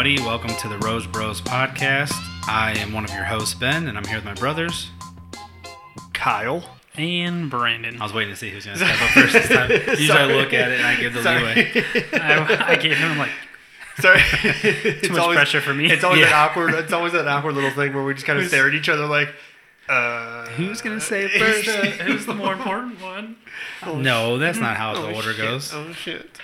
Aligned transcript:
Everybody, 0.00 0.26
welcome 0.26 0.56
to 0.56 0.66
the 0.66 0.78
Rose 0.78 1.06
Bros 1.06 1.42
podcast. 1.42 2.14
I 2.48 2.72
am 2.78 2.94
one 2.94 3.04
of 3.04 3.10
your 3.10 3.24
hosts, 3.24 3.52
Ben, 3.52 3.86
and 3.86 3.98
I'm 3.98 4.04
here 4.06 4.16
with 4.16 4.24
my 4.24 4.32
brothers. 4.32 4.88
Kyle. 6.14 6.64
and 6.96 7.50
Brandon. 7.50 8.00
I 8.00 8.04
was 8.04 8.14
waiting 8.14 8.32
to 8.32 8.36
see 8.38 8.48
who's 8.48 8.64
going 8.64 8.78
to 8.78 8.84
step 8.86 9.02
up 9.02 9.10
first 9.10 9.34
this 9.34 9.48
time. 9.48 9.70
Usually 9.98 10.18
I 10.18 10.24
look 10.24 10.54
at 10.54 10.70
it 10.70 10.80
and 10.80 10.86
I 10.86 10.96
give 10.98 11.12
the 11.12 11.20
leeway. 11.20 11.84
I, 12.14 12.70
I 12.70 12.76
gave 12.76 12.96
him 12.96 13.18
like 13.18 13.28
Sorry. 13.98 14.22
it's 14.22 15.06
too 15.08 15.12
much 15.12 15.34
pressure 15.34 15.60
for 15.60 15.74
me. 15.74 15.90
It's 15.90 16.02
always 16.02 16.26
an 16.26 16.32
awkward. 16.32 16.72
It's 16.76 16.94
always 16.94 17.12
an 17.12 17.28
awkward 17.28 17.56
little 17.56 17.70
thing 17.70 17.92
where 17.92 18.02
we 18.02 18.14
just 18.14 18.24
kind 18.24 18.38
of 18.38 18.48
stare 18.48 18.68
at 18.68 18.74
each 18.74 18.88
other 18.88 19.06
like, 19.06 19.28
uh, 19.90 20.46
Who's 20.46 20.80
going 20.80 20.98
to 20.98 21.04
say 21.04 21.26
it 21.26 21.32
first? 21.38 21.68
who's 22.00 22.24
the 22.24 22.34
more 22.34 22.54
important 22.54 23.02
one? 23.02 23.36
No, 23.84 24.38
that's 24.38 24.56
not 24.56 24.78
how 24.78 24.94
oh, 24.94 25.02
the 25.02 25.14
order 25.14 25.34
shit. 25.34 25.42
goes. 25.42 25.74
Oh 25.74 25.92
shit. 25.92 26.40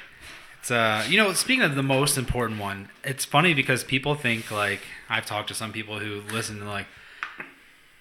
It's 0.66 0.72
uh, 0.72 1.06
you 1.08 1.16
know, 1.16 1.32
speaking 1.32 1.62
of 1.62 1.76
the 1.76 1.82
most 1.84 2.18
important 2.18 2.58
one, 2.58 2.88
it's 3.04 3.24
funny 3.24 3.54
because 3.54 3.84
people 3.84 4.16
think 4.16 4.50
like 4.50 4.80
I've 5.08 5.24
talked 5.24 5.46
to 5.46 5.54
some 5.54 5.72
people 5.72 6.00
who 6.00 6.22
listen 6.34 6.58
and 6.58 6.66
like 6.66 6.88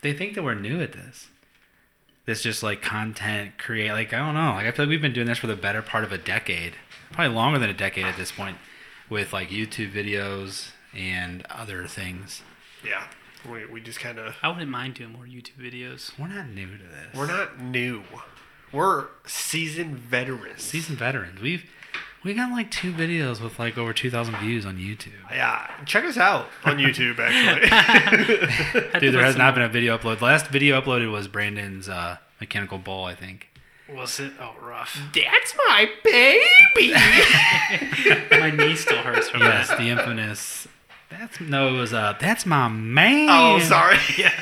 they 0.02 0.14
think 0.14 0.34
that 0.34 0.44
we're 0.44 0.56
new 0.56 0.82
at 0.82 0.94
this. 0.94 1.28
This 2.26 2.42
just 2.42 2.64
like 2.64 2.82
content 2.82 3.60
create 3.60 3.92
like 3.92 4.14
I 4.14 4.18
don't 4.18 4.34
know. 4.34 4.54
Like 4.54 4.66
I 4.66 4.72
feel 4.72 4.86
like 4.86 4.90
we've 4.90 5.02
been 5.02 5.14
doing 5.14 5.28
this 5.28 5.38
for 5.38 5.46
the 5.46 5.56
better 5.56 5.84
part 5.84 6.04
of 6.04 6.12
a 6.12 6.18
decade, 6.18 6.74
probably 7.12 7.36
longer 7.36 7.60
than 7.60 7.70
a 7.70 7.74
decade 7.74 8.06
at 8.06 8.18
this 8.18 8.32
point, 8.32 8.58
with 9.12 9.32
like 9.32 9.50
YouTube 9.50 9.92
videos 9.92 10.72
and 10.92 11.46
other 11.52 11.86
things. 11.86 12.42
Yeah. 12.84 13.04
We, 13.48 13.68
we 13.68 13.80
just 13.80 14.00
kind 14.00 14.18
of. 14.18 14.38
I 14.42 14.48
wouldn't 14.48 14.72
mind 14.72 14.96
doing 14.96 15.12
more 15.12 15.26
YouTube 15.26 15.62
videos. 15.62 16.18
We're 16.18 16.30
not 16.30 16.50
new 16.50 16.78
to 16.78 16.84
this. 16.84 17.14
We're 17.16 17.28
not 17.28 17.62
new. 17.62 18.02
We're 18.72 19.06
seasoned 19.28 20.00
veterans. 20.00 20.64
seasoned 20.64 20.98
veterans. 20.98 21.40
We've 21.40 21.64
we 22.26 22.34
got 22.34 22.52
like 22.52 22.70
two 22.72 22.92
videos 22.92 23.40
with 23.40 23.58
like 23.60 23.78
over 23.78 23.94
two 23.94 24.10
thousand 24.12 24.36
views 24.38 24.66
on 24.66 24.78
YouTube. 24.78 25.14
Yeah. 25.32 25.70
Check 25.86 26.04
us 26.04 26.18
out 26.18 26.48
on 26.66 26.78
YouTube. 26.78 27.20
Actually. 27.20 29.00
Dude, 29.00 29.14
there 29.14 29.24
has 29.24 29.38
not 29.38 29.54
been 29.54 29.64
a 29.64 29.70
video 29.70 29.98
upload. 29.98 30.20
The 30.20 30.26
last 30.26 30.48
video 30.48 30.82
uploaded 30.82 31.12
was 31.12 31.28
Brandon's 31.28 31.88
uh, 31.88 32.18
mechanical 32.42 32.80
bull, 32.80 33.06
I 33.06 33.16
think. 33.16 33.48
Was 33.94 34.20
it? 34.20 34.34
Oh, 34.42 34.56
rough. 34.60 35.00
That's 35.14 35.56
my 35.70 35.88
baby. 36.04 36.92
My 38.40 38.50
knee 38.50 38.76
still 38.76 38.98
hurts 38.98 39.30
from 39.30 39.42
Yes, 39.42 39.68
that. 39.70 39.78
the 39.78 39.90
infamous. 39.90 40.68
That's 41.12 41.40
no, 41.40 41.76
it 41.76 41.80
was 41.80 41.94
uh, 41.94 42.18
that's 42.20 42.48
my 42.48 42.68
man. 42.68 43.28
oh, 43.30 43.60
sorry. 43.60 43.98
Yeah. 44.18 44.34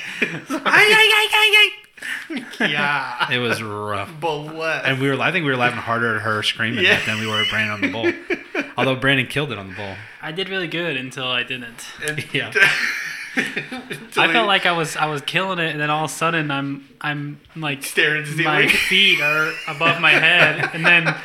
yeah. 2.59 3.31
It 3.31 3.39
was 3.39 3.61
rough, 3.61 4.11
Bless. 4.19 4.85
and 4.85 4.99
we 5.01 5.09
were. 5.09 5.19
I 5.21 5.31
think 5.31 5.45
we 5.45 5.51
were 5.51 5.57
laughing 5.57 5.79
harder 5.79 6.15
at 6.17 6.21
her 6.21 6.43
screaming 6.43 6.83
Yeah. 6.85 7.03
than 7.05 7.19
we 7.19 7.27
were 7.27 7.41
at 7.41 7.49
Brandon 7.49 7.71
on 7.73 7.81
the 7.81 7.91
bull. 8.53 8.63
Although 8.77 8.95
Brandon 8.95 9.27
killed 9.27 9.51
it 9.51 9.57
on 9.57 9.69
the 9.69 9.75
bull. 9.75 9.95
I 10.21 10.31
did 10.31 10.49
really 10.49 10.67
good 10.67 10.97
until 10.97 11.27
I 11.27 11.43
didn't. 11.43 11.85
Yeah, 12.33 12.51
I 13.35 14.31
felt 14.31 14.47
like 14.47 14.65
I 14.67 14.71
was 14.73 14.95
I 14.95 15.07
was 15.07 15.21
killing 15.21 15.57
it, 15.59 15.71
and 15.71 15.79
then 15.79 15.89
all 15.89 16.05
of 16.05 16.11
a 16.11 16.13
sudden 16.13 16.51
I'm 16.51 16.87
I'm 17.01 17.39
like 17.55 17.83
Staring 17.83 18.23
at 18.23 18.37
my 18.37 18.67
feet 18.67 19.21
are 19.21 19.51
above 19.67 19.99
my 20.01 20.11
head, 20.11 20.69
and 20.73 20.85
then 20.85 21.15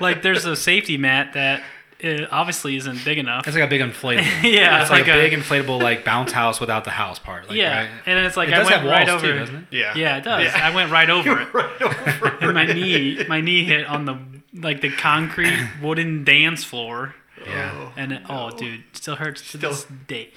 like 0.00 0.22
there's 0.22 0.44
a 0.46 0.56
safety 0.56 0.96
mat 0.96 1.34
that 1.34 1.62
uh, 2.04 2.26
obviously 2.30 2.76
isn't 2.76 3.04
big 3.04 3.18
enough. 3.18 3.46
it's 3.46 3.56
like 3.56 3.64
a 3.64 3.68
big 3.68 3.80
inflatable. 3.80 4.42
yeah, 4.52 4.80
it's 4.82 4.90
like, 4.90 5.02
a, 5.08 5.12
big 5.12 5.32
inflatable 5.32 5.82
like 5.82 6.04
bounce 6.04 6.32
house 6.32 6.60
without 6.60 6.84
the 6.84 6.90
house 6.90 7.18
part. 7.18 7.48
Like, 7.48 7.56
yeah, 7.56 7.80
right? 7.82 7.90
and 8.06 8.24
it's 8.26 8.36
like 8.36 8.48
it 8.48 8.54
I 8.54 8.58
does 8.58 8.66
went 8.70 8.82
have 8.82 8.90
right 8.90 9.08
walls 9.08 9.22
over. 9.22 9.32
too, 9.32 9.38
doesn't 9.38 9.56
it? 9.56 9.64
Yeah. 9.72 9.94
Yeah, 9.96 10.16
it 10.18 10.24
does. 10.24 10.44
Yeah. 10.44 10.60
I 10.68 10.74
went 10.74 10.90
right 10.92 11.10
over 11.16 11.40
it, 11.40 11.52
right 11.54 11.82
over. 11.82 12.28
and 12.40 12.54
my 12.54 12.66
knee 12.66 13.24
my 13.28 13.40
knee 13.40 13.64
hit 13.64 13.86
on 13.86 14.04
the 14.04 14.18
like 14.54 14.80
the 14.80 14.90
concrete 14.90 15.58
wooden 15.82 16.24
dance 16.24 16.64
floor, 16.64 17.14
Yeah. 17.46 17.92
and 17.96 18.12
it, 18.12 18.22
oh, 18.28 18.50
dude, 18.50 18.84
still 18.92 19.16
hurts 19.16 19.40
to 19.52 19.58
Still- 19.58 19.70
this 19.70 19.86
day. 20.06 20.30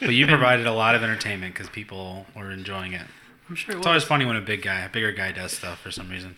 But 0.00 0.10
you 0.14 0.28
provided 0.28 0.66
a 0.66 0.72
lot 0.72 0.94
of 0.94 1.02
entertainment 1.02 1.54
because 1.54 1.68
people 1.68 2.26
were 2.36 2.52
enjoying 2.52 2.92
it. 2.92 3.02
I'm 3.48 3.56
sure 3.56 3.74
it 3.74 3.78
It's 3.78 3.80
was. 3.80 3.86
always 3.88 4.04
funny 4.04 4.24
when 4.24 4.36
a 4.36 4.40
big 4.40 4.62
guy, 4.62 4.80
a 4.82 4.88
bigger 4.88 5.10
guy, 5.10 5.32
does 5.32 5.50
stuff 5.52 5.80
for 5.80 5.90
some 5.90 6.08
reason. 6.08 6.36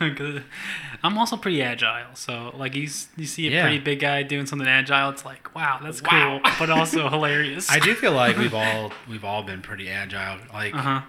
I'm 1.02 1.18
also 1.18 1.36
pretty 1.36 1.62
agile, 1.62 2.14
so 2.14 2.52
like 2.56 2.74
you 2.74 2.88
you 3.16 3.26
see 3.26 3.46
a 3.48 3.50
Yeah. 3.50 3.62
pretty 3.62 3.78
big 3.78 4.00
guy 4.00 4.22
doing 4.22 4.46
something 4.46 4.68
agile, 4.68 5.10
it's 5.10 5.24
like 5.24 5.54
wow, 5.54 5.80
that's 5.82 6.02
Wow. 6.02 6.40
cool, 6.42 6.52
but 6.58 6.70
also 6.70 7.08
hilarious. 7.14 7.70
I 7.70 7.78
do 7.78 7.94
feel 7.94 8.12
like 8.12 8.36
we've 8.36 8.54
all 8.64 8.92
we've 9.08 9.24
all 9.24 9.42
been 9.42 9.62
pretty 9.62 9.88
agile. 9.90 10.38
Like 10.52 10.74
Uh 10.74 10.78
huh. 10.78 11.00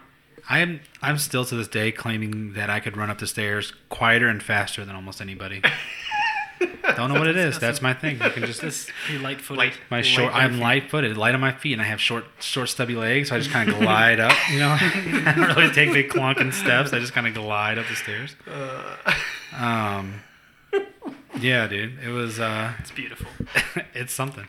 I'm 0.49 0.81
I'm 1.01 1.17
still 1.17 1.43
to 1.45 1.55
this 1.55 1.67
day 1.67 1.91
claiming 1.91 2.53
that 2.53 2.69
I 2.69 2.79
could 2.79 2.95
run 2.97 3.09
up 3.09 3.17
the 3.17 3.25
stairs 3.27 3.73
quieter 3.89 4.27
and 4.27 4.43
faster 4.43 4.85
than 4.85 4.95
almost 4.95 5.19
anybody. 5.21 5.61
Don't 6.95 7.11
know 7.11 7.19
what 7.19 7.27
it 7.27 7.35
is. 7.37 7.59
That's 7.59 7.81
my 7.81 7.93
thing. 7.93 8.21
I 8.21 8.29
can 8.29 8.45
just 8.45 8.61
Just 8.61 8.89
be 9.07 9.17
light 9.17 9.41
footed. 9.41 9.57
Light. 9.57 9.73
my 9.89 10.01
short. 10.01 10.33
on 10.33 10.39
I'm 10.39 10.53
feet. 10.53 10.61
light 10.61 10.89
footed, 10.89 11.17
light 11.17 11.33
on 11.35 11.41
my 11.41 11.51
feet, 11.51 11.73
and 11.73 11.81
I 11.81 11.85
have 11.85 11.99
short 11.99 12.25
short 12.39 12.69
stubby 12.69 12.95
legs, 12.95 13.29
so 13.29 13.35
I 13.35 13.39
just 13.39 13.51
kind 13.51 13.69
of 13.69 13.79
glide 13.79 14.19
up. 14.19 14.33
You 14.51 14.59
know, 14.59 14.69
I 14.79 15.33
don't 15.35 15.55
really 15.57 15.73
take 15.73 15.91
big 15.91 16.09
clunking 16.09 16.53
steps. 16.53 16.93
I 16.93 16.99
just 16.99 17.13
kind 17.13 17.27
of 17.27 17.33
glide 17.33 17.77
up 17.79 17.87
the 17.87 17.95
stairs. 17.95 18.35
Um, 19.57 20.21
yeah, 21.39 21.67
dude, 21.67 21.99
it 22.03 22.09
was. 22.09 22.39
uh 22.39 22.73
It's 22.79 22.91
beautiful. 22.91 23.27
It's 23.93 24.13
something, 24.13 24.45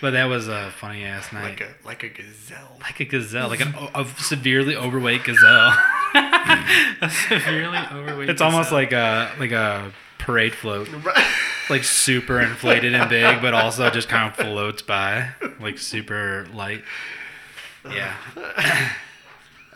but 0.00 0.12
that 0.12 0.24
was 0.24 0.48
a 0.48 0.70
funny 0.78 1.04
ass 1.04 1.32
night. 1.32 1.60
Like 1.60 1.60
a 1.60 1.74
like 1.86 2.02
a 2.02 2.08
gazelle. 2.08 2.76
like 2.80 2.98
a 3.00 3.04
gazelle, 3.04 3.48
like 3.48 3.60
an, 3.60 3.74
a 3.94 4.04
severely 4.18 4.74
overweight 4.76 5.22
gazelle. 5.24 5.76
A 6.14 7.10
severely 7.28 7.78
overweight. 7.92 8.30
It's 8.30 8.40
almost 8.42 8.72
like 8.72 8.92
a 8.92 9.30
like 9.38 9.52
a 9.52 9.92
parade 10.18 10.54
float, 10.54 10.88
Right. 11.04 11.24
Like 11.70 11.84
super 11.84 12.40
inflated 12.40 12.94
and 12.94 13.08
big, 13.08 13.40
but 13.40 13.54
also 13.54 13.90
just 13.90 14.08
kind 14.08 14.28
of 14.28 14.36
floats 14.36 14.82
by, 14.82 15.30
like 15.60 15.78
super 15.78 16.46
light. 16.52 16.82
Yeah. 17.88 18.14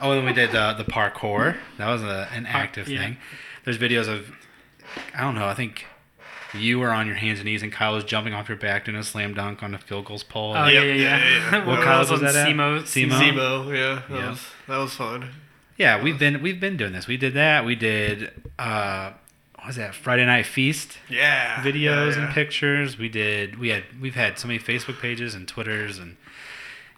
oh, 0.00 0.10
and 0.12 0.19
then 0.21 0.25
we 0.25 0.32
did 0.32 0.54
uh, 0.54 0.75
the 0.75 0.84
parkour. 0.84 1.56
That 1.77 1.88
was 1.88 2.03
a, 2.03 2.28
an 2.32 2.47
active 2.47 2.88
yeah. 2.88 2.98
thing. 3.00 3.16
There's 3.65 3.78
videos 3.78 4.09
of, 4.09 4.31
I 5.15 5.21
don't 5.21 5.34
know. 5.34 5.47
I 5.47 5.54
think 5.54 5.87
you 6.54 6.78
were 6.78 6.91
on 6.91 7.06
your 7.06 7.16
hands 7.16 7.41
and 7.41 7.47
knees, 7.47 7.62
and 7.62 7.71
Kyle 7.71 7.94
was 7.94 8.04
jumping 8.04 8.32
off 8.32 8.48
your 8.48 8.56
back 8.56 8.87
doing 8.87 8.97
a 8.97 9.03
slam 9.03 9.34
dunk 9.34 9.62
on 9.62 9.72
the 9.72 9.78
field 9.78 10.06
goals 10.06 10.22
pole. 10.22 10.54
Oh 10.56 10.66
Yep, 10.66 10.72
yeah, 10.72 10.81
yeah, 10.81 10.94
yeah, 10.94 10.94
yeah. 10.94 11.19
yeah, 11.19 11.50
yeah. 11.53 11.59
What 11.66 11.78
When 11.78 11.82
college 11.82 12.09
I 12.09 12.12
was 12.12 12.21
on 12.22 12.25
that 12.32 12.37
at? 12.37 12.48
SEMO. 12.48 12.82
SEMO? 12.82 13.77
Yeah. 13.77 14.03
That 14.09 14.19
Yeah. 14.19 14.31
was 14.31 14.47
that 14.69 14.77
was 14.78 14.94
fun. 14.94 15.31
Yeah, 15.77 16.03
we've 16.03 16.19
been 16.19 16.43
we've 16.43 16.59
been 16.59 16.77
doing 16.77 16.93
this. 16.93 17.06
We 17.06 17.16
did 17.16 17.34
that. 17.34 17.65
We 17.65 17.75
did 17.75 18.32
uh 18.59 19.10
what 19.10 19.16
was 19.69 19.77
that? 19.77 19.95
Friday 19.95 20.25
Night 20.27 20.47
Feast 20.47 20.99
Yeah. 21.09 21.62
videos 21.62 22.17
yeah, 22.17 22.25
and 22.25 22.34
pictures. 22.34 22.99
We 22.99 23.09
did 23.09 23.59
we 23.59 23.69
had 23.69 23.84
we've 24.01 24.15
had 24.17 24.39
so 24.39 24.49
many 24.49 24.59
Facebook 24.59 25.01
pages 25.01 25.34
and 25.34 25.47
Twitters 25.47 25.99
and 25.99 26.17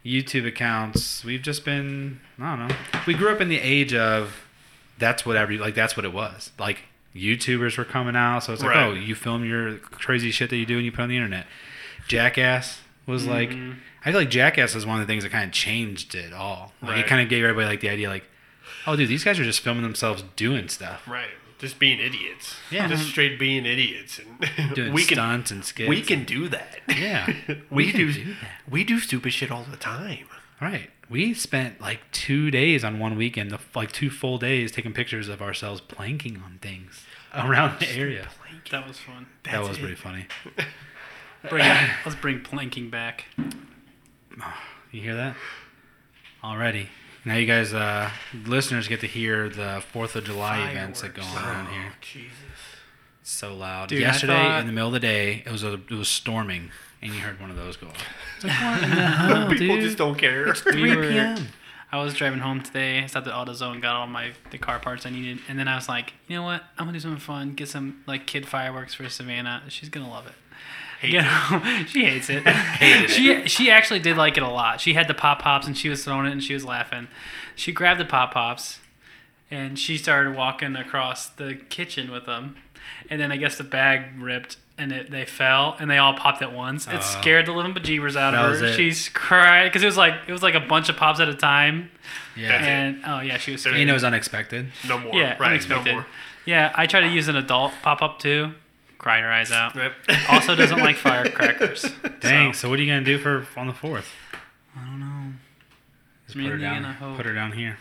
YouTube 0.04 0.46
accounts. 0.46 1.24
We've 1.24 1.42
just 1.42 1.64
been 1.64 2.20
I 2.40 2.56
don't 2.56 2.68
know. 2.68 2.76
We 3.06 3.14
grew 3.14 3.30
up 3.30 3.40
in 3.40 3.48
the 3.48 3.58
age 3.60 3.92
of 3.92 4.44
that's 4.98 5.26
what 5.26 5.36
every 5.36 5.58
like 5.58 5.74
that's 5.74 5.96
what 5.96 6.04
it 6.06 6.12
was. 6.12 6.52
Like 6.58 6.80
YouTubers 7.14 7.76
were 7.76 7.84
coming 7.84 8.14
out, 8.16 8.44
so 8.44 8.52
it's 8.52 8.62
like, 8.62 8.70
Right. 8.74 8.84
oh, 8.86 8.92
you 8.94 9.14
film 9.14 9.44
your 9.44 9.76
crazy 9.78 10.30
shit 10.30 10.48
that 10.50 10.56
you 10.56 10.64
do 10.66 10.76
and 10.76 10.84
you 10.84 10.92
put 10.92 11.00
on 11.02 11.08
the 11.08 11.16
internet. 11.16 11.46
Jackass 12.08 12.80
was 13.06 13.26
like 13.26 13.50
Mhm. 13.50 13.76
I 14.04 14.12
feel 14.12 14.20
like 14.20 14.30
Jackass 14.30 14.74
was 14.74 14.86
one 14.86 15.00
of 15.00 15.06
the 15.06 15.10
things 15.12 15.24
that 15.24 15.30
kind 15.32 15.44
of 15.44 15.52
changed 15.52 16.14
it 16.14 16.32
all. 16.32 16.72
Like 16.80 16.90
Right. 16.92 16.98
it 17.00 17.06
kind 17.06 17.20
of 17.20 17.28
gave 17.28 17.44
everybody 17.44 17.66
like 17.66 17.80
the 17.80 17.90
idea 17.90 18.08
like, 18.08 18.24
oh 18.86 18.96
dude, 18.96 19.08
these 19.08 19.24
guys 19.24 19.38
are 19.38 19.44
just 19.44 19.60
filming 19.60 19.82
themselves 19.82 20.22
doing 20.36 20.68
stuff. 20.68 21.02
Right. 21.06 21.28
Just 21.60 21.78
being 21.78 22.00
idiots. 22.00 22.56
Yeah. 22.70 22.88
Just 22.88 23.02
mm-hmm. 23.02 23.10
straight 23.10 23.38
being 23.38 23.66
idiots, 23.66 24.18
and 24.18 24.74
Doing 24.74 24.92
we 24.94 25.04
can 25.04 25.16
stunts 25.16 25.50
and 25.50 25.64
skits. 25.64 25.88
we 25.88 26.00
can 26.00 26.24
do 26.24 26.48
that. 26.48 26.80
Yeah. 26.88 27.30
we, 27.70 27.86
We 27.86 27.92
do, 27.92 28.12
do 28.12 28.24
that. 28.24 28.50
We 28.68 28.84
do 28.84 28.98
stupid 28.98 29.32
shit 29.32 29.50
all 29.50 29.64
the 29.64 29.76
time. 29.76 30.26
Right. 30.60 30.90
We 31.10 31.34
spent 31.34 31.80
like 31.80 32.00
two 32.12 32.50
days 32.50 32.82
on 32.82 32.98
one 32.98 33.16
weekend, 33.16 33.56
like 33.74 33.92
two 33.92 34.10
full 34.10 34.38
days, 34.38 34.72
taking 34.72 34.92
pictures 34.92 35.28
of 35.28 35.42
ourselves 35.42 35.80
planking 35.80 36.42
on 36.44 36.58
things 36.62 37.04
oh, 37.34 37.46
around 37.46 37.80
the 37.80 37.90
area. 37.90 38.28
That 38.70 38.86
was 38.86 38.98
fun. 38.98 39.26
that 39.44 39.60
was 39.60 39.76
it. 39.76 39.80
pretty 39.80 39.96
funny. 39.96 40.26
Bring 41.48 41.64
let's 42.04 42.14
bring 42.16 42.40
planking 42.40 42.90
back. 42.90 43.24
Ah, 44.40 44.62
you 44.92 45.02
hear 45.02 45.16
that? 45.16 45.36
Already. 46.44 46.88
Now 47.24 47.36
you 47.36 47.46
guys, 47.46 47.74
uh, 47.74 48.10
listeners, 48.46 48.88
get 48.88 49.00
to 49.00 49.06
hear 49.06 49.48
the 49.48 49.82
Fourth 49.92 50.16
of 50.16 50.24
July 50.24 50.70
events 50.70 51.02
that 51.02 51.14
go 51.14 51.22
on 51.22 51.44
around 51.44 51.66
here. 51.68 51.82
Oh, 51.90 51.94
Jesus. 52.00 52.32
It's 53.20 53.30
so 53.30 53.54
loud. 53.54 53.88
Dude, 53.90 54.00
Yesterday, 54.00 54.32
thought- 54.34 54.60
in 54.62 54.66
the 54.66 54.72
middle 54.72 54.88
of 54.88 54.94
the 54.94 55.00
day, 55.00 55.42
it 55.44 55.52
was 55.52 55.62
a, 55.62 55.74
it 55.74 55.90
was 55.90 56.08
storming, 56.08 56.70
and 57.02 57.12
you 57.12 57.20
heard 57.20 57.38
one 57.38 57.50
of 57.50 57.56
those 57.56 57.76
go 57.76 57.88
off. 57.88 58.06
It's 58.36 58.44
like, 58.44 58.60
what 58.62 58.82
in 58.82 58.90
the 58.90 58.96
hell, 59.06 59.48
People 59.50 59.66
dude? 59.76 59.84
just 59.84 59.98
don't 59.98 60.16
care. 60.16 60.46
We 60.46 60.52
3 60.54 60.96
were- 60.96 61.02
p.m. 61.10 61.48
I 61.92 62.00
was 62.02 62.14
driving 62.14 62.38
home 62.38 62.62
today. 62.62 63.02
I 63.02 63.06
stopped 63.06 63.26
at 63.26 63.34
AutoZone, 63.34 63.82
got 63.82 63.96
all 63.96 64.06
my 64.06 64.30
the 64.52 64.58
car 64.58 64.78
parts 64.78 65.04
I 65.06 65.10
needed, 65.10 65.40
and 65.48 65.58
then 65.58 65.66
I 65.66 65.74
was 65.74 65.88
like, 65.88 66.12
you 66.28 66.36
know 66.36 66.44
what? 66.44 66.62
I'm 66.78 66.86
gonna 66.86 66.92
do 66.92 67.00
something 67.00 67.18
fun. 67.18 67.54
Get 67.54 67.68
some 67.68 68.04
like 68.06 68.26
kid 68.28 68.46
fireworks 68.46 68.94
for 68.94 69.08
Savannah. 69.08 69.64
She's 69.68 69.88
gonna 69.88 70.08
love 70.08 70.26
it. 70.28 70.32
Hate 71.00 71.12
You 71.12 71.22
know, 71.22 71.84
she 71.86 72.04
hates 72.04 72.28
it. 72.30 72.42
Hated 72.46 73.10
she 73.10 73.48
she 73.48 73.70
actually 73.70 74.00
did 74.00 74.16
like 74.16 74.36
it 74.36 74.42
a 74.42 74.48
lot. 74.48 74.80
She 74.80 74.94
had 74.94 75.08
the 75.08 75.14
pop 75.14 75.40
pops 75.42 75.66
and 75.66 75.76
she 75.76 75.88
was 75.88 76.04
throwing 76.04 76.26
it 76.26 76.32
and 76.32 76.42
she 76.42 76.54
was 76.54 76.64
laughing. 76.64 77.08
She 77.56 77.72
grabbed 77.72 78.00
the 78.00 78.04
pop 78.04 78.32
pops, 78.34 78.78
and 79.50 79.78
she 79.78 79.96
started 79.98 80.34
walking 80.36 80.76
across 80.76 81.26
the 81.28 81.54
kitchen 81.68 82.10
with 82.10 82.26
them, 82.26 82.56
and 83.10 83.20
then 83.20 83.32
I 83.32 83.36
guess 83.36 83.56
the 83.58 83.64
bag 83.64 84.20
ripped 84.20 84.56
and 84.78 84.92
it, 84.92 85.10
they 85.10 85.26
fell 85.26 85.76
and 85.78 85.90
they 85.90 85.98
all 85.98 86.14
popped 86.14 86.40
at 86.40 86.52
once. 86.54 86.86
It 86.86 86.94
Uh, 86.94 87.00
scared 87.00 87.44
the 87.46 87.52
living 87.52 87.74
bejeebers 87.74 88.16
out 88.16 88.34
of 88.34 88.58
her. 88.60 88.72
She's 88.74 89.10
cried 89.10 89.64
because 89.68 89.82
it 89.82 89.86
was 89.86 89.96
like 89.98 90.14
it 90.26 90.32
was 90.32 90.42
like 90.42 90.54
a 90.54 90.60
bunch 90.60 90.88
of 90.88 90.96
pops 90.96 91.20
at 91.20 91.28
a 91.28 91.34
time. 91.34 91.90
Yeah. 92.36 92.48
That's 92.48 92.64
it. 92.64 92.68
And 92.68 93.00
oh 93.06 93.20
yeah, 93.20 93.36
she 93.38 93.52
was 93.52 93.62
There's- 93.62 93.74
scared. 93.74 93.78
You 93.80 93.84
know, 93.86 93.92
it 93.92 93.94
was 93.94 94.04
unexpected. 94.04 94.70
No 94.88 94.98
more. 94.98 95.14
yeah, 95.14 95.36
right. 95.38 95.50
unexpected. 95.50 95.90
No 95.90 95.92
more. 95.96 96.06
Yeah, 96.46 96.72
I 96.74 96.86
tried 96.86 97.02
to 97.02 97.08
use 97.08 97.28
an 97.28 97.36
adult 97.36 97.72
pop 97.82 98.00
up 98.00 98.18
too. 98.18 98.54
Cried 99.00 99.22
her 99.22 99.32
eyes 99.32 99.50
out. 99.50 99.74
Yep. 99.74 99.92
Also 100.28 100.54
doesn't 100.54 100.78
like 100.78 100.96
firecrackers. 100.96 101.82
Dang. 102.20 102.52
So, 102.52 102.58
So, 102.60 102.68
what 102.70 102.78
are 102.78 102.82
you 102.82 102.92
gonna 102.92 103.02
do 103.04 103.16
for 103.18 103.46
on 103.56 103.66
the 103.66 103.72
fourth? 103.72 104.10
I 104.76 104.84
don't 104.84 105.00
know. 105.00 105.32
Just 106.26 106.36
I'm 106.36 106.44
put 106.44 106.52
her 106.52 106.58
down. 106.58 106.82
gonna 106.82 106.94
hope. 106.94 107.16
Put 107.16 107.24
her 107.26 107.32
down 107.34 107.52
here, 107.52 107.78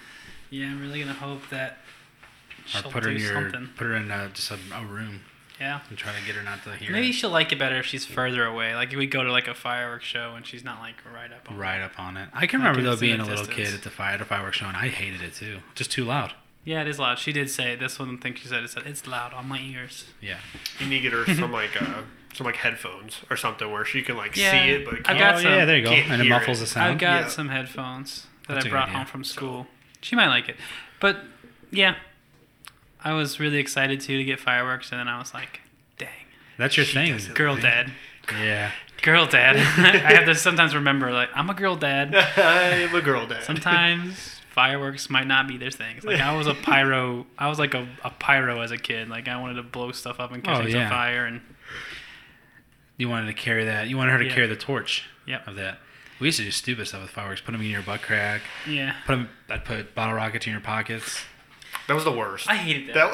Yeah, 0.49 0.67
I'm 0.67 0.79
really 0.81 0.99
gonna 1.01 1.13
hope 1.13 1.41
that 1.49 1.77
or 2.63 2.67
she'll 2.67 2.83
put 2.91 3.03
her 3.03 3.09
do 3.09 3.15
in 3.17 3.21
your. 3.21 3.33
something. 3.33 3.69
Put 3.75 3.83
her 3.87 3.95
in 3.97 4.09
uh, 4.09 4.29
just 4.29 4.49
a, 4.49 4.57
a 4.73 4.85
room 4.85 5.19
Yeah. 5.59 5.81
and 5.89 5.97
try 5.97 6.13
to 6.17 6.25
get 6.25 6.35
her 6.35 6.41
not 6.43 6.63
to 6.63 6.73
hear. 6.75 6.91
Maybe 6.91 7.09
it. 7.09 7.13
she'll 7.13 7.29
like 7.31 7.51
it 7.51 7.59
better 7.59 7.75
if 7.77 7.85
she's 7.85 8.05
further 8.05 8.45
away. 8.45 8.73
Like 8.73 8.91
if 8.93 8.97
we 8.97 9.05
go 9.05 9.21
to 9.21 9.31
like 9.31 9.47
a 9.49 9.53
fireworks 9.53 10.05
show 10.05 10.35
and 10.35 10.45
she's 10.47 10.63
not 10.63 10.79
like 10.79 10.95
right 11.13 11.31
up 11.33 11.51
on 11.51 11.57
right 11.57 11.81
up 11.81 11.99
on 11.99 12.15
it. 12.15 12.29
I 12.33 12.47
can 12.47 12.61
Like 12.61 12.69
remember 12.69 12.89
though 12.95 12.99
being 12.99 13.17
the 13.17 13.23
a 13.23 13.25
little 13.25 13.45
distance. 13.45 13.67
kid 13.69 13.75
at 13.77 13.83
the 13.83 13.89
fire 13.89 14.13
at 14.13 14.21
a 14.21 14.25
fireworks 14.25 14.55
show, 14.57 14.67
and 14.67 14.77
I 14.77 14.87
hated 14.87 15.21
it 15.21 15.33
too. 15.35 15.59
Just 15.75 15.91
too 15.91 16.05
loud. 16.05 16.33
Yeah, 16.65 16.81
it 16.81 16.87
is 16.87 16.99
loud. 16.99 17.17
She 17.19 17.31
did 17.31 17.49
say 17.49 17.75
this 17.75 17.97
one 17.99 18.17
thing 18.17 18.35
she 18.35 18.47
said 18.47 18.63
it 18.63 18.69
said 18.69 18.83
it's 18.85 19.07
loud 19.07 19.33
on 19.33 19.47
my 19.47 19.59
ears. 19.59 20.05
Yeah. 20.21 20.37
You 20.79 20.87
need 20.87 20.97
to 20.97 21.09
get 21.09 21.13
her 21.13 21.25
some 21.35 21.51
like 21.51 21.81
uh, 21.81 22.01
some 22.33 22.45
like 22.45 22.57
headphones 22.57 23.21
or 23.29 23.37
something 23.37 23.71
where 23.71 23.85
she 23.85 24.01
can 24.01 24.17
like 24.17 24.35
Yeah, 24.35 24.51
see 24.51 24.69
it, 24.71 24.85
but 24.85 24.95
I've 24.99 25.03
can't. 25.03 25.19
got 25.19 25.35
oh 25.35 25.41
some. 25.41 25.51
yeah, 25.51 25.65
there 25.65 25.77
you 25.77 25.83
go. 25.83 25.89
Can't 25.89 26.11
And 26.11 26.21
it 26.21 26.29
muffles 26.29 26.57
it. 26.59 26.61
the 26.61 26.67
sound. 26.67 26.91
I've 26.91 26.97
got 26.99 27.21
Yeah. 27.23 27.27
some 27.29 27.49
headphones 27.49 28.27
that 28.47 28.55
That's 28.55 28.57
a 28.57 28.59
I 28.59 28.63
good 28.63 28.71
brought 28.71 28.89
home 28.89 29.05
from 29.05 29.23
school. 29.23 29.67
She 30.01 30.15
might 30.15 30.27
like 30.27 30.47
it. 30.49 30.57
But 30.99 31.17
yeah. 31.71 31.95
I 33.03 33.13
was 33.13 33.39
really 33.39 33.57
excited 33.57 34.01
too 34.01 34.17
to 34.17 34.23
get 34.25 34.39
fireworks 34.39 34.91
and 34.91 34.99
then 34.99 35.07
I 35.07 35.17
was 35.19 35.33
like, 35.33 35.61
dang. 35.97 36.09
That's 36.57 36.75
your 36.75 36.85
thing. 36.85 37.17
Girl 37.33 37.53
think- 37.55 37.63
dad. 37.63 37.91
Yeah. 38.33 38.71
Girl 39.01 39.25
dad. 39.25 39.55
I 40.05 40.13
have 40.13 40.25
to 40.25 40.35
sometimes 40.35 40.75
remember 40.75 41.11
like 41.11 41.29
I'm 41.33 41.49
a 41.49 41.53
girl 41.53 41.77
dad. 41.77 42.13
I'm 42.37 42.93
a 42.93 43.01
girl 43.01 43.25
dad. 43.25 43.43
Sometimes 43.43 44.38
fireworks 44.59 45.09
might 45.09 45.25
not 45.27 45.47
be 45.47 45.57
their 45.57 45.71
things. 45.71 46.03
Like 46.03 46.19
I 46.19 46.35
was 46.35 46.45
a 46.47 46.53
pyro 46.69 47.25
I 47.37 47.47
was 47.47 47.59
like 47.59 47.73
a, 47.73 47.87
a 48.03 48.09
pyro 48.09 48.59
as 48.61 48.71
a 48.71 48.77
kid. 48.77 49.07
Like 49.09 49.27
I 49.29 49.39
wanted 49.39 49.53
to 49.53 49.63
blow 49.63 49.91
stuff 49.93 50.19
up 50.19 50.33
and 50.33 50.43
catch 50.43 50.57
Oh, 50.57 50.61
things 50.63 50.73
yeah. 50.73 50.83
on 50.85 50.89
fire 50.89 51.25
and 51.25 51.39
You 52.97 53.07
wanted 53.09 53.27
to 53.27 53.33
carry 53.33 53.63
that. 53.65 53.87
You 53.87 53.95
wanted 53.97 54.11
her 54.11 54.17
to 54.19 54.25
Yeah. 54.25 54.33
carry 54.35 54.47
the 54.47 54.55
torch 54.57 55.05
Yep. 55.27 55.47
of 55.47 55.55
that. 55.55 55.79
We 56.19 56.27
used 56.27 56.39
to 56.39 56.43
do 56.43 56.51
stupid 56.51 56.87
stuff 56.89 57.01
with 57.03 57.11
fireworks. 57.11 57.39
Put 57.39 57.53
them 57.53 57.61
in 57.61 57.67
your 57.69 57.81
butt 57.81 58.01
crack. 58.01 58.41
yeah. 58.67 58.95
Put 59.05 59.13
them. 59.13 59.29
I'd 59.49 59.63
put 59.63 59.95
bottle 59.95 60.15
rockets 60.15 60.45
in 60.45 60.51
your 60.51 60.61
pockets. 60.61 61.23
that 61.87 61.93
was 61.93 62.03
the 62.03 62.11
worst. 62.11 62.49
I 62.49 62.55
hated 62.57 62.89
that. 62.93 63.13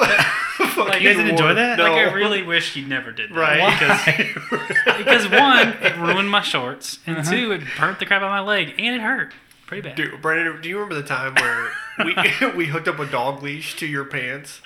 was 0.58 0.76
Like, 0.88 1.00
You 1.00 1.08
guys 1.08 1.16
didn't 1.16 1.30
enjoy 1.30 1.54
that? 1.54 1.78
No. 1.78 1.84
Like 1.84 1.92
I 2.08 2.12
really 2.12 2.42
wish 2.42 2.74
he 2.74 2.82
never 2.82 3.12
did 3.12 3.30
that. 3.30 3.36
right 3.36 3.78
Because 3.78 4.98
because 4.98 5.28
one, 5.28 5.68
it 5.80 5.96
ruined 5.98 6.28
my 6.30 6.42
shorts, 6.42 6.98
and 7.06 7.18
Uh-huh. 7.18 7.30
two, 7.30 7.52
it 7.52 7.62
burnt 7.78 8.00
the 8.00 8.06
crap 8.06 8.22
out 8.22 8.26
of 8.26 8.30
my 8.32 8.40
leg, 8.40 8.74
and 8.78 8.94
it 8.96 9.00
hurt 9.00 9.32
pretty 9.66 9.82
bad. 9.88 9.96
Dude, 9.96 10.20
Brandon, 10.22 10.60
do 10.60 10.68
you 10.68 10.76
remember 10.78 10.94
the 10.94 11.02
time 11.06 11.34
where 11.34 11.70
we 12.04 12.14
we 12.56 12.66
hooked 12.66 12.88
up 12.88 12.98
a 12.98 13.06
dog 13.06 13.42
leash 13.42 13.76
to 13.76 13.86
your 13.86 14.04
pants 14.04 14.60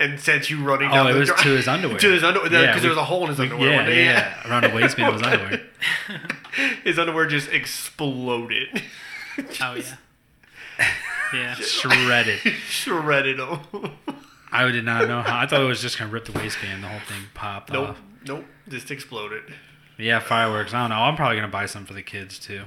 and 0.00 0.20
sent 0.20 0.48
you 0.50 0.62
running 0.64 0.88
Oh, 0.90 0.94
down 0.94 1.06
it 1.08 1.12
the 1.14 1.18
was 1.20 1.28
dri- 1.28 1.36
to 1.42 1.48
his 1.56 1.68
underwear. 1.68 1.98
to 2.00 2.10
his 2.12 2.22
underwear 2.24 2.48
because 2.50 2.64
Yeah, 2.76 2.78
there 2.80 2.90
was 2.90 2.98
a 2.98 3.04
hole 3.04 3.22
in 3.24 3.28
his 3.30 3.38
We- 3.38 3.44
underwear. 3.46 3.70
yeah, 3.72 3.84
day. 3.86 4.04
yeah. 4.04 4.48
Around 4.50 4.62
the 4.70 4.76
waistband 4.76 5.08
of 5.14 5.20
his 5.20 5.22
underwear. 5.32 5.60
His 6.84 6.98
underwear 6.98 7.26
just 7.26 7.48
exploded, 7.50 8.82
Oh 9.60 9.74
yeah, 9.74 9.94
yeah. 11.32 11.54
Shredded. 11.54 12.38
shredded. 12.68 13.40
I 14.50 14.70
did 14.70 14.84
not 14.84 15.06
know 15.08 15.22
how. 15.22 15.38
I 15.38 15.46
thought 15.46 15.60
it 15.60 15.64
was 15.66 15.80
just 15.82 15.98
gonna 15.98 16.10
rip 16.10 16.24
the 16.24 16.32
waistband. 16.32 16.82
The 16.82 16.88
whole 16.88 17.00
thing 17.00 17.22
popped 17.34 17.72
nope, 17.72 17.90
off. 17.90 18.00
nope, 18.26 18.44
just 18.68 18.90
exploded. 18.90 19.42
Yeah, 19.98 20.20
fireworks. 20.20 20.72
I 20.74 20.80
don't 20.82 20.90
know. 20.90 20.96
I'm 21.02 21.16
probably 21.16 21.36
gonna 21.36 21.48
buy 21.48 21.66
some 21.66 21.84
for 21.84 21.92
the 21.94 22.02
kids 22.02 22.38
too. 22.38 22.62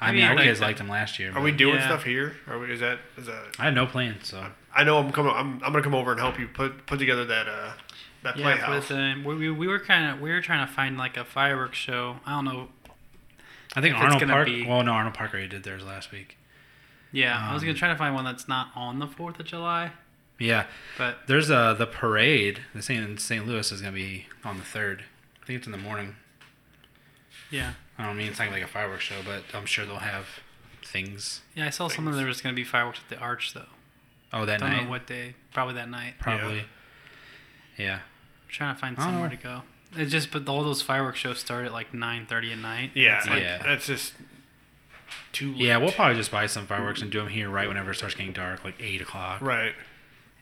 I 0.00 0.06
Maybe 0.12 0.22
mean, 0.22 0.28
our 0.30 0.34
like 0.36 0.44
kids 0.44 0.60
that. 0.60 0.64
liked 0.66 0.78
them 0.78 0.88
last 0.88 1.18
year. 1.18 1.32
Are 1.36 1.42
we 1.42 1.52
doing 1.52 1.74
Yeah. 1.76 1.86
stuff 1.86 2.04
here? 2.04 2.34
Are 2.48 2.58
we? 2.58 2.72
Is 2.72 2.80
that? 2.80 3.00
Is 3.18 3.26
that? 3.26 3.54
I 3.58 3.64
had 3.64 3.74
no 3.74 3.86
plans, 3.86 4.28
so 4.28 4.46
I 4.74 4.82
know 4.84 4.98
I'm 4.98 5.12
coming. 5.12 5.32
I'm, 5.34 5.54
I'm 5.62 5.72
gonna 5.72 5.82
come 5.82 5.94
over 5.94 6.10
and 6.12 6.20
help 6.20 6.38
you 6.38 6.48
put 6.48 6.86
put 6.86 6.98
together 6.98 7.24
that 7.26 7.46
uh 7.48 7.72
that 8.22 8.36
Yeah, 8.36 8.42
playhouse. 8.42 8.88
with 8.88 8.98
uh, 8.98 9.14
we, 9.24 9.34
we, 9.36 9.50
we 9.50 9.68
were 9.68 9.78
kind 9.78 10.10
of 10.10 10.20
we 10.20 10.30
were 10.30 10.40
trying 10.40 10.66
to 10.66 10.72
find 10.72 10.96
like 10.96 11.16
a 11.18 11.24
fireworks 11.24 11.76
show. 11.78 12.16
I 12.24 12.30
don't 12.32 12.44
know. 12.46 12.68
I 13.76 13.80
think 13.80 13.94
If 13.94 14.00
Arnold 14.00 14.20
gonna 14.20 14.32
Park. 14.32 14.46
be- 14.46 14.66
Well, 14.66 14.82
no, 14.82 14.92
Arnold 14.92 15.14
Park 15.14 15.32
already 15.32 15.48
did 15.48 15.62
theirs 15.64 15.84
last 15.84 16.10
week. 16.12 16.36
Yeah, 17.12 17.36
I 17.38 17.52
was 17.52 17.62
Um, 17.62 17.68
gonna 17.68 17.78
try 17.78 17.88
to 17.88 17.96
find 17.96 18.14
one 18.14 18.24
that's 18.24 18.48
not 18.48 18.70
on 18.74 18.98
the 19.00 19.06
Fourth 19.06 19.38
of 19.38 19.46
July, 19.46 19.92
Yeah, 20.38 20.64
but 20.96 21.26
there's 21.26 21.50
uh 21.50 21.74
the 21.74 21.86
parade. 21.86 22.60
The 22.74 22.80
St. 22.82 23.20
St. 23.20 23.46
Louis 23.46 23.70
is 23.70 23.80
gonna 23.82 23.92
be 23.92 24.26
on 24.44 24.56
the 24.58 24.64
third. 24.64 25.04
I 25.42 25.46
think 25.46 25.58
it's 25.58 25.66
in 25.66 25.72
the 25.72 25.78
morning. 25.78 26.16
yeah, 27.50 27.72
I 28.00 28.06
don't 28.06 28.16
mean 28.16 28.28
it's 28.28 28.38
not 28.38 28.50
like 28.50 28.62
a 28.62 28.66
fireworks 28.66 29.04
show, 29.04 29.20
but 29.24 29.42
I'm 29.54 29.66
sure 29.66 29.84
they'll 29.84 29.96
have 29.96 30.26
things. 30.84 31.42
yeah. 31.54 31.66
I 31.66 31.70
saw 31.70 31.88
something 31.88 32.14
there 32.16 32.26
was 32.26 32.40
gonna 32.40 32.54
be 32.54 32.64
fireworks 32.64 33.00
at 33.04 33.08
the 33.14 33.22
Arch 33.22 33.52
though. 33.54 33.66
Oh, 34.32 34.44
that 34.46 34.60
don't 34.60 34.70
night. 34.70 34.84
know 34.84 34.90
what 34.90 35.06
day. 35.06 35.34
Probably 35.52 35.74
that 35.74 35.88
night. 35.90 36.14
Probably. 36.18 36.64
Yeah. 37.76 37.96
I'm 37.96 38.48
trying 38.48 38.74
to 38.74 38.80
find 38.80 38.96
somewhere 38.98 39.28
know. 39.28 39.36
to 39.36 39.42
go. 39.42 39.62
It's 39.96 40.12
just, 40.12 40.30
but 40.30 40.48
all 40.48 40.62
those 40.62 40.82
fireworks 40.82 41.18
shows 41.18 41.38
start 41.40 41.66
at 41.66 41.72
like 41.72 41.92
9:30 41.92 42.52
at 42.52 42.58
night. 42.58 42.90
yeah, 42.94 43.18
It's 43.18 43.26
like, 43.28 43.42
Yeah. 43.42 43.58
that's 43.62 43.86
just 43.86 44.14
too. 45.32 45.50
Yeah, 45.52 45.76
we'll 45.78 45.90
probably 45.92 46.16
just 46.16 46.30
buy 46.30 46.46
some 46.46 46.66
fireworks 46.66 47.02
and 47.02 47.10
do 47.10 47.18
them 47.18 47.28
here 47.28 47.48
right 47.50 47.66
whenever 47.68 47.90
it 47.90 47.96
starts 47.96 48.14
getting 48.14 48.32
dark, 48.32 48.64
like 48.64 48.74
eight 48.80 49.00
o'clock. 49.00 49.40
right. 49.40 49.74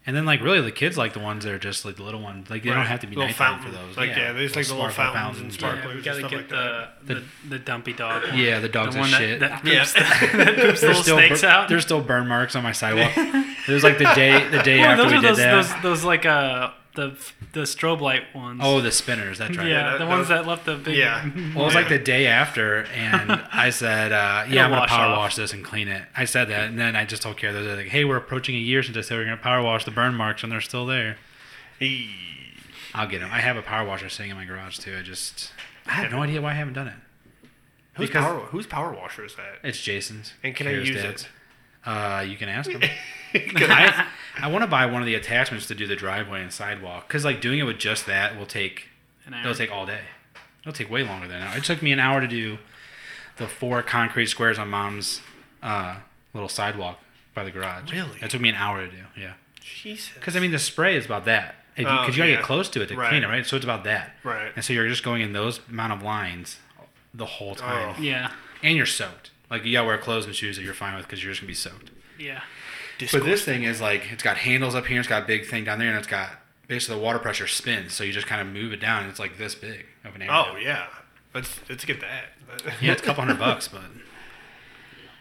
And 0.08 0.16
then 0.16 0.24
like 0.24 0.40
really 0.40 0.62
the 0.62 0.72
kids 0.72 0.96
like 0.96 1.12
the 1.12 1.18
ones 1.20 1.44
that 1.44 1.52
are 1.52 1.58
just 1.58 1.84
like 1.84 1.96
the 1.96 2.02
little 2.02 2.22
ones. 2.22 2.48
Like 2.48 2.62
they 2.62 2.70
don't 2.70 2.86
have 2.86 3.00
to 3.00 3.06
be 3.06 3.14
Little 3.14 3.28
nighttime 3.28 3.60
for 3.62 3.70
those. 3.70 3.94
Like, 3.94 4.08
yeah, 4.08 4.32
they 4.32 4.44
just 4.44 4.56
like 4.56 4.66
the 4.66 4.72
little 4.74 4.88
sparkle 4.90 5.12
fountains 5.14 5.42
and 5.42 5.52
Yeah, 5.52 5.58
sparklers 5.58 5.84
we 5.86 5.92
and 5.96 6.04
gotta 6.04 6.18
stuff 6.20 6.30
get 6.30 6.36
like 6.38 6.48
the, 6.48 6.54
that. 6.56 7.06
the, 7.06 7.24
the 7.50 7.58
dumpy 7.58 7.92
dog. 7.92 8.22
one. 8.24 8.38
Yeah, 8.38 8.58
the 8.60 8.70
dogs 8.70 8.94
the 8.94 9.00
are 9.00 9.02
one 9.02 9.10
shit. 9.10 9.40
that, 9.40 9.62
that 9.64 9.70
Yeah. 9.70 9.80
poops, 9.80 9.92
that 9.92 10.56
poops 10.56 10.80
there's 10.80 10.82
little 10.82 11.02
still 11.02 11.16
snakes 11.18 11.42
bur- 11.42 11.46
out. 11.48 11.68
there's 11.68 11.82
still 11.84 12.00
burn 12.00 12.26
marks 12.26 12.56
on 12.56 12.62
my 12.62 12.72
sidewalk. 12.72 13.12
There's 13.66 13.84
like 13.84 13.98
the 13.98 14.10
day 14.14 14.48
the 14.48 14.62
day 14.62 14.80
Oh, 14.80 14.84
after 14.84 15.02
those 15.02 15.12
we 15.12 15.18
are 15.18 15.20
did 15.20 15.28
those, 15.30 15.36
that. 15.36 15.52
those 15.74 15.82
those 15.82 16.04
like 16.04 16.24
uh 16.24 16.70
the 16.94 17.16
the 17.52 17.60
strobe 17.60 18.00
light 18.00 18.34
ones. 18.34 18.60
oh, 18.62 18.80
the 18.80 18.90
spinners. 18.90 19.38
That's 19.38 19.56
right. 19.56 19.66
yeah, 19.68 19.72
Yeah, 19.72 19.90
that- 19.92 19.98
the 19.98 20.06
ones 20.06 20.28
those- 20.28 20.38
that 20.38 20.46
left 20.46 20.64
the 20.64 20.76
big. 20.76 20.96
Yeah. 20.96 21.24
Well, 21.54 21.62
it 21.62 21.66
was 21.66 21.74
like 21.74 21.88
the 21.88 21.98
day 21.98 22.26
after, 22.26 22.84
and 22.94 23.30
I 23.52 23.70
said, 23.70 24.12
uh, 24.12 24.44
"Yeah, 24.48 24.64
I'm 24.64 24.70
gonna 24.70 24.80
wash 24.82 24.88
power 24.90 25.06
off. 25.12 25.18
wash 25.18 25.36
this 25.36 25.52
and 25.52 25.64
clean 25.64 25.88
it." 25.88 26.02
I 26.16 26.24
said 26.24 26.48
that, 26.48 26.68
and 26.68 26.78
then 26.78 26.96
I 26.96 27.04
just 27.04 27.22
told 27.22 27.36
Kara, 27.36 27.52
"They're 27.52 27.76
like, 27.76 27.86
hey, 27.88 28.04
we're 28.04 28.16
approaching 28.16 28.54
a 28.54 28.58
year 28.58 28.82
since 28.82 28.96
I 28.96 29.00
said 29.02 29.16
we're 29.18 29.24
gonna 29.24 29.36
power 29.36 29.62
wash 29.62 29.84
the 29.84 29.90
burn 29.90 30.14
marks, 30.14 30.42
and 30.42 30.50
they're 30.50 30.60
still 30.60 30.86
there." 30.86 31.16
Eee. 31.80 32.10
I'll 32.94 33.06
get 33.06 33.20
them. 33.20 33.30
I 33.32 33.40
have 33.40 33.56
a 33.56 33.62
power 33.62 33.86
washer 33.86 34.08
sitting 34.08 34.30
in 34.30 34.36
my 34.36 34.44
garage 34.44 34.78
too. 34.78 34.96
I 34.98 35.02
just, 35.02 35.52
I 35.86 35.92
have 35.92 36.10
no 36.10 36.22
idea 36.22 36.40
why 36.40 36.50
I 36.50 36.54
haven't 36.54 36.72
done 36.74 36.88
it. 36.88 36.94
Whose 37.94 38.08
Because- 38.08 38.24
power? 38.24 38.40
Whose 38.46 38.66
power 38.66 38.92
washer 38.92 39.24
is 39.24 39.34
that? 39.36 39.58
It's 39.62 39.80
Jason's. 39.80 40.32
And 40.42 40.56
can 40.56 40.66
I 40.66 40.70
Kara's 40.72 40.88
use 40.88 41.02
dad's. 41.02 41.22
it? 41.22 41.28
Uh, 41.84 42.24
you 42.26 42.36
can 42.36 42.48
ask 42.48 42.70
him. 42.70 42.82
I- 43.34 44.06
I, 44.40 44.48
want 44.48 44.62
to 44.62 44.66
buy 44.68 44.86
one 44.86 45.02
of 45.02 45.06
the 45.06 45.14
attachments 45.14 45.66
to 45.66 45.74
do 45.74 45.86
the 45.86 45.96
driveway 45.96 46.42
and 46.42 46.52
sidewalk 46.52 47.08
because 47.08 47.24
like 47.24 47.40
doing 47.40 47.58
it 47.58 47.64
with 47.64 47.78
just 47.78 48.06
that 48.06 48.38
will 48.38 48.46
take 48.46 48.86
it'll 49.26 49.54
take 49.54 49.70
all 49.72 49.84
day. 49.84 50.00
It'll 50.62 50.72
take 50.72 50.90
way 50.90 51.02
longer 51.02 51.26
than 51.28 51.36
an 51.38 51.42
hour. 51.48 51.56
It 51.58 51.64
took 51.64 51.82
me 51.82 51.92
an 51.92 52.00
hour 52.00 52.20
to 52.20 52.26
do 52.28 52.58
the 53.36 53.46
four 53.48 53.82
concrete 53.82 54.26
squares 54.26 54.58
on 54.58 54.68
mom's 54.68 55.20
uh, 55.62 55.96
little 56.34 56.48
sidewalk 56.48 56.98
by 57.34 57.44
the 57.44 57.50
garage. 57.50 57.92
Really? 57.92 58.18
It 58.22 58.30
took 58.30 58.40
me 58.40 58.48
an 58.48 58.54
hour 58.54 58.84
to 58.84 58.90
do. 58.90 59.02
Yeah. 59.16 59.34
Jesus. 59.60 60.10
Because 60.14 60.36
I 60.36 60.40
mean 60.40 60.50
the 60.52 60.58
spray 60.58 60.96
is 60.96 61.04
about 61.04 61.24
that. 61.26 61.56
Because 61.76 61.92
Oh, 61.92 62.06
you 62.12 62.16
gotta 62.18 62.30
yeah. 62.30 62.36
get 62.36 62.44
close 62.44 62.68
to 62.70 62.82
it 62.82 62.86
to 62.88 62.96
Right. 62.96 63.10
clean 63.10 63.22
it, 63.22 63.26
right? 63.28 63.46
So 63.46 63.56
it's 63.56 63.64
about 63.64 63.84
that. 63.84 64.14
Right. 64.24 64.50
And 64.56 64.64
so 64.64 64.72
you're 64.72 64.88
just 64.88 65.04
going 65.04 65.20
in 65.22 65.32
those 65.32 65.60
amount 65.68 65.92
of 65.92 66.02
lines 66.02 66.56
the 67.14 67.26
whole 67.26 67.54
time, 67.54 67.94
Oh. 67.96 68.00
Yeah, 68.00 68.32
and 68.62 68.76
you're 68.76 68.86
soaked. 68.86 69.30
Like 69.50 69.64
you 69.64 69.72
gotta 69.72 69.86
wear 69.86 69.98
clothes 69.98 70.26
and 70.26 70.34
shoes 70.34 70.56
that 70.56 70.62
you're 70.62 70.74
fine 70.74 70.94
with 70.96 71.06
because 71.06 71.22
you're 71.22 71.32
just 71.32 71.40
gonna 71.42 71.48
be 71.48 71.54
soaked. 71.54 71.90
yeah. 72.18 72.42
But 73.12 73.24
this 73.24 73.44
thing 73.44 73.62
is 73.62 73.80
like 73.80 74.10
it's 74.12 74.22
got 74.24 74.38
handles 74.38 74.74
up 74.74 74.86
here, 74.86 74.98
it's 74.98 75.08
got 75.08 75.22
a 75.22 75.26
big 75.26 75.46
thing 75.46 75.64
down 75.64 75.78
there, 75.78 75.88
and 75.88 75.96
it's 75.98 76.08
got 76.08 76.30
basically 76.66 76.96
the 76.96 77.02
water 77.02 77.18
pressure 77.20 77.46
spins, 77.46 77.92
so 77.92 78.02
you 78.04 78.12
just 78.12 78.26
kind 78.26 78.40
of 78.40 78.52
move 78.52 78.72
it 78.72 78.80
down, 78.80 79.02
and 79.02 79.10
it's 79.10 79.20
like 79.20 79.38
this 79.38 79.54
big 79.54 79.86
of 80.04 80.14
an 80.16 80.22
area. 80.22 80.32
Oh 80.34 80.56
yeah. 80.56 80.86
Let's 81.34 81.60
let's 81.68 81.84
get 81.84 82.00
that. 82.00 82.24
yeah, 82.80 82.92
it's 82.92 83.02
a 83.02 83.04
couple 83.04 83.22
hundred 83.22 83.38
bucks, 83.38 83.68
but 83.68 83.82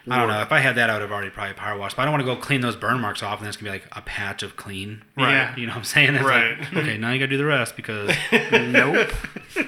I 0.09 0.17
don't 0.19 0.29
know. 0.29 0.41
If 0.41 0.51
I 0.53 0.59
had 0.59 0.75
that, 0.75 0.89
I 0.89 0.93
would 0.93 1.01
have 1.01 1.11
already 1.11 1.29
probably 1.29 1.53
power 1.53 1.77
washed. 1.77 1.97
But 1.97 2.03
I 2.03 2.05
don't 2.05 2.13
want 2.13 2.25
to 2.25 2.33
go 2.33 2.39
clean 2.39 2.61
those 2.61 2.77
burn 2.77 2.99
marks 3.01 3.21
off, 3.21 3.39
and 3.39 3.41
then 3.41 3.49
it's 3.49 3.57
gonna 3.57 3.71
be 3.71 3.79
like 3.79 3.87
a 3.91 4.01
patch 4.01 4.41
of 4.41 4.55
clean. 4.55 5.03
Right. 5.17 5.31
Yeah. 5.31 5.55
You 5.57 5.67
know 5.67 5.73
what 5.73 5.79
I'm 5.79 5.83
saying? 5.83 6.15
It's 6.15 6.23
Right. 6.25 6.57
Like, 6.59 6.73
okay, 6.77 6.97
now 6.97 7.11
you 7.11 7.19
gotta 7.19 7.27
do 7.29 7.37
the 7.37 7.45
rest 7.45 7.75
because 7.75 8.09
nope. 8.51 9.09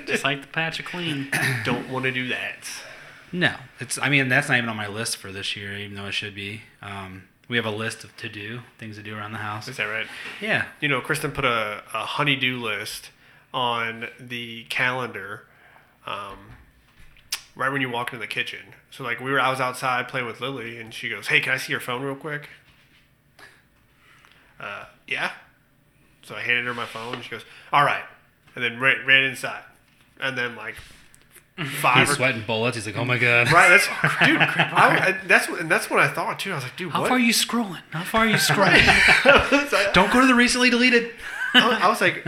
Just 0.07 0.23
like 0.23 0.41
the 0.41 0.47
patch 0.47 0.79
of 0.79 0.85
clean. 0.85 1.29
Don't 1.65 1.89
want 1.89 2.05
to 2.05 2.11
do 2.11 2.29
that. 2.29 2.57
No, 3.31 3.55
it's. 3.79 3.97
I 3.99 4.09
mean, 4.09 4.29
that's 4.29 4.49
not 4.49 4.57
even 4.57 4.69
on 4.69 4.77
my 4.77 4.87
list 4.87 5.17
for 5.17 5.31
this 5.31 5.55
year, 5.55 5.73
even 5.77 5.95
though 5.95 6.05
it 6.07 6.13
should 6.13 6.35
be. 6.35 6.61
Um, 6.81 7.23
we 7.47 7.57
have 7.57 7.65
a 7.65 7.71
list 7.71 8.03
of 8.03 8.15
to 8.17 8.29
do 8.29 8.61
things 8.77 8.95
to 8.97 9.03
do 9.03 9.15
around 9.17 9.31
the 9.31 9.39
house. 9.39 9.67
Is 9.67 9.77
that 9.77 9.85
right? 9.85 10.05
Yeah. 10.39 10.65
You 10.79 10.87
know, 10.87 11.01
Kristen 11.01 11.31
put 11.31 11.45
a, 11.45 11.83
a 11.93 12.05
honeydew 12.05 12.57
list 12.59 13.09
on 13.53 14.07
the 14.19 14.65
calendar 14.65 15.45
um, 16.05 16.37
right 17.55 17.71
when 17.71 17.81
you 17.81 17.89
walk 17.89 18.13
into 18.13 18.19
the 18.19 18.27
kitchen. 18.27 18.59
So 18.91 19.03
like 19.03 19.19
we 19.19 19.31
were, 19.31 19.39
I 19.39 19.49
was 19.49 19.59
outside 19.59 20.07
playing 20.07 20.27
with 20.27 20.39
Lily, 20.41 20.77
and 20.77 20.93
she 20.93 21.09
goes, 21.09 21.27
"Hey, 21.27 21.39
can 21.39 21.53
I 21.53 21.57
see 21.57 21.71
your 21.71 21.81
phone 21.81 22.03
real 22.03 22.15
quick?" 22.15 22.49
Uh, 24.59 24.85
yeah. 25.07 25.31
So 26.21 26.35
I 26.35 26.41
handed 26.41 26.65
her 26.65 26.73
my 26.73 26.85
phone. 26.85 27.15
and 27.15 27.23
She 27.23 27.29
goes, 27.29 27.45
"All 27.73 27.83
right, 27.83 28.03
and 28.55 28.63
then 28.63 28.79
ran, 28.79 29.05
ran 29.05 29.23
inside, 29.23 29.63
and 30.19 30.37
then 30.37 30.55
like 30.55 30.75
He's 31.59 32.09
or, 32.09 32.13
sweating 32.15 32.43
bullets. 32.47 32.75
He's 32.77 32.85
like, 32.85 32.97
oh 32.97 33.03
my 33.05 33.17
god. 33.17 33.51
right, 33.51 33.69
that's 33.69 33.85
dude. 34.25 34.37
I, 34.39 35.07
I, 35.09 35.27
that's 35.27 35.49
what, 35.49 35.59
and 35.59 35.69
that's 35.69 35.89
what 35.89 35.99
I 35.99 36.07
thought 36.07 36.39
too. 36.39 36.51
I 36.51 36.55
was 36.55 36.63
like, 36.63 36.75
dude, 36.77 36.91
How 36.91 37.01
what? 37.01 37.09
far 37.09 37.17
are 37.17 37.19
you 37.19 37.33
scrolling? 37.33 37.81
How 37.91 38.03
far 38.03 38.21
are 38.21 38.27
you 38.27 38.35
scrolling? 38.37 39.93
Don't 39.93 40.11
go 40.13 40.21
to 40.21 40.27
the 40.27 40.35
recently 40.35 40.69
deleted. 40.69 41.11
I, 41.53 41.81
I 41.83 41.87
was 41.89 41.99
like, 42.01 42.25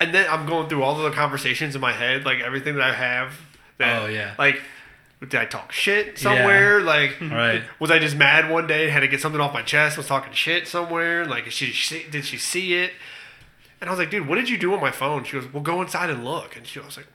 and 0.00 0.14
then 0.14 0.26
I'm 0.30 0.46
going 0.46 0.68
through 0.68 0.82
all 0.82 0.96
of 0.96 1.02
the 1.04 1.16
conversations 1.16 1.74
in 1.74 1.80
my 1.80 1.92
head, 1.92 2.24
like 2.24 2.40
everything 2.40 2.74
that 2.76 2.82
I 2.84 2.92
have. 2.94 3.32
That, 3.78 4.02
Oh, 4.02 4.06
yeah. 4.06 4.34
Like, 4.38 4.60
did 5.20 5.34
I 5.34 5.44
talk 5.44 5.72
shit 5.72 6.18
somewhere? 6.18 6.80
Like, 6.80 7.20
Right. 7.20 7.62
was 7.78 7.90
I 7.90 7.98
just 7.98 8.16
mad 8.16 8.50
one 8.50 8.66
day, 8.66 8.88
had 8.90 9.00
to 9.00 9.08
get 9.08 9.20
something 9.20 9.40
off 9.40 9.52
my 9.52 9.62
chest, 9.62 9.96
was 9.96 10.06
talking 10.06 10.32
shit 10.32 10.66
somewhere? 10.66 11.24
Like, 11.26 11.50
she, 11.50 11.66
she 11.66 12.04
did 12.10 12.24
she 12.24 12.36
see 12.38 12.74
it? 12.74 12.92
And 13.80 13.88
I 13.90 13.92
was 13.92 13.98
like, 13.98 14.10
dude, 14.10 14.26
what 14.26 14.36
did 14.36 14.48
you 14.48 14.56
do 14.58 14.72
on 14.74 14.80
my 14.80 14.90
phone? 14.90 15.24
She 15.24 15.32
goes, 15.38 15.52
well, 15.52 15.62
go 15.62 15.82
inside 15.82 16.08
and 16.10 16.24
look. 16.24 16.56
And 16.56 16.66
she 16.66 16.78
was 16.80 16.96
like, 16.96 17.06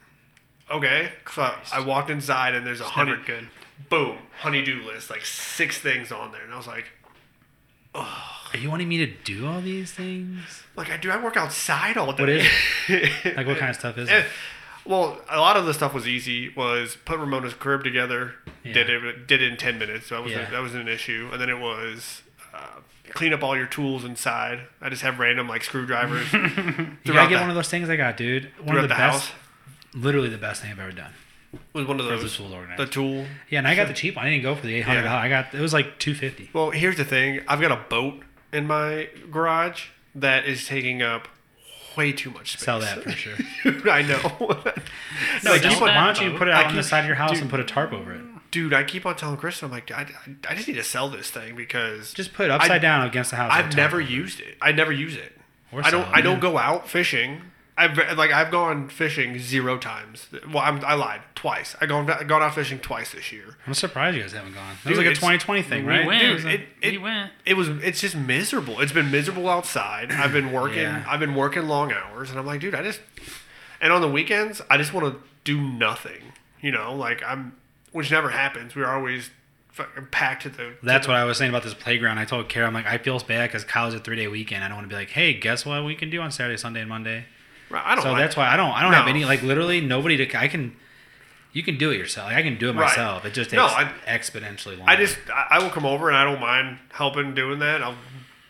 okay. 0.72 1.12
So 1.34 1.42
I, 1.44 1.56
I 1.74 1.80
walked 1.86 2.10
inside 2.10 2.54
and 2.56 2.66
there's 2.66 2.82
a 2.82 2.86
honey, 2.86 3.16
good. 3.26 3.48
boom, 3.90 4.18
honeydew 4.40 4.84
list, 4.86 5.10
like 5.10 5.26
six 5.26 5.78
things 5.78 6.12
on 6.12 6.32
there. 6.32 6.44
And 6.44 6.54
I 6.54 6.58
was 6.58 6.68
like, 6.68 6.86
oh. 7.96 8.28
Are 8.54 8.58
you 8.58 8.70
wanting 8.70 8.90
me 8.90 8.98
to 8.98 9.06
do 9.08 9.48
all 9.48 9.62
these 9.62 9.92
things? 9.94 10.64
like, 10.76 10.90
I 10.92 10.98
do 10.98 11.10
I 11.10 11.22
work 11.24 11.38
outside 11.38 11.96
all 11.98 12.12
day? 12.14 12.24
What 12.24 12.30
is 12.30 13.26
Like, 13.38 13.48
what 13.48 13.58
kind 13.58 13.70
of 13.70 13.76
stuff 13.76 13.98
is 13.98 14.10
it? 14.12 14.26
Well, 14.84 15.22
a 15.30 15.40
lot 15.40 15.56
of 15.58 15.66
the 15.66 15.74
stuff 15.74 15.94
was 15.94 16.08
easy. 16.08 16.50
Was 16.50 16.98
put 17.06 17.20
Ramona's 17.20 17.54
crib 17.54 17.84
together. 17.84 18.34
Yeah. 18.64 18.74
Did 18.74 18.90
it 18.90 19.28
did 19.28 19.42
it 19.42 19.52
in 19.52 19.58
ten 19.58 19.78
minutes. 19.80 20.08
So 20.08 20.16
that 20.16 20.24
was 20.24 20.32
Yeah. 20.34 20.50
that 20.50 20.60
was 20.62 20.74
an 20.76 20.88
issue. 20.88 21.30
And 21.32 21.40
then 21.40 21.50
it 21.50 21.60
was 21.60 22.24
uh, 22.54 22.80
clean 23.12 23.32
up 23.32 23.44
all 23.44 23.56
your 23.56 23.68
tools 23.68 24.04
inside. 24.04 24.62
I 24.82 24.90
just 24.90 25.04
have 25.04 25.20
random 25.20 25.48
like 25.48 25.64
screwdrivers. 25.64 26.28
You 26.34 27.14
gotta 27.14 27.30
get 27.30 27.36
the- 27.36 27.42
one 27.42 27.50
of 27.50 27.56
those 27.56 27.70
things 27.70 27.90
I 27.90 27.96
got, 27.96 28.18
dude. 28.18 28.46
One 28.58 28.70
throughout 28.70 28.76
of 28.78 28.82
the, 28.84 28.88
the 28.88 28.96
best, 28.96 29.30
house. 29.30 29.32
Literally 29.94 30.30
the 30.30 30.38
best 30.38 30.62
thing 30.62 30.72
I've 30.72 30.80
ever 30.80 30.92
done. 30.92 31.12
was 31.74 31.86
one 31.86 32.00
of 32.00 32.06
For 32.06 32.14
the 32.16 32.22
those 32.22 32.36
tool 32.38 32.54
organizer. 32.54 32.86
the 32.86 32.92
tool. 32.92 33.26
Yeah, 33.50 33.60
and 33.60 33.68
I 33.68 33.76
got 33.76 33.88
the 33.88 33.94
cheap 33.94 34.16
one. 34.16 34.26
I 34.26 34.30
didn't 34.30 34.44
go 34.44 34.56
for 34.56 34.66
the 34.66 34.76
eight 34.76 34.82
hundred. 34.82 35.04
Yeah. 35.04 35.18
I 35.18 35.30
got 35.30 35.54
it 35.54 35.60
was 35.60 35.74
like 35.74 36.00
two 36.00 36.14
fifty. 36.16 36.50
Well, 36.54 36.72
here's 36.72 36.98
the 36.98 37.06
thing. 37.06 37.42
I've 37.48 37.60
got 37.62 37.72
a 37.72 37.82
boat 37.90 38.22
in 38.54 38.68
my 38.68 39.10
garage 39.32 39.88
that 40.16 40.46
is 40.46 40.66
taking 40.68 41.02
up 41.02 41.28
way 41.98 42.12
too 42.14 42.30
much 42.32 42.54
space. 42.54 42.64
Sell 42.64 42.80
that 42.80 43.04
for 43.04 43.12
sure. 43.12 43.36
I 43.92 44.02
know. 44.02 44.64
No, 45.44 45.52
Like, 45.52 45.62
just 45.62 45.76
keep 45.76 45.80
put, 45.80 45.90
on- 45.90 45.96
why 45.96 46.14
don't 46.14 46.22
you 46.32 46.38
put 46.38 46.48
it 46.48 46.54
out 46.54 46.68
on 46.68 46.76
the 46.76 46.84
side 46.84 47.02
of 47.02 47.06
your 47.06 47.16
house 47.16 47.32
dude. 47.32 47.42
and 47.42 47.50
put 47.50 47.60
a 47.60 47.64
tarp 47.64 47.92
over 47.94 48.14
it? 48.14 48.22
dude, 48.50 48.74
I 48.74 48.84
keep 48.84 49.06
on 49.06 49.16
telling 49.16 49.38
Kristen, 49.38 49.68
I'm 49.68 49.72
like, 49.72 49.90
I, 49.92 50.02
I, 50.02 50.36
I 50.50 50.56
just 50.56 50.68
need 50.68 50.74
to 50.76 50.84
sell 50.84 51.08
this 51.10 51.30
thing 51.30 51.56
because 51.56 52.14
Just 52.14 52.34
put 52.34 52.46
it 52.46 52.52
upside 52.52 52.72
I- 52.72 52.78
down 52.80 53.06
against 53.08 53.30
the 53.32 53.38
house. 53.38 53.52
I've 53.54 53.76
never 53.76 54.00
used 54.02 54.40
it. 54.40 54.58
I 54.62 54.72
never 54.72 54.92
use 54.92 55.16
it. 55.16 55.38
I 55.74 55.90
don't. 55.92 56.02
it, 56.02 56.08
I 56.12 56.22
don't 56.22 56.40
go 56.42 56.58
out 56.58 56.90
fishing. 56.90 57.42
I've 57.82 58.18
like 58.18 58.32
I've 58.32 58.52
gone 58.52 58.90
fishing 58.90 59.40
zero 59.40 59.78
times. 59.78 60.28
Well, 60.48 60.60
I'm, 60.60 60.84
I 60.86 60.94
lied 60.94 61.22
twice. 61.34 61.76
I 61.82 61.88
gone 61.88 62.10
I 62.10 62.24
gone 62.24 62.44
out 62.44 62.54
fishing 62.54 62.80
twice 62.80 63.12
this 63.12 63.32
year. 63.32 63.58
I'm 63.66 63.74
surprised 63.74 64.16
you 64.16 64.22
guys 64.22 64.34
haven't 64.34 64.54
gone. 64.54 64.76
It 64.86 64.90
was 64.90 64.98
like 65.00 65.08
a 65.08 65.16
2020 65.16 65.64
thing, 65.64 65.86
we 65.86 65.90
right? 65.92 66.06
went. 66.06 66.44
Dude, 66.44 66.68
it, 66.82 66.92
we 66.92 66.98
went. 67.00 67.32
it 67.46 67.56
was. 67.56 67.70
It's 67.70 68.00
just 68.00 68.16
miserable. 68.16 68.80
It's 68.82 68.92
been 68.92 69.10
miserable 69.10 69.50
outside. 69.50 70.12
I've 70.12 70.32
been 70.32 70.52
working. 70.54 70.84
Yeah. 70.84 71.04
I've 71.08 71.20
been 71.20 71.34
working 71.34 71.68
long 71.68 71.92
hours, 71.92 72.30
and 72.30 72.40
I'm 72.40 72.46
like, 72.46 72.62
dude, 72.62 72.76
I 72.76 72.84
just. 72.84 73.02
And 73.82 73.92
on 73.92 74.02
the 74.02 74.10
weekends, 74.10 74.62
I 74.70 74.78
just 74.78 74.94
want 74.94 75.12
to 75.12 75.22
do 75.44 75.60
nothing. 75.60 76.34
You 76.62 76.72
know, 76.72 76.94
like 76.94 77.24
I'm, 77.26 77.56
which 77.92 78.12
never 78.12 78.30
happens. 78.30 78.76
We're 78.76 78.88
always 78.88 79.32
fucking 79.70 80.10
packed 80.12 80.44
to 80.44 80.50
the. 80.50 80.76
That's 80.84 81.08
to 81.08 81.12
what 81.12 81.20
I 81.20 81.24
was 81.24 81.40
saying 81.40 81.50
about 81.50 81.64
this 81.64 81.74
playground. 81.74 82.20
I 82.20 82.26
told 82.26 82.48
Kara, 82.48 82.68
I'm 82.68 82.74
like, 82.76 82.86
I 82.86 83.00
feel 83.00 83.18
bad 83.20 83.50
because 83.50 83.64
college 83.64 83.96
is 83.96 84.00
a 84.00 84.04
three 84.04 84.18
day 84.18 84.28
weekend. 84.28 84.64
I 84.64 84.68
don't 84.68 84.78
want 84.78 84.86
to 84.86 84.94
be 84.94 85.00
like, 85.00 85.10
hey, 85.10 85.34
guess 85.34 85.66
what 85.66 85.84
we 85.84 85.96
can 85.96 86.12
do 86.12 86.22
on 86.22 86.32
Saturday, 86.32 86.58
Sunday, 86.58 86.82
and 86.82 86.90
Monday. 86.90 87.26
The, 87.72 87.88
I 87.88 87.96
don't. 87.96 88.04
So 88.04 88.12
like- 88.12 88.22
that's 88.22 88.36
why 88.38 88.48
I 88.48 88.58
don't. 88.58 88.72
I 88.72 88.82
don't 88.82 88.94
have 88.94 89.08
any 89.08 89.26
like 89.26 89.42
literally 89.44 89.82
nobody 89.82 90.18
to. 90.18 90.38
I 90.40 90.48
can. 90.48 90.76
You 91.54 91.64
can 91.64 91.78
do 91.78 91.92
it 91.92 91.98
yourself. 91.98 92.28
Like, 92.30 92.38
I 92.38 92.44
can 92.44 92.58
do 92.58 92.70
it 92.70 92.76
Right. 92.76 92.86
myself. 92.88 93.26
It 93.26 93.34
just 93.34 93.50
takes 93.50 93.58
No, 93.58 93.66
I- 93.66 93.92
exponentially 94.08 94.78
longer. 94.78 94.86
I 94.92 94.96
just 94.96 95.18
I, 95.34 95.48
I 95.52 95.60
will 95.60 95.70
come 95.70 95.86
over 95.86 96.08
and 96.08 96.16
I 96.18 96.24
don't 96.24 96.40
mind 96.40 96.78
helping 96.94 97.36
doing 97.36 97.60
that. 97.60 97.82
I'll 97.84 97.98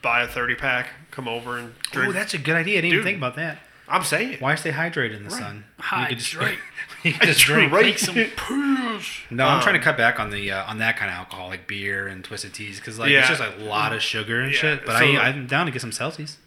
buy 0.04 0.22
a 0.22 0.28
thirty 0.28 0.54
pack, 0.56 0.90
come 1.10 1.28
over 1.28 1.58
and 1.58 1.74
drink. 1.92 2.10
Oh, 2.10 2.12
that's 2.12 2.34
a 2.36 2.38
good 2.38 2.56
idea. 2.56 2.78
I 2.78 2.82
didn't 2.82 2.92
Dude. 2.92 3.00
even 3.00 3.06
think 3.06 3.18
about 3.18 3.36
that. 3.38 3.58
I'm 3.90 4.04
saying. 4.04 4.38
Why 4.40 4.56
stay 4.56 4.72
hydrated 4.72 5.18
in 5.18 5.24
the 5.25 5.32
sun? 5.32 5.66
You 5.80 6.06
could 6.08 6.20
just 6.20 6.34
Hydrate. 6.34 6.60
you 7.04 7.13
could 7.13 7.28
just 7.28 7.42
drink. 7.42 7.72
Right. 7.74 7.86
Make 7.86 8.00
some 8.00 8.16
push. 8.38 9.24
No, 9.32 9.46
I'm 9.48 9.62
trying 9.62 9.74
to 9.74 9.80
Um, 9.80 9.84
cut 9.84 9.98
back 9.98 10.20
on 10.20 10.30
the 10.30 10.51
uh, 10.51 10.63
on 10.66 10.78
that 10.78 10.96
kind 10.96 11.10
of 11.12 11.18
alcohol, 11.18 11.48
like 11.50 11.68
beer 11.68 12.08
and 12.08 12.24
twisted 12.24 12.54
teas, 12.54 12.80
because 12.80 13.00
like 13.00 13.10
Yeah. 13.10 13.20
it's 13.22 13.30
just 13.40 13.42
a 13.42 13.63
lot 13.63 13.94
of 13.94 14.01
sugar 14.01 14.40
and 14.42 14.51
Yeah, 14.54 14.58
shit. 14.60 14.86
But 14.86 15.00
so- 15.00 15.06
I 15.06 15.28
I'm 15.30 15.48
down 15.48 15.66
to 15.66 15.72
get 15.72 15.82
some 15.82 15.92
Celsius. 15.92 16.38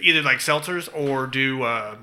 Either 0.00 0.20
like 0.22 0.38
seltzers 0.38 0.88
or 0.94 1.26
do 1.26 1.62
uh, 1.62 1.94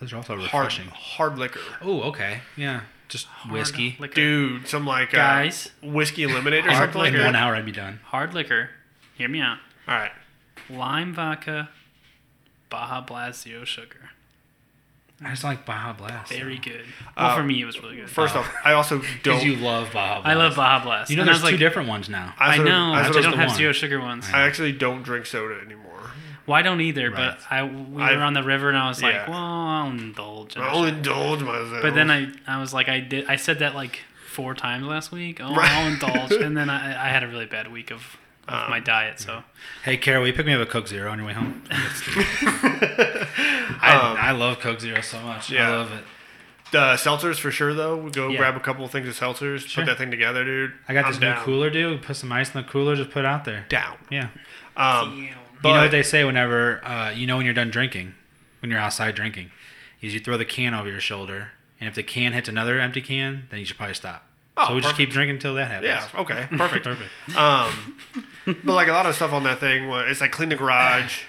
Those 0.00 0.12
are 0.12 0.16
also 0.16 0.36
refreshing. 0.36 0.88
hard 0.88 1.38
liquor. 1.38 1.60
Oh, 1.80 2.02
okay, 2.02 2.40
yeah, 2.56 2.82
just 3.08 3.26
whiskey. 3.50 3.96
Liquor. 3.98 4.14
Dude, 4.14 4.68
some 4.68 4.86
like 4.86 5.14
uh, 5.14 5.16
Guys. 5.16 5.70
whiskey 5.82 6.26
eliminator 6.26 6.66
or 6.66 6.70
Hard 6.72 6.76
something 6.92 7.00
like 7.02 7.12
In 7.14 7.18
that. 7.20 7.24
one 7.26 7.36
hour, 7.36 7.54
I'd 7.56 7.64
be 7.64 7.72
done. 7.72 8.00
Hard 8.04 8.34
liquor. 8.34 8.70
Hear 9.14 9.28
me 9.28 9.40
out. 9.40 9.58
All 9.88 9.94
right. 9.96 10.12
Lime 10.68 11.14
vodka, 11.14 11.70
Baja 12.68 13.00
Blast 13.00 13.42
zero 13.44 13.64
sugar. 13.64 14.10
I 15.24 15.30
just 15.30 15.44
like 15.44 15.64
Baja 15.64 15.94
Blast. 15.94 16.30
Very 16.30 16.58
good. 16.58 16.84
Well, 17.16 17.30
Uh, 17.30 17.36
for 17.36 17.42
me, 17.42 17.62
it 17.62 17.64
was 17.64 17.80
really 17.82 17.96
good. 17.96 18.10
First 18.10 18.36
off, 18.36 18.52
I 18.62 18.72
also 18.74 19.00
don't. 19.22 19.42
you 19.42 19.56
love 19.56 19.90
Baja 19.94 20.20
Blast. 20.20 20.26
I 20.26 20.34
love 20.34 20.56
Baja 20.56 20.84
Blast. 20.84 21.08
You 21.10 21.16
know, 21.16 21.22
And 21.22 21.28
there's 21.28 21.38
two 21.40 21.46
like, 21.46 21.58
different 21.58 21.88
ones 21.88 22.10
now. 22.10 22.34
I 22.38 22.50
also- 22.58 22.64
know. 22.64 22.92
I 22.92 23.00
I 23.02 23.06
also 23.06 23.22
don't 23.22 23.32
have 23.38 23.48
one. 23.48 23.56
zero 23.56 23.72
sugar 23.72 23.98
ones. 23.98 24.26
I 24.30 24.42
actually 24.42 24.72
don't 24.72 25.02
drink 25.02 25.24
soda 25.24 25.58
anymore. 25.64 25.85
Well, 26.46 26.56
I 26.56 26.62
don't 26.62 26.80
either. 26.80 27.10
Right. 27.10 27.36
But 27.38 27.40
I 27.50 27.62
we 27.64 28.02
I've- 28.02 28.16
were 28.16 28.22
on 28.22 28.34
the 28.34 28.42
river 28.42 28.68
and 28.68 28.78
I 28.78 28.88
was 28.88 29.02
like, 29.02 29.28
well, 29.28 29.36
I'll 29.36 29.90
indulge. 29.90 30.56
in 30.56 30.62
I'll 30.62 30.84
it. 30.84 30.94
indulge 30.94 31.40
myself. 31.42 31.82
But 31.82 31.94
then 31.94 32.10
I 32.10 32.28
I 32.46 32.60
was 32.60 32.72
like 32.72 32.88
I 32.88 33.00
did 33.00 33.26
I 33.28 33.36
said 33.36 33.58
that 33.60 33.74
like 33.74 34.00
four 34.30 34.54
times 34.54 34.86
last 34.86 35.10
week. 35.12 35.40
Oh, 35.40 35.54
Right. 35.54 35.70
I'll 35.70 35.88
indulge. 35.92 36.32
And 36.42 36.56
then 36.56 36.70
I 36.70 37.06
I 37.06 37.08
had 37.08 37.22
a 37.24 37.28
really 37.28 37.46
bad 37.46 37.70
week 37.72 37.90
of. 37.90 38.16
Of 38.48 38.54
Um, 38.54 38.70
my 38.70 38.78
diet, 38.78 39.18
so 39.18 39.42
Hey, 39.82 39.96
Carol, 39.96 40.20
will 40.20 40.28
you 40.28 40.32
pick 40.32 40.46
me 40.46 40.54
up 40.54 40.60
a 40.60 40.66
Coke 40.70 40.86
Zero 40.86 41.10
on 41.10 41.18
your 41.18 41.26
way 41.26 41.32
home? 41.32 41.64
I, 41.70 43.98
Um, 44.00 44.16
I 44.20 44.30
love 44.32 44.60
Coke 44.60 44.78
Zero 44.80 45.00
so 45.00 45.18
much. 45.20 45.50
yeah. 45.50 45.68
I 45.68 45.76
love 45.76 45.90
it. 45.92 46.04
the 46.70 46.94
seltzers 46.94 47.38
for 47.40 47.50
sure 47.50 47.74
though. 47.74 47.96
We 47.96 48.10
go 48.12 48.28
Yeah. 48.28 48.38
grab 48.38 48.56
a 48.56 48.60
couple 48.60 48.84
of 48.84 48.90
things 48.92 49.08
of 49.08 49.18
seltzers, 49.18 49.66
Sure. 49.66 49.82
put 49.84 49.90
that 49.90 49.98
thing 49.98 50.10
together, 50.12 50.44
dude. 50.44 50.72
I 50.88 50.94
got 50.94 51.04
I'm 51.06 51.10
this 51.10 51.18
down. 51.20 51.38
new 51.38 51.42
cooler, 51.44 51.70
dude. 51.70 52.02
Put 52.02 52.14
some 52.16 52.30
ice 52.32 52.54
in 52.54 52.62
the 52.62 52.68
cooler, 52.68 52.94
just 52.96 53.10
put 53.10 53.20
it 53.20 53.26
out 53.26 53.44
there. 53.44 53.66
Down. 53.68 53.96
Yeah. 54.10 54.28
Um, 54.76 55.28
but 55.62 55.68
you 55.70 55.74
know 55.74 55.82
what 55.82 55.90
they 55.90 56.02
say 56.02 56.24
whenever 56.24 56.84
uh, 56.84 57.10
you 57.10 57.26
know 57.26 57.36
when 57.36 57.44
you're 57.46 57.54
done 57.54 57.70
drinking, 57.70 58.14
when 58.60 58.70
you're 58.70 58.80
outside 58.80 59.14
drinking, 59.14 59.50
is 60.00 60.14
you 60.14 60.20
throw 60.20 60.36
the 60.36 60.44
can 60.44 60.74
over 60.74 60.88
your 60.90 61.00
shoulder, 61.00 61.48
and 61.80 61.88
if 61.88 61.94
the 61.94 62.02
can 62.02 62.32
hits 62.32 62.48
another 62.48 62.78
empty 62.80 63.00
can, 63.00 63.46
then 63.50 63.60
you 63.60 63.66
should 63.66 63.76
probably 63.76 63.94
stop. 63.94 64.24
Oh, 64.58 64.68
so 64.68 64.74
we 64.74 64.80
just 64.80 64.96
keep 64.96 65.10
drinking 65.10 65.36
until 65.36 65.54
that 65.56 65.70
happens. 65.70 65.86
yeah. 66.14 66.20
Okay. 66.20 66.46
Perfect. 66.56 66.84
Perfect. 66.84 67.36
Um, 67.36 67.98
but 68.46 68.72
like 68.74 68.88
a 68.88 68.92
lot 68.92 69.04
of 69.06 69.14
stuff 69.14 69.32
on 69.32 69.42
that 69.44 69.58
thing, 69.60 69.86
wa- 69.88 70.00
it's 70.06 70.20
like 70.22 70.32
clean 70.32 70.48
the 70.48 70.56
garage, 70.56 71.20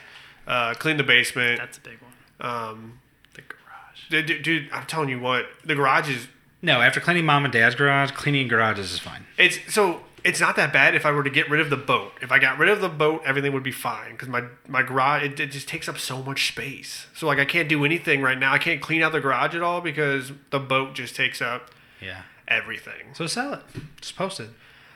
uh, 0.47 0.73
clean 0.75 0.95
the 0.97 1.03
basement. 1.03 1.59
that's 1.59 1.77
a 1.77 1.81
big 1.81 1.97
one. 2.01 2.49
Um, 2.51 2.99
The 3.33 3.41
garage. 3.41 4.23
dude, 4.25 4.43
dude, 4.43 4.69
I'm 4.71 4.85
telling 4.85 5.09
you 5.09 5.19
what, 5.19 5.45
the 5.65 5.75
garage 5.75 6.09
is 6.09 6.27
No, 6.61 6.81
after 6.81 7.01
cleaning 7.01 7.25
mom 7.25 7.43
and 7.43 7.51
dad's 7.51 7.75
garage, 7.75 8.11
cleaning 8.11 8.47
garages 8.47 8.93
is 8.93 8.99
fine. 8.99 9.25
It's 9.37 9.59
so 9.73 10.03
it's 10.27 10.39
not 10.41 10.55
that 10.57 10.73
bad 10.73 10.93
if 10.95 11.05
I 11.05 11.11
were 11.11 11.23
to 11.23 11.29
get 11.29 11.49
rid 11.49 11.61
of 11.61 11.69
the 11.69 11.77
boat. 11.77 12.11
If 12.21 12.31
I 12.31 12.39
got 12.39 12.57
rid 12.57 12.69
of 12.69 12.81
the 12.81 12.89
boat, 12.89 13.21
everything 13.25 13.53
would 13.53 13.63
be 13.63 13.71
fine 13.71 14.11
because 14.11 14.27
my 14.27 14.43
my 14.67 14.83
garage 14.83 15.23
it, 15.23 15.39
it 15.39 15.47
just 15.51 15.67
takes 15.67 15.87
up 15.89 15.97
so 15.97 16.21
much 16.21 16.47
space. 16.49 17.07
So 17.15 17.25
like 17.27 17.39
I 17.39 17.45
can't 17.45 17.69
do 17.69 17.85
anything 17.85 18.21
right 18.21 18.37
now. 18.37 18.51
I 18.53 18.57
can't 18.57 18.81
clean 18.81 19.01
out 19.01 19.11
the 19.11 19.21
garage 19.21 19.55
at 19.55 19.61
all 19.61 19.81
because 19.81 20.31
the 20.51 20.59
boat 20.59 20.93
just 20.95 21.15
takes 21.15 21.41
up 21.41 21.71
Yeah. 22.01 22.21
everything. 22.47 23.13
So 23.13 23.25
sell 23.27 23.53
it. 23.53 23.61
Just 24.01 24.15
post 24.15 24.39
it. 24.39 24.49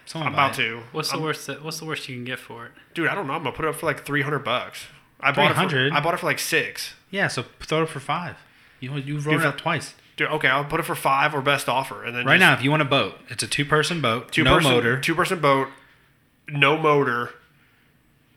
Someone 0.06 0.28
I'm 0.28 0.34
about 0.34 0.60
it. 0.60 0.64
to. 0.64 0.82
What's 0.92 1.10
the 1.10 1.16
I'm- 1.16 1.24
worst? 1.24 1.48
That, 1.48 1.64
what's 1.64 1.80
the 1.80 1.86
worst 1.86 2.10
you 2.10 2.16
can 2.16 2.26
get 2.26 2.40
for 2.40 2.66
it? 2.66 2.72
dude? 2.94 3.08
I 3.08 3.16
don't 3.16 3.28
know. 3.28 3.34
I'm 3.34 3.44
gonna 3.44 3.56
put 3.56 3.66
it 3.66 3.70
up 3.70 3.76
for 3.76 3.86
like 3.86 4.04
300 4.06 4.40
bucks. 4.40 4.86
I 5.20 5.32
bought 5.32 5.52
it. 5.52 5.70
For, 5.70 5.94
I 5.94 6.00
bought 6.02 6.16
it 6.16 6.20
for 6.20 6.26
like 6.26 6.40
six. 6.40 6.96
Yeah. 7.12 7.28
So 7.28 7.46
throw 7.62 7.84
it 7.84 7.90
for 7.90 8.00
five. 8.00 8.36
You 8.80 8.94
you 8.96 9.16
wrote 9.20 9.24
Dude, 9.26 9.34
it 9.36 9.40
for- 9.42 9.48
up 9.48 9.58
twice. 9.58 9.94
Dude, 10.18 10.28
okay, 10.30 10.48
I'll 10.50 10.66
put 10.66 10.80
it 10.80 10.84
for 10.84 10.96
five 10.96 11.34
or 11.34 11.42
best 11.42 11.68
offer, 11.70 12.04
and 12.04 12.16
then 12.16 12.26
Right 12.26 12.34
just 12.38 12.42
now, 12.42 12.54
if 12.54 12.64
you 12.64 12.70
want 12.70 12.82
a 12.82 12.86
boat, 12.86 13.16
it's 13.30 13.44
a 13.44 13.48
two-person 13.48 14.02
boat, 14.02 14.32
two 14.32 14.44
no 14.44 14.56
person, 14.56 14.72
motor. 14.72 15.00
two 15.00 15.16
person 15.16 15.40
boat, 15.40 15.70
no 16.50 16.78
motor. 16.78 17.32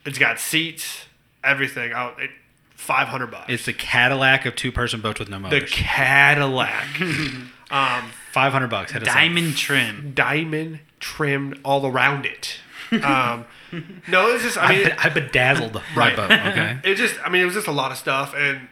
It's 0.07 0.19
got 0.19 0.39
seats, 0.39 1.07
everything. 1.43 1.93
Out 1.93 2.21
it, 2.21 2.31
500 2.77 3.27
bucks. 3.31 3.47
It's 3.49 3.65
the 3.67 3.73
Cadillac 3.73 4.45
of 4.47 4.55
two-person 4.57 5.01
boats 5.01 5.19
with 5.19 5.29
no 5.29 5.39
motor. 5.39 5.61
the. 5.61 5.67
Cadillac. 5.67 7.01
um, 7.71 8.11
Five 8.33 8.53
hundred 8.53 8.69
bucks. 8.69 8.91
Hit 8.93 9.03
us 9.03 9.09
up. 9.09 9.15
Diamond 9.15 9.57
trim. 9.57 10.13
diamond 10.15 10.81
trimmed 10.99 11.61
all 11.65 11.87
around 11.87 12.27
it. 12.27 12.57
Um, 12.91 13.45
no, 14.09 14.29
it's 14.35 14.43
just, 14.43 14.59
I 14.59 14.65
I, 14.65 14.69
mean, 14.77 14.85
be- 14.87 14.93
I 14.93 15.09
bedazzled 15.09 15.75
Right. 15.97 16.17
my 16.17 16.27
boat. 16.29 16.33
Okay. 16.33 16.79
it 16.85 16.97
just, 16.97 17.15
I 17.25 17.29
mean, 17.29 17.43
it 17.43 17.45
was 17.45 17.55
just 17.55 17.69
a 17.69 17.73
lot 17.73 17.93
of 17.93 17.97
stuff. 17.97 18.35
And 18.37 18.69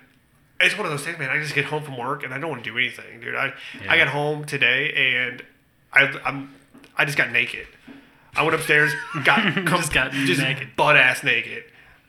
it's 0.63 0.77
one 0.77 0.87
of 0.87 0.93
those 0.93 1.05
things, 1.05 1.19
man. 1.19 1.31
I 1.31 1.39
just 1.41 1.55
get 1.55 1.65
home 1.67 1.83
from 1.83 1.97
work 1.99 2.23
and 2.25 2.33
I 2.33 2.39
don't 2.39 2.51
want 2.51 2.65
to 2.65 2.71
do 2.71 2.79
anything, 2.79 3.21
dude. 3.21 3.35
I, 3.35 3.53
I 3.89 3.97
got 3.99 4.09
home 4.09 4.45
today 4.45 5.17
and 5.17 5.43
I, 5.93 6.03
I'm, 6.25 6.55
I 6.97 7.05
just 7.05 7.19
got 7.19 7.31
naked. 7.31 7.67
I 8.35 8.43
went 8.43 8.55
upstairs, 8.55 8.93
got, 9.25 9.55
Just 9.67 9.93
got 9.93 10.13
just 10.13 10.41
naked. 10.41 10.69
butt 10.77 10.97
ass 10.97 11.23
naked 11.23 11.65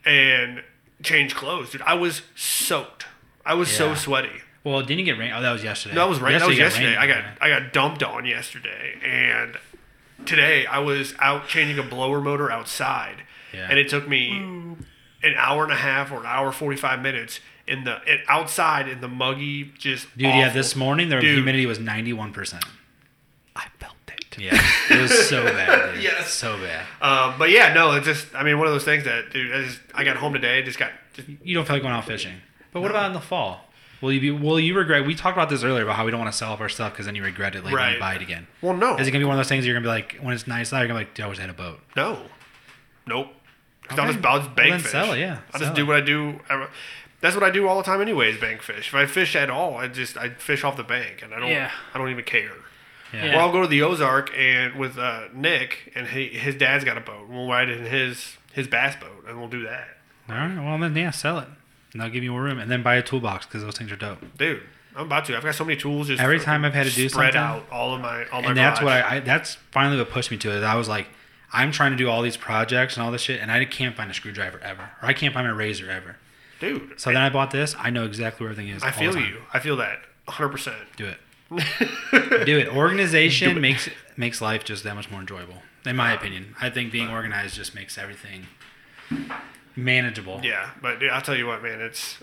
and 0.05 0.63
changed 1.03 1.35
clothes, 1.35 1.71
dude. 1.71 1.81
I 1.81 1.95
was 1.95 2.21
soaked. 2.35 3.05
I 3.45 3.55
was 3.55 3.69
so 3.69 3.93
sweaty. 3.93 4.29
Well, 4.63 4.79
didn't 4.81 4.99
you 4.99 5.05
get 5.05 5.17
rain? 5.19 5.33
Oh, 5.35 5.41
that 5.41 5.51
was 5.51 5.63
yesterday. 5.65 5.95
No, 5.95 6.03
that 6.03 6.09
was 6.09 6.21
right. 6.21 6.39
That 6.39 6.47
was 6.47 6.57
yesterday. 6.57 6.95
I 6.95 7.07
got 7.07 7.17
right? 7.17 7.37
I 7.41 7.49
got 7.49 7.73
dumped 7.73 8.01
on 8.03 8.23
yesterday, 8.25 8.95
and 9.03 9.57
today 10.25 10.65
I 10.65 10.79
was 10.79 11.13
out 11.19 11.49
changing 11.49 11.77
a 11.77 11.83
blower 11.83 12.21
motor 12.21 12.49
outside, 12.49 13.23
Yeah. 13.53 13.67
and 13.69 13.77
it 13.77 13.89
took 13.89 14.07
me 14.07 14.31
an 14.31 15.35
hour 15.35 15.63
and 15.63 15.73
a 15.73 15.77
half 15.77 16.13
or 16.13 16.21
an 16.21 16.25
hour 16.25 16.53
forty 16.53 16.77
five 16.77 17.01
minutes 17.01 17.41
in 17.67 17.83
the 17.83 17.99
it, 18.05 18.21
outside 18.27 18.87
in 18.87 19.01
the 19.01 19.07
muggy 19.07 19.71
just. 19.77 20.07
Dude, 20.17 20.27
yeah, 20.27 20.49
this 20.51 20.75
morning 20.75 21.09
the 21.09 21.19
Dude. 21.19 21.35
humidity 21.35 21.65
was 21.65 21.79
91%. 21.79 22.61
I 23.55 23.67
felt 23.79 23.93
it. 24.07 24.37
Yeah. 24.37 24.59
It 24.89 25.01
was 25.01 25.27
so 25.29 25.43
bad. 25.53 25.93
Dude. 25.93 26.03
Yes. 26.03 26.31
So 26.33 26.57
bad. 26.57 26.85
Um, 27.01 27.37
but 27.37 27.49
yeah, 27.51 27.71
no, 27.73 27.91
it's 27.93 28.05
just 28.05 28.33
I 28.35 28.43
mean 28.43 28.57
one 28.57 28.67
of 28.67 28.73
those 28.73 28.83
things 28.83 29.03
that 29.03 29.31
dude. 29.31 29.53
I 29.53 29.63
just 29.63 29.79
I 29.93 30.03
got 30.03 30.17
home 30.17 30.33
today, 30.33 30.61
just 30.63 30.79
got 30.79 30.91
just, 31.13 31.27
You 31.43 31.53
don't 31.55 31.65
feel 31.65 31.75
like 31.75 31.83
going 31.83 31.93
out 31.93 32.05
fishing. 32.05 32.33
But 32.71 32.81
what 32.81 32.89
about 32.91 33.05
in 33.07 33.13
the 33.13 33.21
fall? 33.21 33.65
Will 34.01 34.11
you 34.11 34.19
be, 34.19 34.31
will 34.31 34.59
you 34.59 34.75
regret? 34.75 35.05
We 35.05 35.15
talked 35.15 35.37
about 35.37 35.49
this 35.49 35.63
earlier 35.63 35.83
about 35.83 35.95
how 35.95 36.03
we 36.03 36.11
don't 36.11 36.19
want 36.19 36.31
to 36.31 36.37
sell 36.37 36.51
off 36.51 36.59
our 36.59 36.67
stuff 36.67 36.91
because 36.91 37.05
then 37.05 37.15
you 37.15 37.23
regret 37.23 37.55
it 37.55 37.63
later 37.63 37.77
Right. 37.77 37.93
you 37.93 37.99
buy 37.99 38.15
it 38.15 38.21
again. 38.21 38.47
well 38.61 38.75
no 38.75 38.97
Is 38.97 39.07
it 39.07 39.11
gonna 39.11 39.21
be 39.23 39.25
one 39.27 39.35
of 39.35 39.39
those 39.39 39.47
things 39.47 39.65
you're 39.65 39.75
gonna 39.75 39.83
be 39.85 39.87
like 39.87 40.17
when 40.19 40.33
it's 40.33 40.45
nice 40.47 40.73
out? 40.73 40.79
You're 40.79 40.87
gonna 40.89 40.99
be 41.01 41.05
like, 41.05 41.13
dude, 41.13 41.25
I 41.25 41.29
wish 41.29 41.37
I 41.37 41.41
had 41.41 41.49
a 41.51 41.53
boat. 41.53 41.79
no 41.95 42.17
nope. 43.07 43.27
'Cause 43.87 43.99
I'll 43.99 44.11
just 44.11 44.25
I'll 44.25 44.37
just 44.39 44.47
Well, 44.49 44.55
bank 44.55 44.69
then 44.71 44.79
fish. 44.79 44.91
sell 44.91 45.13
it, 45.13 45.19
yeah. 45.19 45.39
I'll 45.53 45.59
Sell 45.59 45.67
just 45.69 45.75
do 45.75 45.83
it. 45.83 45.85
what 45.85 45.97
I 45.97 46.01
do. 46.01 46.39
I- 47.23 47.27
That's 47.27 47.35
what 47.35 47.43
I 47.43 47.49
do 47.51 47.67
all 47.67 47.77
the 47.77 47.83
time, 47.83 48.01
anyways. 48.01 48.39
Bank 48.39 48.61
fish. 48.61 48.89
If 48.89 48.95
I 48.95 49.05
fish 49.05 49.35
at 49.35 49.49
all, 49.49 49.77
I 49.77 49.87
just 49.87 50.17
I 50.17 50.29
fish 50.29 50.63
off 50.63 50.75
the 50.77 50.83
bank, 50.83 51.21
and 51.23 51.33
I 51.33 51.39
don't 51.39 51.49
Yeah. 51.49 51.71
I 51.93 51.97
don't 51.97 52.09
even 52.09 52.23
care. 52.25 52.51
Yeah. 53.13 53.25
Yeah. 53.25 53.37
Or 53.37 53.41
I'll 53.41 53.51
go 53.51 53.61
to 53.61 53.67
the 53.67 53.81
Ozark 53.83 54.31
and 54.37 54.75
with 54.75 54.97
uh, 54.97 55.25
Nick, 55.33 55.91
and 55.95 56.07
he, 56.07 56.27
his 56.29 56.55
dad's 56.55 56.83
got 56.83 56.97
a 56.97 57.01
boat. 57.01 57.27
We'll 57.29 57.47
ride 57.47 57.69
in 57.69 57.85
his 57.85 58.37
his 58.51 58.67
bass 58.67 58.95
boat, 58.95 59.25
and 59.27 59.39
we'll 59.39 59.49
do 59.49 59.63
that, 59.63 59.87
All 60.29 60.35
right. 60.35 60.55
Well, 60.63 60.77
then 60.77 60.95
yeah, 60.95 61.11
sell 61.11 61.39
it. 61.39 61.47
And 61.93 62.01
they'll 62.01 62.09
give 62.09 62.23
you 62.23 62.31
more 62.31 62.41
room, 62.43 62.59
and 62.59 62.69
then 62.71 62.81
buy 62.83 62.95
a 62.95 63.01
toolbox 63.03 63.45
because 63.45 63.61
those 63.63 63.77
things 63.77 63.91
are 63.91 63.95
dope. 63.95 64.19
dude. 64.37 64.61
I'm 64.95 65.07
about 65.07 65.25
to. 65.25 65.35
I've 65.37 65.43
got 65.43 65.55
so 65.55 65.63
many 65.65 65.75
tools. 65.75 66.07
Just 66.07 66.21
Every 66.21 66.39
time 66.39 66.63
I've 66.65 66.73
had 66.75 66.85
to 66.85 66.91
do 66.93 67.09
spread 67.09 67.33
something- 67.33 67.41
out 67.41 67.65
all 67.71 67.95
of 67.95 68.01
my 68.01 68.25
all 68.29 68.41
my. 68.43 68.49
and 68.49 68.57
that's 68.57 68.79
what. 68.81 68.93
I, 68.93 69.15
I 69.15 69.19
that's 69.21 69.55
finally 69.71 69.97
what 69.97 70.09
pushed 70.11 70.29
me 70.29 70.37
to 70.37 70.51
it. 70.55 70.63
I 70.63 70.75
was 70.75 70.87
like, 70.87 71.07
I'm 71.51 71.71
trying 71.71 71.91
to 71.91 71.97
do 71.97 72.09
all 72.09 72.21
these 72.21 72.37
projects 72.37 72.95
and 72.95 73.03
all 73.03 73.11
this 73.11 73.21
shit, 73.23 73.39
and 73.41 73.51
I 73.51 73.63
can't 73.65 73.95
find 73.95 74.11
a 74.11 74.13
screwdriver 74.13 74.59
ever, 74.59 74.89
or 75.01 75.07
I 75.09 75.13
can't 75.13 75.33
find 75.33 75.47
a 75.47 75.53
razor 75.53 75.89
ever. 75.89 76.17
Dude. 76.63 76.99
So 76.99 77.11
then 77.11 77.21
I 77.21 77.29
bought 77.29 77.51
this. 77.51 77.75
I 77.77 77.89
know 77.89 78.05
exactly 78.05 78.43
where 78.43 78.51
everything 78.51 78.73
is. 78.73 78.83
I 78.83 78.91
feel 78.91 79.17
you. 79.17 79.41
I 79.53 79.59
feel 79.59 79.77
that 79.77 79.99
100. 80.25 80.49
percent 80.49 80.77
Do 80.95 81.07
it. 81.07 81.17
do 82.45 82.57
it. 82.57 82.69
Organization 82.69 83.59
makes 83.61 83.89
makes 84.17 84.41
life 84.41 84.63
just 84.63 84.83
that 84.83 84.95
much 84.95 85.11
more 85.11 85.21
enjoyable, 85.21 85.57
in 85.85 85.95
my 85.95 86.13
opinion. 86.13 86.55
I 86.61 86.69
think 86.69 86.91
being 86.91 87.09
organized 87.09 87.55
just 87.55 87.75
makes 87.75 87.97
everything 87.97 88.47
manageable. 89.75 90.39
Yeah, 90.43 90.71
but 90.81 90.99
dude, 90.99 91.09
I'll 91.11 91.21
tell 91.21 91.37
you 91.37 91.47
what, 91.47 91.61
man. 91.61 91.81
It's 91.81 92.17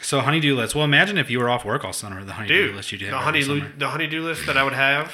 So 0.00 0.20
honeydew 0.20 0.54
list. 0.54 0.74
Well, 0.74 0.84
imagine 0.84 1.18
if 1.18 1.30
you 1.30 1.38
were 1.40 1.48
off 1.50 1.64
work 1.64 1.84
all 1.84 1.92
summer. 1.92 2.24
The 2.24 2.32
honeydew 2.32 2.68
dude. 2.68 2.76
list 2.76 2.92
you 2.92 2.98
did. 2.98 3.12
The 3.12 3.18
honey 3.18 3.42
the 3.42 3.88
honeydew 3.88 4.22
list 4.22 4.46
that 4.46 4.56
I 4.56 4.62
would 4.62 4.72
have, 4.74 5.12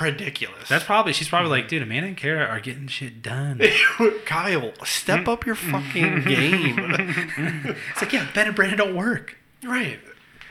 ridiculous. 0.00 0.68
That's 0.68 0.84
probably 0.84 1.12
she's 1.12 1.28
probably 1.28 1.50
like, 1.50 1.64
mm-hmm. 1.64 1.68
dude, 1.68 1.82
Amanda 1.82 2.08
and 2.08 2.16
Kara 2.16 2.46
are 2.46 2.60
getting 2.60 2.88
shit 2.88 3.22
done. 3.22 3.60
Kyle, 4.26 4.72
step 4.84 5.28
up 5.28 5.46
your 5.46 5.56
mm-hmm. 5.56 5.70
fucking 5.70 6.24
game. 6.24 6.76
Mm-hmm. 7.40 7.70
It's 7.92 8.02
like, 8.02 8.12
yeah, 8.12 8.26
Ben 8.34 8.48
and 8.48 8.56
Brandon 8.56 8.78
don't 8.78 8.96
work. 8.96 9.36
right. 9.64 9.98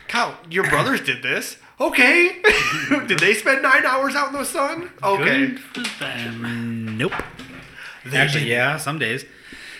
Kyle, 0.07 0.37
your 0.49 0.67
brothers 0.69 1.01
did 1.01 1.21
this. 1.21 1.57
Okay. 1.79 2.41
did 3.07 3.19
they 3.19 3.33
spend 3.33 3.61
nine 3.61 3.85
hours 3.85 4.15
out 4.15 4.27
in 4.27 4.33
the 4.33 4.43
sun? 4.43 4.89
Okay. 5.03 5.55
Good 5.73 5.87
for 5.87 6.03
them. 6.03 6.97
Nope. 6.97 7.13
They 8.05 8.17
Actually, 8.17 8.45
did. 8.45 8.49
yeah, 8.49 8.77
some 8.77 8.97
days. 8.97 9.25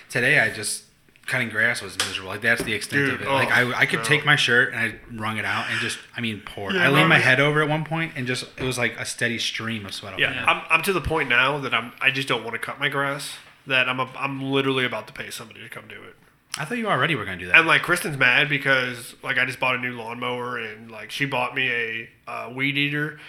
Today, 0.09 0.39
I 0.39 0.49
just 0.49 0.83
cutting 1.29 1.49
grass 1.49 1.81
was 1.81 1.97
miserable. 1.97 2.29
Like 2.29 2.41
that's 2.41 2.63
the 2.63 2.73
extent 2.73 3.05
Dude, 3.05 3.13
of 3.15 3.21
it. 3.21 3.27
oh, 3.27 3.33
like 3.33 3.51
I, 3.51 3.81
I 3.81 3.85
could 3.85 3.99
no. 3.99 4.05
take 4.05 4.25
my 4.25 4.35
shirt 4.35 4.73
and 4.73 4.79
I 4.79 4.95
wrung 5.15 5.37
it 5.37 5.45
out 5.45 5.69
and 5.69 5.79
just, 5.79 5.99
I 6.17 6.21
mean, 6.21 6.41
poured. 6.41 6.75
Yeah, 6.75 6.87
I 6.87 6.89
leaned 6.89 7.09
my 7.09 7.19
head 7.19 7.39
over 7.39 7.61
at 7.61 7.69
one 7.69 7.85
point 7.85 8.13
and 8.15 8.27
just 8.27 8.45
it 8.57 8.63
was 8.63 8.77
like 8.77 8.99
a 8.99 9.05
steady 9.05 9.39
stream 9.39 9.85
of 9.85 9.93
sweat. 9.93 10.19
Yeah. 10.19 10.43
I'm, 10.45 10.63
I'm 10.69 10.81
to 10.83 10.93
the 10.93 11.01
point 11.01 11.29
now 11.29 11.59
that 11.59 11.73
I'm 11.73 11.93
I 12.01 12.11
just 12.11 12.27
don't 12.27 12.43
want 12.43 12.55
to 12.55 12.59
cut 12.59 12.79
my 12.79 12.89
grass. 12.89 13.33
That 13.67 13.87
I'm 13.87 13.99
a, 13.99 14.09
I'm 14.17 14.51
literally 14.51 14.85
about 14.85 15.07
to 15.07 15.13
pay 15.13 15.29
somebody 15.29 15.61
to 15.61 15.69
come 15.69 15.87
do 15.87 16.01
it. 16.03 16.15
I 16.57 16.65
thought 16.65 16.77
you 16.77 16.87
already 16.87 17.15
were 17.15 17.25
gonna 17.25 17.37
do 17.37 17.45
that. 17.47 17.55
And 17.55 17.67
like 17.67 17.83
Kristen's 17.83 18.17
mad 18.17 18.49
because 18.49 19.15
like 19.23 19.37
I 19.37 19.45
just 19.45 19.59
bought 19.59 19.75
a 19.75 19.79
new 19.79 19.93
lawnmower 19.93 20.57
and 20.57 20.89
like 20.89 21.11
she 21.11 21.25
bought 21.25 21.55
me 21.55 21.69
a 21.69 22.09
uh, 22.27 22.51
weed 22.53 22.77
eater 22.77 23.19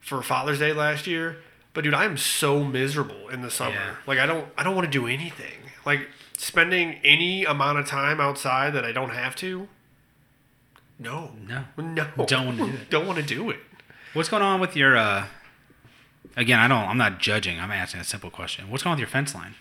for 0.00 0.22
Father's 0.22 0.58
Day 0.58 0.72
last 0.72 1.06
year. 1.06 1.38
But 1.72 1.84
dude, 1.84 1.94
I 1.94 2.04
am 2.04 2.16
so 2.16 2.62
miserable 2.62 3.28
in 3.28 3.40
the 3.40 3.50
summer. 3.50 3.74
Yeah. 3.74 3.94
Like 4.06 4.18
I 4.18 4.26
don't 4.26 4.46
I 4.56 4.64
don't 4.64 4.74
want 4.74 4.84
to 4.84 4.90
do 4.90 5.06
anything. 5.06 5.58
Like 5.86 6.08
spending 6.38 6.94
any 7.04 7.44
amount 7.44 7.78
of 7.78 7.86
time 7.86 8.20
outside 8.20 8.72
that 8.74 8.84
I 8.84 8.92
don't 8.92 9.10
have 9.10 9.36
to. 9.36 9.68
No. 10.98 11.32
No. 11.46 11.64
No. 11.76 12.06
Don't 12.26 12.46
wanna 12.46 12.56
do 12.56 12.66
it. 12.74 12.90
Don't 12.90 13.06
want 13.06 13.18
to 13.18 13.24
do 13.24 13.50
it. 13.50 13.58
What's 14.14 14.28
going 14.28 14.42
on 14.42 14.60
with 14.60 14.74
your? 14.74 14.96
uh 14.96 15.26
Again, 16.36 16.58
I 16.60 16.68
don't. 16.68 16.88
I'm 16.88 16.98
not 16.98 17.18
judging. 17.18 17.58
I'm 17.58 17.70
asking 17.72 18.00
a 18.00 18.04
simple 18.04 18.30
question. 18.30 18.70
What's 18.70 18.82
going 18.84 18.92
on 18.92 18.96
with 18.96 19.00
your 19.00 19.08
fence 19.08 19.34
line? 19.34 19.54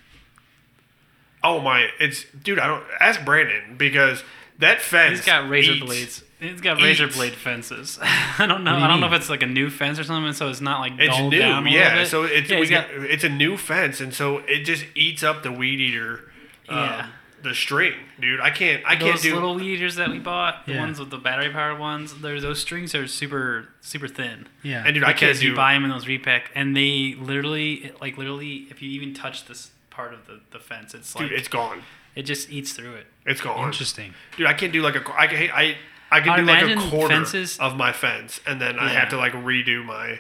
Oh 1.44 1.60
my! 1.60 1.88
It's 2.00 2.26
dude. 2.44 2.60
I 2.60 2.68
don't 2.68 2.84
ask 3.00 3.24
Brandon 3.26 3.78
because 3.78 4.24
that 4.60 4.82
fence. 4.82 5.20
He's 5.20 5.26
got 5.26 5.50
razor 5.50 5.72
eats- 5.74 5.86
blades. 5.86 6.24
He's 6.40 6.62
got 6.62 6.78
razor 6.80 7.08
blade 7.08 7.34
fences. 7.34 7.98
I 8.02 8.46
don't 8.48 8.64
know. 8.64 8.78
Do 8.78 8.84
I 8.84 8.88
don't 8.88 9.00
know 9.00 9.08
if 9.08 9.14
it's 9.14 9.30
like 9.30 9.42
a 9.42 9.48
new 9.48 9.72
fence 9.72 9.98
or 9.98 10.04
something, 10.04 10.34
so 10.34 10.50
it's 10.50 10.62
not 10.62 10.80
like 10.82 10.94
It's 11.00 11.18
new, 11.20 11.40
down 11.40 11.66
a 11.66 11.70
yeah. 11.72 11.96
bit. 11.96 12.08
So 12.08 12.24
it's 12.26 12.48
yeah, 12.50 12.60
we 12.60 12.68
got 12.68 12.90
got, 12.90 13.04
it's 13.06 13.24
a 13.24 13.30
new 13.30 13.58
fence, 13.58 14.00
and 14.00 14.14
so 14.14 14.40
it 14.40 14.64
just 14.64 14.86
eats 14.94 15.24
up 15.24 15.42
the 15.42 15.52
weed 15.52 15.80
eater. 15.80 16.32
Um, 16.70 16.78
Yeah. 16.78 17.08
The 17.44 17.54
string, 17.54 17.94
dude. 18.20 18.40
I 18.40 18.50
can't. 18.50 18.84
I 18.84 18.96
can't 18.96 19.14
those 19.14 19.22
do. 19.22 19.34
little 19.36 19.54
weed 19.56 19.76
eaters 19.76 19.96
that 19.98 20.10
we 20.10 20.18
bought, 20.18 20.66
the 20.66 20.74
Yeah. 20.74 20.80
ones 20.80 21.00
with 21.00 21.12
the 21.12 21.20
battery 21.20 21.52
powered 21.52 21.78
ones. 21.80 22.16
There's 22.22 22.42
those 22.42 22.60
strings 22.60 22.96
are 22.96 23.06
super 23.08 23.70
super 23.80 24.08
thin. 24.08 24.48
Yeah. 24.64 24.84
and 24.84 24.96
dude, 24.96 25.04
I 25.04 25.08
can't 25.14 25.20
because 25.20 25.40
do. 25.42 25.50
you 25.50 25.56
buy 25.56 25.74
them 25.74 25.84
in 25.84 25.92
those 25.92 26.08
repack, 26.08 26.50
and 26.56 26.76
they 26.76 27.16
literally, 27.18 27.92
like 28.02 28.18
literally, 28.18 28.66
if 28.72 28.82
you 28.82 28.90
even 28.90 29.14
touch 29.14 29.46
this 29.46 29.70
part 29.92 30.16
of 30.16 30.26
the, 30.26 30.40
the 30.50 30.60
fence, 30.60 30.96
it's 30.96 31.16
like 31.16 31.30
dude, 31.30 31.38
it's 31.40 31.48
gone. 31.48 31.84
it 32.16 32.24
just 32.24 32.50
eats 32.50 32.74
through 32.74 32.96
it. 32.96 33.06
It's 33.28 33.40
gone. 33.40 33.68
Interesting. 33.68 34.16
Dude, 34.36 34.48
I 34.48 34.54
can't 34.54 34.74
do 34.74 34.82
like 34.82 34.96
a. 34.96 35.04
I 35.16 35.28
can. 35.28 35.50
I 35.54 35.78
I 36.12 36.22
can 36.22 36.30
I 36.32 36.38
do 36.38 36.42
like 36.44 36.64
a 36.64 36.66
imagine 36.66 36.90
quarter 36.90 37.14
fences- 37.14 37.60
of 37.60 37.78
my 37.78 37.94
fence, 37.94 38.42
and 38.48 38.60
then 38.60 38.80
I 38.80 38.90
have 38.90 39.10
to 39.10 39.18
like 39.18 39.34
redo 39.34 39.86
my, 39.86 40.20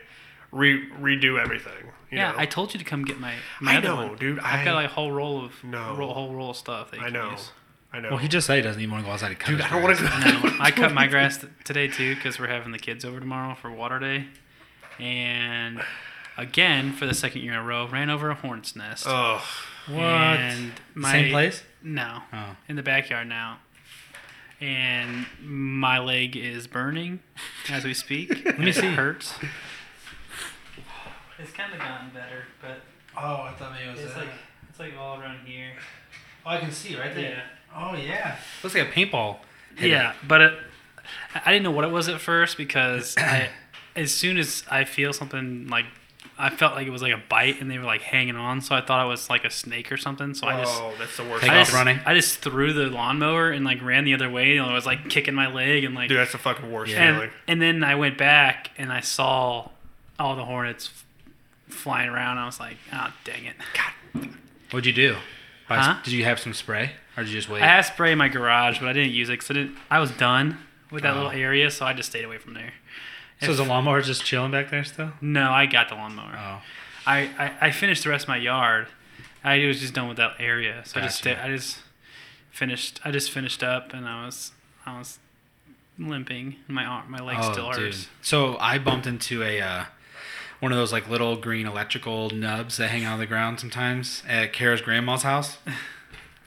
re 0.52 0.88
redo 0.92 1.42
everything. 1.42 1.92
You 2.12 2.18
yeah, 2.20 2.32
know? 2.32 2.38
I 2.38 2.46
told 2.46 2.74
you 2.74 2.80
to 2.80 2.86
come 2.86 3.04
get 3.04 3.20
my. 3.20 3.34
my 3.60 3.78
I 3.78 3.80
know, 3.82 3.96
one. 3.96 4.16
dude. 4.16 4.40
I've 4.40 4.62
I- 4.62 4.66
got 4.66 4.76
like 4.76 4.86
a 4.86 4.94
whole 4.94 5.12
roll 5.12 5.44
of 5.46 5.64
No. 5.64 5.96
roll, 5.96 6.14
whole 6.14 6.34
roll 6.34 6.52
of 6.52 6.58
stuff. 6.58 6.92
That 6.92 6.98
you 6.98 7.04
I 7.04 7.06
can 7.06 7.14
know. 7.14 7.32
use. 7.32 7.52
I 7.92 8.00
know. 8.02 8.10
Well, 8.10 8.18
he 8.18 8.28
just 8.28 8.48
said 8.48 8.56
he 8.58 8.62
doesn't 8.62 8.82
even 8.82 8.92
want 8.92 9.04
to 9.04 9.08
go 9.08 9.14
outside 9.14 9.30
to 9.30 9.36
cut 9.36 9.48
dude, 9.50 9.58
his 9.62 9.66
I 9.66 9.70
don't 9.70 9.82
want 9.84 9.98
grass. 9.98 10.42
to. 10.42 10.48
No, 10.50 10.56
I 10.60 10.72
cut 10.72 10.94
my 10.94 11.08
grass 11.14 11.38
t- 11.38 11.48
today 11.64 11.88
too 11.88 12.16
because 12.16 12.40
we're 12.40 12.48
having 12.48 12.72
the 12.72 12.80
kids 12.80 13.04
over 13.06 13.20
tomorrow 13.20 13.56
for 13.56 13.72
water 13.72 13.98
day, 14.00 14.26
and 15.00 15.82
again 16.38 16.92
for 16.94 17.06
the 17.06 17.14
second 17.14 17.42
year 17.42 17.54
in 17.54 17.58
a 17.60 17.64
row, 17.64 17.88
ran 17.88 18.10
over 18.10 18.30
a 18.30 18.36
hornet's 18.36 18.76
nest. 18.76 19.06
Oh, 19.08 19.44
What? 19.88 20.00
And 20.02 20.74
my, 20.96 21.12
Same 21.14 21.32
place? 21.32 21.64
No, 21.82 22.24
Oh. 22.34 22.56
in 22.68 22.76
the 22.76 22.84
backyard 22.84 23.28
now. 23.28 23.60
And 24.60 25.28
my 25.42 26.00
leg 26.00 26.36
is 26.36 26.66
burning 26.68 27.20
as 27.70 27.84
we 27.86 27.94
speak. 27.94 28.30
Let 28.46 28.60
me 28.60 28.72
see. 28.72 28.88
It 28.88 28.94
hurts. 28.96 29.34
It's 31.40 31.52
kind 31.52 31.74
of 31.74 31.80
gotten 31.80 32.10
better, 32.10 32.44
but 32.62 32.82
Oh, 33.16 33.44
I 33.50 33.54
thought 33.58 33.72
maybe 33.74 33.88
it 33.90 33.92
was 33.96 34.00
it's 34.06 34.16
like 34.16 34.30
it's 34.70 34.80
like 34.80 34.94
all 35.00 35.20
around 35.20 35.40
here. 35.46 35.72
oh, 36.46 36.50
I 36.52 36.58
can 36.58 36.72
see 36.72 36.96
right 37.00 37.16
Yeah. 37.18 37.42
Oh 37.76 37.96
yeah. 37.96 38.38
Looks 38.64 38.76
like 38.76 38.88
a 38.88 38.92
paintball. 38.92 39.38
hit 39.76 39.90
Yeah, 39.90 40.14
but 40.28 40.42
it, 40.42 40.54
I 41.36 41.42
I 41.46 41.52
didn't 41.52 41.64
know 41.64 41.72
what 41.72 41.84
it 41.84 41.92
was 41.92 42.10
at 42.10 42.20
first 42.22 42.58
because 42.58 43.16
I, 43.20 43.50
as 43.96 44.14
soon 44.14 44.38
as 44.38 44.64
I 44.70 44.84
feel 44.84 45.14
something 45.14 45.68
like, 45.68 45.86
I 46.38 46.50
felt 46.52 46.76
like 46.76 46.86
it 46.86 46.92
was 46.92 47.02
like 47.02 47.14
a 47.14 47.22
bite 47.30 47.60
and 47.62 47.72
they 47.72 47.78
were 47.80 47.86
like 47.86 48.02
hanging 48.02 48.36
on, 48.36 48.62
so 48.62 48.76
I 48.76 48.82
thought 48.82 49.04
it 49.06 49.10
was 49.10 49.28
like 49.30 49.44
a 49.44 49.50
snake 49.50 49.92
or 49.92 49.98
something. 49.98 50.34
So 50.36 50.46
I 50.48 50.60
just, 50.62 50.80
oh, 50.82 50.94
that's 51.00 51.18
the 51.18 51.24
worst. 51.24 51.42
Take 51.44 51.52
I 51.52 51.60
off 51.62 51.66
just, 51.68 51.76
running? 51.76 52.00
I 52.06 52.14
just 52.14 52.38
threw 52.40 52.74
the 52.74 52.86
lawnmower 52.88 53.50
and 53.50 53.66
like 53.66 53.82
ran 53.84 54.04
the 54.04 54.14
other 54.14 54.30
way 54.30 54.58
and 54.58 54.66
I 54.68 54.74
was 54.74 54.86
like 54.86 55.10
kicking 55.10 55.34
my 55.34 55.52
leg 55.52 55.84
and 55.84 55.96
like, 55.96 56.10
Dude, 56.10 56.18
that's 56.20 56.34
the 56.34 56.38
fucking 56.38 56.72
worst 56.72 56.92
Yeah. 56.92 57.22
and, 57.22 57.32
and 57.48 57.62
then 57.62 57.84
I 57.84 57.96
went 57.96 58.18
back 58.20 58.70
and 58.78 58.92
I 58.94 59.00
saw 59.00 59.70
all 60.20 60.36
the 60.36 60.46
hornets 60.46 60.88
f- 60.94 61.06
flying 61.68 62.10
around. 62.10 62.38
I 62.38 62.46
was 62.46 62.60
like, 62.60 62.78
oh 62.94 63.14
dang 63.24 63.46
it! 63.46 63.56
God. 63.74 64.30
What'd 64.72 64.86
you 64.86 64.94
do? 64.94 65.18
Huh? 65.68 65.98
Did 66.04 66.14
you 66.14 66.24
have 66.24 66.40
some 66.40 66.54
spray 66.54 66.92
or 67.18 67.24
did 67.24 67.30
you 67.32 67.38
just 67.38 67.50
wait? 67.50 67.62
I 67.62 67.68
had 67.68 67.82
spray 67.82 68.12
in 68.14 68.18
my 68.18 68.28
garage, 68.30 68.80
but 68.80 68.88
I 68.88 68.94
didn't 68.94 69.12
use 69.12 69.30
it 69.30 69.34
because 69.34 69.52
I 69.52 69.54
didn't. 69.56 69.76
I 69.90 70.00
was 70.00 70.12
done 70.12 70.60
with 70.92 71.04
that 71.04 71.14
Oh. 71.14 71.18
little 71.18 71.32
area, 71.32 71.70
so 71.72 71.86
I 71.86 71.94
just 71.94 72.10
stayed 72.10 72.24
away 72.24 72.38
from 72.38 72.54
there. 72.54 72.74
so 73.42 73.52
is 73.52 73.58
the 73.58 73.64
lawnmower 73.66 74.02
just 74.02 74.24
chilling 74.24 74.52
back 74.52 74.70
there 74.70 74.84
still? 74.84 75.12
No, 75.22 75.52
I 75.52 75.66
got 75.66 75.90
the 75.90 75.96
lawnmower. 75.96 76.34
Oh. 76.38 76.62
I, 77.06 77.30
I, 77.38 77.68
I 77.68 77.72
finished 77.72 78.04
the 78.04 78.10
rest 78.10 78.26
of 78.26 78.30
my 78.30 78.38
yard. 78.38 78.88
I 79.44 79.66
was 79.66 79.80
just 79.80 79.94
done 79.94 80.08
with 80.08 80.18
that 80.18 80.34
area, 80.40 80.82
so 80.86 81.00
I 81.00 81.04
just 81.04 81.18
stayed, 81.20 81.38
I 81.38 81.50
just 81.50 81.80
finished. 82.52 83.00
I 83.06 83.12
just 83.12 83.32
finished 83.32 83.64
up, 83.64 83.94
and 83.94 84.08
I 84.08 84.26
was 84.26 84.52
I 84.86 84.98
was 84.98 85.20
limping. 85.98 86.58
My 86.68 86.86
arm, 86.86 87.10
my 87.10 87.20
leg 87.20 87.42
still 87.44 87.72
hurts. 87.72 88.08
Oh, 88.10 88.16
So 88.22 88.58
I 88.58 88.78
bumped 88.78 89.08
into 89.08 89.44
a 89.44 89.62
uh, 89.62 89.86
one 90.60 90.72
of 90.72 90.78
those 90.78 90.92
like 90.92 91.08
little 91.10 91.36
green 91.36 91.66
electrical 91.68 92.30
nubs 92.30 92.78
that 92.78 92.90
hang 92.90 93.04
out 93.04 93.14
on 93.14 93.20
the 93.20 93.26
ground 93.26 93.60
sometimes 93.60 94.24
at 94.28 94.54
Kara's 94.54 94.82
grandma's 94.82 95.24
house. 95.24 95.58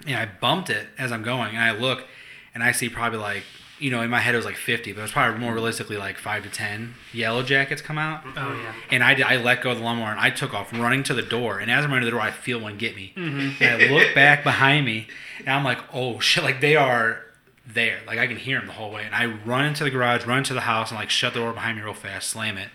and 0.06 0.16
I 0.16 0.26
bumped 0.40 0.70
it 0.70 0.88
as 0.98 1.12
I'm 1.12 1.22
going, 1.22 1.50
and 1.54 1.62
I 1.62 1.72
look, 1.72 2.06
and 2.54 2.62
I 2.62 2.72
see 2.72 2.88
probably 2.88 3.18
like 3.18 3.44
you 3.80 3.90
know, 3.90 4.02
in 4.02 4.10
my 4.10 4.20
head 4.20 4.34
it 4.34 4.36
was 4.36 4.44
like 4.44 4.56
50, 4.56 4.92
but 4.92 4.98
it 4.98 5.02
was 5.02 5.12
probably 5.12 5.40
more 5.40 5.54
realistically 5.54 5.96
like 5.96 6.18
five 6.18 6.42
to 6.42 6.50
10 6.50 6.94
yellow 7.14 7.42
jackets 7.42 7.80
come 7.80 7.96
out. 7.96 8.22
Oh 8.36 8.54
yeah. 8.62 8.74
And 8.90 9.02
I, 9.02 9.14
did- 9.14 9.24
I 9.24 9.36
let 9.36 9.62
go 9.62 9.70
of 9.70 9.78
the 9.78 9.82
lawnmower 9.84 10.10
and 10.10 10.20
I 10.20 10.28
took 10.28 10.52
off 10.52 10.70
running 10.74 11.02
to 11.04 11.14
the 11.14 11.22
door. 11.22 11.58
And 11.58 11.70
as 11.70 11.82
I'm 11.84 11.90
running 11.90 12.02
to 12.02 12.10
the 12.10 12.10
door, 12.10 12.20
I 12.20 12.30
feel 12.30 12.60
one 12.60 12.76
get 12.76 12.94
me. 12.94 13.14
Mm-hmm. 13.16 13.62
And 13.62 13.82
I 13.82 13.86
look 13.86 14.14
back 14.14 14.44
behind 14.44 14.84
me 14.84 15.08
and 15.38 15.48
I'm 15.48 15.64
like, 15.64 15.78
oh 15.94 16.20
shit, 16.20 16.44
like 16.44 16.60
they 16.60 16.76
are 16.76 17.22
there. 17.66 18.00
Like 18.06 18.18
I 18.18 18.26
can 18.26 18.36
hear 18.36 18.58
them 18.58 18.66
the 18.66 18.74
whole 18.74 18.92
way. 18.92 19.04
And 19.04 19.14
I 19.14 19.24
run 19.24 19.64
into 19.64 19.82
the 19.82 19.90
garage, 19.90 20.26
run 20.26 20.38
into 20.38 20.52
the 20.52 20.60
house, 20.60 20.90
and 20.90 21.00
like 21.00 21.08
shut 21.08 21.32
the 21.32 21.40
door 21.40 21.54
behind 21.54 21.78
me 21.78 21.82
real 21.82 21.94
fast, 21.94 22.28
slam 22.28 22.58
it. 22.58 22.68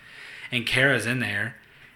And 0.52 0.66
Kara's 0.66 1.06
in 1.06 1.20
there. 1.20 1.56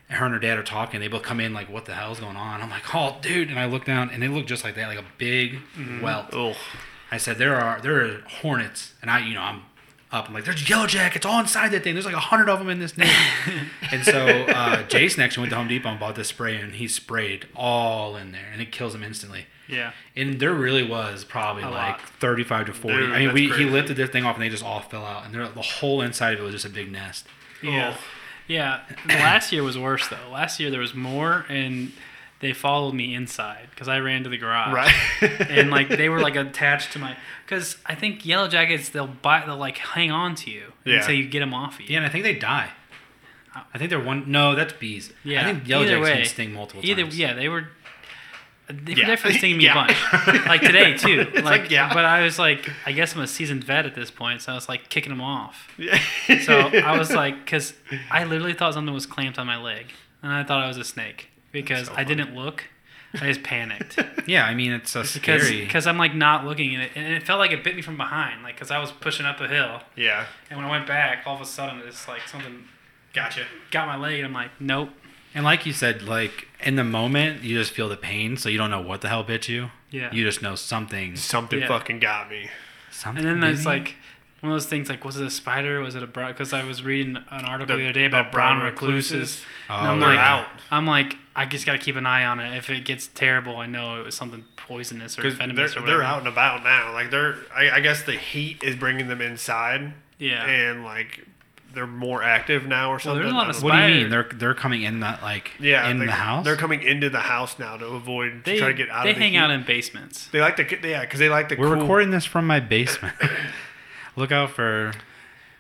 And 0.09 0.17
her 0.17 0.25
and 0.25 0.33
her 0.33 0.39
dad 0.39 0.57
are 0.57 0.63
talking. 0.63 0.99
They 0.99 1.07
both 1.07 1.21
come 1.21 1.39
in 1.39 1.53
like, 1.53 1.69
what 1.69 1.85
the 1.85 1.93
hell's 1.93 2.19
going 2.19 2.35
on? 2.35 2.62
I'm 2.62 2.69
like, 2.69 2.95
oh, 2.95 3.17
dude. 3.21 3.49
And 3.49 3.59
I 3.59 3.65
look 3.65 3.85
down 3.85 4.09
and 4.09 4.23
they 4.23 4.27
look 4.27 4.47
just 4.47 4.63
like 4.63 4.73
that, 4.75 4.88
like 4.88 4.97
a 4.97 5.05
big 5.19 5.59
welt. 6.01 6.27
Oh, 6.33 6.55
I 7.12 7.17
said 7.17 7.38
there 7.38 7.55
are 7.55 7.81
there 7.81 8.03
are 8.05 8.21
hornets, 8.41 8.93
and 9.01 9.09
I 9.09 9.25
you 9.25 9.33
know 9.33 9.41
I'm 9.41 9.63
up. 10.12 10.27
I'm 10.27 10.33
like 10.33 10.45
there's 10.45 10.69
yellow 10.69 10.88
jackets 10.88 11.25
all 11.25 11.39
inside 11.39 11.69
that 11.71 11.83
thing. 11.83 11.95
There's 11.95 12.05
like 12.05 12.15
a 12.15 12.19
hundred 12.19 12.49
of 12.49 12.59
them 12.59 12.69
in 12.69 12.79
this 12.79 12.91
thing. 12.91 13.09
and 13.91 14.03
so 14.03 14.27
uh, 14.27 14.83
Jason 14.83 15.23
actually 15.23 15.41
went 15.43 15.51
to 15.51 15.55
Home 15.57 15.67
Depot 15.67 15.89
and 15.89 15.99
bought 15.99 16.15
this 16.15 16.27
spray, 16.27 16.57
and 16.57 16.73
he 16.73 16.88
sprayed 16.88 17.47
all 17.55 18.15
in 18.15 18.31
there, 18.31 18.47
and 18.51 18.62
it 18.62 18.71
kills 18.71 18.93
them 18.93 19.03
instantly. 19.03 19.45
Yeah. 19.67 19.91
And 20.15 20.39
there 20.39 20.53
really 20.53 20.83
was 20.88 21.23
probably 21.23 21.63
A 21.63 21.69
like 21.69 21.99
lot. 21.99 22.09
35 22.19 22.65
to 22.67 22.73
40. 22.73 22.97
Dude, 22.97 23.12
I 23.12 23.19
mean, 23.19 23.25
that's 23.27 23.33
we 23.33 23.49
he 23.51 23.65
lifted 23.65 23.97
this 23.97 24.09
thing 24.09 24.23
off, 24.23 24.35
and 24.35 24.43
they 24.43 24.49
just 24.49 24.63
all 24.63 24.81
fell 24.81 25.05
out, 25.05 25.25
and 25.25 25.33
the 25.33 25.62
whole 25.62 26.01
inside 26.01 26.33
of 26.35 26.39
it 26.39 26.43
was 26.43 26.53
just 26.53 26.65
a 26.65 26.69
big 26.69 26.91
nest. 26.91 27.25
Yeah. 27.63 27.95
Oh. 27.95 28.01
Yeah. 28.49 28.81
Last 29.07 29.53
year 29.53 29.63
was 29.63 29.77
worse 29.77 30.07
though. 30.09 30.29
Last 30.31 30.59
year 30.59 30.69
there 30.69 30.81
was 30.81 30.93
more, 30.93 31.45
and 31.47 31.93
they 32.41 32.51
followed 32.51 32.93
me 32.95 33.13
inside 33.13 33.67
because 33.69 33.88
I 33.88 33.99
ran 33.99 34.23
to 34.23 34.29
the 34.29 34.38
garage. 34.38 34.73
right. 34.73 34.93
and 35.49 35.69
like 35.69 35.88
they 35.89 36.09
were 36.09 36.19
like 36.19 36.35
attached 36.35 36.91
to 36.93 36.99
my 36.99 37.15
because 37.45 37.77
I 37.85 37.95
think 37.95 38.25
yellow 38.25 38.47
jackets 38.47 38.89
they'll 38.89 39.07
buy 39.07 39.43
they'll 39.45 39.55
like 39.57 39.77
hang 39.77 40.12
on 40.12 40.35
to 40.35 40.51
you 40.51 40.73
Yeah. 40.83 40.97
until 40.97 41.13
you 41.15 41.27
get 41.29 41.39
them 41.39 41.53
off 41.53 41.79
you. 41.79 41.85
Yeah, 41.88 41.97
and 41.97 42.05
I 42.05 42.09
think 42.09 42.23
they 42.25 42.33
die. 42.35 42.69
Oh. 43.55 43.62
I 43.73 43.77
think 43.77 43.89
they're 43.89 44.03
one. 44.03 44.29
No, 44.31 44.55
that's 44.55 44.73
bees. 44.73 45.12
Yeah, 45.23 45.41
I 45.41 45.53
think 45.53 45.67
yellow 45.67 45.83
either 45.83 45.93
jackets 45.99 46.09
way, 46.09 46.17
can 46.17 46.25
sting 46.29 46.53
multiple 46.53 46.85
Either 46.85 47.01
times. 47.03 47.17
yeah, 47.17 47.33
they 47.33 47.49
were. 47.49 47.67
They 48.71 48.93
Yeah. 48.93 49.08
definitely 49.08 49.39
stinging 49.39 49.58
me 49.58 49.63
Yeah. 49.65 49.71
a 49.71 49.88
bunch. 49.88 50.45
Like 50.47 50.62
today 50.62 50.95
too. 50.97 51.23
Like, 51.36 51.43
like, 51.43 51.71
yeah. 51.71 51.93
But 51.93 52.05
I 52.05 52.21
was 52.21 52.38
like, 52.38 52.69
I 52.86 52.91
guess 52.91 53.15
I'm 53.15 53.21
a 53.21 53.27
seasoned 53.27 53.63
vet 53.63 53.86
at 53.86 53.95
this 53.95 54.12
point, 54.12 54.41
so 54.41 54.51
I 54.51 54.55
was 54.55 54.69
like 54.69 54.89
kicking 54.89 55.10
them 55.10 55.21
off. 55.21 55.67
Yeah. 55.77 55.99
So 56.45 56.58
I 56.60 56.97
was 56.97 57.12
like, 57.12 57.43
because 57.43 57.73
I 58.12 58.23
literally 58.25 58.53
thought 58.53 58.73
something 58.75 58.93
was 58.93 59.05
clamped 59.08 59.39
on 59.39 59.47
my 59.47 59.58
leg, 59.58 59.88
and 60.21 60.32
I 60.32 60.43
thought 60.43 60.63
I 60.63 60.67
was 60.67 60.77
a 60.77 60.84
snake 60.84 61.29
because 61.51 61.88
so 61.88 61.93
I 61.95 62.03
didn't 62.03 62.36
look. 62.36 62.65
I 63.15 63.25
just 63.25 63.41
panicked 63.41 63.97
Yeah, 64.27 64.45
I 64.45 64.53
mean 64.53 64.71
it's 64.71 64.95
a 64.95 64.99
because 64.99 65.41
scary. 65.47 65.62
because 65.62 65.88
I'm 65.88 65.97
like 65.97 66.13
not 66.13 66.45
looking 66.45 66.75
at 66.75 66.82
it, 66.84 66.91
and 66.95 67.12
it 67.12 67.23
felt 67.23 67.39
like 67.39 67.49
it 67.51 67.63
bit 67.63 67.75
me 67.75 67.82
from 67.82 67.97
behind, 67.97 68.43
like 68.43 68.53
because 68.53 68.69
I 68.69 68.77
was 68.77 68.91
pushing 68.91 69.25
up 69.25 69.41
a 69.41 69.47
hill, 69.47 69.82
yeah. 69.95 70.27
and 70.51 70.60
when 70.60 70.67
I 70.67 70.69
went 70.69 70.86
back, 70.86 71.23
all 71.25 71.34
of 71.34 71.41
a 71.41 71.45
sudden 71.45 71.82
it's 71.88 72.08
like 72.08 72.21
something 72.27 72.65
Gotcha. 73.13 73.45
got 73.71 73.88
my 73.88 73.97
leg, 73.97 74.19
and 74.19 74.27
I'm 74.27 74.34
like, 74.34 74.51
nope. 74.60 74.89
And 75.35 75.45
like 75.45 75.65
you 75.65 75.73
said, 75.73 76.01
like 76.01 76.47
in 76.63 76.75
the 76.75 76.83
moment, 76.83 77.43
you 77.43 77.57
just 77.57 77.71
feel 77.71 77.89
the 77.89 77.97
pain, 77.97 78.35
so 78.37 78.49
you 78.49 78.57
don't 78.57 78.71
know 78.71 78.81
what 78.81 79.01
the 79.01 79.09
hell 79.09 79.23
bit 79.23 79.47
you. 79.47 79.69
Yeah. 79.91 80.11
You 80.13 80.23
just 80.23 80.41
know 80.41 80.55
something. 80.55 81.15
Something 81.15 81.59
Yeah. 81.61 81.67
fucking 81.67 81.99
got 81.99 82.29
me. 82.29 82.49
Something. 82.91 83.25
And 83.25 83.41
then 83.43 83.51
it's 83.51 83.65
like 83.65 83.95
one 84.41 84.51
of 84.51 84.55
those 84.55 84.65
things 84.67 84.89
like, 84.89 85.03
was 85.03 85.17
it 85.19 85.25
a 85.25 85.29
spider? 85.29 85.79
Was 85.81 85.95
it 85.95 86.03
a 86.03 86.07
brown? 86.07 86.31
Because 86.31 86.53
I 86.53 86.63
was 86.63 86.83
reading 86.83 87.17
an 87.29 87.45
article 87.45 87.75
The- 87.75 87.83
the, 87.83 87.89
other 87.89 87.93
day 87.93 88.05
about 88.05 88.31
brown 88.31 88.57
brown 88.59 88.71
recluses. 88.71 89.43
Oh, 89.69 89.75
and 89.75 89.87
I'm 89.87 89.99
like, 89.99 90.19
out. 90.19 90.47
I'm 90.71 90.85
like, 90.87 91.17
I 91.35 91.45
just 91.45 91.65
got 91.65 91.73
to 91.73 91.77
keep 91.79 91.95
an 91.95 92.05
eye 92.05 92.25
on 92.25 92.39
it. 92.39 92.55
If 92.57 92.69
it 92.69 92.85
gets 92.85 93.07
terrible, 93.07 93.57
I 93.57 93.65
know 93.65 93.99
it 93.99 94.05
was 94.05 94.15
something 94.15 94.45
poisonous 94.55 95.17
or 95.17 95.21
Because 95.23 95.37
they're, 95.37 95.47
venomous 95.47 95.75
or 95.75 95.81
whatever. 95.81 95.97
they're 95.99 96.07
out 96.07 96.19
and 96.19 96.27
about 96.27 96.63
now. 96.63 96.91
Like 96.93 97.11
they're, 97.11 97.35
I, 97.55 97.69
I 97.71 97.79
guess 97.81 98.03
the 98.03 98.13
heat 98.13 98.63
is 98.63 98.75
bringing 98.75 99.07
them 99.07 99.21
inside. 99.21 99.93
Yeah. 100.17 100.45
And 100.45 100.83
like 100.83 101.25
they're 101.73 101.86
more 101.88 102.23
active 102.23 102.65
now 102.65 102.88
or 102.88 102.91
Well, 102.93 102.99
something. 102.99 103.21
there's 103.21 103.32
a 103.32 103.36
lot 103.36 103.49
of 103.49 103.55
don't 103.55 103.63
what 103.63 103.75
do 103.88 103.93
you 103.93 104.01
mean? 104.01 104.10
They're 104.10 104.29
they're 104.34 104.53
coming 104.53 104.82
in 104.82 104.99
that 105.01 105.21
like 105.21 105.51
Yeah, 105.60 105.88
in 105.89 105.99
they, 105.99 106.05
the 106.08 106.12
house. 106.12 106.43
They're 106.45 106.55
coming 106.55 106.82
into 106.82 107.10
the 107.10 107.19
house 107.19 107.60
now 107.60 107.77
to 107.77 107.86
avoid 107.88 108.43
They, 108.43 108.53
to 108.55 108.60
try 108.60 108.67
to 108.69 108.73
get 108.73 108.89
out. 108.89 109.03
they 109.03 109.12
of 109.12 109.15
the 109.17 109.21
hang 109.21 109.32
heat. 109.34 109.38
out 109.38 109.51
in 109.51 109.63
basements. 109.63 110.27
They 110.27 110.41
like 110.41 110.55
to 110.58 110.63
get 110.63 110.84
yeah, 110.84 111.01
because 111.01 111.19
they 111.19 111.29
like 111.29 111.49
the. 111.49 111.55
We're 111.55 111.71
cool, 111.73 111.82
recording 111.82 112.12
this 112.12 112.25
from 112.25 112.47
my 112.47 112.60
basement. 112.60 113.15
Look 114.15 114.32
out 114.32 114.51
for. 114.51 114.93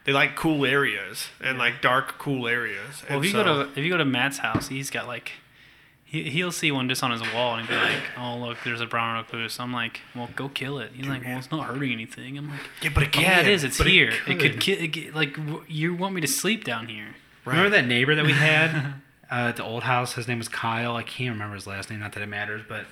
They 0.05 0.13
like 0.13 0.35
cool 0.35 0.65
areas 0.65 1.27
and 1.41 1.57
like 1.59 1.81
dark, 1.81 2.17
cool 2.17 2.47
areas. 2.47 3.03
Well, 3.07 3.17
And 3.19 3.25
if 3.25 3.31
you 3.31 3.37
go 3.43 3.63
to 3.65 3.69
if 3.71 3.77
you 3.77 3.89
go 3.91 3.97
to 3.97 4.05
Matt's 4.05 4.39
house, 4.39 4.67
he's 4.69 4.89
got 4.89 5.07
like. 5.07 5.33
He, 6.11 6.23
he'll 6.31 6.51
see 6.51 6.71
one 6.71 6.89
just 6.89 7.03
on 7.03 7.11
his 7.11 7.21
wall 7.33 7.55
and 7.55 7.67
he'll 7.67 7.77
be 7.79 7.83
like, 7.85 8.01
"Oh 8.17 8.37
look, 8.37 8.57
there's 8.65 8.81
a 8.81 8.87
brown 8.87 9.17
recluse." 9.19 9.59
I'm 9.59 9.71
like, 9.71 10.01
"Well, 10.15 10.27
go 10.35 10.49
kill 10.49 10.79
it." 10.79 10.91
He's 10.95 11.07
like, 11.07 11.23
"Well, 11.23 11.37
it's 11.37 11.51
not 11.51 11.65
hurting 11.67 11.91
anything." 11.91 12.37
I'm 12.37 12.49
like, 12.49 12.59
yeah, 12.81 12.89
but 12.93 13.03
it 13.03 13.11
can. 13.11 13.21
"Yeah, 13.23 13.39
it 13.41 13.47
is. 13.47 13.63
It's 13.63 13.77
but 13.77 13.85
here. 13.87 14.09
It, 14.09 14.27
It, 14.27 14.39
could, 14.39 14.59
ki- 14.59 14.71
it 14.73 14.87
could 14.93 15.13
like 15.15 15.35
w- 15.35 15.63
you 15.67 15.93
want 15.93 16.15
me 16.15 16.21
to 16.21 16.27
sleep 16.27 16.63
down 16.63 16.87
here." 16.87 17.15
Remember 17.45 17.69
that 17.69 17.85
neighbor 17.85 18.15
that 18.15 18.25
we 18.25 18.31
had 18.49 18.75
uh, 19.31 19.49
at 19.49 19.57
the 19.57 19.63
old 19.63 19.83
house? 19.83 20.13
His 20.13 20.27
name 20.27 20.39
was 20.39 20.47
Kyle. 20.49 20.95
I 20.95 21.03
can't 21.03 21.31
remember 21.33 21.53
his 21.55 21.67
last 21.67 21.89
name. 21.91 21.99
Not 21.99 22.13
that 22.13 22.23
it 22.23 22.27
matters, 22.29 22.63
but 22.67 22.85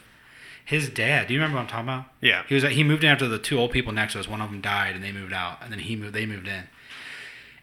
his 0.63 0.87
dad. 0.89 1.27
Do 1.27 1.33
you 1.33 1.39
remember 1.39 1.55
what 1.57 1.61
I'm 1.63 1.67
talking 1.69 1.85
about? 1.89 2.05
Yeah. 2.21 2.43
He 2.47 2.53
was 2.53 2.63
he 2.65 2.83
moved 2.83 3.03
in 3.03 3.09
after 3.09 3.27
the 3.27 3.39
two 3.39 3.57
old 3.57 3.71
people 3.71 3.93
next 3.93 4.13
to 4.13 4.19
us. 4.19 4.27
One 4.27 4.41
of 4.41 4.51
them 4.51 4.61
died, 4.61 4.93
and 4.93 5.03
they 5.03 5.11
moved 5.11 5.33
out, 5.33 5.57
and 5.63 5.71
then 5.71 5.79
he 5.79 5.95
moved. 5.95 6.13
They 6.13 6.27
moved 6.27 6.47
in. 6.47 6.65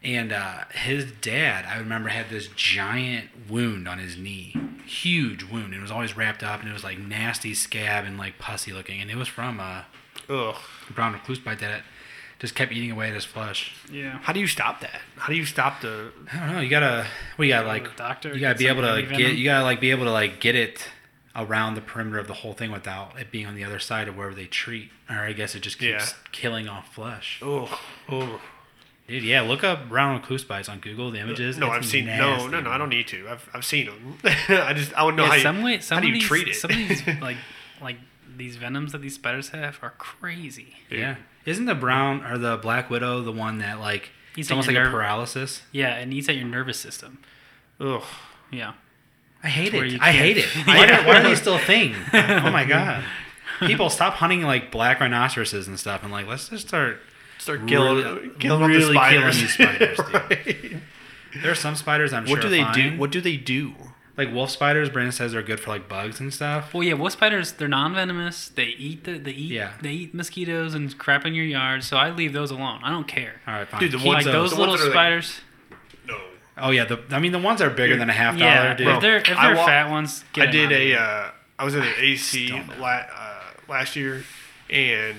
And 0.04 0.32
uh, 0.32 0.64
his 0.74 1.10
dad, 1.12 1.64
I 1.66 1.78
remember, 1.78 2.10
had 2.10 2.28
this 2.28 2.48
giant 2.48 3.30
wound 3.48 3.88
on 3.88 3.98
his 3.98 4.18
knee, 4.18 4.54
huge 4.86 5.42
wound, 5.44 5.66
and 5.66 5.74
it 5.76 5.80
was 5.80 5.90
always 5.90 6.14
wrapped 6.16 6.42
up, 6.42 6.60
and 6.60 6.68
it 6.68 6.72
was 6.74 6.84
like 6.84 6.98
nasty 6.98 7.54
scab 7.54 8.04
and 8.04 8.18
like 8.18 8.38
pussy 8.38 8.72
looking, 8.72 9.00
and 9.00 9.10
it 9.10 9.16
was 9.16 9.28
from 9.28 9.60
a 9.60 9.86
Ugh. 10.28 10.56
brown 10.94 11.14
recluse 11.14 11.38
bite 11.38 11.58
that 11.60 11.82
just 12.38 12.54
kept 12.54 12.70
eating 12.72 12.90
away 12.90 13.08
at 13.08 13.14
his 13.14 13.24
flesh. 13.24 13.74
Yeah. 13.90 14.18
How 14.18 14.34
do 14.34 14.40
you 14.40 14.46
stop 14.46 14.80
that? 14.82 15.00
How 15.16 15.28
do 15.28 15.36
you 15.36 15.46
stop 15.46 15.80
the? 15.80 16.10
I 16.32 16.38
don't 16.40 16.52
know. 16.56 16.60
You 16.60 16.68
gotta, 16.68 17.06
well, 17.38 17.46
you 17.46 17.52
gotta 17.54 17.66
like, 17.68 17.96
doctor, 17.96 18.34
you 18.34 18.40
gotta 18.40 18.58
be 18.58 18.66
able 18.66 18.82
to 18.82 19.00
get, 19.02 19.10
venom. 19.16 19.36
you 19.36 19.44
gotta 19.44 19.64
like 19.64 19.80
be 19.80 19.90
able 19.90 20.04
to 20.04 20.12
like 20.12 20.38
get 20.40 20.54
it 20.54 20.86
around 21.34 21.74
the 21.76 21.80
perimeter 21.80 22.18
of 22.18 22.26
the 22.28 22.34
whole 22.34 22.52
thing 22.52 22.70
without 22.70 23.18
it 23.18 23.30
being 23.30 23.46
on 23.46 23.54
the 23.54 23.64
other 23.64 23.78
side 23.78 24.06
of 24.06 24.16
wherever 24.16 24.34
they 24.34 24.44
treat, 24.46 24.90
or 25.08 25.16
I 25.16 25.32
guess 25.32 25.54
it 25.54 25.60
just 25.60 25.78
keeps 25.78 26.10
Yeah. 26.10 26.16
killing 26.30 26.68
off 26.68 26.94
flesh. 26.94 27.40
Oh, 27.42 27.80
oh. 28.10 28.40
Dude, 29.06 29.22
yeah, 29.22 29.42
look 29.42 29.62
up 29.62 29.88
brown 29.88 30.16
recluse 30.18 30.44
bites 30.44 30.68
on 30.68 30.80
Google. 30.80 31.10
The 31.10 31.18
images. 31.18 31.58
No, 31.58 31.68
I've 31.68 31.84
seen. 31.84 32.06
nasty. 32.06 32.22
No, 32.46 32.48
no, 32.48 32.60
no. 32.60 32.70
I 32.70 32.78
don't 32.78 32.88
need 32.88 33.06
to. 33.08 33.28
I've, 33.28 33.48
I've 33.52 33.64
seen 33.64 33.86
them. 33.86 34.18
I 34.48 34.72
just 34.72 34.94
I 34.94 35.04
would 35.04 35.14
know 35.14 35.24
Yeah, 35.24 35.28
how 35.28 35.34
you, 35.36 35.42
some 35.42 35.62
way, 35.62 35.80
some 35.80 35.96
how 35.96 36.00
do 36.02 36.08
you 36.08 36.14
these, 36.14 36.22
treat 36.24 36.48
it. 36.48 36.54
some 36.54 36.70
of 36.70 36.76
these 36.76 37.06
like 37.20 37.36
like 37.82 37.96
these 38.36 38.56
venoms 38.56 38.92
that 38.92 39.02
these 39.02 39.14
spiders 39.16 39.50
have 39.50 39.78
are 39.82 39.92
crazy. 39.98 40.76
Yeah, 40.90 41.16
isn't 41.44 41.66
the 41.66 41.74
brown 41.74 42.24
or 42.24 42.38
the 42.38 42.56
black 42.56 42.88
widow 42.88 43.20
the 43.20 43.32
one 43.32 43.58
that 43.58 43.78
like 43.78 44.08
it's 44.38 44.50
almost 44.50 44.68
like 44.68 44.76
a 44.78 44.90
paralysis? 44.90 45.62
Yeah, 45.70 45.96
it 45.98 46.10
eats 46.12 46.28
at 46.30 46.36
your 46.36 46.46
nervous 46.46 46.78
system. 46.80 47.18
Ugh. 47.80 48.02
Yeah. 48.50 48.72
I 49.42 49.48
hate 49.48 49.74
it. 49.74 50.00
I 50.00 50.12
hate 50.12 50.38
it. 50.38 50.46
Why, 50.66 50.86
are, 50.88 51.06
why 51.06 51.20
are 51.20 51.22
they 51.22 51.34
still 51.34 51.56
a 51.56 51.58
thing? 51.58 51.94
oh 52.14 52.50
my 52.50 52.64
god. 52.64 53.04
People 53.60 53.90
stop 53.90 54.14
hunting 54.14 54.40
like 54.42 54.70
black 54.70 55.00
rhinoceroses 55.00 55.68
and 55.68 55.78
stuff, 55.78 56.02
and 56.02 56.10
like 56.10 56.26
let's 56.26 56.48
just 56.48 56.66
start 56.66 57.00
Start 57.44 57.66
killing, 57.68 57.96
Really- 58.04 58.30
killing 58.38 58.62
all 58.62 58.68
the 58.68 58.74
really 58.74 58.94
killing 58.94 59.30
spiders. 59.30 59.40
these 59.40 59.52
spiders. 59.54 59.98
Right. 60.12 60.76
There 61.42 61.50
are 61.52 61.54
some 61.54 61.76
spiders 61.76 62.12
I'm 62.14 62.22
What 62.22 62.28
sure 62.30 62.40
do 62.42 62.48
they 62.48 62.60
are 62.60 62.72
do? 62.72 62.96
What 62.96 63.10
do 63.10 63.20
they 63.20 63.36
do? 63.36 63.74
Like 64.16 64.32
wolf 64.32 64.50
spiders, 64.50 64.88
Brandon 64.88 65.12
says 65.12 65.32
they're 65.32 65.42
good 65.42 65.60
for 65.60 65.70
like 65.70 65.86
bugs 65.88 66.20
and 66.20 66.32
stuff. 66.32 66.72
Well, 66.72 66.82
yeah, 66.84 66.94
wolf 66.94 67.12
spiders 67.12 67.52
they're 67.52 67.68
non-venomous. 67.68 68.48
They 68.48 68.66
eat 68.66 69.04
the 69.04 69.18
they 69.18 69.32
eat 69.32 69.50
Yeah. 69.50 69.72
they 69.82 69.90
eat 69.90 70.14
mosquitoes 70.14 70.72
and 70.74 70.96
crap 70.96 71.26
in 71.26 71.34
your 71.34 71.44
yard. 71.44 71.84
So 71.84 71.96
I 71.98 72.08
leave 72.10 72.32
those 72.32 72.50
alone. 72.50 72.80
I 72.82 72.90
don't 72.90 73.06
care. 73.08 73.40
All 73.46 73.52
right, 73.54 73.68
fine. 73.68 73.80
Dude, 73.80 73.92
the 73.92 73.96
ones 73.98 74.06
Like 74.08 74.24
that- 74.24 74.32
those 74.32 74.50
the 74.52 74.56
little 74.56 74.72
ones 74.72 74.80
that 74.82 74.86
like- 74.88 74.94
spiders. 74.94 75.40
No. 76.08 76.16
Oh 76.56 76.70
yeah, 76.70 76.84
the 76.86 77.00
I 77.10 77.18
mean 77.18 77.32
the 77.32 77.38
ones 77.40 77.58
that 77.58 77.66
are 77.66 77.74
bigger 77.74 77.96
than 77.96 78.08
a 78.08 78.12
half 78.14 78.38
dollar, 78.38 78.50
yeah, 78.50 78.74
dude. 78.74 78.86
if 78.88 79.00
they're 79.02 79.16
if 79.18 79.26
they're 79.26 79.56
wa- 79.56 79.66
fat 79.66 79.90
ones, 79.90 80.24
get 80.32 80.44
I 80.44 80.46
'em 80.46 80.52
did 80.52 80.66
out 80.66 80.72
a. 80.72 80.94
Uh, 80.98 81.30
I 81.58 81.64
was 81.64 81.74
in 81.74 81.82
an 81.82 81.92
AC 81.98 82.46
Still 82.46 82.62
la- 82.78 82.86
uh, 83.12 83.42
last 83.68 83.96
year, 83.96 84.22
and 84.70 85.18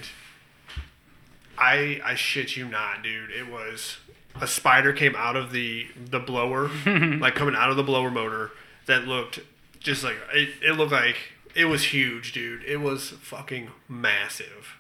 I 1.58 2.02
I 2.04 2.16
shit 2.16 2.56
you 2.58 2.68
not, 2.68 3.04
dude. 3.04 3.32
It 3.32 3.50
was 3.50 3.98
a 4.40 4.48
spider 4.48 4.94
came 4.94 5.16
out 5.16 5.36
of 5.36 5.52
the 5.52 5.88
the 5.96 6.20
blower, 6.20 6.70
like 6.86 7.36
coming 7.36 7.56
out 7.56 7.70
of 7.70 7.78
the 7.78 7.84
blower 7.84 8.12
motor 8.12 8.52
that 8.86 9.06
looked 9.08 9.40
just 9.80 10.04
like 10.04 10.16
it. 10.34 10.50
It 10.62 10.74
looked 10.74 10.92
like 10.92 11.18
it 11.56 11.66
was 11.66 11.86
huge, 11.86 12.34
dude. 12.34 12.64
It 12.64 12.78
was 12.82 13.10
fucking 13.12 13.70
massive, 13.88 14.76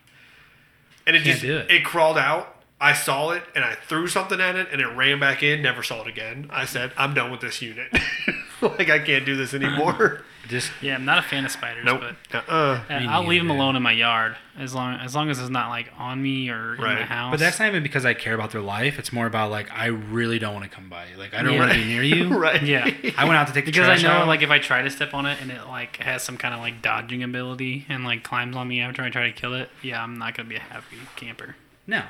and 1.07 1.15
it 1.15 1.23
Can't 1.23 1.39
just 1.39 1.43
it. 1.45 1.71
it 1.71 1.85
crawled 1.85 2.17
out. 2.17 2.51
I 2.81 2.91
saw 2.91 3.29
it 3.31 3.41
and 3.55 3.63
I 3.63 3.75
threw 3.75 4.05
something 4.07 4.41
at 4.41 4.57
it 4.57 4.67
and 4.69 4.81
it 4.81 4.87
ran 4.87 5.17
back 5.17 5.41
in. 5.41 5.61
Never 5.61 5.81
saw 5.81 6.01
it 6.01 6.07
again. 6.07 6.49
I 6.51 6.65
said, 6.65 6.91
"I'm 6.97 7.13
done 7.13 7.31
with 7.31 7.39
this 7.39 7.61
unit. 7.61 7.89
like 8.61 8.89
I 8.89 8.99
can't 8.99 9.25
do 9.25 9.35
this 9.37 9.53
anymore." 9.53 10.21
Just 10.47 10.71
yeah, 10.81 10.95
I'm 10.95 11.05
not 11.05 11.17
a 11.17 11.21
fan 11.21 11.43
of 11.45 11.51
spiders, 11.51 11.85
Nope. 11.85 12.01
but 12.31 12.35
Uh-uh. 12.49 12.81
uh, 12.89 12.93
uh. 12.93 12.97
I'll 13.09 13.25
leave 13.25 13.39
them 13.41 13.47
neither. 13.47 13.59
alone 13.59 13.75
in 13.75 13.81
my 13.83 13.91
yard 13.91 14.35
as 14.57 14.73
long 14.75 14.95
as 14.99 15.15
long 15.15 15.29
as 15.29 15.39
it's 15.39 15.49
not 15.49 15.69
like 15.69 15.91
on 15.97 16.21
me 16.21 16.49
or 16.49 16.75
in 16.75 16.81
Right. 16.81 16.99
the 16.99 17.05
house. 17.05 17.31
But 17.31 17.39
that's 17.39 17.59
not 17.59 17.67
even 17.69 17.81
because 17.83 18.05
I 18.05 18.13
care 18.13 18.33
about 18.35 18.51
their 18.51 18.61
life. 18.61 18.99
It's 18.99 19.11
more 19.11 19.25
about 19.25 19.49
like 19.51 19.71
I 19.71 19.87
really 19.87 20.37
don't 20.39 20.53
want 20.53 20.63
to 20.63 20.69
come 20.69 20.87
by. 20.89 21.07
Like 21.17 21.33
I 21.33 21.41
don't 21.41 21.53
Yeah. 21.53 21.59
want 21.59 21.71
to 21.73 21.77
be 21.79 21.85
near 21.85 22.03
you. 22.03 22.29
right. 22.37 22.61
yeah. 22.61 22.89
I 23.17 23.25
went 23.25 23.37
out 23.37 23.47
to 23.47 23.53
take 23.53 23.65
the 23.65 23.71
Because 23.71 23.87
I 23.89 24.01
know, 24.07 24.13
out. 24.13 24.27
like, 24.27 24.41
if 24.41 24.49
I 24.51 24.59
try 24.59 24.81
to 24.81 24.89
step 24.89 25.13
on 25.13 25.25
it 25.25 25.39
and 25.41 25.51
it 25.51 25.65
like 25.67 25.97
has 25.97 26.21
some 26.23 26.37
kind 26.37 26.53
of 26.53 26.59
like 26.59 26.81
dodging 26.81 27.23
ability 27.23 27.85
and 27.89 28.03
like 28.05 28.23
climbs 28.23 28.55
on 28.55 28.67
me 28.67 28.81
after 28.81 29.01
I 29.01 29.09
try 29.09 29.23
to 29.25 29.31
kill 29.33 29.53
it, 29.55 29.69
yeah, 29.81 30.01
I'm 30.03 30.17
not 30.17 30.35
gonna 30.35 30.49
be 30.49 30.55
a 30.55 30.59
happy 30.59 30.97
camper. 31.15 31.55
no, 31.87 32.03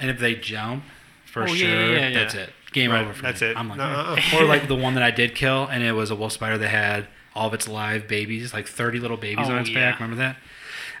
and 0.00 0.10
if 0.10 0.18
they 0.18 0.34
jump, 0.34 0.84
for 1.26 1.42
Oh, 1.44 1.46
sure, 1.46 1.68
yeah, 1.68 2.08
yeah, 2.08 2.10
that's 2.18 2.34
yeah. 2.34 2.40
it. 2.42 2.50
Game 2.72 2.90
Right, 2.90 3.00
over. 3.02 3.12
For 3.14 3.22
me. 3.22 3.28
that's 3.28 3.40
me. 3.40 3.46
it. 3.48 3.56
I'm 3.56 3.68
like, 3.68 3.78
Nuh-uh. 3.78 4.16
Uh, 4.16 4.20
uh. 4.36 4.36
or 4.42 4.44
like 4.44 4.68
the 4.68 4.74
one 4.74 4.94
that 4.94 5.02
I 5.02 5.10
did 5.10 5.34
kill, 5.34 5.66
and 5.66 5.82
it 5.82 5.92
was 5.92 6.10
a 6.10 6.14
wolf 6.14 6.32
spider 6.32 6.58
that 6.58 6.68
had 6.68 7.06
all 7.38 7.48
of 7.48 7.54
its 7.54 7.68
live 7.68 8.08
babies, 8.08 8.52
like 8.52 8.66
30 8.66 8.98
little 9.00 9.16
babies 9.16 9.46
Oh, 9.48 9.52
on 9.52 9.58
its 9.60 9.70
yeah. 9.70 9.90
back. 9.92 10.00
Remember 10.00 10.16
that? 10.16 10.36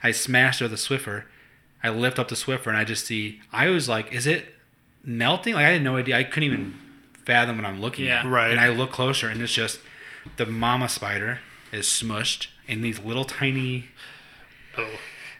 I 0.02 0.12
smashed 0.12 0.60
it 0.60 0.64
with 0.64 0.72
a 0.72 0.76
Swiffer. 0.76 1.24
I 1.82 1.88
lift 1.90 2.18
up 2.18 2.28
the 2.28 2.34
Swiffer, 2.36 2.68
and 2.68 2.76
I 2.76 2.84
just 2.84 3.06
see. 3.06 3.40
I 3.52 3.68
was 3.70 3.88
like, 3.88 4.12
is 4.12 4.26
it 4.26 4.54
melting? 5.04 5.54
Like 5.54 5.66
I 5.66 5.70
had 5.70 5.82
no 5.82 5.96
idea. 5.96 6.16
I 6.16 6.24
couldn't 6.24 6.44
even 6.44 6.74
fathom 7.24 7.56
what 7.56 7.64
I'm 7.66 7.80
looking 7.80 8.06
Yeah. 8.06 8.20
at. 8.20 8.26
Right. 8.26 8.50
And 8.50 8.60
I 8.60 8.68
look 8.68 8.90
closer, 8.92 9.28
and 9.28 9.40
it's 9.42 9.52
just 9.52 9.80
the 10.36 10.46
mama 10.46 10.88
spider 10.88 11.40
is 11.72 11.86
smushed, 11.86 12.46
in 12.66 12.80
these 12.82 12.98
little 13.00 13.24
tiny 13.24 13.86
Oh. 14.76 14.88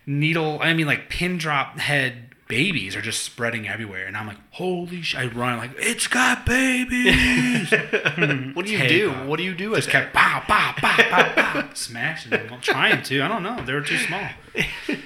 needle 0.06 0.58
i 0.62 0.72
mean 0.72 0.86
like 0.86 1.08
pin 1.10 1.36
drop 1.38 1.78
head 1.78 2.34
babies 2.48 2.96
are 2.96 3.02
just 3.02 3.22
spreading 3.22 3.68
everywhere 3.68 4.06
and 4.06 4.16
i'm 4.16 4.26
like 4.26 4.38
holy 4.52 5.02
sh 5.02 5.14
i 5.14 5.26
run 5.26 5.58
like 5.58 5.70
it's 5.76 6.06
got 6.06 6.46
babies 6.46 7.70
What 8.54 8.64
do 8.66 8.72
you 8.72 8.78
Take 8.78 8.88
do? 8.88 9.10
off. 9.10 9.26
What 9.26 9.36
do 9.36 9.42
you 9.44 9.54
do 9.54 9.74
just 9.74 9.90
kept 9.90 10.14
pow 10.14 10.40
pow 10.46 10.72
pow 10.76 10.96
pow 11.10 11.32
pow 11.34 11.68
smashing 11.74 12.30
them 12.30 12.48
i'm 12.52 12.60
trying 12.60 13.02
to 13.02 13.20
i 13.22 13.28
don't 13.28 13.42
know 13.42 13.62
they 13.64 13.72
were 13.74 13.82
too 13.82 13.98
small 13.98 14.28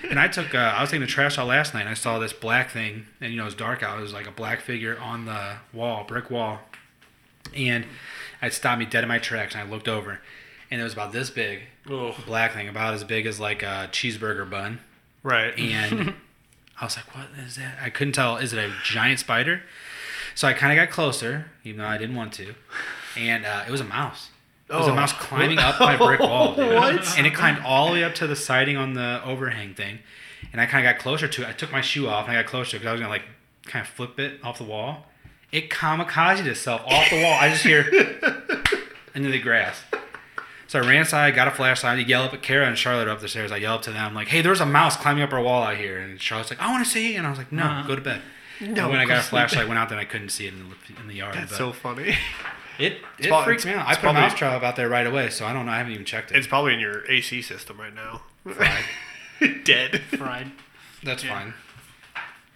and 0.09 0.19
i 0.21 0.29
took 0.29 0.55
uh, 0.55 0.59
i 0.59 0.81
was 0.81 0.91
taking 0.91 1.01
the 1.01 1.07
trash 1.07 1.37
out 1.39 1.49
last 1.49 1.75
night 1.75 1.81
and 1.81 1.89
i 1.91 1.95
saw 1.95 2.19
this 2.19 2.33
black 2.33 2.71
thing 2.71 3.07
and 3.21 3.33
you 3.33 3.37
know 3.37 3.43
it 3.43 3.47
was 3.47 3.55
dark 3.57 3.83
out 3.83 3.99
it 3.99 4.03
was 4.03 4.13
like 4.13 4.27
a 4.29 4.33
black 4.33 4.61
figure 4.61 4.99
on 5.01 5.25
the 5.27 5.55
wall 5.73 6.05
brick 6.05 6.31
wall 6.31 6.61
and 7.57 7.85
it 8.41 8.53
stopped 8.53 8.79
me 8.79 8.85
dead 8.87 9.03
in 9.05 9.09
my 9.09 9.19
tracks 9.19 9.55
and 9.55 9.67
i 9.67 9.71
looked 9.71 9.89
over 9.89 10.21
and 10.71 10.81
it 10.81 10.85
was 10.85 10.93
about 10.93 11.13
this 11.13 11.29
big 11.29 11.61
Oh, 11.91 12.15
black 12.27 12.53
thing 12.55 12.69
about 12.69 12.95
as 12.95 13.03
big 13.03 13.27
as 13.27 13.41
like 13.41 13.65
a 13.65 13.89
cheeseburger 13.91 14.49
bun 14.49 14.79
right. 15.25 15.59
and 15.59 16.15
I 16.81 16.85
was 16.85 16.97
like, 16.97 17.15
"What 17.15 17.29
is 17.45 17.57
that?" 17.57 17.79
I 17.81 17.91
couldn't 17.91 18.15
tell. 18.15 18.37
Is 18.37 18.53
it 18.53 18.59
a 18.59 18.73
giant 18.85 19.21
spider? 19.21 19.63
So 20.35 20.49
I 20.49 20.53
kind 20.55 20.77
of 20.79 20.83
got 20.85 20.93
closer, 20.93 21.47
even 21.65 21.79
though 21.81 21.87
I 21.87 21.99
didn't 21.99 22.17
want 22.17 22.33
to, 22.35 22.55
and 23.17 23.45
uh, 23.45 23.65
it 23.67 23.71
was 23.71 23.81
a 23.81 23.85
mouse. 23.85 24.31
It 24.69 24.75
was 24.75 24.87
a 24.87 24.91
Oh. 24.93 24.95
mouse 24.95 25.13
climbing 25.13 25.59
up 25.59 25.79
my 25.79 25.97
brick 26.07 26.21
wall. 26.21 26.55
What? 26.55 27.19
and 27.19 27.27
it 27.27 27.35
climbed 27.35 27.63
all 27.65 27.89
the 27.89 27.93
way 27.93 28.05
up 28.05 28.15
to 28.17 28.27
the 28.27 28.35
siding 28.37 28.77
on 28.79 28.95
the 28.95 29.21
overhang 29.25 29.75
thing. 29.75 29.99
And 30.51 30.61
I 30.61 30.67
kind 30.67 30.87
of 30.87 30.93
got 30.95 31.01
closer 31.03 31.29
to 31.29 31.43
it. 31.43 31.49
I 31.49 31.53
took 31.53 31.71
my 31.71 31.83
shoe 31.83 32.09
off 32.09 32.27
and 32.27 32.37
I 32.37 32.43
got 32.43 32.51
closer 32.51 32.79
because 32.79 32.89
I 32.89 32.93
was 32.93 33.01
gonna 33.01 33.13
like 33.13 33.25
kind 33.67 33.85
of 33.85 33.93
flip 33.93 34.19
it 34.19 34.41
off 34.43 34.57
the 34.59 34.65
wall. 34.65 35.07
It 35.53 35.69
kamikazed 35.69 36.47
itself 36.47 36.81
off 36.87 37.11
the 37.11 37.23
wall. 37.23 37.35
I 37.39 37.51
just 37.51 37.63
hear 37.65 37.83
into 39.15 39.31
the 39.31 39.39
grass. 39.39 39.83
So 40.73 40.79
I 40.79 40.87
ran 40.89 41.01
inside, 41.01 41.35
got 41.35 41.49
a 41.49 41.51
flashlight, 41.51 41.99
I 41.99 42.01
yell 42.01 42.23
up 42.23 42.33
at 42.33 42.41
Kara 42.41 42.67
and 42.67 42.79
Charlotte 42.79 43.07
up 43.07 43.21
the 43.21 43.29
stairs. 43.29 43.53
I 43.53 43.59
yell 43.59 43.75
up 43.75 43.83
to 43.83 43.91
them, 43.93 44.15
like, 44.15 44.29
hey, 44.29 44.41
there's 44.41 44.63
a 44.63 44.65
mouse 44.65 44.97
climbing 44.97 45.23
up 45.23 45.31
our 45.35 45.43
wall 45.43 45.63
out 45.63 45.77
here. 45.77 45.99
And 45.99 46.19
Charlotte's 46.19 46.49
like, 46.49 46.63
I 46.63 46.71
want 46.73 46.83
to 46.83 46.91
see. 46.91 47.15
And 47.15 47.27
I 47.27 47.29
was 47.29 47.39
like, 47.39 47.53
no, 47.53 47.63
Uh-huh. 47.65 47.87
go 47.89 47.95
to 47.95 48.01
bed. 48.01 48.23
No, 48.59 48.85
and 48.85 48.91
when 48.93 48.99
I 48.99 49.05
got 49.05 49.19
a 49.19 49.23
flashlight, 49.23 49.69
went 49.69 49.79
out 49.79 49.91
there 49.91 49.99
and 49.99 50.07
I 50.09 50.11
couldn't 50.11 50.31
see 50.31 50.47
it 50.47 50.55
in 50.55 50.71
the, 50.71 51.01
in 51.03 51.09
the 51.09 51.15
yard. 51.15 51.35
That's 51.35 51.51
but 51.51 51.59
so 51.59 51.73
funny. 51.75 52.17
it 52.79 52.97
it 53.19 53.29
prob- 53.29 53.45
freaks 53.45 53.67
me 53.67 53.73
out. 53.73 53.87
I 53.87 53.91
it's 53.91 54.01
put 54.01 54.09
a 54.09 54.13
mouse 54.15 54.33
trap 54.35 54.63
out 54.63 54.77
there 54.77 54.89
right 54.89 55.07
away, 55.07 55.29
so 55.29 55.45
I 55.45 55.53
don't 55.53 55.67
know. 55.67 55.73
I 55.73 55.77
haven't 55.77 55.93
even 55.93 56.07
checked 56.07 56.31
it. 56.31 56.39
It's 56.39 56.47
probably 56.47 56.73
in 56.73 56.81
your 56.81 57.05
AC 57.11 57.43
system 57.43 57.79
right 57.79 57.95
now. 57.95 58.23
Fried. 58.51 58.85
Dead. 59.65 60.01
Fried. 60.17 60.53
That's 61.03 61.23
Yeah. 61.23 61.39
fine. 61.39 61.55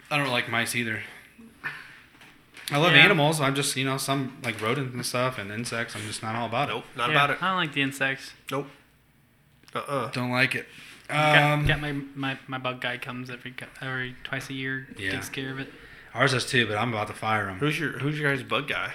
I 0.09 0.17
don't 0.17 0.29
like 0.29 0.49
mice 0.49 0.75
either. 0.75 1.03
I 2.71 2.77
love 2.77 2.93
Yeah. 2.93 2.99
animals. 3.03 3.39
I'm 3.39 3.55
just, 3.55 3.75
you 3.77 3.85
know, 3.85 3.97
some 3.97 4.37
like 4.43 4.61
rodents 4.61 4.93
and 4.93 5.05
stuff 5.05 5.37
and 5.37 5.51
insects. 5.51 5.95
I'm 5.95 6.01
just 6.01 6.21
not 6.21 6.35
all 6.35 6.47
about 6.47 6.69
it. 6.69 6.73
Nope, 6.73 6.83
not 6.95 7.09
Yeah, 7.09 7.15
about 7.15 7.29
it. 7.31 7.43
I 7.43 7.47
don't 7.49 7.57
like 7.57 7.73
the 7.73 7.81
insects. 7.81 8.33
Nope. 8.51 8.67
Uh 9.73 9.79
uh 9.79 10.05
it. 10.07 10.13
Don't 10.13 10.31
like 10.31 10.55
it. 10.55 10.67
got, 11.07 11.51
Um, 11.53 11.65
got 11.65 11.79
my, 11.79 11.93
my 12.15 12.37
my 12.47 12.57
bug 12.57 12.81
guy 12.81 12.97
comes 12.97 13.29
every 13.29 13.53
every 13.81 14.15
twice 14.23 14.49
a 14.49 14.53
year. 14.53 14.87
Yeah. 14.97 15.11
Takes 15.11 15.29
care 15.29 15.51
of 15.51 15.59
it. 15.59 15.71
ours 16.13 16.33
is 16.33 16.45
too, 16.45 16.67
but 16.67 16.77
I'm 16.77 16.93
about 16.93 17.07
to 17.07 17.13
fire 17.13 17.47
him. 17.49 17.59
Who's 17.59 17.79
your 17.79 17.99
Who's 17.99 18.19
your 18.19 18.33
guys' 18.35 18.43
bug 18.43 18.67
guy? 18.67 18.93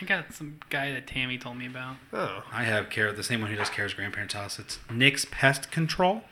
I 0.00 0.06
got 0.06 0.32
some 0.32 0.58
guy 0.70 0.90
that 0.92 1.06
Tammy 1.06 1.36
told 1.36 1.58
me 1.58 1.66
about. 1.66 1.96
Oh, 2.10 2.44
I 2.50 2.64
have 2.64 2.88
Kara, 2.88 3.12
the 3.12 3.22
same 3.22 3.42
one 3.42 3.50
who 3.50 3.56
does 3.56 3.68
Kara's 3.68 3.92
grandparents' 3.92 4.32
house. 4.32 4.58
It's 4.58 4.78
Nick's 4.90 5.26
Pest 5.30 5.70
Control. 5.70 6.22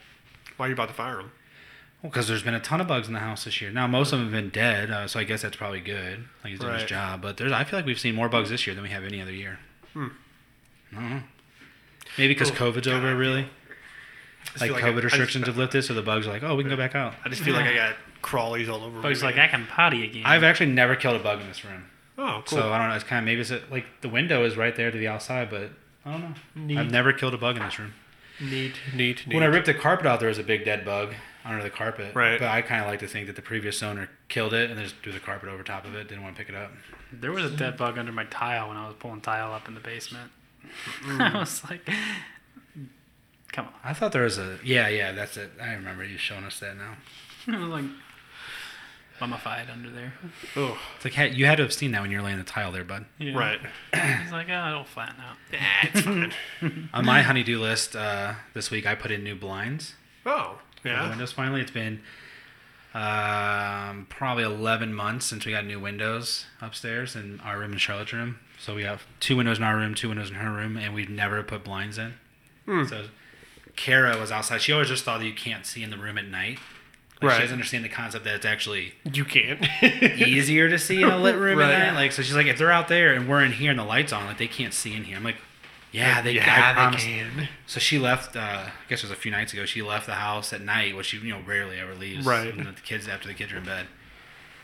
why 0.57 0.65
are 0.67 0.69
you 0.71 0.75
about 0.75 0.89
to 0.89 0.95
fire 0.95 1.21
him? 1.21 1.33
Well, 2.03 2.11
because 2.11 2.29
there's 2.29 2.43
been 2.45 2.55
a 2.55 2.61
ton 2.61 2.81
of 2.81 2.87
bugs 2.87 3.09
in 3.09 3.15
the 3.15 3.19
house 3.21 3.45
this 3.45 3.61
year. 3.61 3.71
Now 3.73 3.87
most 3.89 4.13
of 4.13 4.19
them 4.21 4.29
have 4.33 4.33
been 4.43 4.51
dead, 4.51 4.91
uh, 4.91 5.09
so 5.09 5.19
I 5.19 5.25
guess 5.25 5.43
that's 5.43 5.57
probably 5.57 5.81
good. 5.81 6.25
Like 6.45 6.53
he's 6.53 6.61
doing 6.61 6.75
his 6.75 6.85
job. 6.85 7.21
But 7.23 7.37
there's, 7.39 7.51
I 7.53 7.65
feel 7.65 7.79
like 7.79 7.87
we've 7.87 7.99
seen 7.99 8.15
more 8.15 8.29
bugs 8.29 8.51
this 8.51 8.67
year 8.67 8.75
than 8.75 8.85
we 8.85 8.91
have 8.91 9.03
any 9.05 9.21
other 9.21 9.33
year. 9.33 9.59
Hmm. 9.95 10.09
I 10.97 11.01
don't. 11.01 11.25
Maybe 12.17 12.35
because 12.35 12.51
Oh, 12.51 12.55
COVID's 12.55 12.87
God. 12.87 12.97
over, 12.99 13.15
really. 13.17 13.49
Like 14.61 14.71
like 14.71 14.83
COVID 14.83 14.85
I- 14.85 14.89
I 14.89 14.93
just- 14.93 15.05
restrictions 15.05 15.47
have 15.47 15.57
lifted, 15.57 15.83
so 15.83 15.93
the 15.95 16.03
bugs 16.03 16.27
are 16.27 16.31
like, 16.31 16.43
oh, 16.43 16.55
we 16.55 16.63
can 16.63 16.71
go 16.71 16.77
back 16.77 16.95
out. 16.95 17.15
I 17.25 17.29
just 17.29 17.43
feel 17.43 17.55
like 17.55 17.67
I 17.67 17.75
got 17.75 17.97
crawlies 18.23 18.69
all 18.69 18.83
over. 18.85 19.01
Bug's 19.03 19.21
me. 19.23 19.27
like 19.29 19.39
I 19.39 19.49
can 19.49 19.67
potty 19.67 20.05
again. 20.05 20.23
I've 20.25 20.45
actually 20.45 20.71
never 20.71 20.95
killed 20.97 21.17
a 21.17 21.23
bug 21.23 21.41
in 21.41 21.49
this 21.49 21.65
room, 21.65 21.85
oh, 22.17 22.43
cool. 22.47 22.59
so 22.59 22.73
I 22.73 22.79
don't 22.79 22.89
know. 22.89 22.95
It's 22.95 23.05
kind 23.05 23.19
of 23.19 23.25
maybe 23.25 23.41
it's 23.41 23.53
like 23.71 23.85
the 24.01 24.09
window 24.09 24.45
is 24.45 24.57
right 24.57 24.75
there 24.75 24.91
to 24.91 24.97
the 24.99 25.09
outside, 25.09 25.51
but 25.51 25.71
I 26.07 26.13
don't 26.13 26.21
know. 26.23 26.35
neat, 26.55 26.79
I've 26.79 26.91
never 26.91 27.13
killed 27.13 27.35
a 27.35 27.39
bug 27.39 27.57
in 27.57 27.63
this 27.65 27.79
room. 27.79 27.93
neat, 28.41 28.75
neat, 28.95 29.27
neat. 29.27 29.35
When 29.35 29.43
I 29.43 29.47
ripped 29.47 29.67
the 29.67 29.75
carpet 29.75 30.07
out, 30.07 30.21
there 30.21 30.29
was 30.29 30.39
a 30.39 30.43
big 30.45 30.65
dead 30.65 30.85
bug 30.85 31.13
under 31.45 31.63
the 31.63 31.71
carpet. 31.71 32.15
Right. 32.15 32.39
But 32.39 32.49
I 32.49 32.63
kind 32.63 32.83
of 32.83 32.89
like 32.89 33.01
to 33.01 33.07
think 33.07 33.27
that 33.27 33.37
the 33.37 33.43
previous 33.43 33.83
owner 33.83 34.09
killed 34.29 34.53
it 34.55 34.69
and 34.71 34.79
then 34.79 34.85
just 34.85 34.97
threw 35.03 35.13
the 35.13 35.21
carpet 35.21 35.49
over 35.49 35.63
top 35.63 35.85
of 35.85 35.95
it. 35.95 36.09
Didn't 36.09 36.23
want 36.25 36.37
to 36.37 36.39
pick 36.45 36.49
it 36.49 36.55
up. 36.55 36.73
there 37.13 37.33
was 37.33 37.45
a 37.45 37.51
dead 37.57 37.77
bug 37.77 37.99
under 37.99 38.13
my 38.13 38.25
tile 38.25 38.69
when 38.69 38.77
I 38.77 38.87
was 38.87 38.97
pulling 38.99 39.21
tile 39.21 39.53
up 39.53 39.67
in 39.69 39.75
the 39.75 39.81
basement. 39.81 40.31
Mm. 41.03 41.21
I 41.35 41.39
was 41.39 41.63
like, 41.71 41.89
come 43.53 43.67
on. 43.67 43.73
I 43.85 43.93
thought 43.95 44.13
there 44.13 44.25
was 44.25 44.39
a 44.39 44.59
yeah 44.65 44.89
yeah 44.89 45.13
that's 45.13 45.37
it. 45.37 45.51
I 45.61 45.73
remember 45.75 46.05
you 46.05 46.19
showing 46.19 46.45
us 46.45 46.59
that 46.61 46.77
now. 46.77 46.95
I 47.49 47.59
was 47.59 47.69
like 47.69 47.85
mummified 49.21 49.69
under 49.71 49.91
there. 49.91 50.13
oh, 50.57 50.79
It's 50.97 51.05
like 51.05 51.15
hey, 51.15 51.31
you 51.31 51.47
had 51.47 51.57
to 51.57 51.63
have 51.65 51.73
seen 51.73 51.91
that 51.93 52.03
when 52.03 52.11
you 52.11 52.19
were 52.19 52.25
laying 52.25 52.39
the 52.39 52.45
tile 52.45 52.71
there, 52.71 52.85
bud. 52.85 53.05
Yeah. 53.19 53.37
right. 53.37 53.61
He's 54.23 54.31
like, 54.33 54.49
oh, 54.49 54.69
it'll 54.69 54.85
flatten 54.85 55.17
out. 55.21 55.37
Nah, 55.53 55.59
it's 55.83 56.01
fine. 56.03 56.89
On 56.95 57.05
my 57.05 57.23
honeydew 57.23 57.59
list 57.59 57.97
uh, 57.97 58.35
this 58.55 58.71
week, 58.71 58.87
I 58.87 58.95
put 58.95 59.11
in 59.11 59.25
new 59.25 59.35
blinds. 59.35 59.95
Oh, 60.25 60.59
for 60.68 60.68
the 60.68 60.68
yeah. 60.85 61.09
windows 61.09 61.33
finally. 61.33 61.61
It's 61.61 61.71
been 61.71 62.01
um, 62.95 64.07
probably 64.09 64.45
11 64.45 64.93
months 64.95 65.27
since 65.27 65.45
we 65.45 65.53
got 65.53 65.65
new 65.65 65.79
windows 65.79 66.47
upstairs 66.61 67.15
in 67.15 67.41
our 67.41 67.59
room 67.59 67.73
and 67.73 67.81
Charlotte's 67.81 68.13
room. 68.13 68.39
So 68.59 68.75
we 68.75 68.83
have 68.85 69.05
two 69.21 69.37
windows 69.37 69.59
in 69.59 69.65
our 69.65 69.77
room, 69.77 69.95
two 69.95 70.09
windows 70.09 70.31
in 70.31 70.37
her 70.37 70.51
room, 70.53 70.77
and 70.77 70.95
we've 70.95 71.11
never 71.11 71.43
put 71.43 71.63
blinds 71.65 71.99
in. 71.99 72.15
Hmm. 72.67 72.85
So 72.87 73.05
Kara 73.77 74.19
was 74.19 74.33
outside. 74.33 74.61
She 74.63 74.73
always 74.73 74.89
just 74.89 75.05
thought 75.05 75.21
that 75.21 75.27
you 75.27 75.35
can't 75.35 75.65
see 75.65 75.83
in 75.83 75.91
the 75.91 75.99
room 75.99 76.19
at 76.19 76.27
night. 76.27 76.59
Like, 77.21 77.31
Right. 77.31 77.35
She 77.37 77.41
doesn't 77.43 77.55
understand 77.55 77.85
the 77.85 77.89
concept 77.89 78.25
that 78.25 78.35
it's 78.37 78.47
actually 78.47 78.95
You 79.13 79.25
can't. 79.25 79.65
easier 79.83 80.69
to 80.69 80.79
see 80.79 81.03
in 81.03 81.09
a 81.09 81.19
lit 81.19 81.37
room 81.37 81.59
Right. 81.59 81.71
at 81.73 81.93
night. 81.93 81.97
Like, 82.01 82.13
so 82.13 82.23
she's 82.23 82.35
like, 82.37 82.47
if 82.47 82.59
they're 82.59 82.71
out 82.73 82.89
there 82.89 83.13
and 83.15 83.29
we're 83.29 83.45
in 83.45 83.53
here 83.53 83.71
and 83.71 83.79
the 83.79 83.85
lights 83.85 84.13
on, 84.13 84.25
like 84.27 84.39
they 84.39 84.47
can't 84.49 84.73
see 84.75 84.95
in 84.95 85.05
here. 85.05 85.17
I'm 85.17 85.25
like, 85.25 85.37
yeah, 85.93 86.21
they, 86.21 86.33
yeah, 86.33 86.75
I 86.77 86.91
they 86.91 86.97
can. 86.97 87.49
So 87.67 87.81
she 87.81 87.99
left. 87.99 88.37
Uh, 88.37 88.41
I 88.41 88.73
guess 88.89 89.01
it 89.01 89.05
was 89.05 89.11
a 89.11 89.17
few 89.21 89.31
nights 89.31 89.53
ago. 89.53 89.65
She 89.65 89.83
left 89.83 90.07
the 90.07 90.15
house 90.15 90.53
at 90.53 90.61
night, 90.61 90.97
which 90.97 91.07
she 91.07 91.19
you 91.19 91.31
know 91.31 91.41
rarely 91.47 91.79
ever 91.79 91.95
leaves. 91.95 92.27
Right. 92.27 92.55
The 92.57 92.73
kids 92.83 93.09
after 93.09 93.29
the 93.29 93.35
kids 93.35 93.53
are 93.53 93.59
in 93.59 93.65
bed. 93.65 93.87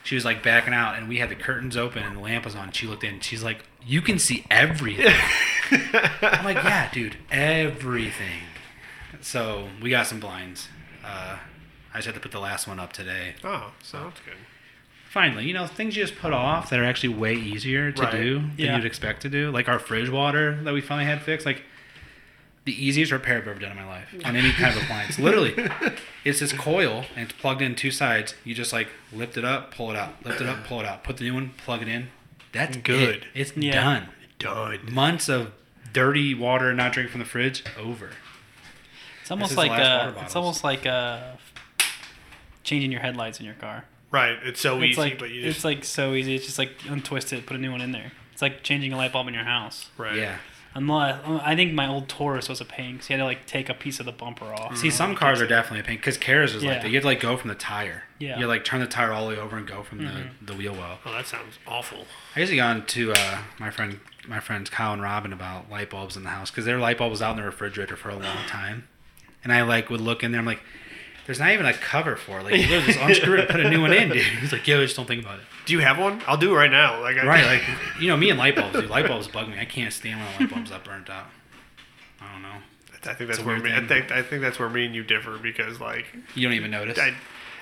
She 0.02 0.14
was 0.14 0.24
like 0.24 0.42
backing 0.42 0.74
out, 0.74 0.96
and 0.96 1.08
we 1.08 1.18
had 1.18 1.30
the 1.30 1.34
curtains 1.34 1.78
open 1.78 2.02
and 2.02 2.16
the 2.16 2.20
lamp 2.20 2.44
was 2.44 2.54
on. 2.54 2.72
She 2.72 2.87
looked 2.87 3.04
in. 3.04 3.20
She's 3.20 3.42
like, 3.42 3.64
"You 3.84 4.02
can 4.02 4.18
see 4.18 4.44
everything." 4.50 5.14
I'm 6.20 6.44
like, 6.44 6.56
"Yeah, 6.62 6.90
dude, 6.92 7.16
everything." 7.30 8.42
So 9.22 9.68
we 9.80 9.88
got 9.88 10.06
some 10.06 10.20
blinds. 10.20 10.68
Uh, 11.02 11.38
I 11.94 11.98
just 11.98 12.06
had 12.06 12.14
to 12.14 12.20
put 12.20 12.32
the 12.32 12.40
last 12.40 12.68
one 12.68 12.78
up 12.78 12.92
today. 12.92 13.34
Oh, 13.42 13.72
sounds 13.82 14.16
good. 14.24 14.34
Finally, 15.14 15.44
you 15.46 15.55
know, 15.55 15.64
things 15.64 15.96
you 15.96 16.03
just 16.03 16.18
put 16.18 16.33
off 16.33 16.70
that 16.70 16.81
are 16.81 16.85
actually 16.85 17.11
way 17.14 17.35
easier 17.35 17.92
to 17.92 18.03
Right. 18.03 18.11
do 18.11 18.35
than 18.40 18.53
Yeah. 18.57 18.77
you'd 18.77 18.85
expect 18.85 19.22
to 19.22 19.29
do. 19.29 19.48
Like 19.53 19.68
our 19.68 19.79
fridge 19.79 20.09
water 20.11 20.59
that 20.64 20.74
we 20.74 20.81
finally 20.81 21.07
had 21.07 21.22
fixed. 21.22 21.46
Like 21.46 21.62
the 22.64 22.72
easiest 22.85 23.12
repair 23.12 23.37
I've 23.37 23.46
ever 23.46 23.61
done 23.61 23.70
in 23.70 23.77
my 23.77 23.87
life 23.87 24.12
on 24.24 24.35
any 24.35 24.50
kind 24.50 24.77
of 24.77 24.83
appliance. 24.83 25.16
Literally, 25.20 25.55
it's 26.24 26.40
this 26.40 26.53
coil 26.53 27.05
and 27.14 27.31
it's 27.31 27.33
plugged 27.40 27.62
in 27.62 27.77
two 27.77 27.92
sides. 27.92 28.35
You 28.42 28.57
just 28.57 28.72
like 28.72 28.88
lift 29.12 29.37
it 29.37 29.44
up, 29.44 29.72
pull 29.72 29.88
it 29.92 29.96
out, 29.96 30.16
lift 30.27 30.40
it 30.40 30.48
up, 30.48 30.64
pull 30.66 30.81
it 30.81 30.87
out, 30.87 31.05
put 31.05 31.18
the 31.18 31.22
new 31.24 31.35
one, 31.35 31.50
plug 31.64 31.81
it 31.83 31.87
in. 31.87 32.09
That's 32.50 32.77
Good. 32.79 33.16
It. 33.18 33.24
It's 33.35 33.57
Yeah. 33.57 33.74
done. 33.85 34.09
Done. 34.40 34.81
Months 34.92 35.29
of 35.29 35.53
dirty 35.92 36.35
water 36.35 36.74
not 36.74 36.92
drinking 36.92 37.12
from 37.12 37.20
the 37.20 37.24
fridge 37.27 37.62
over. 37.79 38.11
It's 39.22 39.31
almost 39.31 39.57
like 39.57 39.70
last 39.70 40.07
water 40.07 40.18
uh, 40.18 40.22
it's 40.24 40.35
almost 40.35 40.64
like 40.64 40.85
uh, 40.87 41.20
changing 42.64 42.90
your 42.90 43.00
headlights 43.03 43.38
in 43.38 43.46
your 43.46 43.55
car. 43.55 43.85
Right. 44.14 44.38
It's 44.44 44.61
so 44.61 44.81
It's 44.81 44.92
easy, 44.92 45.00
like 45.00 45.18
but 45.18 45.31
you 45.31 45.42
just 45.42 45.57
it's 45.59 45.64
like 45.64 45.85
so 45.85 46.14
easy. 46.14 46.37
It's 46.37 46.46
just 46.46 46.59
like 46.59 46.70
untwist 46.88 47.33
it, 47.33 47.46
put 47.46 47.57
a 47.57 47.61
new 47.61 47.72
one 47.72 47.81
in 47.81 47.90
there. 47.92 48.12
It's 48.33 48.42
like 48.42 48.62
changing 48.62 48.92
a 48.92 48.96
light 48.96 49.12
bulb 49.12 49.27
in 49.29 49.35
your 49.35 49.44
house. 49.44 49.90
right. 49.98 50.16
Yeah. 50.16 50.37
Unless 50.77 51.20
I 51.44 51.55
think 51.55 51.72
my 51.72 51.87
old 51.88 52.09
Taurus 52.09 52.48
was 52.48 52.61
a 52.61 52.64
pain 52.64 52.94
because 52.94 53.09
you 53.09 53.14
had 53.16 53.22
to 53.22 53.24
like 53.27 53.46
take 53.46 53.68
a 53.68 53.74
piece 53.74 54.00
of 54.00 54.07
the 54.07 54.12
bumper 54.12 54.46
off. 54.53 54.77
See, 54.77 54.90
some 54.90 55.14
cars 55.14 55.40
are 55.40 55.46
definitely 55.46 55.81
a 55.81 55.85
pain 55.85 55.96
because 55.98 56.16
Kara's 56.18 56.53
is 56.55 56.64
like 56.64 56.83
that. 56.83 56.88
You 56.88 56.94
have 56.94 57.03
to 57.03 57.07
like 57.09 57.20
go 57.20 57.37
from 57.37 57.48
the 57.48 57.55
tire. 57.55 58.03
Yeah. 58.18 58.38
You 58.40 58.46
like 58.48 58.64
turn 58.64 58.81
the 58.81 58.87
tire 58.88 59.12
all 59.12 59.29
the 59.29 59.35
way 59.35 59.40
over 59.40 59.57
and 59.57 59.66
go 59.68 59.83
from 59.85 60.00
Mhm. 60.00 60.29
the, 60.40 60.53
the 60.53 60.59
wheel 60.59 60.72
well. 60.72 60.98
Oh, 61.07 61.12
that 61.12 61.27
sounds 61.29 61.59
awful. 61.66 62.07
I 62.35 62.40
usually 62.40 62.57
gone 62.59 62.87
to 62.87 63.12
uh, 63.12 63.38
my 63.61 63.70
friend, 63.70 64.00
my 64.27 64.40
friends 64.40 64.68
Kyle 64.68 64.92
and 64.92 65.00
Robin 65.03 65.33
about 65.33 65.70
light 65.70 65.90
bulbs 65.90 66.16
in 66.16 66.24
the 66.24 66.31
house 66.31 66.50
because 66.50 66.64
their 66.64 66.79
light 66.81 66.98
bulb 66.98 67.11
was 67.12 67.22
out 67.22 67.33
in 67.33 67.37
the 67.37 67.44
refrigerator 67.46 67.94
for 67.96 68.09
a 68.11 68.16
long 68.16 68.44
time, 68.48 68.88
and 69.44 69.53
I 69.53 69.62
like 69.62 69.90
would 69.90 70.00
look 70.00 70.24
in 70.24 70.33
there. 70.33 70.40
I'm 70.40 70.46
like, 70.46 70.62
There's 71.26 71.38
not 71.38 71.52
even 71.52 71.64
a 71.64 71.72
cover 71.72 72.16
for 72.16 72.40
it. 72.40 72.44
Like, 72.44 72.54
you 72.54 72.62
literally 72.62 72.87
just 72.87 72.98
unscrew 72.98 73.34
it 73.34 73.40
and 73.40 73.48
put 73.48 73.60
a 73.60 73.70
new 73.70 73.80
one 73.80 73.92
in, 73.92 74.10
dude. 74.10 74.22
He's 74.40 74.52
like, 74.52 74.66
yo, 74.66 74.82
just 74.82 74.96
don't 74.96 75.06
think 75.06 75.22
about 75.22 75.38
it. 75.38 75.44
Do 75.64 75.72
you 75.72 75.78
have 75.80 75.98
one? 75.98 76.20
I'll 76.26 76.37
do 76.37 76.52
it 76.52 76.56
right 76.56 76.70
now. 76.70 77.00
Like, 77.00 77.16
I, 77.16 77.26
Right, 77.26 77.44
like, 77.66 78.00
you 78.00 78.08
know, 78.08 78.16
me 78.16 78.30
and 78.30 78.38
light 78.38 78.56
bulbs, 78.56 78.78
dude. 78.78 78.90
Light 78.90 79.08
bulbs 79.08 79.28
bug 79.28 79.48
me. 79.48 79.58
I 79.58 79.64
can't 79.64 79.92
stand 79.92 80.20
when 80.20 80.28
a 80.28 80.40
light 80.40 80.54
bulb's 80.54 80.70
up 80.70 80.84
burnt 80.84 81.08
out. 81.08 81.26
I 82.20 82.32
don't 82.32 82.42
know. 82.42 82.56
I 83.06 83.14
think 83.14 83.28
that's 83.28 83.42
where 83.42 83.58
me, 83.58 83.72
I 83.72 83.87
think 83.87 84.10
I 84.10 84.22
think 84.22 84.40
that's 84.40 84.58
where 84.58 84.70
me 84.70 84.87
and 84.87 84.94
you 84.94 85.02
differ 85.02 85.37
because 85.37 85.78
like 85.78 86.06
You 86.34 86.48
don't 86.48 86.56
even 86.56 86.70
notice. 86.70 86.98
I, 86.98 87.14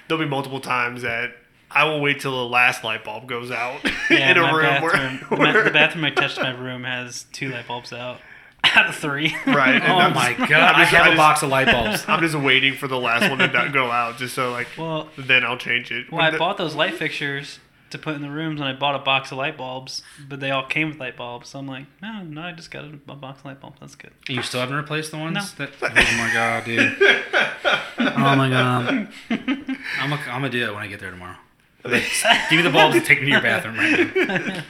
there'll 0.06 0.22
be 0.22 0.28
multiple 0.28 0.60
times 0.60 1.02
that 1.02 1.32
I 1.68 1.84
will 1.84 2.00
wait 2.00 2.20
till 2.20 2.32
the 2.32 2.48
last 2.48 2.84
light 2.84 3.04
bulb 3.04 3.26
goes 3.26 3.50
out 3.50 3.80
Yeah, 4.10 4.30
in 4.30 4.36
a 4.36 4.54
room 4.54 4.62
bathroom, 4.62 5.26
the, 5.30 5.36
where, 5.36 5.64
the 5.64 5.70
bathroom 5.70 6.04
I 6.04 6.10
to 6.10 6.42
my 6.42 6.50
room 6.50 6.84
has 6.84 7.24
two 7.32 7.48
light 7.48 7.66
bulbs 7.66 7.92
out 7.92 8.20
out 8.64 8.88
of 8.88 8.94
three. 8.96 9.34
right. 9.46 9.74
and 9.82 9.84
oh 9.92 9.96
I'm 9.98 10.14
my 10.14 10.34
just- 10.34 10.48
god, 10.50 10.74
I'm 10.74 10.76
I 10.76 10.78
just- 10.80 10.92
have 10.92 11.02
I 11.04 11.06
a 11.08 11.10
just- 11.10 11.16
box 11.18 11.42
of 11.42 11.48
light 11.50 11.66
bulbs. 11.66 12.04
I'm 12.08 12.20
just 12.20 12.34
waiting 12.34 12.74
for 12.74 12.88
the 12.88 12.98
last 12.98 13.28
one 13.28 13.38
to 13.38 13.48
not 13.48 13.72
go 13.72 13.90
out, 13.90 14.16
just 14.18 14.34
so 14.34 14.50
like 14.52 14.68
well, 14.78 15.08
then 15.18 15.44
I'll 15.44 15.58
change 15.58 15.90
it. 15.90 16.10
well, 16.12 16.20
I 16.22 16.36
bought 16.36 16.56
those 16.58 16.74
light 16.74 16.94
fixtures 16.94 17.58
to 17.90 17.98
put 17.98 18.14
in 18.16 18.22
the 18.22 18.30
rooms, 18.30 18.58
and 18.58 18.66
I 18.68 18.72
bought 18.72 18.94
a 18.94 18.98
box 19.00 19.32
of 19.32 19.36
light 19.38 19.58
bulbs, 19.58 20.02
but 20.26 20.40
they 20.40 20.50
all 20.50 20.64
came 20.64 20.88
with 20.88 20.98
light 20.98 21.14
bulbs. 21.14 21.50
So 21.50 21.58
I'm 21.58 21.66
like, 21.66 21.84
no, 22.00 22.22
no, 22.22 22.40
I 22.40 22.52
just 22.52 22.70
got 22.70 22.84
a, 22.84 22.98
a 23.08 23.14
box 23.16 23.40
of 23.40 23.44
light 23.44 23.60
bulbs. 23.60 23.76
That's 23.80 23.94
good. 23.96 24.12
You 24.28 24.42
still 24.42 24.60
haven't 24.60 24.76
replaced 24.76 25.10
the 25.10 25.18
ones? 25.18 25.54
No. 25.58 25.66
That, 25.66 25.74
oh 25.82 25.88
my 26.16 26.30
god, 26.32 26.64
dude. 26.64 26.96
Oh 27.98 28.36
my 28.36 28.48
god. 28.48 29.08
I'm 29.30 30.10
gonna 30.10 30.14
I'm 30.26 30.40
gonna 30.40 30.48
do 30.50 30.64
it 30.66 30.72
when 30.74 30.82
I 30.82 30.86
get 30.86 31.00
there 31.00 31.10
tomorrow. 31.10 31.36
Give 31.84 31.92
me 32.52 32.62
the 32.62 32.70
bulbs 32.70 32.96
and 32.96 33.04
take 33.04 33.18
me 33.20 33.26
to 33.26 33.30
your 33.32 33.42
bathroom 33.42 33.76
right 33.76 34.16
now. 34.16 34.62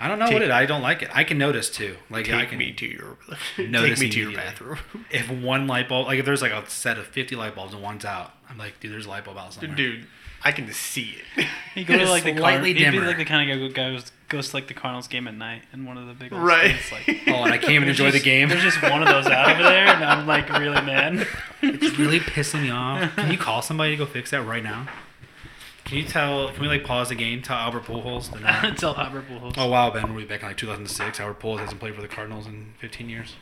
I 0.00 0.08
don't 0.08 0.18
know 0.18 0.30
what 0.30 0.42
it. 0.42 0.50
I 0.50 0.64
don't 0.66 0.80
like 0.82 1.02
it. 1.02 1.10
I 1.14 1.24
can 1.24 1.36
notice 1.38 1.68
too. 1.68 1.96
Like 2.08 2.28
I 2.30 2.40
Take 2.40 2.48
can 2.50 2.58
me 2.58 2.72
to 2.72 2.86
your 2.86 3.18
Notice 3.58 3.98
take 4.00 4.08
me 4.08 4.10
to 4.14 4.20
your 4.20 4.32
bathroom. 4.32 4.78
if 5.10 5.30
one 5.30 5.66
light 5.66 5.88
bulb, 5.88 6.06
like 6.06 6.18
if 6.18 6.24
there's 6.24 6.40
like 6.42 6.52
a 6.52 6.68
set 6.70 6.96
of 6.98 7.06
50 7.06 7.36
light 7.36 7.54
bulbs 7.54 7.74
and 7.74 7.82
one's 7.82 8.04
out, 8.04 8.32
I'm 8.48 8.56
like, 8.58 8.80
dude, 8.80 8.92
there's 8.92 9.06
a 9.06 9.10
light 9.10 9.24
bulb 9.24 9.36
out 9.36 9.52
somewhere. 9.52 9.76
Dude, 9.76 10.06
I 10.42 10.52
can 10.52 10.66
just 10.66 10.80
see 10.80 11.16
it. 11.36 11.46
You 11.76 11.84
go 11.84 11.96
to 11.96 12.08
like 12.08 12.24
the 12.24 12.36
slightly 12.36 12.74
Cardinals. 12.74 12.94
He'd 12.94 13.00
be 13.00 13.06
like 13.06 13.16
the 13.16 13.24
kind 13.24 13.48
of 13.48 13.56
guy 13.56 13.60
who 13.62 13.72
goes 13.72 14.10
goes 14.28 14.48
to 14.50 14.56
like 14.56 14.66
the 14.66 14.74
Cardinals 14.74 15.06
game 15.06 15.28
at 15.28 15.34
night 15.36 15.62
in 15.72 15.84
one 15.86 15.96
of 15.98 16.08
the 16.08 16.14
big 16.14 16.32
old 16.32 16.42
Right. 16.42 16.74
stands, 16.80 17.06
Like, 17.06 17.20
Oh, 17.28 17.44
and 17.44 17.52
I 17.54 17.58
can't 17.58 17.72
even 17.74 17.88
enjoy 17.88 18.10
the 18.10 18.18
game. 18.18 18.48
There's 18.48 18.62
just 18.64 18.82
one 18.82 19.02
of 19.02 19.08
those 19.08 19.26
out 19.28 19.50
over 19.52 19.62
there, 19.62 19.86
and 19.86 20.04
I'm 20.04 20.26
like 20.26 20.48
really 20.50 20.80
mad. 20.82 21.28
It's 21.62 21.96
really 21.96 22.18
pissing 22.18 22.62
me 22.62 22.70
off. 22.70 23.14
Can 23.14 23.30
you 23.30 23.38
call 23.38 23.62
somebody 23.62 23.92
to 23.92 23.96
go 23.96 24.04
fix 24.06 24.30
that 24.32 24.42
right 24.42 24.64
now? 24.64 24.88
Can 25.90 25.98
you 25.98 26.04
tell? 26.04 26.50
Can 26.52 26.62
we 26.62 26.68
like 26.68 26.84
pause 26.84 27.08
the 27.08 27.16
game? 27.16 27.42
Tell 27.42 27.56
Albert 27.56 27.82
Pujols. 27.84 28.30
The 28.70 28.76
Tell 28.76 28.96
Albert 28.96 29.24
Pujols. 29.28 29.54
oh 29.58 29.66
wow, 29.66 29.90
Ben, 29.90 30.08
we'll 30.14 30.22
be 30.22 30.28
back 30.28 30.40
in 30.42 30.46
like 30.46 30.56
2006. 30.56 31.18
Albert 31.18 31.40
Pujols 31.40 31.58
hasn't 31.58 31.80
played 31.80 31.96
for 31.96 32.00
the 32.00 32.06
Cardinals 32.08 32.46
in 32.46 32.74
15 32.78 33.08
years. 33.08 33.34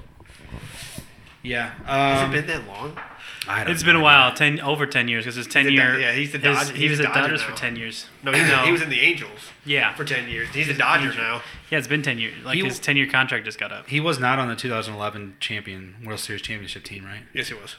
Yeah. 1.42 1.74
Has 1.84 2.22
Um, 2.22 2.30
it 2.34 2.46
been 2.46 2.46
that 2.48 2.66
long? 2.66 2.98
I 3.46 3.64
don't 3.64 3.72
It's 3.74 3.82
been 3.82 3.96
a 3.96 4.00
while, 4.00 4.32
ten 4.34 4.60
over 4.60 4.86
ten 4.86 5.08
years, 5.08 5.24
because 5.24 5.36
his 5.36 5.46
ten 5.46 5.66
a 5.66 5.70
year. 5.70 5.92
Dod- 5.92 6.00
yeah, 6.00 6.12
he's 6.12 6.32
the 6.32 6.38
his- 6.38 6.70
he 6.70 6.88
was 6.88 7.00
a 7.00 7.04
Dodger 7.04 7.20
Dodgers 7.20 7.40
now. 7.42 7.46
for 7.50 7.56
ten 7.56 7.76
years. 7.76 8.06
No, 8.22 8.32
he, 8.32 8.40
was, 8.40 8.50
No. 8.50 8.64
he 8.64 8.72
was 8.72 8.82
in 8.82 8.88
the 8.90 9.00
Angels 9.00 9.50
Yeah, 9.66 9.94
for 9.94 10.04
ten 10.04 10.28
years. 10.28 10.48
He's 10.54 10.68
a 10.70 10.74
Dodger 10.74 11.12
now. 11.14 11.42
yeah, 11.70 11.78
it's 11.78 11.86
been 11.86 12.02
ten 12.02 12.18
years. 12.18 12.42
Like 12.44 12.56
He- 12.56 12.64
his 12.64 12.78
ten 12.78 12.96
year 12.96 13.06
contract 13.06 13.44
just 13.44 13.58
got 13.60 13.72
up. 13.72 13.88
He 13.88 14.00
was 14.00 14.18
not 14.18 14.38
on 14.38 14.48
the 14.48 14.56
2011 14.56 15.36
champion 15.38 15.96
World 16.04 16.18
Series 16.20 16.40
championship 16.42 16.82
team, 16.84 17.04
right? 17.04 17.22
Yes, 17.34 17.48
he 17.48 17.54
was. 17.54 17.76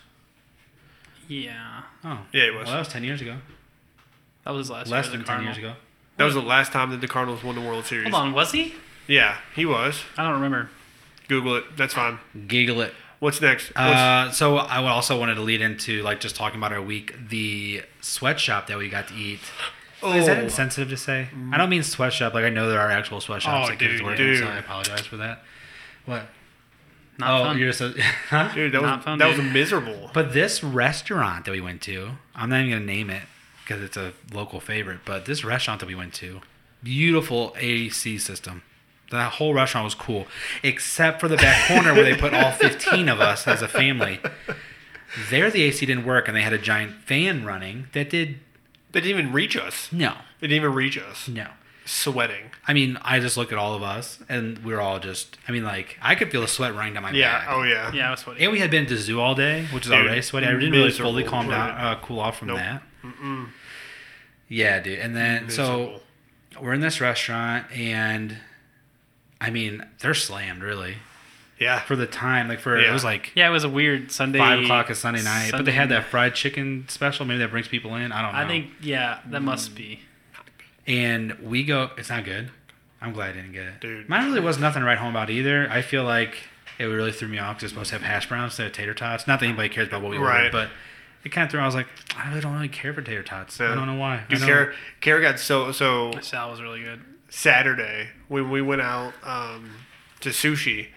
Yeah, 1.28 1.82
Oh, 2.04 2.20
Yeah, 2.32 2.46
he 2.46 2.52
was. 2.52 2.66
Well, 2.66 2.74
that 2.76 2.80
was 2.80 2.88
10 2.88 3.04
years 3.04 3.22
ago. 3.22 3.38
That 4.50 4.58
was 4.58 4.66
his 4.68 4.72
last. 4.72 4.90
Less 4.90 5.06
year 5.06 5.12
than 5.12 5.22
as 5.22 5.28
10 5.28 5.44
years 5.44 5.58
ago. 5.58 5.74
That 6.18 6.24
was 6.26 6.34
the 6.34 6.42
last 6.42 6.72
time 6.72 6.90
that 6.90 7.02
the 7.02 7.08
Cardinals 7.08 7.44
won 7.44 7.54
the 7.54 7.62
World 7.62 7.86
Series. 7.86 8.10
Hold 8.12 8.28
on, 8.28 8.34
was 8.34 8.52
he? 8.52 8.74
Yeah, 9.08 9.38
he 9.56 9.66
was. 9.66 10.02
I 10.18 10.24
don't 10.24 10.34
remember. 10.34 10.70
Google 11.28 11.56
it. 11.58 11.78
That's 11.78 11.94
fine. 11.94 12.18
Giggle 12.48 12.82
it. 12.82 12.94
What's 13.20 13.40
next? 13.42 13.68
What's, 13.76 13.78
Uh, 13.80 14.32
so 14.32 14.58
I 14.58 14.84
also 14.88 15.20
wanted 15.20 15.36
to 15.36 15.42
lead 15.42 15.62
into 15.62 16.02
like 16.02 16.20
just 16.20 16.36
talking 16.36 16.58
about 16.58 16.74
our 16.74 16.82
week, 16.82 17.14
the 17.30 17.84
sweatshop 18.02 18.66
that 18.68 18.78
we 18.80 18.90
got 18.90 19.08
to 19.10 19.14
eat. 19.14 19.40
Is 20.04 20.26
that 20.26 20.38
Oh. 20.40 20.42
insensitive 20.42 20.90
to 20.90 20.98
say? 20.98 21.28
I 21.52 21.58
don't 21.58 21.70
mean 21.70 21.84
sweatshop. 21.84 22.34
Like 22.34 22.46
I 22.46 22.50
know 22.50 22.70
there 22.70 22.80
are 22.80 22.90
actual 22.90 23.22
sweatshops 23.22 23.68
Oh, 23.68 23.70
that 23.70 23.78
kids 23.78 23.98
dude, 23.98 24.04
work 24.06 24.18
dude. 24.18 24.40
so 24.40 24.48
I 24.48 24.58
apologize 24.58 25.06
for 25.06 25.18
that. 25.18 25.44
What? 26.06 26.24
Not 27.20 27.30
oh, 27.42 27.44
fun. 27.46 27.58
you're 27.60 27.74
so. 27.74 27.94
huh? 28.30 28.50
dude, 28.56 28.72
that 28.72 28.82
was 28.82 28.90
Not 28.90 29.04
fun, 29.04 29.20
that 29.20 29.28
was 29.28 29.38
miserable. 29.46 30.10
But 30.14 30.34
this 30.34 30.64
restaurant 30.64 31.46
that 31.46 31.52
we 31.52 31.62
went 31.62 31.82
to, 31.84 32.12
I'm 32.34 32.50
not 32.50 32.62
even 32.62 32.72
gonna 32.72 32.86
name 32.86 33.10
it 33.12 33.24
because 33.70 33.84
it's 33.84 33.96
a 33.98 34.14
local 34.34 34.60
favorite. 34.60 35.02
But 35.06 35.26
this 35.26 35.44
restaurant 35.46 35.80
that 35.82 35.86
we 35.86 35.94
went 35.96 36.14
to, 36.16 36.42
beautiful 36.84 37.56
AC 37.60 38.18
system. 38.18 38.64
That 39.12 39.34
whole 39.34 39.54
restaurant 39.54 39.86
was 39.86 39.96
cool, 39.96 40.28
except 40.64 41.20
for 41.20 41.28
the 41.28 41.38
back 41.38 41.68
corner 41.68 41.94
where 41.94 42.04
they 42.04 42.16
put 42.16 42.34
all 42.34 42.52
15 42.68 43.08
of 43.10 43.20
us 43.20 43.48
as 43.48 43.62
a 43.62 43.68
family. 43.68 44.20
There, 45.30 45.50
the 45.50 45.64
AC 45.64 45.84
didn't 45.86 46.06
work, 46.06 46.28
and 46.28 46.36
they 46.38 46.42
had 46.44 46.54
a 46.54 46.60
giant 46.60 46.94
fan 47.06 47.44
running 47.46 47.88
that 47.94 48.10
did 48.12 48.40
They 48.92 49.02
didn't 49.02 49.20
even 49.20 49.34
reach 49.34 49.56
us. 49.58 49.92
no, 49.92 50.16
They 50.40 50.48
didn't 50.48 50.64
even 50.64 50.74
reach 50.76 50.98
us. 50.98 51.28
no. 51.28 51.48
Sweating. 51.86 52.52
I 52.68 52.74
mean, 52.74 53.00
I 53.02 53.20
just 53.20 53.36
look 53.36 53.52
at 53.52 53.58
all 53.58 53.74
of 53.74 53.82
us, 53.82 54.20
and 54.30 54.60
we 54.60 54.74
are 54.76 54.80
all 54.82 55.00
just. 55.00 55.40
I 55.48 55.52
mean, 55.52 55.64
like 55.64 55.98
I 56.04 56.14
could 56.14 56.32
feel 56.32 56.42
the 56.42 56.48
sweat 56.48 56.76
running 56.76 56.94
down 56.94 57.02
my 57.02 57.12
Yeah. 57.12 57.40
back. 57.40 57.48
Oh 57.50 57.64
yeah. 57.64 57.92
Yeah, 57.92 58.10
I 58.10 58.12
was 58.12 58.20
sweating. 58.20 58.44
And 58.44 58.52
we 58.52 58.60
had 58.60 58.70
been 58.70 58.86
to 58.86 58.96
zoo 58.96 59.20
all 59.20 59.34
day, 59.34 59.66
which 59.74 59.86
is 59.86 59.90
Dude, 59.92 60.06
already 60.06 60.22
sweaty. 60.22 60.46
I 60.46 60.52
didn't 60.52 60.72
really 60.72 60.92
fully 60.92 61.24
calm 61.24 61.50
down, 61.50 61.72
uh, 61.72 62.00
cool 62.04 62.20
off 62.20 62.38
from 62.38 62.50
Nope. 62.50 62.58
that. 62.58 62.84
Mm-mm. 63.04 63.48
Yeah, 64.50 64.80
dude. 64.80 65.00
And 65.00 65.16
then 65.16 65.50
so 65.50 66.02
we're 66.60 66.74
in 66.74 66.82
this 66.82 67.00
restaurant, 67.00 67.72
and 67.72 68.38
I 69.40 69.50
mean, 69.52 69.86
they're 70.02 70.14
slammed 70.16 70.62
really 70.64 70.96
Yeah. 71.60 71.80
for 71.82 71.96
the 71.96 72.08
time. 72.08 72.48
Like 72.50 72.60
for 72.60 72.76
it 72.78 72.92
was 72.92 73.04
like 73.04 73.32
Yeah, 73.36 73.48
it 73.48 73.52
was 73.52 73.64
a 73.64 73.70
weird 73.70 74.12
Sunday. 74.12 74.40
five 74.40 74.62
o'clock 74.64 74.90
a 74.90 74.96
Sunday 74.96 75.22
night, 75.24 75.52
but 75.52 75.66
they 75.66 75.72
had 75.72 75.90
that 75.90 76.06
fried 76.06 76.36
chicken 76.36 76.86
special. 76.90 77.26
Maybe 77.26 77.38
that 77.40 77.52
brings 77.52 77.68
people 77.68 77.96
in. 77.96 78.12
I 78.12 78.22
don't 78.22 78.34
know. 78.34 78.40
I 78.40 78.48
think 78.48 78.72
yeah, 78.82 79.20
that 79.28 79.42
must 79.42 79.76
be. 79.76 80.02
And 80.88 81.34
we 81.40 81.64
go. 81.64 81.92
It's 81.98 82.10
not 82.10 82.26
good. 82.26 82.50
I'm 83.02 83.14
glad 83.14 83.30
I 83.30 83.34
didn't 83.34 83.54
get 83.54 83.68
it. 83.68 83.80
Dude. 83.80 84.10
Mine 84.10 84.26
really 84.26 84.42
was 84.42 84.58
nothing 84.60 84.82
to 84.82 84.86
write 84.86 84.98
home 84.98 85.12
about 85.12 85.30
either. 85.30 85.70
I 85.72 85.82
feel 85.82 86.04
like 86.04 86.36
it 86.80 86.86
really 86.86 87.12
threw 87.12 87.28
me 87.28 87.38
off 87.38 87.56
because 87.58 87.66
it's 87.66 87.74
supposed 87.74 87.90
to 87.92 87.96
have 87.98 88.02
hash 88.02 88.28
browns 88.28 88.54
instead 88.54 88.68
of 88.68 88.74
tater 88.74 88.94
tots. 88.94 89.26
Not 89.28 89.40
that 89.40 89.46
anybody 89.46 89.70
cares 89.70 89.88
about 89.88 90.02
what 90.02 90.12
we 90.12 90.18
Right. 90.18 90.38
ordered, 90.48 90.52
but 90.52 90.70
it 91.24 91.32
kind 91.32 91.46
of 91.46 91.52
threw. 91.52 91.60
I 91.60 91.66
was 91.66 91.76
like, 91.76 91.88
I 92.18 92.30
really 92.30 92.42
don't 92.42 92.54
really 92.54 92.70
care 92.70 92.94
for 92.94 93.02
tater 93.02 93.24
tots. 93.24 93.60
I 93.60 93.76
don't 93.76 93.88
know 93.88 93.96
why. 93.96 94.24
Dude, 94.30 94.40
Kara, 94.40 94.74
Kara 95.02 95.22
got 95.22 95.40
so 95.40 95.72
so 95.72 96.12
The 96.12 96.22
sal 96.22 96.52
was 96.52 96.62
really 96.62 96.82
good. 96.82 97.02
Saturday 97.30 98.10
when 98.28 98.50
we 98.50 98.62
went 98.62 98.82
out 98.82 99.14
um, 99.24 99.72
to 100.22 100.30
sushi. 100.30 100.88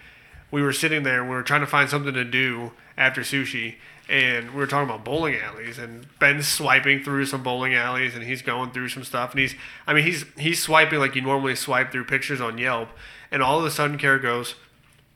We 0.51 0.61
were 0.61 0.73
sitting 0.73 1.03
there 1.03 1.23
we 1.23 1.31
were 1.31 1.43
trying 1.43 1.61
to 1.61 1.67
find 1.67 1.89
something 1.89 2.13
to 2.13 2.23
do 2.23 2.71
after 2.95 3.21
sushi, 3.21 3.75
and 4.07 4.51
we 4.51 4.57
were 4.57 4.67
talking 4.67 4.87
about 4.87 5.03
bowling 5.03 5.35
alleys. 5.35 5.79
And 5.79 6.07
Ben's 6.19 6.47
swiping 6.47 7.03
through 7.03 7.25
some 7.25 7.41
bowling 7.41 7.73
alleys, 7.73 8.13
and 8.13 8.23
he's 8.23 8.41
going 8.41 8.71
through 8.71 8.89
some 8.89 9.03
stuff. 9.03 9.31
And 9.31 9.39
he's, 9.39 9.55
I 9.87 9.93
mean, 9.93 10.03
he's 10.03 10.25
he's 10.37 10.61
swiping 10.61 10.99
like 10.99 11.15
you 11.15 11.21
normally 11.21 11.55
swipe 11.55 11.91
through 11.91 12.05
pictures 12.05 12.39
on 12.39 12.57
Yelp. 12.57 12.89
And 13.31 13.41
all 13.41 13.57
of 13.57 13.65
a 13.65 13.71
sudden, 13.71 13.97
Kara 13.97 14.21
goes, 14.21 14.55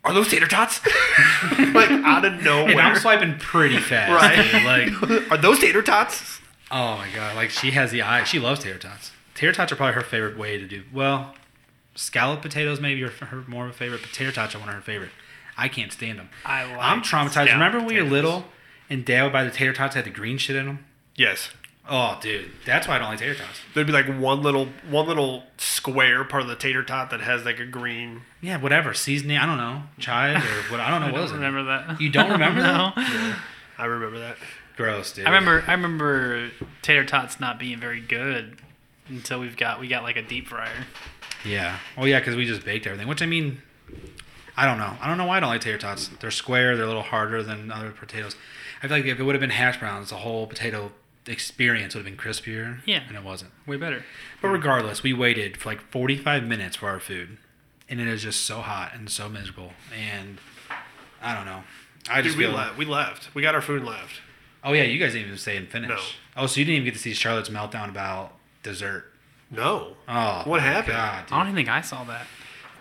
"Are 0.07 0.13
those 0.13 0.29
tater 0.29 0.47
tots?" 0.47 0.81
like 1.73 1.89
out 1.91 2.25
of 2.25 2.41
nowhere. 2.41 2.71
And 2.71 2.81
I'm 2.81 2.95
swiping 2.95 3.37
pretty 3.37 3.77
fast. 3.79 4.11
Right. 4.11 4.51
dude. 4.51 5.09
Like, 5.11 5.31
Are 5.31 5.37
those 5.37 5.59
tater 5.59 5.81
tots? 5.81 6.39
oh 6.71 6.97
my 6.97 7.07
god. 7.15 7.35
Like 7.35 7.49
she 7.49 7.71
has 7.71 7.91
the 7.91 8.01
eye. 8.01 8.23
She 8.23 8.39
loves 8.39 8.61
tater 8.63 8.77
tots. 8.79 9.11
Tater 9.35 9.51
tots 9.53 9.71
are 9.71 9.75
probably 9.75 9.93
her 9.93 10.01
favorite 10.01 10.37
way 10.37 10.57
to 10.57 10.65
do. 10.67 10.83
Well, 10.93 11.35
scalloped 11.95 12.41
potatoes 12.41 12.79
maybe 12.79 13.03
are 13.03 13.09
her 13.09 13.43
more 13.47 13.65
of 13.65 13.71
a 13.71 13.73
favorite, 13.73 14.01
but 14.01 14.11
tater 14.11 14.31
tots 14.31 14.55
are 14.55 14.59
one 14.59 14.69
of 14.69 14.75
her 14.75 14.81
favorite. 14.81 15.11
I 15.57 15.67
can't 15.67 15.91
stand 15.91 16.19
them. 16.19 16.29
I 16.45 16.63
like 16.65 16.77
I'm 16.79 17.01
traumatized. 17.01 17.51
Remember 17.51 17.79
when 17.79 17.87
we 17.87 18.01
were 18.01 18.07
little 18.07 18.45
and 18.89 19.03
Dad 19.05 19.23
would 19.23 19.33
buy 19.33 19.43
the 19.43 19.51
tater 19.51 19.73
tots 19.73 19.95
that 19.95 20.05
had 20.05 20.13
the 20.13 20.15
green 20.17 20.37
shit 20.37 20.55
in 20.55 20.65
them? 20.65 20.85
Yes. 21.15 21.49
Oh, 21.89 22.17
dude, 22.21 22.51
that's 22.65 22.87
why 22.87 22.95
I 22.95 22.99
don't 22.99 23.09
like 23.09 23.19
tater 23.19 23.35
tots. 23.35 23.61
There'd 23.73 23.87
be 23.87 23.93
like 23.93 24.07
one 24.07 24.41
little 24.43 24.67
one 24.89 25.07
little 25.07 25.43
square 25.57 26.23
part 26.25 26.43
of 26.43 26.49
the 26.49 26.55
tater 26.55 26.83
tot 26.83 27.09
that 27.11 27.21
has 27.21 27.45
like 27.45 27.59
a 27.59 27.65
green. 27.65 28.21
Yeah, 28.41 28.57
whatever 28.57 28.93
seasoning. 28.93 29.37
I 29.37 29.45
don't 29.45 29.57
know, 29.57 29.83
chive 29.99 30.37
or 30.43 30.63
what. 30.71 30.79
I 30.81 30.89
don't 30.89 31.01
know 31.01 31.07
I 31.07 31.11
what 31.11 31.21
was 31.21 31.31
don't 31.31 31.39
in 31.39 31.45
it. 31.45 31.47
remember 31.47 31.69
that. 31.87 32.01
You 32.01 32.09
don't 32.09 32.31
remember 32.31 32.61
no. 32.63 32.91
that? 32.95 33.39
I 33.77 33.85
remember 33.85 34.19
that. 34.19 34.37
Gross, 34.75 35.13
dude. 35.13 35.25
I 35.25 35.29
remember. 35.29 35.63
I 35.65 35.71
remember 35.71 36.49
tater 36.81 37.05
tots 37.05 37.39
not 37.39 37.57
being 37.57 37.79
very 37.79 38.01
good 38.01 38.57
until 39.07 39.39
we've 39.39 39.55
got 39.57 39.79
we 39.79 39.87
got 39.87 40.03
like 40.03 40.17
a 40.17 40.21
deep 40.21 40.47
fryer. 40.47 40.85
Yeah. 41.45 41.77
Oh 41.97 42.05
yeah, 42.05 42.19
because 42.19 42.35
we 42.35 42.45
just 42.45 42.65
baked 42.65 42.85
everything. 42.85 43.07
Which 43.07 43.21
I 43.21 43.25
mean, 43.27 43.61
I 44.57 44.65
don't 44.65 44.77
know. 44.77 44.93
I 45.01 45.07
don't 45.07 45.17
know 45.17 45.25
why 45.25 45.37
I 45.37 45.39
don't 45.39 45.49
like 45.49 45.61
tater 45.61 45.77
tots. 45.77 46.09
They're 46.19 46.31
square. 46.31 46.75
They're 46.75 46.85
a 46.85 46.89
little 46.89 47.01
harder 47.03 47.41
than 47.43 47.71
other 47.71 47.91
potatoes. 47.91 48.35
I 48.83 48.87
feel 48.87 48.97
like 48.97 49.05
if 49.05 49.19
it 49.19 49.23
would 49.23 49.35
have 49.35 49.39
been 49.41 49.49
hash 49.51 49.79
browns, 49.79 50.09
the 50.09 50.17
whole 50.17 50.45
potato 50.47 50.91
experience 51.27 51.93
would 51.95 52.05
have 52.05 52.17
been 52.17 52.23
crispier. 52.23 52.79
Yeah. 52.85 53.03
And 53.07 53.15
it 53.17 53.23
wasn't. 53.23 53.51
Way 53.65 53.77
better. 53.77 54.03
But 54.41 54.49
regardless, 54.49 55.03
we 55.03 55.13
waited 55.13 55.57
for 55.57 55.69
like 55.69 55.81
45 55.91 56.43
minutes 56.43 56.75
for 56.77 56.87
our 56.89 56.99
food, 56.99 57.37
and 57.89 57.99
it 57.99 58.07
is 58.07 58.23
just 58.23 58.45
so 58.45 58.59
hot 58.59 58.93
and 58.93 59.09
so 59.09 59.27
miserable. 59.29 59.73
And 59.97 60.37
I 61.21 61.35
don't 61.35 61.45
know. 61.45 61.63
I 62.09 62.21
just 62.21 62.37
Dude, 62.37 62.47
we 62.49 62.53
left. 62.55 62.77
We 62.77 62.85
left. 62.85 63.33
We 63.35 63.41
got 63.41 63.55
our 63.55 63.61
food 63.61 63.79
and 63.79 63.87
left. 63.87 64.21
Oh 64.63 64.73
yeah, 64.73 64.83
you 64.83 64.99
guys 64.99 65.13
didn't 65.13 65.27
even 65.27 65.37
stay 65.37 65.57
and 65.57 65.67
finish. 65.67 65.89
No. 65.89 65.97
Oh, 66.35 66.45
so 66.47 66.59
you 66.59 66.65
didn't 66.65 66.75
even 66.81 66.85
get 66.85 66.93
to 66.93 66.99
see 66.99 67.13
Charlotte's 67.13 67.49
meltdown 67.49 67.89
about 67.89 68.33
dessert. 68.63 69.11
No. 69.49 69.95
Oh, 70.07 70.41
What 70.45 70.61
happened? 70.61 70.93
God. 70.93 71.25
I 71.31 71.37
don't 71.37 71.47
even 71.47 71.55
think 71.55 71.69
I 71.69 71.81
saw 71.81 72.03
that. 72.05 72.27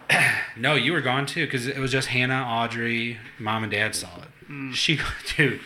No, 0.58 0.74
you 0.74 0.92
were 0.94 1.02
gone 1.02 1.26
too 1.26 1.44
because 1.44 1.66
it 1.66 1.76
was 1.78 1.92
just 1.92 2.08
Hannah, 2.08 2.42
Audrey, 2.42 3.18
mom, 3.38 3.62
and 3.62 3.70
dad 3.70 3.94
saw 3.94 4.08
it. 4.22 4.28
Mm. 4.50 4.72
She, 4.72 4.98
dude, 5.36 5.60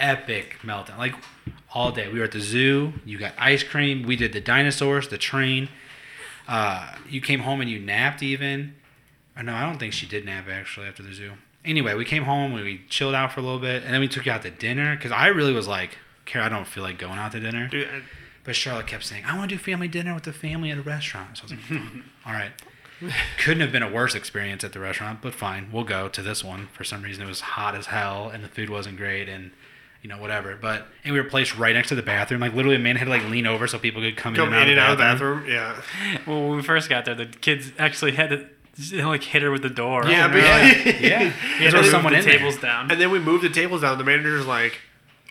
epic 0.00 0.56
meltdown. 0.62 0.98
Like 0.98 1.14
all 1.72 1.92
day. 1.92 2.08
We 2.12 2.18
were 2.18 2.24
at 2.24 2.32
the 2.32 2.40
zoo. 2.40 2.94
You 3.04 3.18
got 3.18 3.32
ice 3.38 3.62
cream. 3.62 4.02
We 4.04 4.16
did 4.16 4.32
the 4.32 4.40
dinosaurs, 4.40 5.08
the 5.08 5.18
train. 5.18 5.68
Uh, 6.48 6.94
you 7.08 7.20
came 7.20 7.40
home 7.40 7.60
and 7.60 7.70
you 7.70 7.78
napped 7.78 8.22
even. 8.22 8.74
Or 9.36 9.42
no, 9.42 9.54
I 9.54 9.62
don't 9.62 9.78
think 9.78 9.92
she 9.92 10.06
did 10.06 10.24
nap 10.24 10.46
actually 10.50 10.86
after 10.88 11.02
the 11.02 11.14
zoo. 11.14 11.32
Anyway, 11.64 11.94
we 11.94 12.04
came 12.04 12.24
home. 12.24 12.52
We 12.54 12.82
chilled 12.88 13.14
out 13.14 13.32
for 13.32 13.40
a 13.40 13.42
little 13.42 13.58
bit, 13.60 13.84
and 13.84 13.92
then 13.94 14.00
we 14.00 14.08
took 14.08 14.26
you 14.26 14.32
out 14.32 14.42
to 14.42 14.50
dinner 14.50 14.96
because 14.96 15.12
I 15.12 15.26
really 15.28 15.52
was 15.52 15.68
like, 15.68 15.98
"Kara, 16.24 16.46
I 16.46 16.48
don't 16.48 16.66
feel 16.66 16.82
like 16.82 16.98
going 16.98 17.18
out 17.18 17.32
to 17.32 17.40
dinner." 17.40 17.68
Dude, 17.68 17.86
and- 17.88 18.02
But 18.42 18.56
Charlotte 18.56 18.86
kept 18.86 19.04
saying, 19.04 19.24
I 19.26 19.36
want 19.36 19.50
to 19.50 19.56
do 19.56 19.62
family 19.62 19.86
dinner 19.86 20.14
with 20.14 20.22
the 20.24 20.32
family 20.32 20.70
at 20.70 20.78
a 20.78 20.82
restaurant. 20.82 21.36
So 21.36 21.42
I 21.42 21.44
was 21.44 21.52
like, 21.70 21.80
all 22.26 22.32
right. 22.32 22.50
Couldn't 23.38 23.60
have 23.60 23.70
been 23.72 23.82
a 23.82 23.90
worse 23.90 24.14
experience 24.14 24.64
at 24.64 24.72
the 24.72 24.80
restaurant, 24.80 25.20
but 25.22 25.34
fine. 25.34 25.68
We'll 25.70 25.84
go 25.84 26.08
to 26.08 26.22
this 26.22 26.42
one. 26.42 26.68
For 26.72 26.82
some 26.82 27.02
reason, 27.02 27.22
it 27.22 27.26
was 27.28 27.40
hot 27.40 27.74
as 27.74 27.86
hell 27.86 28.30
and 28.30 28.42
the 28.42 28.48
food 28.48 28.70
wasn't 28.70 28.96
great 28.96 29.28
and, 29.28 29.50
you 30.02 30.08
know, 30.08 30.18
whatever. 30.18 30.56
But, 30.60 30.86
and 31.04 31.12
we 31.14 31.20
were 31.20 31.28
placed 31.28 31.56
right 31.58 31.74
next 31.74 31.88
to 31.90 31.94
the 31.94 32.02
bathroom. 32.02 32.40
Like, 32.40 32.54
literally, 32.54 32.76
a 32.76 32.80
man 32.80 32.96
had 32.96 33.04
to, 33.04 33.10
like, 33.10 33.24
lean 33.28 33.46
over 33.46 33.66
so 33.66 33.78
people 33.78 34.00
could 34.00 34.16
come, 34.16 34.34
come 34.34 34.52
in 34.52 34.68
and 34.68 34.78
out, 34.78 34.92
of 34.92 34.98
the 34.98 35.02
bathroom. 35.04 35.44
Yeah. 35.48 35.80
Well, 36.26 36.48
when 36.48 36.56
we 36.56 36.62
first 36.62 36.88
got 36.88 37.04
there, 37.04 37.14
the 37.14 37.26
kids 37.26 37.72
actually 37.78 38.12
had 38.12 38.30
to 38.30 38.46
like 39.06 39.22
hit 39.22 39.42
her 39.42 39.50
with 39.50 39.62
the 39.62 39.68
door. 39.68 40.06
Yeah, 40.06 40.24
And 40.24 40.32
but- 40.32 40.36
we 40.36 40.42
were 40.42 40.48
like- 40.94 41.00
Yeah. 41.00 41.22
Yeah, 41.22 41.32
There 41.58 41.58
they 41.58 41.64
was 41.66 41.74
moved 41.74 41.86
someone 41.90 42.12
the 42.14 42.18
in 42.20 42.24
there. 42.24 42.38
tables 42.38 42.56
down. 42.58 42.90
And 42.90 43.00
then 43.00 43.10
we 43.10 43.18
moved 43.18 43.44
the 43.44 43.50
tables 43.50 43.82
down. 43.82 43.98
The 43.98 44.04
manager's 44.04 44.46
like, 44.46 44.80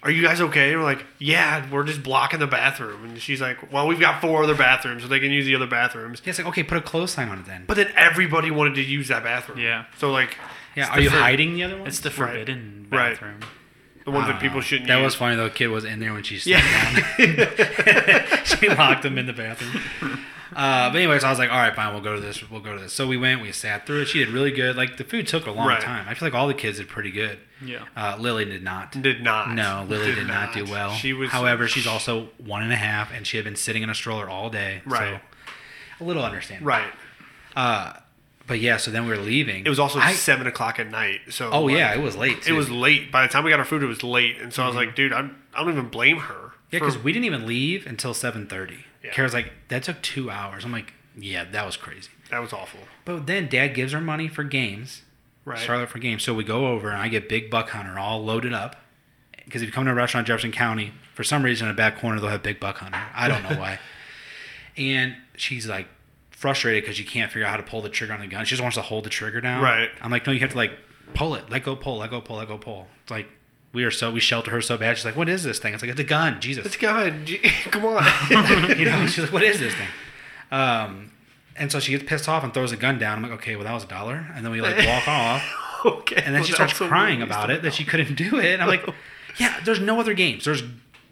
"Are 0.04 0.12
you 0.12 0.22
guys 0.22 0.40
okay?" 0.40 0.72
And 0.74 0.80
we're 0.82 0.86
like, 0.86 1.04
"Yeah, 1.18 1.66
we're 1.72 1.84
just 1.84 2.04
blocking 2.04 2.40
the 2.40 2.48
bathroom." 2.48 3.06
And 3.06 3.20
she's 3.20 3.42
like, 3.42 3.72
"Well, 3.72 3.88
we've 3.88 4.00
got 4.00 4.22
four 4.22 4.44
other 4.44 4.54
bathrooms, 4.56 5.02
so 5.02 5.08
they 5.08 5.20
can 5.20 5.32
use 5.32 5.46
the 5.46 5.56
other 5.56 5.66
bathrooms." 5.68 6.22
Yeah, 6.24 6.30
it's 6.30 6.38
like, 6.40 6.48
okay, 6.50 6.64
put 6.64 6.78
a 6.78 6.82
close 6.82 7.14
sign 7.14 7.30
on 7.30 7.40
it 7.40 7.46
then. 7.48 7.64
But 7.66 7.78
then 7.78 7.92
everybody 7.96 8.52
wanted 8.52 8.76
to 8.76 8.84
use 8.84 9.08
that 9.08 9.24
bathroom. 9.24 9.58
Yeah. 9.58 9.86
So 9.98 10.12
like, 10.12 10.38
yeah, 10.76 10.90
are 10.90 11.00
you 11.02 11.10
fir- 11.10 11.18
hiding 11.20 11.56
the 11.56 11.64
other 11.64 11.78
one? 11.80 11.88
It's 11.88 12.00
the 12.02 12.12
forbidden 12.12 12.88
Right. 12.92 13.12
bathroom. 13.14 13.40
The 14.06 14.12
ones 14.12 14.28
that 14.28 14.40
people 14.42 14.58
know. 14.58 14.62
shouldn't 14.62 14.88
That 14.88 14.98
use. 14.98 15.06
was 15.06 15.16
funny 15.16 15.36
though. 15.36 15.50
Kid 15.50 15.68
was 15.68 15.86
in 15.86 16.00
there 16.00 16.14
when 16.14 16.24
she 16.24 16.38
sat 16.40 16.48
Yeah. 16.48 17.28
down. 17.28 18.46
she 18.46 18.70
locked 18.70 19.06
him 19.06 19.18
in 19.18 19.26
the 19.28 19.34
bathroom. 19.34 19.84
Uh, 20.56 20.90
but 20.90 20.98
anyways, 20.98 21.24
I 21.24 21.30
was 21.30 21.38
like, 21.38 21.52
all 21.52 21.58
right, 21.60 21.76
fine, 21.76 21.94
we'll 21.94 22.02
go 22.04 22.16
to 22.16 22.22
this. 22.22 22.50
We'll 22.50 22.60
go 22.60 22.74
to 22.76 22.82
this. 22.82 22.92
So 22.92 23.06
we 23.08 23.18
went. 23.18 23.40
We 23.42 23.52
sat 23.52 23.86
through 23.86 24.02
it. 24.02 24.06
She 24.08 24.18
did 24.20 24.30
really 24.30 24.52
good. 24.52 24.76
Like 24.76 24.98
the 24.98 25.04
food 25.04 25.28
took 25.28 25.46
a 25.46 25.52
long 25.52 25.68
Right. 25.68 25.80
time. 25.82 26.06
I 26.10 26.16
feel 26.16 26.26
like 26.28 26.34
all 26.34 26.48
the 26.48 26.54
kids 26.56 26.80
did 26.80 26.88
pretty 26.90 27.12
good. 27.12 27.38
Yeah. 27.64 27.84
Uh, 27.96 28.18
Lily 28.20 28.46
did 28.46 28.64
not. 28.64 28.92
Did 29.00 29.22
not. 29.22 29.52
No, 29.54 29.86
Lily 29.88 30.16
did, 30.16 30.28
not. 30.28 30.54
do 30.54 30.66
well. 30.66 30.94
She 30.94 31.14
was. 31.14 31.30
However, 31.30 31.68
she's 31.68 31.86
also 31.86 32.30
one 32.38 32.64
and 32.64 32.74
a 32.74 32.78
half, 32.78 33.14
and 33.14 33.28
she 33.28 33.38
had 33.38 33.44
been 33.44 33.56
sitting 33.56 33.84
in 33.84 33.90
a 33.90 33.96
stroller 33.96 34.28
all 34.28 34.50
day. 34.50 34.82
Right. 34.86 35.20
So 36.00 36.04
a 36.04 36.08
little 36.08 36.24
understandable. 36.24 36.68
right. 36.70 36.92
Uh, 37.56 37.94
but 38.50 38.60
yeah, 38.60 38.78
so 38.78 38.90
then 38.92 39.06
we 39.06 39.12
were 39.12 39.18
leaving. 39.24 39.66
It 39.66 39.70
was 39.70 39.80
also 39.80 40.00
I- 40.00 40.12
seven 40.14 40.48
o'clock 40.48 40.80
at 40.80 40.90
night. 40.90 41.22
So 41.30 41.50
Oh 41.52 41.62
like, 41.66 41.76
yeah, 41.78 41.94
it 41.94 42.02
was 42.02 42.18
late. 42.18 42.46
it 42.48 42.52
was 42.54 42.70
late. 42.70 43.12
By 43.12 43.22
the 43.22 43.32
time 43.32 43.44
we 43.46 43.52
got 43.52 43.60
our 43.60 43.66
food, 43.66 43.84
it 43.84 43.86
was 43.86 44.04
late, 44.04 44.38
and 44.42 44.52
so 44.52 44.64
I 44.64 44.66
was 44.66 44.76
mm-hmm. 44.76 44.88
like, 44.88 44.96
dude, 44.96 45.14
I'm, 45.14 45.42
I 45.54 45.62
don't 45.62 45.72
even 45.72 45.88
blame 45.90 46.18
her. 46.18 46.52
Yeah, 46.72 46.80
for- 46.80 46.86
because 46.88 46.98
we 47.02 47.14
didn't 47.14 47.26
even 47.26 47.46
leave 47.46 47.86
until 47.88 48.14
seven 48.14 48.48
thirty. 48.48 48.86
Yeah. 49.04 49.12
Kara's 49.12 49.34
like, 49.34 49.54
that 49.70 49.84
took 49.84 50.02
two 50.02 50.30
hours. 50.30 50.66
I'm 50.66 50.72
like, 50.74 50.94
yeah, 51.18 51.46
that 51.46 51.66
was 51.66 51.78
crazy. 51.78 52.10
that 52.32 52.40
was 52.40 52.52
awful. 52.52 52.80
But 53.06 53.28
then 53.28 53.48
Dad 53.48 53.70
gives 53.70 53.94
her 53.94 54.02
money 54.02 54.28
for 54.28 54.44
games, 54.44 55.04
Right. 55.46 55.60
Charlotte 55.60 55.90
for 55.90 56.00
games. 56.00 56.24
So 56.24 56.34
we 56.34 56.44
go 56.44 56.68
over 56.68 56.90
and 56.90 57.00
I 57.00 57.08
get 57.08 57.30
Big 57.30 57.50
Buck 57.50 57.70
Hunter 57.70 57.98
all 57.98 58.24
loaded 58.24 58.54
up. 58.54 58.76
Because 59.46 59.62
if 59.62 59.68
you 59.68 59.72
come 59.74 59.86
to 59.86 59.92
a 59.92 59.96
restaurant 59.96 60.28
in 60.28 60.34
Jefferson 60.34 60.52
County, 60.52 60.92
for 61.16 61.24
some 61.24 61.44
reason 61.44 61.68
in 61.68 61.76
the 61.76 61.78
back 61.78 62.00
corner 62.00 62.20
they'll 62.20 62.30
have 62.30 62.44
Big 62.44 62.60
Buck 62.60 62.78
Hunter. 62.78 63.00
I 63.16 63.28
don't 63.28 63.44
know 63.44 63.56
why. 63.60 63.80
and 64.78 65.16
she's 65.36 65.68
like 65.68 65.88
frustrated 66.40 66.82
because 66.82 66.98
you 66.98 67.04
can't 67.04 67.30
figure 67.30 67.46
out 67.46 67.52
how 67.52 67.58
to 67.58 67.64
pull 67.64 67.82
the 67.82 67.90
trigger 67.90 68.14
on 68.14 68.22
the 68.22 68.28
gun. 68.28 68.46
She 68.46 68.52
just 68.52 68.62
wants 68.62 68.78
to 68.78 68.82
hold 68.82 69.04
the 69.04 69.10
trigger 69.10 69.42
down. 69.42 69.62
Right. 69.62 69.90
I'm 70.02 70.10
like, 70.10 70.26
no, 70.26 70.32
you 70.32 70.40
have 70.40 70.52
to 70.52 70.56
like 70.56 70.72
pull 71.14 71.36
it, 71.36 71.50
let 71.50 71.66
go, 71.66 71.76
pull, 71.76 71.98
let 71.98 72.12
go, 72.12 72.22
pull, 72.22 72.38
let 72.38 72.48
go, 72.48 72.58
pull. 72.58 72.88
It's 73.04 73.12
like 73.12 73.28
we 73.74 73.84
are 73.84 73.92
so 73.92 74.10
we 74.10 74.22
shelter 74.22 74.50
her 74.52 74.62
so 74.62 74.78
bad. 74.78 74.98
She's 74.98 75.04
like, 75.04 75.18
what 75.18 75.28
is 75.28 75.44
this 75.44 75.60
thing? 75.60 75.74
It's 75.74 75.84
like 75.84 75.92
it's 75.92 76.00
a 76.00 76.06
gun. 76.06 76.40
Jesus. 76.40 76.66
It's 76.66 76.78
a 76.78 76.80
gun. 76.80 77.26
Come 77.72 77.86
on. 77.86 78.04
you 78.80 78.86
know, 78.86 79.06
she's 79.06 79.26
like, 79.26 79.34
"What 79.34 79.44
is 79.44 79.60
this 79.60 79.74
thing?" 79.74 79.88
Um, 80.50 81.12
and 81.58 81.70
so 81.70 81.82
she 81.82 81.92
gets 81.92 82.06
pissed 82.06 82.30
off 82.30 82.46
and 82.46 82.54
throws 82.54 82.72
a 82.72 82.78
gun 82.78 82.98
down. 83.00 83.18
I'm 83.18 83.24
like, 83.24 83.40
"Okay, 83.40 83.58
well 83.58 83.66
that 83.66 83.74
was 83.74 83.84
a 83.84 83.88
dollar." 83.88 84.28
And 84.34 84.46
then 84.46 84.54
we 84.54 84.62
like 84.62 84.78
walk 84.78 85.08
off, 85.10 85.44
okay. 85.86 86.16
and 86.16 86.28
then 86.28 86.36
well, 86.36 86.44
she 86.44 86.54
starts 86.54 86.74
crying 86.74 87.22
about 87.22 87.50
it 87.50 87.64
that 87.64 87.74
she 87.74 87.84
couldn't 87.84 88.16
do 88.16 88.40
it. 88.40 88.54
And 88.54 88.62
I'm 88.62 88.70
like, 88.70 88.88
"Yeah, 89.38 89.60
there's 89.66 89.82
no 89.82 90.00
other 90.00 90.14
games. 90.14 90.46
There's 90.46 90.64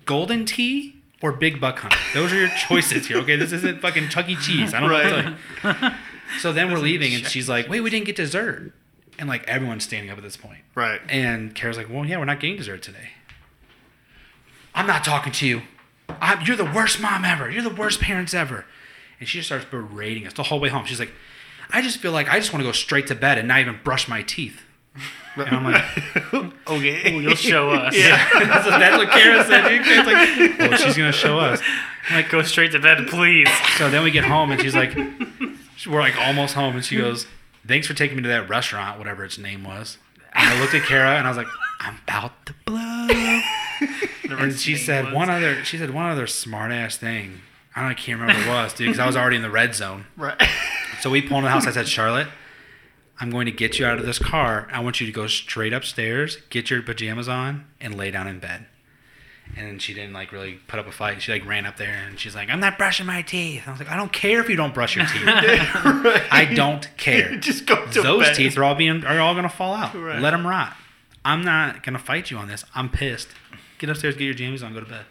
Golden 0.06 0.46
Tee 0.46 0.97
or 1.22 1.32
Big 1.32 1.60
Buck 1.60 1.80
Hunter. 1.80 1.98
Those 2.14 2.34
are 2.34 2.38
your 2.38 2.50
choices 2.50 3.08
here. 3.08 3.18
Okay, 3.18 3.36
this 3.36 3.52
isn't 3.52 3.82
fucking 3.82 4.10
Chuck 4.10 4.30
E. 4.30 4.36
Cheese. 4.36 4.74
I 4.74 4.80
don't 4.80 4.90
know." 4.90 5.36
Tell 5.62 5.76
you. 5.82 5.96
So 6.40 6.52
then 6.52 6.72
we're 6.72 6.80
leaving, 6.80 7.14
and 7.14 7.26
she's 7.26 7.48
like, 7.48 7.70
"Wait, 7.70 7.82
we 7.82 7.90
didn't 7.90 8.06
get 8.06 8.16
dessert." 8.16 8.74
And 9.20 9.28
like 9.28 9.48
everyone's 9.48 9.84
standing 9.84 10.12
up 10.12 10.18
at 10.18 10.24
this 10.24 10.38
point. 10.38 10.60
Right. 10.76 11.02
And 11.10 11.56
Kara's 11.56 11.78
like, 11.78 11.90
"Well, 11.90 12.06
yeah, 12.06 12.18
we're 12.18 12.26
not 12.26 12.40
getting 12.40 12.58
dessert 12.58 12.82
today." 12.82 13.12
I'm 14.76 14.86
not 14.86 15.04
talking 15.04 15.34
to 15.34 15.48
you. 15.48 15.64
I'm, 16.22 16.46
you're 16.46 16.56
the 16.56 16.66
worst 16.66 17.02
mom 17.02 17.26
ever. 17.26 17.50
You're 17.50 17.64
the 17.64 17.70
worst 17.70 18.00
parents 18.00 18.34
ever. 18.34 18.66
And 19.20 19.28
she 19.28 19.40
just 19.40 19.48
starts 19.48 19.66
berating 19.66 20.28
us 20.28 20.34
the 20.34 20.44
whole 20.44 20.60
way 20.60 20.70
home. 20.70 20.86
She's 20.86 21.00
like, 21.00 21.12
I 21.72 21.82
just 21.82 21.98
feel 21.98 22.12
like 22.12 22.30
I 22.30 22.40
just 22.40 22.54
want 22.54 22.62
to 22.62 22.70
go 22.70 22.72
straight 22.72 23.08
to 23.08 23.16
bed 23.16 23.40
and 23.40 23.48
not 23.48 23.60
even 23.60 23.80
brush 23.84 24.08
my 24.08 24.22
teeth. 24.22 24.62
And 25.36 25.56
I'm 25.56 25.64
like, 25.64 26.34
okay. 26.68 27.16
You'll 27.16 27.36
show 27.36 27.70
us. 27.72 27.96
yeah. 27.98 28.28
that's, 28.34 28.66
what, 28.66 28.80
that's 28.80 28.98
what 28.98 29.10
Kara 29.12 29.44
said. 29.44 29.68
dude. 29.68 29.82
It's 29.86 30.60
like, 30.60 30.72
oh, 30.72 30.78
she's 30.78 30.98
going 30.98 31.12
to 31.12 31.18
show 31.18 31.40
us. 31.40 31.62
Like, 32.12 32.30
go 32.30 32.42
straight 32.42 32.72
to 32.72 32.80
bed, 32.80 33.08
please. 33.08 33.50
So 33.78 33.90
then 33.90 34.04
we 34.04 34.12
get 34.12 34.24
home 34.24 34.52
and 34.52 34.62
she's 34.62 34.76
like, 34.76 34.96
we're 35.88 36.00
like 36.00 36.18
almost 36.18 36.56
home. 36.56 36.76
And 36.76 36.84
she 36.84 36.98
goes, 36.98 37.28
thanks 37.68 37.86
for 37.88 37.94
taking 37.94 38.18
me 38.18 38.24
to 38.24 38.30
that 38.30 38.50
restaurant, 38.50 38.98
whatever 38.98 39.24
its 39.26 39.38
name 39.38 39.64
was. 39.64 39.98
And 40.34 40.54
I 40.54 40.60
looked 40.60 40.74
at 40.74 40.84
Kara 40.84 41.18
and 41.18 41.28
I 41.28 41.30
was 41.30 41.38
like, 41.38 41.48
I'm 41.80 41.98
about 42.08 42.46
to 42.48 42.54
blow. 42.66 43.08
and 44.40 44.58
she 44.58 44.76
said 44.76 45.14
one 45.14 45.30
other. 45.30 45.64
She 45.64 45.78
said 45.78 45.92
one 45.92 46.10
other 46.10 46.26
smart 46.28 46.72
ass 46.72 46.98
thing. 46.98 47.42
I 47.76 47.82
don't. 47.82 47.92
I 47.92 47.94
can't 47.94 48.20
remember 48.20 48.42
what 48.42 48.48
it 48.48 48.64
was, 48.64 48.74
dude, 48.74 48.88
because 48.88 49.00
I 49.00 49.06
was 49.06 49.16
already 49.16 49.36
in 49.36 49.44
the 49.44 49.52
red 49.52 49.76
zone. 49.76 50.06
Right. 50.16 50.42
So 51.02 51.12
we 51.12 51.22
pulled 51.22 51.40
in 51.40 51.44
the 51.44 51.52
house. 51.52 51.68
I 51.68 51.72
said, 51.72 51.88
Charlotte, 51.88 52.28
I'm 53.20 53.30
going 53.32 53.46
to 53.48 53.52
get 53.52 53.80
you 53.80 53.86
out 53.86 53.98
of 53.98 54.06
this 54.06 54.20
car. 54.20 54.68
I 54.72 54.80
want 54.80 55.00
you 55.02 55.08
to 55.08 55.14
go 55.14 55.26
straight 55.28 55.74
upstairs, 55.74 56.38
get 56.50 56.70
your 56.70 56.82
pajamas 56.84 57.28
on, 57.28 57.66
and 57.82 57.96
lay 57.96 58.12
down 58.12 58.28
in 58.28 58.40
bed. 58.40 58.68
And 59.56 59.82
she 59.82 59.94
didn't 59.94 60.14
like 60.14 60.32
really 60.32 60.60
put 60.68 60.78
up 60.78 60.88
a 60.88 60.92
fight. 60.92 61.22
She 61.22 61.32
like 61.32 61.46
ran 61.46 61.66
up 61.66 61.78
there 61.78 62.04
and 62.06 62.20
she's 62.20 62.36
like, 62.36 62.50
I'm 62.50 62.60
not 62.60 62.78
brushing 62.78 63.06
my 63.06 63.22
teeth. 63.22 63.64
I 63.66 63.72
was 63.72 63.80
like, 63.80 63.90
I 63.90 63.96
don't 63.96 64.12
care 64.12 64.42
if 64.42 64.50
you 64.50 64.56
don't 64.58 64.74
brush 64.74 64.96
your 64.98 65.06
teeth. 65.06 65.24
I 65.26 66.52
don't 66.54 66.88
care. 66.98 67.36
Just 67.40 67.66
go 67.66 67.86
to 67.88 68.02
Those 68.02 68.26
bed. 68.28 68.36
teeth 68.36 68.58
are 68.58 68.64
all 68.66 68.76
being 68.76 69.06
are 69.06 69.20
all 69.22 69.34
gonna 69.36 69.48
fall 69.50 69.74
out. 69.74 69.96
Right. 69.96 70.20
Let 70.22 70.32
them 70.32 70.46
rot. 70.46 70.76
I'm 71.24 71.44
not 71.44 71.82
gonna 71.82 71.98
fight 71.98 72.30
you 72.30 72.38
on 72.38 72.50
this. 72.50 72.66
I'm 72.76 72.90
pissed. 72.90 73.30
Get 73.80 73.90
upstairs, 73.90 74.16
get 74.18 74.26
your 74.26 74.34
jammies 74.34 74.64
on, 74.66 74.74
go 74.74 74.82
to 74.82 74.86
bed. 74.86 75.06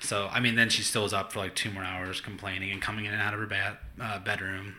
So 0.00 0.28
I 0.30 0.40
mean, 0.40 0.54
then 0.54 0.68
she 0.68 0.82
still 0.82 1.04
was 1.04 1.14
up 1.14 1.32
for 1.32 1.38
like 1.38 1.54
two 1.54 1.70
more 1.70 1.82
hours 1.84 2.20
complaining 2.20 2.70
and 2.70 2.82
coming 2.82 3.06
in 3.06 3.12
and 3.14 3.22
out 3.22 3.32
of 3.32 3.40
her 3.40 3.46
bath 3.46 3.78
uh, 3.98 4.18
bedroom. 4.18 4.76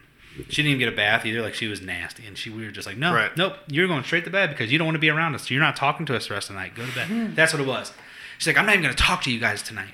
She 0.49 0.61
didn't 0.61 0.67
even 0.71 0.79
get 0.79 0.89
a 0.93 0.95
bath 0.95 1.25
either. 1.25 1.41
Like 1.41 1.53
she 1.53 1.67
was 1.67 1.81
nasty, 1.81 2.25
and 2.25 2.37
she 2.37 2.49
we 2.49 2.63
were 2.65 2.71
just 2.71 2.87
like, 2.87 2.97
no, 2.97 3.13
Right. 3.13 3.35
nope, 3.35 3.55
you're 3.67 3.87
going 3.87 4.03
straight 4.03 4.23
to 4.25 4.29
bed 4.29 4.49
because 4.49 4.71
you 4.71 4.77
don't 4.77 4.85
want 4.87 4.95
to 4.95 4.99
be 4.99 5.09
around 5.09 5.35
us. 5.35 5.49
You're 5.49 5.61
not 5.61 5.75
talking 5.75 6.05
to 6.07 6.15
us 6.15 6.27
the 6.27 6.33
rest 6.33 6.49
of 6.49 6.55
the 6.55 6.61
night. 6.61 6.75
Go 6.75 6.85
to 6.85 6.91
Hmm. 6.91 7.25
bed. 7.27 7.35
That's 7.35 7.53
what 7.53 7.61
it 7.61 7.67
was. 7.67 7.91
She's 8.37 8.47
like, 8.47 8.57
I'm 8.57 8.65
not 8.65 8.73
even 8.73 8.83
gonna 8.83 8.93
talk 8.95 9.21
to 9.23 9.31
you 9.31 9.39
guys 9.39 9.61
tonight. 9.61 9.93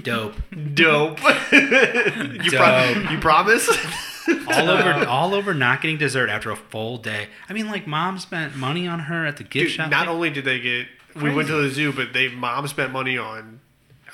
Dope. 0.00 0.34
Dope. 0.74 1.18
you, 1.52 2.50
Dope. 2.50 3.10
you 3.10 3.18
promise? 3.18 3.68
all 4.48 4.70
over 4.70 5.04
all 5.06 5.34
over 5.34 5.52
not 5.52 5.82
getting 5.82 5.98
dessert 5.98 6.30
after 6.30 6.50
a 6.50 6.56
full 6.56 6.96
day. 6.98 7.28
I 7.48 7.52
mean, 7.52 7.68
like 7.68 7.86
mom 7.86 8.18
spent 8.18 8.56
money 8.56 8.86
on 8.86 9.00
her 9.00 9.26
at 9.26 9.36
the 9.36 9.44
gift 9.44 9.52
Dude, 9.66 9.70
shop. 9.72 9.90
not 9.90 10.08
only 10.08 10.30
did 10.30 10.44
they 10.44 10.60
get, 10.60 10.86
we 11.16 11.32
went 11.34 11.48
to 11.48 11.54
the 11.60 11.68
zoo, 11.70 11.92
but 11.92 12.12
they 12.12 12.28
mom 12.28 12.66
spent 12.68 12.92
money 12.92 13.18
on 13.18 13.60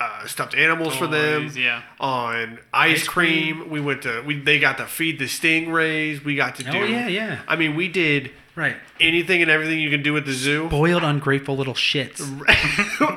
uh, 0.01 0.27
stuffed 0.27 0.55
animals 0.55 0.95
for 0.97 1.07
them. 1.07 1.51
Yeah. 1.55 1.83
On 2.01 2.59
ice, 2.73 3.01
Ice 3.03 3.09
cream. 3.09 3.57
cream. 3.59 3.71
we 3.71 3.81
went 3.81 4.03
to. 4.03 4.23
We 4.27 4.39
they 4.41 4.59
got 4.59 4.79
to 4.79 4.87
feed 4.87 5.19
the 5.19 5.25
stingrays. 5.27 6.23
We 6.25 6.35
got 6.37 6.57
to 6.57 6.69
Oh, 6.69 6.73
do. 6.73 6.93
yeah, 6.93 7.09
yeah. 7.09 7.41
I 7.49 7.57
mean, 7.57 7.75
we 7.77 7.89
did 7.89 8.31
right. 8.55 8.77
anything 9.01 9.43
and 9.43 9.51
everything 9.51 9.81
you 9.81 9.91
can 9.91 10.03
do 10.03 10.17
at 10.17 10.25
the 10.25 10.33
zoo. 10.33 10.69
Boiled, 10.69 11.03
ungrateful 11.03 11.57
little 11.57 11.75
shits. 11.75 12.19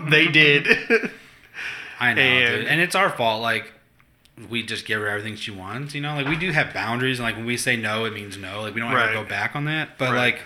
they 0.09 0.27
did. 0.27 0.67
I 1.99 2.13
know, 2.13 2.21
And- 2.21 2.55
dude. 2.61 2.67
And 2.67 2.81
it's 2.81 2.95
our 2.95 3.09
fault. 3.09 3.41
Like, 3.41 3.71
we 4.49 4.63
just 4.63 4.85
give 4.87 4.99
her 5.01 5.07
everything 5.07 5.35
she 5.35 5.51
wants. 5.51 5.93
You 5.93 6.01
know, 6.01 6.15
like 6.15 6.27
we 6.27 6.35
do 6.35 6.51
have 6.51 6.73
boundaries, 6.73 7.19
and 7.19 7.27
like 7.27 7.35
when 7.35 7.45
we 7.45 7.57
say 7.57 7.75
no, 7.77 8.05
it 8.05 8.13
means 8.13 8.37
no. 8.37 8.61
Like 8.61 8.73
we 8.73 8.81
don't 8.81 8.91
Right. 8.91 9.09
ever 9.09 9.23
go 9.23 9.29
back 9.29 9.55
on 9.55 9.65
that. 9.65 9.97
But 9.99 10.11
Right. 10.11 10.17
like, 10.33 10.41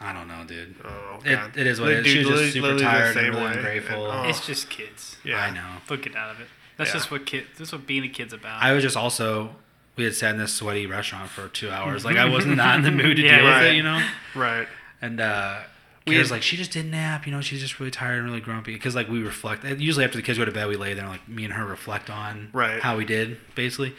I 0.00 0.12
don't 0.12 0.28
know, 0.28 0.44
dude. 0.46 0.76
Oh, 0.84 1.18
It, 1.24 1.38
it 1.56 1.66
is 1.66 1.80
what 1.80 1.90
it 1.90 2.06
is. 2.06 2.12
Dude, 2.14 2.24
She 2.26 2.30
was 2.32 2.40
just 2.40 2.52
super 2.52 2.78
tired 2.78 3.16
and 3.16 3.28
really 3.34 3.42
way. 3.46 3.52
ungrateful. 3.52 4.06
Oh. 4.06 4.22
It's 4.28 4.46
just 4.46 4.70
kids. 4.70 5.16
Yeah. 5.24 5.40
I 5.42 5.50
know. 5.50 5.66
They'll 5.88 5.98
get 5.98 6.14
out 6.14 6.30
of 6.34 6.40
it. 6.40 6.46
That's 6.76 6.90
Yeah. 6.90 6.94
just 6.94 7.10
what 7.10 7.26
kid. 7.26 7.46
That's 7.56 7.72
what 7.72 7.86
being 7.86 8.04
a 8.04 8.08
kid's 8.08 8.32
about. 8.32 8.62
I 8.62 8.72
was 8.72 8.82
just 8.84 8.96
also. 8.96 9.56
We 9.96 10.04
had 10.04 10.14
sat 10.14 10.30
in 10.30 10.38
this 10.38 10.54
sweaty 10.54 10.86
restaurant 10.86 11.28
for 11.28 11.48
two 11.48 11.70
hours. 11.70 12.04
Like 12.04 12.16
I 12.16 12.24
was 12.30 12.46
not 12.46 12.76
in 12.76 12.82
the 12.82 12.92
mood 12.92 13.16
to 13.16 13.22
Yeah, 13.22 13.38
deal 13.38 13.46
with 13.46 13.62
it, 13.64 13.74
you 13.74 13.82
know. 13.82 14.00
Right. 14.36 14.68
And 15.02 15.20
uh, 15.20 15.58
We 16.06 16.12
we 16.14 16.18
was 16.20 16.30
like, 16.30 16.42
she 16.42 16.56
just 16.56 16.70
didn't 16.70 16.92
nap. 16.92 17.26
You 17.26 17.32
know, 17.32 17.40
she's 17.40 17.60
just 17.60 17.80
really 17.80 17.90
tired 17.90 18.18
and 18.18 18.26
really 18.28 18.40
grumpy. 18.40 18.74
Because 18.74 18.94
like 18.94 19.08
we 19.08 19.20
reflect. 19.20 19.64
Usually 19.64 20.04
after 20.04 20.16
the 20.16 20.22
kids 20.22 20.38
go 20.38 20.44
to 20.44 20.52
bed, 20.52 20.68
we 20.68 20.76
lay 20.76 20.94
there 20.94 21.02
and 21.02 21.12
like 21.12 21.28
me 21.28 21.44
and 21.44 21.52
her 21.54 21.66
reflect 21.66 22.08
on 22.08 22.50
Right. 22.52 22.80
how 22.80 22.96
we 22.96 23.04
did 23.04 23.38
basically, 23.56 23.96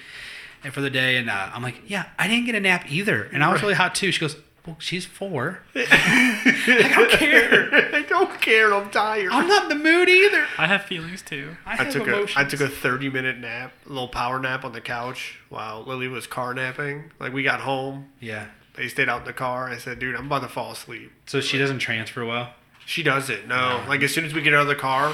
and 0.63 0.73
for 0.73 0.79
the 0.79 0.89
day. 0.89 1.17
And 1.17 1.29
uh, 1.29 1.49
I'm 1.53 1.61
like, 1.61 1.81
yeah, 1.85 2.05
I 2.17 2.29
didn't 2.29 2.45
get 2.45 2.55
a 2.55 2.61
nap 2.61 2.89
either, 2.89 3.23
and 3.33 3.43
I 3.43 3.51
was 3.51 3.61
really 3.61 3.73
hot 3.75 3.93
too. 3.93 4.13
She 4.13 4.21
goes, 4.21 4.37
Well, 4.65 4.75
she's 4.79 5.05
four. 5.05 5.59
I 5.75 6.91
don't 6.95 7.11
care. 7.11 7.95
I 7.95 8.01
don't 8.03 8.41
care. 8.41 8.73
I'm 8.73 8.89
tired. 8.89 9.29
I'm 9.31 9.47
not 9.47 9.63
in 9.71 9.77
the 9.77 9.83
mood 9.83 10.09
either. 10.09 10.45
I 10.57 10.67
have 10.67 10.83
feelings 10.83 11.21
too. 11.21 11.55
I, 11.65 11.73
I 11.73 11.75
have 11.83 11.93
took 11.93 12.07
a 12.07 12.27
I 12.35 12.43
took 12.43 12.59
a 12.61 12.67
30 12.67 13.09
minute 13.09 13.37
nap, 13.37 13.71
a 13.85 13.89
little 13.89 14.07
power 14.07 14.39
nap 14.39 14.63
on 14.65 14.73
the 14.73 14.81
couch 14.81 15.39
while 15.49 15.83
Lily 15.83 16.07
was 16.07 16.27
car 16.27 16.53
napping. 16.53 17.11
Like 17.19 17.33
we 17.33 17.43
got 17.43 17.61
home, 17.61 18.09
Yeah. 18.19 18.47
they 18.75 18.87
stayed 18.87 19.09
out 19.09 19.21
in 19.21 19.25
the 19.27 19.33
car. 19.33 19.69
I 19.69 19.77
said, 19.77 19.99
"Dude, 19.99 20.15
I'm 20.15 20.25
about 20.27 20.41
to 20.43 20.47
fall 20.49 20.71
asleep." 20.71 21.11
So 21.25 21.41
she 21.41 21.57
doesn't 21.57 21.79
transfer 21.79 22.25
well. 22.25 22.53
She 22.85 23.03
doesn't. 23.03 23.47
No, 23.47 23.83
like 23.87 24.01
as 24.03 24.13
soon 24.13 24.25
as 24.25 24.33
we 24.33 24.41
get 24.41 24.53
out 24.53 24.61
of 24.63 24.67
the 24.67 24.75
car, 24.75 25.13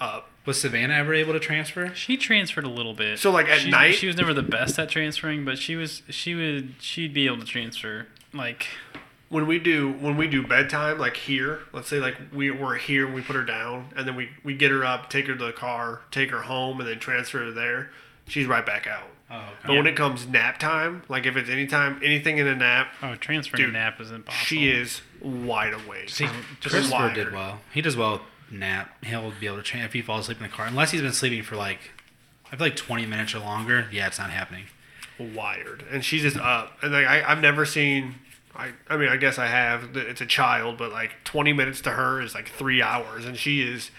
up. 0.00 0.30
Was 0.46 0.58
Savannah 0.62 0.94
ever 0.94 1.12
able 1.12 1.34
to 1.34 1.40
transfer? 1.40 1.92
She 1.94 2.16
transferred 2.16 2.64
a 2.64 2.70
little 2.70 2.94
bit. 2.94 3.18
So, 3.18 3.30
like, 3.30 3.48
at 3.50 3.58
she, 3.58 3.70
night- 3.70 3.96
she 3.96 4.06
was 4.06 4.16
never 4.16 4.32
the 4.32 4.42
best 4.42 4.78
at 4.78 4.88
transferring, 4.88 5.44
but 5.44 5.58
she 5.58 5.76
was 5.76 6.00
she 6.08 6.34
would 6.34 6.76
she'd 6.80 7.12
be 7.12 7.26
able 7.26 7.36
to 7.40 7.44
transfer. 7.44 8.06
Like 8.32 8.66
When 9.28 9.46
we 9.46 9.58
do 9.58 9.92
when 9.92 10.16
we 10.16 10.26
do 10.28 10.46
bedtime, 10.46 10.98
like 10.98 11.16
here, 11.16 11.60
let's 11.72 11.88
say 11.88 11.98
like 11.98 12.16
we 12.32 12.50
we're 12.50 12.76
here 12.76 13.06
and 13.06 13.14
we 13.14 13.20
put 13.22 13.36
her 13.36 13.44
down, 13.44 13.88
and 13.96 14.06
then 14.06 14.16
we 14.16 14.30
we 14.44 14.54
get 14.54 14.70
her 14.70 14.84
up, 14.84 15.10
take 15.10 15.26
her 15.26 15.34
to 15.36 15.44
the 15.46 15.52
car, 15.52 16.00
take 16.10 16.30
her 16.30 16.42
home, 16.42 16.80
and 16.80 16.88
then 16.88 16.98
transfer 16.98 17.38
her 17.44 17.50
there. 17.50 17.90
She's 18.26 18.46
right 18.46 18.64
back 18.64 18.86
out. 18.86 19.08
Oh, 19.30 19.44
But 19.66 19.76
when 19.76 19.86
it 19.86 19.94
comes 19.96 20.26
nap 20.26 20.58
time, 20.58 21.02
like 21.08 21.26
if 21.26 21.36
it's 21.36 21.50
any 21.50 21.66
time 21.66 22.00
anything 22.02 22.38
in 22.38 22.46
a 22.46 22.54
nap, 22.56 22.88
oh, 23.02 23.14
transferring 23.16 23.60
Dude, 23.66 23.70
a 23.70 23.72
nap 23.78 24.00
is 24.00 24.10
impossible. 24.10 24.44
she 24.46 24.70
is 24.70 25.02
wide 25.20 25.74
awake. 25.74 26.08
See, 26.08 26.26
Just 26.60 26.74
Christopher 26.74 26.94
wired. 27.02 27.14
did 27.14 27.32
well. 27.32 27.60
He 27.72 27.82
does 27.82 27.94
well 27.96 28.12
with 28.12 28.22
nap. 28.50 29.04
He'll 29.04 29.32
be 29.38 29.46
able 29.46 29.58
to 29.58 29.62
train 29.62 29.82
if 29.84 29.92
he 29.92 30.00
falls 30.00 30.24
asleep 30.24 30.38
in 30.38 30.44
the 30.44 30.48
car. 30.48 30.66
Unless 30.66 30.92
he's 30.92 31.02
been 31.02 31.12
sleeping 31.12 31.42
for 31.42 31.56
like, 31.56 31.78
I 32.50 32.56
feel 32.56 32.66
like 32.68 32.76
20 32.76 33.04
minutes 33.04 33.34
or 33.34 33.40
longer. 33.40 33.86
Yeah, 33.92 34.06
it's 34.06 34.18
not 34.18 34.30
happening. 34.30 34.64
Wired, 35.18 35.84
and 35.90 36.04
she's 36.04 36.22
just 36.22 36.36
up. 36.36 36.72
And 36.82 36.92
like 36.92 37.06
I, 37.06 37.22
I've 37.30 37.40
never 37.40 37.64
seen. 37.64 38.16
I, 38.54 38.70
I 38.88 38.96
mean, 38.96 39.08
I 39.08 39.16
guess 39.16 39.38
I 39.38 39.46
have. 39.46 39.96
It's 39.96 40.20
a 40.20 40.26
child, 40.26 40.78
but 40.78 40.90
like 40.90 41.12
20 41.24 41.52
minutes 41.52 41.80
to 41.82 41.90
her 41.90 42.20
is 42.20 42.34
like 42.34 42.48
three 42.48 42.82
hours, 42.82 43.24
and 43.24 43.36
she 43.36 43.62
is, 43.62 43.90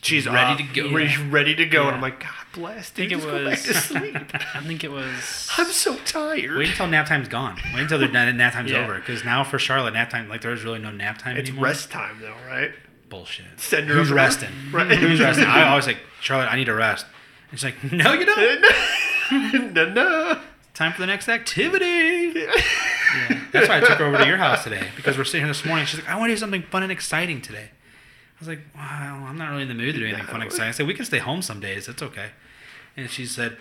she's 0.00 0.26
Ready 0.26 0.62
up, 0.64 0.70
to 0.74 0.82
go. 0.82 0.94
re- 0.94 1.14
ready 1.28 1.54
to 1.56 1.66
go. 1.66 1.86
And 1.86 1.96
I'm 1.96 2.00
like, 2.00 2.20
God 2.20 2.30
bless, 2.54 2.90
I 2.92 2.94
dude, 2.94 3.10
think 3.10 3.10
just 3.10 3.24
it 3.26 3.30
go 3.30 3.44
back 3.44 3.58
was. 3.58 3.62
to 3.64 3.74
sleep. 3.74 4.16
I 4.54 4.60
think 4.62 4.84
it 4.84 4.90
was. 4.90 5.48
I'm 5.58 5.66
so 5.66 5.96
tired. 6.06 6.56
Wait 6.56 6.70
until 6.70 6.86
nap 6.86 7.08
time's 7.08 7.28
gone. 7.28 7.56
Wait 7.74 7.82
until 7.82 7.98
the 7.98 8.08
nap 8.12 8.34
nap 8.34 8.54
time's 8.54 8.70
Yeah. 8.70 8.84
over. 8.84 8.94
Because 8.98 9.22
now 9.22 9.44
for 9.44 9.58
Charlotte, 9.58 9.92
nap 9.92 10.08
time, 10.08 10.30
like 10.30 10.40
there's 10.40 10.64
really 10.64 10.78
no 10.78 10.90
nap 10.90 11.18
time 11.18 11.36
it's 11.36 11.48
anymore. 11.50 11.66
rest 11.66 11.90
time 11.90 12.18
though, 12.22 12.34
right? 12.48 12.70
Bullshit. 13.10 13.44
Send 13.58 13.88
her 13.88 13.94
Who's 13.96 14.10
up- 14.10 14.16
resting? 14.16 14.50
Right. 14.72 14.96
Who's 14.96 15.20
resting? 15.20 15.44
I 15.48 15.68
always 15.68 15.86
like, 15.86 15.98
Charlotte, 16.22 16.50
I 16.50 16.56
need 16.56 16.66
to 16.66 16.74
rest. 16.74 17.04
And 17.50 17.60
she's 17.60 17.64
like, 17.64 17.92
no, 17.92 18.14
you 18.14 18.24
don't. 18.24 18.64
no, 19.72 19.90
no. 19.92 20.40
Time 20.74 20.92
for 20.92 21.00
the 21.00 21.06
next 21.06 21.28
activity. 21.28 22.46
Yeah. 23.10 23.40
That's 23.50 23.68
why 23.68 23.78
I 23.78 23.80
took 23.80 23.98
her 23.98 24.04
over 24.04 24.18
to 24.18 24.24
your 24.24 24.36
house 24.36 24.62
today 24.62 24.86
because 24.94 25.18
we're 25.18 25.24
sitting 25.24 25.40
here 25.40 25.52
this 25.52 25.64
morning. 25.64 25.84
She's 25.84 25.98
like, 25.98 26.08
I 26.08 26.16
want 26.16 26.30
to 26.30 26.34
do 26.36 26.38
something 26.38 26.62
fun 26.62 26.84
and 26.84 26.92
exciting 26.92 27.42
today. 27.42 27.70
I 27.72 28.38
was 28.38 28.46
like, 28.46 28.60
well, 28.72 28.84
I'm 28.84 29.36
not 29.36 29.50
really 29.50 29.62
in 29.62 29.68
the 29.68 29.74
mood 29.74 29.94
to 29.94 30.00
do 30.00 30.06
anything 30.06 30.26
fun 30.26 30.36
and 30.36 30.44
exciting. 30.44 30.68
I 30.68 30.70
said, 30.70 30.86
we 30.86 30.94
can 30.94 31.04
stay 31.04 31.18
home 31.18 31.42
some 31.42 31.58
days. 31.58 31.86
That's 31.86 32.02
okay. 32.02 32.28
And 32.96 33.10
she 33.10 33.26
said, 33.26 33.56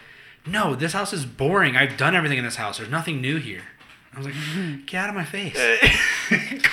no, 0.46 0.76
this 0.76 0.94
house 0.94 1.14
is 1.14 1.26
boring. 1.26 1.76
I've 1.76 1.98
done 1.98 2.16
everything 2.16 2.38
in 2.38 2.44
this 2.46 2.58
house. 2.58 2.78
There's 2.78 2.92
nothing 2.92 3.22
new 3.22 3.38
here. 3.38 3.64
I 4.14 4.18
was 4.20 4.28
like, 4.28 4.36
get 4.86 5.04
out 5.06 5.10
of 5.10 5.16
my 5.16 5.26
face. 5.26 5.58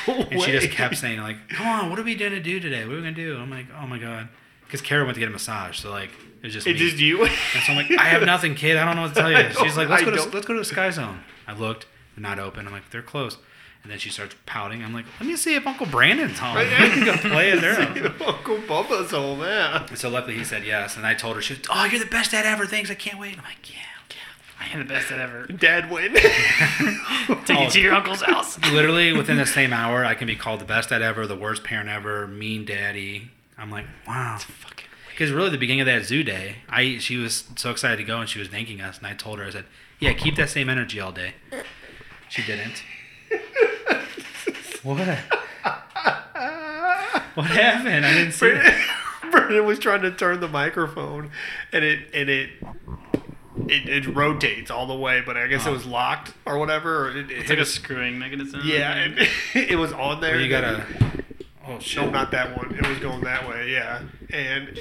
And 0.06 0.40
she 0.42 0.52
just 0.52 0.70
kept 0.70 0.96
saying, 0.96 1.20
like, 1.20 1.48
come 1.48 1.66
on, 1.66 1.90
what 1.90 1.98
are 1.98 2.02
we 2.02 2.14
going 2.14 2.32
to 2.32 2.40
do 2.42 2.60
today? 2.60 2.84
What 2.84 2.92
are 2.92 2.96
we 2.96 3.02
going 3.02 3.14
to 3.14 3.24
do? 3.24 3.38
I'm 3.38 3.50
like, 3.50 3.66
oh 3.80 3.86
my 3.86 3.98
God. 3.98 4.28
Because 4.64 4.80
Kara 4.82 5.04
went 5.04 5.14
to 5.14 5.20
get 5.20 5.28
a 5.28 5.32
massage. 5.32 5.80
So, 5.80 5.90
like, 5.90 6.10
it 6.42 6.44
was 6.44 6.52
just 6.52 6.66
It's 6.66 6.80
me. 6.80 6.86
just 6.88 7.00
you. 7.00 7.24
And 7.24 7.32
so 7.64 7.72
I'm 7.72 7.76
like, 7.76 7.90
I 7.98 8.04
have 8.04 8.22
nothing, 8.26 8.54
kid. 8.54 8.76
I 8.76 8.84
don't 8.84 8.96
know 8.96 9.02
what 9.02 9.14
to 9.14 9.20
tell 9.20 9.30
you. 9.30 9.50
She's 9.62 9.76
like, 9.76 9.88
let's 9.88 10.02
go 10.04 10.10
to 10.10 10.22
let's 10.30 10.46
go 10.46 10.52
to 10.54 10.58
the 10.60 10.64
Sky 10.64 10.90
Zone. 10.90 11.20
I 11.46 11.54
looked, 11.54 11.86
they're 12.16 12.22
not 12.22 12.38
open. 12.38 12.66
I'm 12.66 12.72
like, 12.72 12.90
they're 12.90 13.02
closed. 13.02 13.38
And 13.82 13.92
then 13.92 14.00
she 14.00 14.10
starts 14.10 14.34
pouting. 14.46 14.82
I'm 14.82 14.92
like, 14.92 15.04
let 15.20 15.28
me 15.28 15.36
see 15.36 15.54
if 15.54 15.64
Uncle 15.64 15.86
Brandon's 15.86 16.40
home. 16.40 16.56
We 16.56 16.64
can 16.64 17.04
go 17.04 17.16
play 17.18 17.52
at 17.52 17.60
their 17.62 17.74
house. 17.74 17.96
Uncle 18.26 18.56
Bubba's 18.58 19.12
home, 19.12 19.38
man. 19.38 19.84
And 19.88 19.96
so 19.98 20.08
luckily 20.08 20.36
he 20.36 20.42
said 20.42 20.64
yes. 20.64 20.96
And 20.96 21.06
I 21.06 21.14
told 21.14 21.36
her, 21.36 21.42
she 21.42 21.54
was, 21.54 21.62
oh, 21.70 21.84
you're 21.84 22.00
the 22.00 22.06
best 22.10 22.32
dad 22.32 22.44
ever. 22.46 22.66
Thanks. 22.66 22.90
I 22.90 22.94
can't 22.94 23.18
wait. 23.20 23.38
I'm 23.38 23.44
like, 23.44 23.70
yeah. 23.72 23.76
Yeah. 24.10 24.16
I 24.58 24.72
am 24.72 24.80
the 24.80 24.92
best 24.92 25.12
at 25.12 25.20
ever. 25.20 25.46
Dad 25.56 25.88
win. 25.90 26.14
Take 26.14 26.26
Oh. 27.50 27.62
you 27.64 27.70
to 27.70 27.80
your 27.80 27.94
uncle's 27.94 28.22
house. 28.22 28.58
Literally 28.72 29.12
within 29.12 29.36
the 29.36 29.46
same 29.46 29.72
hour, 29.72 30.04
I 30.04 30.14
can 30.14 30.26
be 30.26 30.34
called 30.34 30.60
the 30.60 30.64
best 30.64 30.88
dad 30.88 31.02
ever, 31.02 31.26
the 31.26 31.36
worst 31.36 31.62
parent 31.62 31.88
ever, 31.88 32.26
mean 32.26 32.64
daddy. 32.64 33.30
I'm 33.58 33.70
like, 33.70 33.84
wow. 34.08 34.38
Because 35.16 35.32
really, 35.32 35.48
the 35.48 35.56
beginning 35.56 35.80
of 35.80 35.86
that 35.86 36.04
zoo 36.04 36.22
day, 36.22 36.56
I 36.68 36.98
she 36.98 37.16
was 37.16 37.44
so 37.56 37.70
excited 37.70 37.96
to 37.96 38.04
go 38.04 38.20
and 38.20 38.28
she 38.28 38.38
was 38.38 38.48
thanking 38.48 38.82
us, 38.82 38.98
and 38.98 39.06
I 39.06 39.14
told 39.14 39.38
her, 39.38 39.46
I 39.46 39.50
said, 39.50 39.64
"Yeah, 39.98 40.12
keep 40.12 40.36
that 40.36 40.50
same 40.50 40.68
energy 40.68 41.00
all 41.00 41.10
day." 41.10 41.32
She 42.28 42.42
didn't. 42.42 42.82
what? 44.82 44.98
What 47.34 47.46
happened? 47.48 48.06
I 48.06 48.14
didn't 48.14 48.32
see 48.32 48.46
it. 48.46 48.74
Brendan 49.30 49.66
was 49.66 49.78
trying 49.78 50.00
to 50.02 50.10
turn 50.10 50.40
the 50.40 50.48
microphone, 50.48 51.30
and 51.72 51.84
it 51.84 52.08
and 52.14 52.30
it 52.30 52.48
it, 53.68 53.88
it 53.88 54.06
rotates 54.14 54.70
all 54.70 54.86
the 54.86 54.94
way, 54.94 55.20
but 55.24 55.36
I 55.36 55.46
guess 55.46 55.66
it 55.66 55.68
Oh. 55.68 55.72
was 55.72 55.84
locked 55.84 56.32
or 56.46 56.56
whatever. 56.58 57.06
Or 57.06 57.10
it, 57.10 57.16
it 57.16 57.30
It's 57.30 57.40
hit 57.42 57.50
like 57.50 57.58
a 57.58 57.62
us. 57.62 57.70
screwing 57.72 58.18
mechanism. 58.18 58.62
Yeah, 58.64 58.92
and 58.94 59.18
it 59.54 59.76
was 59.78 59.92
on 59.92 60.20
there. 60.22 60.32
Well, 60.32 60.40
you 60.40 60.48
gotta. 60.48 60.84
Oh 61.66 61.78
shit! 61.78 62.04
No, 62.04 62.10
not 62.10 62.30
that 62.30 62.56
one. 62.56 62.74
It 62.74 62.86
was 62.86 62.98
going 63.00 63.20
that 63.24 63.46
way. 63.48 63.70
Yeah, 63.70 64.00
and 64.30 64.78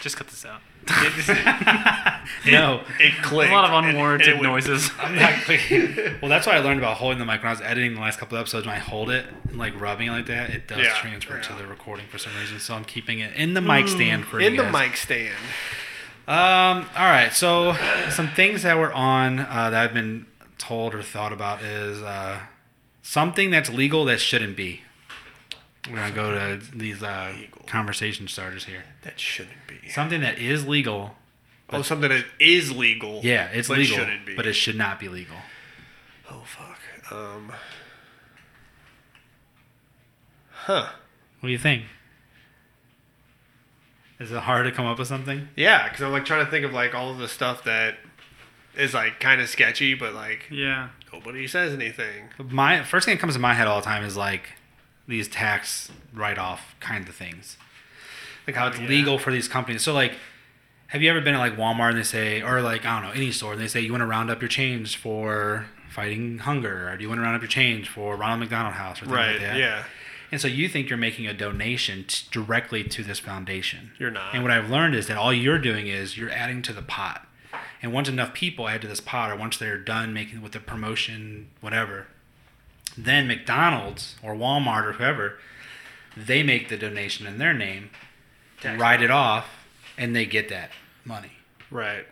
Just 0.00 0.16
cut 0.16 0.28
this 0.28 0.44
out. 0.44 0.60
no. 2.46 2.82
it 3.00 3.22
clicked. 3.22 3.50
A 3.50 3.54
lot 3.54 3.70
of 3.70 3.84
unwarranted 3.84 4.40
noises. 4.42 4.90
I'm 4.98 5.14
not. 5.14 5.32
Well, 6.20 6.28
that's 6.28 6.46
what 6.46 6.56
I 6.56 6.58
learned 6.58 6.78
about 6.78 6.98
holding 6.98 7.18
the 7.18 7.24
mic 7.24 7.40
when 7.40 7.48
I 7.48 7.52
was 7.52 7.60
editing 7.62 7.94
the 7.94 8.00
last 8.00 8.18
couple 8.18 8.36
of 8.36 8.42
episodes. 8.42 8.66
When 8.66 8.74
I 8.74 8.78
hold 8.78 9.10
it 9.10 9.26
and 9.48 9.58
like 9.58 9.78
rubbing 9.80 10.08
it 10.08 10.10
like 10.10 10.26
that, 10.26 10.50
it 10.50 10.68
does 10.68 10.78
Yeah, 10.78 10.94
transfer 10.94 11.40
to 11.40 11.52
the 11.54 11.66
recording 11.66 12.06
for 12.08 12.18
some 12.18 12.32
reason. 12.38 12.58
So 12.60 12.74
I'm 12.74 12.84
keeping 12.84 13.20
it 13.20 13.34
in 13.34 13.54
the 13.54 13.60
mic 13.60 13.88
stand 13.88 14.26
for 14.26 14.40
in 14.40 14.56
the 14.56 14.70
mic 14.70 14.96
stand. 14.96 15.34
Um. 16.26 16.86
All 16.96 17.10
right. 17.10 17.32
So 17.32 17.74
some 18.10 18.28
things 18.28 18.62
that 18.62 18.76
were 18.76 18.92
on 18.92 19.40
uh, 19.40 19.70
that 19.70 19.74
I've 19.74 19.94
been 19.94 20.26
told 20.58 20.94
or 20.94 21.02
thought 21.02 21.32
about 21.32 21.62
is 21.62 22.02
uh, 22.02 22.40
something 23.02 23.50
that's 23.50 23.70
legal 23.70 24.04
that 24.06 24.20
shouldn't 24.20 24.56
be. 24.56 24.82
We're 25.90 25.96
gonna 25.96 26.14
go 26.14 26.30
to 26.58 26.76
these 26.76 27.02
uh, 27.02 27.34
conversation 27.66 28.26
starters 28.28 28.64
here. 28.64 28.84
That 29.02 29.20
shouldn't 29.20 29.56
be. 29.68 29.88
Something 29.90 30.20
that 30.22 30.38
is 30.38 30.66
legal. 30.66 31.14
Oh, 31.70 31.82
something 31.82 32.08
that 32.10 32.24
is 32.38 32.74
legal. 32.74 33.20
Yeah, 33.22 33.48
it's 33.52 33.68
but 33.68 33.78
legal, 33.78 33.96
shouldn't 33.98 34.24
be. 34.26 34.34
but 34.34 34.46
it 34.46 34.52
should 34.54 34.76
not 34.76 34.98
be 35.00 35.08
legal. 35.08 35.36
oh 36.30 36.42
fuck. 36.46 36.80
Um. 37.12 37.52
Huh. 40.50 40.88
What 41.40 41.46
do 41.48 41.52
you 41.52 41.58
think? 41.58 41.84
Is 44.20 44.30
it 44.32 44.38
hard 44.40 44.64
to 44.66 44.72
come 44.72 44.86
up 44.86 44.98
with 44.98 45.08
something? 45.08 45.48
Yeah, 45.56 45.86
because 45.88 46.02
I'm 46.02 46.12
like 46.12 46.24
trying 46.24 46.44
to 46.44 46.50
think 46.50 46.64
of 46.64 46.72
like 46.72 46.94
all 46.94 47.10
of 47.10 47.18
the 47.18 47.28
stuff 47.28 47.64
that 47.64 47.96
is 48.76 48.94
like 48.94 49.20
kind 49.20 49.40
of 49.40 49.48
sketchy, 49.48 49.94
but 49.94 50.14
like 50.14 50.46
Yeah. 50.50 50.88
nobody 51.12 51.46
says 51.46 51.72
anything. 51.74 52.28
My 52.38 52.82
first 52.84 53.04
thing 53.04 53.16
that 53.16 53.20
comes 53.20 53.34
to 53.34 53.40
my 53.40 53.52
head 53.54 53.66
all 53.66 53.80
the 53.80 53.84
time 53.84 54.04
is 54.04 54.16
like 54.16 54.52
these 55.06 55.28
tax 55.28 55.90
write-off 56.12 56.74
kind 56.80 57.08
of 57.08 57.14
things, 57.14 57.56
like 58.46 58.56
how 58.56 58.68
it's 58.68 58.78
yeah. 58.78 58.88
legal 58.88 59.18
for 59.18 59.30
these 59.30 59.48
companies. 59.48 59.82
So 59.82 59.92
like, 59.92 60.14
have 60.88 61.02
you 61.02 61.10
ever 61.10 61.20
been 61.20 61.34
at 61.34 61.38
like 61.38 61.56
Walmart 61.56 61.90
and 61.90 61.98
they 61.98 62.02
say, 62.04 62.42
or 62.42 62.60
like 62.62 62.84
I 62.84 63.00
don't 63.00 63.08
know 63.08 63.14
any 63.14 63.30
store 63.30 63.52
and 63.52 63.60
they 63.60 63.68
say 63.68 63.80
you 63.80 63.90
want 63.92 64.02
to 64.02 64.06
round 64.06 64.30
up 64.30 64.40
your 64.40 64.48
change 64.48 64.96
for 64.96 65.66
fighting 65.90 66.38
hunger, 66.38 66.88
or 66.90 66.96
do 66.96 67.02
you 67.02 67.08
want 67.08 67.18
to 67.18 67.22
round 67.22 67.36
up 67.36 67.42
your 67.42 67.48
change 67.48 67.88
for 67.88 68.16
Ronald 68.16 68.40
McDonald 68.40 68.74
House, 68.74 69.02
or 69.02 69.06
Right. 69.06 69.32
like 69.32 69.40
that? 69.40 69.56
Yeah. 69.56 69.84
And 70.32 70.40
so 70.40 70.48
you 70.48 70.68
think 70.68 70.88
you're 70.88 70.96
making 70.96 71.26
a 71.28 71.32
donation 71.34 72.04
t- 72.08 72.26
directly 72.32 72.82
to 72.82 73.04
this 73.04 73.20
foundation. 73.20 73.92
You're 74.00 74.10
not. 74.10 74.34
And 74.34 74.42
what 74.42 74.50
I've 74.50 74.68
learned 74.68 74.96
is 74.96 75.06
that 75.06 75.16
all 75.16 75.32
you're 75.32 75.58
doing 75.60 75.86
is 75.86 76.16
you're 76.18 76.30
adding 76.30 76.60
to 76.62 76.72
the 76.72 76.82
pot. 76.82 77.26
And 77.80 77.92
once 77.92 78.08
enough 78.08 78.32
people 78.34 78.66
add 78.66 78.80
to 78.82 78.88
this 78.88 79.00
pot, 79.00 79.30
or 79.30 79.36
once 79.36 79.58
they're 79.58 79.78
done 79.78 80.12
making 80.12 80.42
with 80.42 80.52
the 80.52 80.58
promotion, 80.60 81.50
whatever, 81.60 82.08
then 82.96 83.26
McDonald's 83.26 84.16
or 84.22 84.34
Walmart 84.34 84.84
or 84.84 84.92
whoever, 84.92 85.38
they 86.16 86.42
make 86.42 86.68
the 86.68 86.76
donation 86.76 87.26
in 87.26 87.38
their 87.38 87.54
name, 87.54 87.90
Tax 88.60 88.80
write 88.80 89.02
it 89.02 89.10
off, 89.10 89.48
and 89.98 90.14
they 90.14 90.26
get 90.26 90.48
that 90.48 90.70
money. 91.04 91.32
Right. 91.70 92.06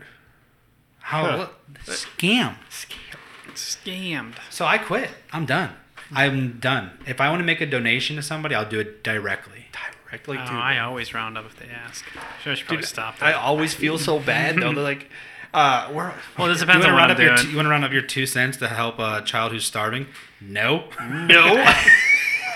How 1.00 1.24
Huh. 1.24 1.36
what, 1.38 1.62
scam? 1.86 2.56
Scammed. 3.54 4.34
So 4.50 4.64
I 4.64 4.78
quit. 4.78 5.10
I'm 5.32 5.46
done. 5.46 5.70
I'm 6.14 6.58
done. 6.58 6.90
If 7.06 7.20
I 7.20 7.28
want 7.28 7.40
to 7.40 7.44
make 7.44 7.60
a 7.60 7.66
donation 7.66 8.16
to 8.16 8.22
somebody, 8.22 8.54
I'll 8.54 8.68
do 8.68 8.80
it 8.80 9.02
directly. 9.02 9.66
Directly 10.10 10.36
Oh, 10.40 10.46
to. 10.46 10.52
I 10.52 10.78
always 10.78 11.14
round 11.14 11.38
up 11.38 11.46
if 11.46 11.56
they 11.56 11.68
ask. 11.68 12.04
Sure, 12.42 12.52
I 12.52 12.54
should 12.54 12.66
probably 12.66 12.82
Dude, 12.82 12.88
stop 12.88 13.18
that. 13.18 13.26
I 13.26 13.32
always 13.32 13.72
feel 13.74 13.98
so 13.98 14.18
bad 14.18 14.56
though. 14.56 14.72
They're 14.74 14.84
like, 14.84 15.08
uh, 15.54 15.90
we're 15.92 16.12
well, 16.38 16.48
this 16.48 16.60
depends 16.60 16.84
want 16.84 16.96
on 16.96 17.00
what 17.00 17.10
I'm 17.10 17.16
doing. 17.16 17.36
two, 17.38 17.50
you 17.50 17.56
want 17.56 17.66
to 17.66 17.70
round 17.70 17.84
up 17.84 17.92
your 17.92 18.02
two 18.02 18.26
cents 18.26 18.56
to 18.58 18.68
help 18.68 18.98
a 18.98 19.22
child 19.22 19.52
who's 19.52 19.64
starving? 19.64 20.06
No. 20.48 20.84
no. 21.00 21.64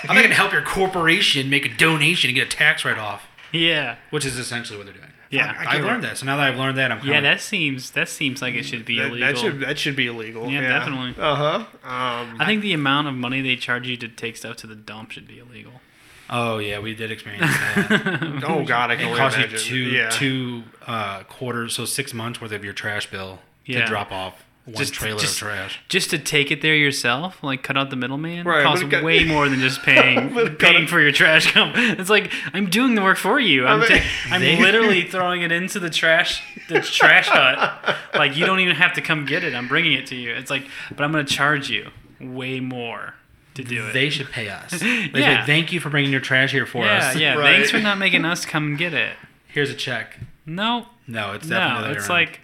I'm 0.03 0.15
not 0.15 0.15
going 0.21 0.29
to 0.29 0.35
help 0.35 0.51
your 0.53 0.61
corporation 0.61 1.49
make 1.49 1.65
a 1.65 1.69
donation 1.75 2.29
and 2.29 2.35
get 2.35 2.47
a 2.47 2.55
tax 2.55 2.85
write 2.85 2.97
off, 2.97 3.27
yeah. 3.51 3.95
which 4.09 4.25
is 4.25 4.37
essentially 4.37 4.77
what 4.77 4.85
they're 4.85 4.95
doing. 4.95 5.07
Yeah. 5.29 5.53
I 5.57 5.61
I, 5.61 5.65
can't 5.73 5.83
learned 5.85 6.03
that. 6.05 6.17
So 6.17 6.25
now 6.25 6.37
that 6.37 6.47
I've 6.47 6.57
learned 6.57 6.77
that, 6.77 6.91
I'm 6.91 6.99
Yeah, 6.99 7.15
kinda- 7.15 7.29
that 7.29 7.41
seems 7.41 7.91
that 7.91 8.07
seems 8.07 8.41
like 8.41 8.55
it 8.55 8.63
should 8.63 8.85
be 8.85 8.97
That, 8.97 9.07
illegal. 9.07 9.27
that 9.27 9.37
should 9.37 9.59
that 9.59 9.77
should 9.79 9.95
be 9.95 10.07
illegal. 10.07 10.49
Yeah, 10.49 10.61
definitely. 10.61 11.21
Uh 11.21 11.35
huh. 11.35 11.55
Um, 11.83 12.37
I 12.39 12.45
think 12.45 12.61
the 12.61 12.73
amount 12.73 13.07
of 13.09 13.13
money 13.15 13.41
they 13.41 13.55
charge 13.57 13.87
you 13.87 13.97
to 13.97 14.07
take 14.07 14.37
stuff 14.37 14.55
to 14.57 14.67
the 14.67 14.75
dump 14.75 15.11
should 15.11 15.27
be 15.27 15.39
illegal. 15.39 15.73
Oh 16.29 16.59
yeah, 16.59 16.79
we 16.79 16.93
did 16.95 17.11
experience 17.11 17.45
that. 17.45 18.43
oh 18.47 18.63
God, 18.63 18.91
I 18.91 18.95
can 18.95 19.05
it 19.05 19.07
only 19.07 19.17
costs 19.19 19.37
you 19.37 19.45
imagine. 19.45 19.59
two 19.67 19.77
yeah. 19.77 20.09
two 20.09 20.63
uh, 20.85 21.23
quarters, 21.23 21.73
so 21.75 21.83
six 21.85 22.13
months 22.13 22.39
worth 22.39 22.51
of 22.53 22.63
your 22.63 22.73
trash 22.73 23.09
bill 23.11 23.39
Yeah. 23.65 23.81
to 23.81 23.85
drop 23.87 24.11
off 24.13 24.45
one 24.67 24.75
Just- 24.75 24.93
trailer 24.93 25.17
just- 25.19 25.33
of 25.41 25.47
trash. 25.47 25.79
Just 25.89 26.09
to 26.11 26.19
take 26.19 26.51
it 26.51 26.61
there 26.61 26.75
yourself, 26.75 27.41
like 27.41 27.63
cut 27.63 27.77
out 27.77 27.89
the 27.89 27.95
middleman, 27.95 28.45
Right, 28.45 28.63
costs 28.63 28.83
but 28.83 28.87
it 28.87 28.91
got- 28.91 29.03
way 29.03 29.23
more 29.33 29.47
than 29.49 29.59
just 29.59 29.81
paying 29.81 30.37
it 30.37 30.59
paying 30.59 30.87
for 30.87 30.99
your 31.01 31.11
trash. 31.11 31.51
It's 31.55 32.09
like 32.09 32.31
I'm 32.53 32.69
doing 32.69 32.95
the 32.95 33.01
work 33.01 33.17
for 33.17 33.39
you. 33.39 33.65
I'm 33.65 33.81
I 33.81 33.89
mean- 33.89 33.97
ta- 33.99 34.05
I'm 34.31 34.41
They- 34.41 34.59
literally 34.61 35.03
throwing 35.03 35.41
it 35.41 35.51
into 35.51 35.79
the 35.79 35.89
trash 35.89 36.43
the 36.67 36.81
trash 36.81 37.27
hut. 37.29 37.95
Like 38.13 38.35
you 38.35 38.45
don't 38.45 38.59
even 38.59 38.75
have 38.75 38.93
to 38.93 39.01
come 39.01 39.25
get 39.25 39.43
it. 39.43 39.55
I'm 39.55 39.67
bringing 39.69 39.93
it 39.93 40.05
to 40.07 40.15
you. 40.15 40.33
It's 40.33 40.49
like, 40.51 40.67
but 40.93 41.03
I'm 41.03 41.11
gonna 41.11 41.23
charge 41.23 41.69
you 41.69 41.89
way 42.19 42.59
more 42.59 43.13
to 43.53 43.63
do 43.63 43.87
it. 43.87 43.93
They 43.93 44.09
should 44.09 44.29
pay 44.31 44.49
us. 44.49 44.71
They 44.71 44.77
say, 44.79 45.09
Yeah. 45.13 45.45
thank 45.45 45.71
you 45.71 45.79
for 45.79 45.89
bringing 45.89 46.11
your 46.11 46.19
trash 46.19 46.51
here 46.51 46.65
for 46.65 46.83
yeah, 46.83 46.97
us. 47.09 47.15
yeah. 47.15 47.33
Right. 47.35 47.55
Thanks 47.55 47.71
for 47.71 47.79
not 47.79 47.97
making 47.97 48.25
us 48.25 48.45
come 48.45 48.65
and 48.67 48.77
get 48.77 48.93
it. 48.93 49.15
Here's 49.47 49.69
a 49.71 49.73
check. 49.73 50.17
No, 50.45 50.87
No, 51.07 51.31
it's 51.33 51.47
definitely 51.47 51.89
no. 51.89 51.93
It's 51.97 52.07
way 52.09 52.15
like, 52.15 52.39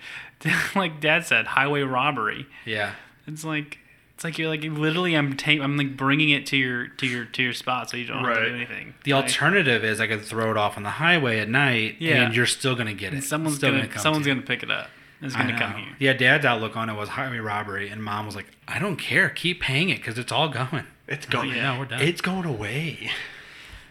like 0.75 0.99
Dad 0.99 1.25
said, 1.25 1.45
highway 1.47 1.81
robbery. 1.81 2.45
yeah. 2.65 2.93
It's 3.27 3.43
like 3.45 3.77
it's 4.15 4.23
like 4.23 4.37
you're 4.37 4.49
like 4.49 4.63
literally 4.63 5.15
I'm 5.15 5.35
ta- 5.37 5.51
I'm 5.61 5.77
like 5.77 5.95
bringing 5.97 6.29
it 6.29 6.45
to 6.47 6.57
your 6.57 6.87
to 6.87 7.07
your 7.07 7.25
to 7.25 7.41
your 7.43 7.53
spot 7.53 7.89
so 7.89 7.97
you 7.97 8.05
don't 8.05 8.23
have 8.25 8.37
to 8.37 8.49
do 8.49 8.55
anything. 8.55 8.93
The 9.05 9.13
Like, 9.13 9.23
alternative 9.25 9.83
is 9.83 9.99
I 10.01 10.07
could 10.07 10.21
throw 10.21 10.51
it 10.51 10.57
off 10.57 10.75
on 10.77 10.83
the 10.83 10.89
highway 10.89 11.39
at 11.39 11.47
night, 11.49 11.95
Yeah. 11.99 12.23
and 12.25 12.35
you're 12.35 12.45
still 12.45 12.75
gonna 12.75 12.93
get 12.93 13.13
it. 13.13 13.17
and 13.17 13.23
someone's 13.23 13.55
Still 13.57 13.71
gonna, 13.71 13.87
come 13.87 14.01
someone's 14.01 14.25
to 14.25 14.31
gonna 14.33 14.45
pick 14.45 14.61
it 14.63 14.69
up. 14.69 14.89
It's 15.21 15.35
gonna 15.35 15.57
come 15.57 15.75
here. 15.75 15.95
Yeah, 15.99 16.13
Dad's 16.13 16.43
outlook 16.45 16.75
on 16.75 16.89
it 16.89 16.95
was 16.95 17.09
highway 17.09 17.37
robbery, 17.37 17.87
and 17.87 18.03
Mom 18.03 18.25
was 18.25 18.35
like, 18.35 18.47
"I 18.67 18.77
don't 18.77 18.97
care, 18.97 19.29
keep 19.29 19.61
paying 19.61 19.89
it 19.89 19.97
because 19.99 20.17
it's 20.19 20.31
all 20.33 20.49
going." 20.49 20.83
It's 21.07 21.25
going. 21.25 21.51
Oh, 21.51 21.55
yeah. 21.55 21.73
No, 21.73 21.79
we're 21.79 21.85
done. 21.85 22.01
It's 22.01 22.21
going 22.21 22.45
away. 22.45 23.09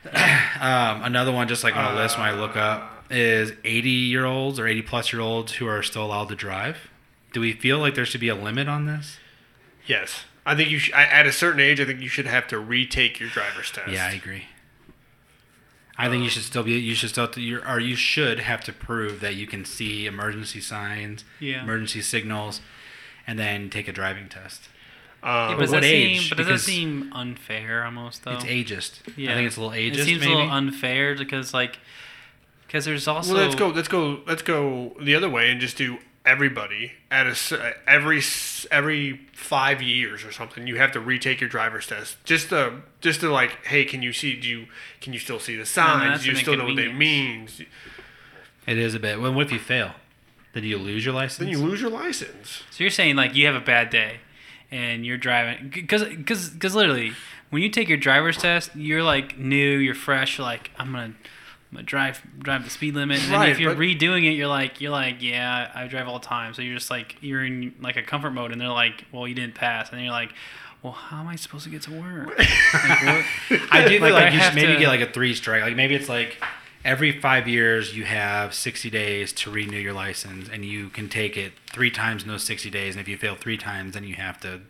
Um, 0.60 1.02
another 1.04 1.32
one, 1.32 1.48
just 1.48 1.64
like 1.64 1.76
on 1.76 1.94
a 1.94 1.96
list 1.96 2.18
when 2.18 2.26
I 2.26 2.32
look 2.32 2.56
up, 2.56 2.91
is 3.12 3.52
80 3.64 3.88
year 3.90 4.24
olds 4.24 4.58
or 4.58 4.66
80 4.66 4.82
plus 4.82 5.12
year 5.12 5.20
olds 5.22 5.52
who 5.54 5.66
are 5.66 5.82
still 5.82 6.04
allowed 6.04 6.28
to 6.30 6.34
drive. 6.34 6.88
Do 7.32 7.40
we 7.40 7.52
feel 7.52 7.78
like 7.78 7.94
there 7.94 8.04
should 8.06 8.20
be 8.20 8.28
a 8.28 8.34
limit 8.34 8.68
on 8.68 8.86
this? 8.86 9.18
Yes, 9.86 10.24
I 10.46 10.54
think 10.54 10.70
you 10.70 10.78
should. 10.78 10.94
At 10.94 11.26
a 11.26 11.32
certain 11.32 11.60
age, 11.60 11.80
I 11.80 11.84
think 11.84 12.00
you 12.00 12.08
should 12.08 12.26
have 12.26 12.46
to 12.48 12.58
retake 12.58 13.18
your 13.20 13.28
driver's 13.28 13.70
test. 13.70 13.90
Yeah, 13.90 14.06
I 14.06 14.12
agree. 14.12 14.44
I 15.98 16.08
think 16.08 16.24
you 16.24 16.30
should 16.30 16.42
still 16.42 16.62
be. 16.62 16.72
You 16.72 16.94
should 16.94 17.10
still, 17.10 17.28
to, 17.28 17.40
you 17.40 17.60
or 17.66 17.78
you 17.78 17.96
should 17.96 18.40
have 18.40 18.62
to 18.64 18.72
prove 18.72 19.20
that 19.20 19.34
you 19.34 19.46
can 19.46 19.64
see 19.64 20.06
emergency 20.06 20.60
signs, 20.60 21.24
Yeah. 21.38 21.62
emergency 21.62 22.00
signals, 22.00 22.60
and 23.26 23.38
then 23.38 23.70
take 23.70 23.88
a 23.88 23.92
driving 23.92 24.28
test. 24.28 24.68
Um, 25.22 25.30
Yeah, 25.30 25.46
but 25.48 25.54
but 25.56 25.60
does 25.60 25.70
what 25.72 25.80
that 25.82 25.86
age? 25.86 26.18
seem 26.20 26.28
but 26.30 26.38
does 26.38 26.46
that 26.46 26.58
seem 26.60 27.12
unfair 27.12 27.84
almost 27.84 28.24
though? 28.24 28.32
It's 28.32 28.44
ageist. 28.44 29.00
Yeah. 29.16 29.32
I 29.32 29.34
think 29.34 29.46
it's 29.46 29.56
a 29.56 29.60
little 29.60 29.76
ageist. 29.76 29.98
It 30.00 30.04
seems 30.06 30.20
maybe. 30.20 30.32
a 30.32 30.36
little 30.36 30.50
unfair 30.50 31.14
because 31.14 31.52
like 31.54 31.78
because 32.72 32.86
there's 32.86 33.06
also 33.06 33.34
well, 33.34 33.42
let's 33.42 33.54
go. 33.54 33.68
Let's 33.68 33.88
go. 33.88 34.20
Let's 34.26 34.40
go 34.40 34.96
the 34.98 35.14
other 35.14 35.28
way 35.28 35.50
and 35.50 35.60
just 35.60 35.76
do 35.76 35.98
everybody 36.24 36.92
at 37.10 37.26
a 37.26 37.30
s- 37.32 37.52
every 37.86 38.22
every 38.70 39.20
five 39.34 39.82
years 39.82 40.24
or 40.24 40.32
something. 40.32 40.66
You 40.66 40.76
have 40.76 40.90
to 40.92 41.00
retake 41.00 41.42
your 41.42 41.50
driver's 41.50 41.86
test 41.86 42.16
just 42.24 42.48
to 42.48 42.80
just 43.02 43.20
to 43.20 43.30
like, 43.30 43.66
hey, 43.66 43.84
can 43.84 44.00
you 44.00 44.14
see? 44.14 44.40
Do 44.40 44.48
you 44.48 44.66
can 45.02 45.12
you 45.12 45.18
still 45.18 45.38
see 45.38 45.54
the 45.54 45.66
signs? 45.66 46.12
that's 46.12 46.22
Do 46.24 46.30
you 46.30 46.36
still 46.36 46.56
know 46.56 46.64
what 46.64 46.76
they 46.76 46.90
mean? 46.90 47.46
it 48.66 48.78
is 48.78 48.94
a 48.94 49.00
bit. 49.00 49.20
Well, 49.20 49.34
what 49.34 49.46
if 49.46 49.52
you 49.52 49.58
fail? 49.58 49.92
Then 50.54 50.64
you 50.64 50.78
lose 50.78 51.04
your 51.04 51.14
license. 51.14 51.38
Then 51.38 51.48
you 51.48 51.58
lose 51.58 51.82
your 51.82 51.90
license. 51.90 52.62
So 52.70 52.84
you're 52.84 52.90
saying 52.90 53.16
like 53.16 53.34
you 53.34 53.44
have 53.46 53.54
a 53.54 53.60
bad 53.60 53.90
day, 53.90 54.20
and 54.70 55.04
you're 55.04 55.18
driving 55.18 55.68
because 55.68 56.04
because 56.04 56.48
because 56.48 56.74
literally 56.74 57.12
when 57.50 57.62
you 57.62 57.68
take 57.68 57.90
your 57.90 57.98
driver's 57.98 58.38
test, 58.38 58.74
you're 58.74 59.02
like 59.02 59.36
new, 59.36 59.76
you're 59.76 59.94
fresh. 59.94 60.38
You're 60.38 60.46
like 60.46 60.70
I'm 60.78 60.92
gonna. 60.92 61.12
Drive 61.84 62.20
drive 62.38 62.64
the 62.64 62.70
speed 62.70 62.94
limit, 62.94 63.20
and 63.22 63.32
then 63.32 63.40
Right, 63.40 63.48
if 63.48 63.58
you're 63.58 63.74
but- 63.74 63.80
redoing 63.80 64.26
it, 64.26 64.32
you're 64.34 64.46
like 64.46 64.80
you're 64.80 64.90
like 64.90 65.22
yeah, 65.22 65.70
I 65.74 65.86
drive 65.86 66.06
all 66.06 66.18
the 66.18 66.26
time. 66.26 66.52
So 66.54 66.60
you're 66.62 66.74
just 66.76 66.90
like 66.90 67.16
you're 67.22 67.42
in 67.44 67.74
like 67.80 67.96
a 67.96 68.02
comfort 68.02 68.32
mode, 68.32 68.52
and 68.52 68.60
they're 68.60 68.68
like, 68.68 69.04
well, 69.10 69.26
you 69.26 69.34
didn't 69.34 69.54
pass, 69.54 69.90
and 69.90 70.00
you're 70.02 70.10
like, 70.10 70.34
well, 70.82 70.92
how 70.92 71.20
am 71.20 71.28
I 71.28 71.36
supposed 71.36 71.64
to 71.64 71.70
get 71.70 71.82
to 71.82 71.92
work? 71.92 72.36
like? 72.38 72.46
I 73.72 73.84
do 73.88 73.98
feel 73.98 74.10
Like, 74.12 74.12
like, 74.24 74.32
you 74.34 74.40
should 74.40 74.54
maybe 74.54 74.74
to- 74.74 74.78
get 74.80 74.88
like 74.88 75.00
a 75.00 75.10
three 75.10 75.34
strike. 75.34 75.62
Like 75.62 75.76
maybe 75.76 75.94
it's 75.94 76.08
like 76.10 76.42
every 76.84 77.18
five 77.20 77.46
years 77.48 77.96
you 77.96 78.04
have 78.04 78.52
60 78.52 78.90
days 78.90 79.32
to 79.32 79.50
renew 79.50 79.78
your 79.78 79.92
license, 79.94 80.48
and 80.48 80.64
you 80.64 80.88
can 80.90 81.08
take 81.08 81.36
it 81.36 81.52
three 81.72 81.90
times 81.90 82.22
in 82.22 82.28
those 82.28 82.42
60 82.42 82.68
days. 82.70 82.94
And 82.94 83.00
if 83.00 83.08
you 83.08 83.16
fail 83.16 83.34
three 83.34 83.56
times, 83.56 83.94
then 83.94 84.04
you 84.04 84.14
have 84.16 84.38
to 84.40 84.60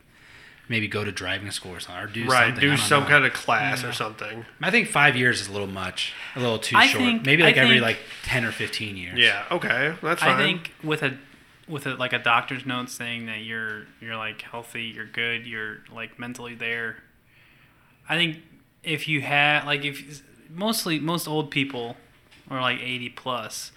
maybe 0.68 0.88
go 0.88 1.04
to 1.04 1.12
driving 1.12 1.50
school 1.50 1.72
or 1.72 1.80
something, 1.80 2.02
or 2.04 2.06
do 2.06 2.24
right. 2.26 2.46
something. 2.48 2.60
Do 2.70 2.76
some 2.76 3.02
know. 3.04 3.08
kind 3.08 3.24
of 3.24 3.32
class 3.32 3.82
Yeah. 3.82 3.88
or 3.88 3.92
something. 3.92 4.44
I 4.62 4.70
think 4.70 4.88
five 4.88 5.16
years 5.16 5.40
is 5.40 5.48
a 5.48 5.52
little 5.52 5.66
much, 5.66 6.12
a 6.36 6.40
little 6.40 6.58
too 6.58 6.76
I 6.76 6.86
short. 6.86 7.02
think- 7.04 7.26
maybe 7.26 7.42
I 7.42 7.46
like 7.46 7.56
every 7.56 7.74
think- 7.76 7.82
like 7.82 7.98
10 8.22 8.44
or 8.44 8.52
15 8.52 8.96
years. 8.96 9.18
Yeah. 9.18 9.44
Okay. 9.50 9.94
That's 10.02 10.22
fine. 10.22 10.34
I 10.34 10.36
think 10.38 10.72
with 10.82 11.02
a 11.02 11.18
with 11.68 11.86
a 11.86 11.94
like 11.94 12.12
a 12.12 12.18
doctor's 12.18 12.66
note 12.66 12.90
saying 12.90 13.26
that 13.26 13.42
you're 13.44 13.84
you're 14.00 14.16
like 14.16 14.42
healthy, 14.42 14.84
you're 14.84 15.06
good, 15.06 15.46
you're 15.46 15.78
like 15.92 16.18
mentally 16.18 16.54
there. 16.54 16.96
I 18.08 18.16
think 18.16 18.38
if 18.82 19.06
you 19.08 19.20
had 19.20 19.64
like 19.64 19.84
if 19.84 20.22
mostly 20.50 20.98
most 20.98 21.26
old 21.28 21.50
people 21.50 21.96
or 22.50 22.60
like 22.60 22.80
80 22.80 23.10
plus 23.10 23.72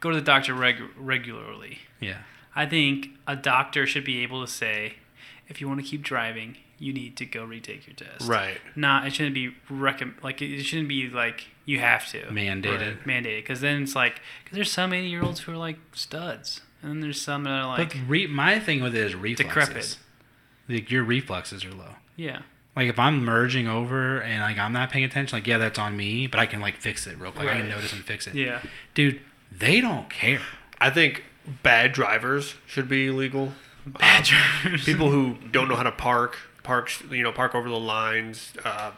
go 0.00 0.10
to 0.10 0.16
the 0.16 0.22
doctor 0.22 0.54
reg- 0.54 0.82
regularly. 0.96 1.78
Yeah. 2.00 2.18
I 2.54 2.66
think 2.66 3.08
a 3.26 3.36
doctor 3.36 3.86
should 3.86 4.04
be 4.04 4.22
able 4.22 4.44
to 4.44 4.50
say 4.50 4.94
if 5.50 5.60
you 5.60 5.68
want 5.68 5.80
to 5.80 5.86
keep 5.86 6.02
driving, 6.02 6.56
you 6.78 6.92
need 6.92 7.16
to 7.18 7.26
go 7.26 7.44
retake 7.44 7.86
your 7.86 7.94
test. 7.94 8.28
Right. 8.28 8.58
Not 8.74 9.06
it 9.06 9.12
shouldn't 9.12 9.34
be 9.34 9.52
recomm 9.70 10.14
like 10.22 10.40
it 10.40 10.62
shouldn't 10.62 10.88
be 10.88 11.08
like 11.08 11.46
you 11.66 11.78
have 11.80 12.08
to 12.10 12.22
Mandated. 12.26 13.04
Right. 13.04 13.04
mandated 13.06 13.42
because 13.42 13.60
then 13.60 13.82
it's 13.82 13.94
like 13.94 14.20
because 14.44 14.56
there's 14.56 14.72
some 14.72 14.92
80 14.92 15.08
year 15.08 15.22
olds 15.22 15.40
who 15.40 15.52
are 15.52 15.56
like 15.56 15.78
studs 15.92 16.62
and 16.82 16.90
then 16.90 17.00
there's 17.00 17.20
some 17.20 17.44
that 17.44 17.50
are 17.50 17.66
like 17.66 17.90
but 17.92 17.96
re- 18.08 18.26
my 18.26 18.58
thing 18.58 18.82
with 18.82 18.94
it 18.94 19.04
is 19.04 19.14
reflexes. 19.14 19.46
Decrepit. 19.46 19.98
Like 20.68 20.90
your 20.90 21.04
reflexes 21.04 21.64
are 21.64 21.72
low. 21.74 21.94
yeah 22.16 22.40
Like 22.76 22.88
if 22.88 22.98
I'm 22.98 23.24
merging 23.24 23.68
over 23.68 24.20
and 24.22 24.40
like 24.40 24.56
I'm 24.58 24.72
not 24.72 24.90
paying 24.90 25.04
attention, 25.04 25.36
like 25.36 25.46
yeah, 25.46 25.58
that's 25.58 25.78
on 25.78 25.96
me, 25.96 26.26
but 26.28 26.40
I 26.40 26.46
can 26.46 26.60
like 26.60 26.76
fix 26.78 27.06
it 27.06 27.18
real 27.18 27.32
quick. 27.32 27.48
I 27.48 27.58
can 27.58 27.68
notice 27.68 27.92
and 27.92 28.02
fix 28.04 28.26
it. 28.26 28.34
yeah 28.34 28.60
Dude, 28.94 29.20
they 29.52 29.80
don't 29.80 30.08
care. 30.08 30.40
I 30.80 30.88
think 30.90 31.24
bad 31.62 31.92
drivers 31.92 32.54
should 32.66 32.88
be 32.88 33.08
illegal. 33.08 33.52
Bad 33.98 34.28
Um, 34.64 34.78
people 34.78 35.10
who 35.10 35.36
don't 35.50 35.68
know 35.68 35.76
how 35.76 35.82
to 35.82 35.92
park, 35.92 36.38
parks, 36.62 37.02
you 37.10 37.22
know, 37.22 37.32
park 37.32 37.54
over 37.54 37.68
the 37.68 37.78
lines, 37.78 38.52
uh, 38.64 38.92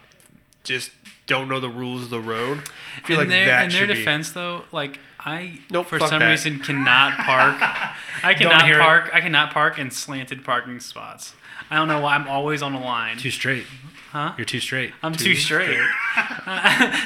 just 0.65 0.91
don't 1.27 1.49
know 1.49 1.61
the 1.61 1.69
rules 1.69 2.03
of 2.05 2.11
the 2.11 2.21
road. 2.21 2.63
I 3.03 3.07
feel 3.07 3.17
in 3.21 3.21
like 3.21 3.29
their, 3.29 3.47
that 3.47 3.65
in 3.65 3.71
their 3.71 3.81
should 3.81 3.89
be. 3.89 3.95
defense 3.95 4.33
though 4.33 4.65
like 4.73 4.99
I 5.21 5.61
Nope, 5.71 5.87
for 5.87 5.99
some 6.01 6.19
that. 6.21 6.31
reason 6.31 6.59
cannot 6.61 7.15
park 7.19 7.57
I 8.25 8.35
cannot 8.35 8.65
hear 8.65 8.79
it. 8.79 8.83
park 8.83 9.11
I 9.13 9.21
cannot 9.21 9.53
park 9.53 9.79
in 9.79 9.91
slanted 9.91 10.45
parking 10.45 10.79
spots 10.81 11.35
I 11.71 11.77
don't 11.77 11.89
know 11.89 12.01
why 12.01 12.15
I'm 12.15 12.29
always 12.29 12.63
on 12.63 12.73
the 12.73 12.79
line 12.81 13.17
Too 13.19 13.31
straight. 13.31 13.65
huh 14.11 14.35
You're 14.37 14.45
too 14.45 14.61
straight. 14.61 14.93
I'm 15.03 15.13
too, 15.15 15.35
straight. 15.35 15.79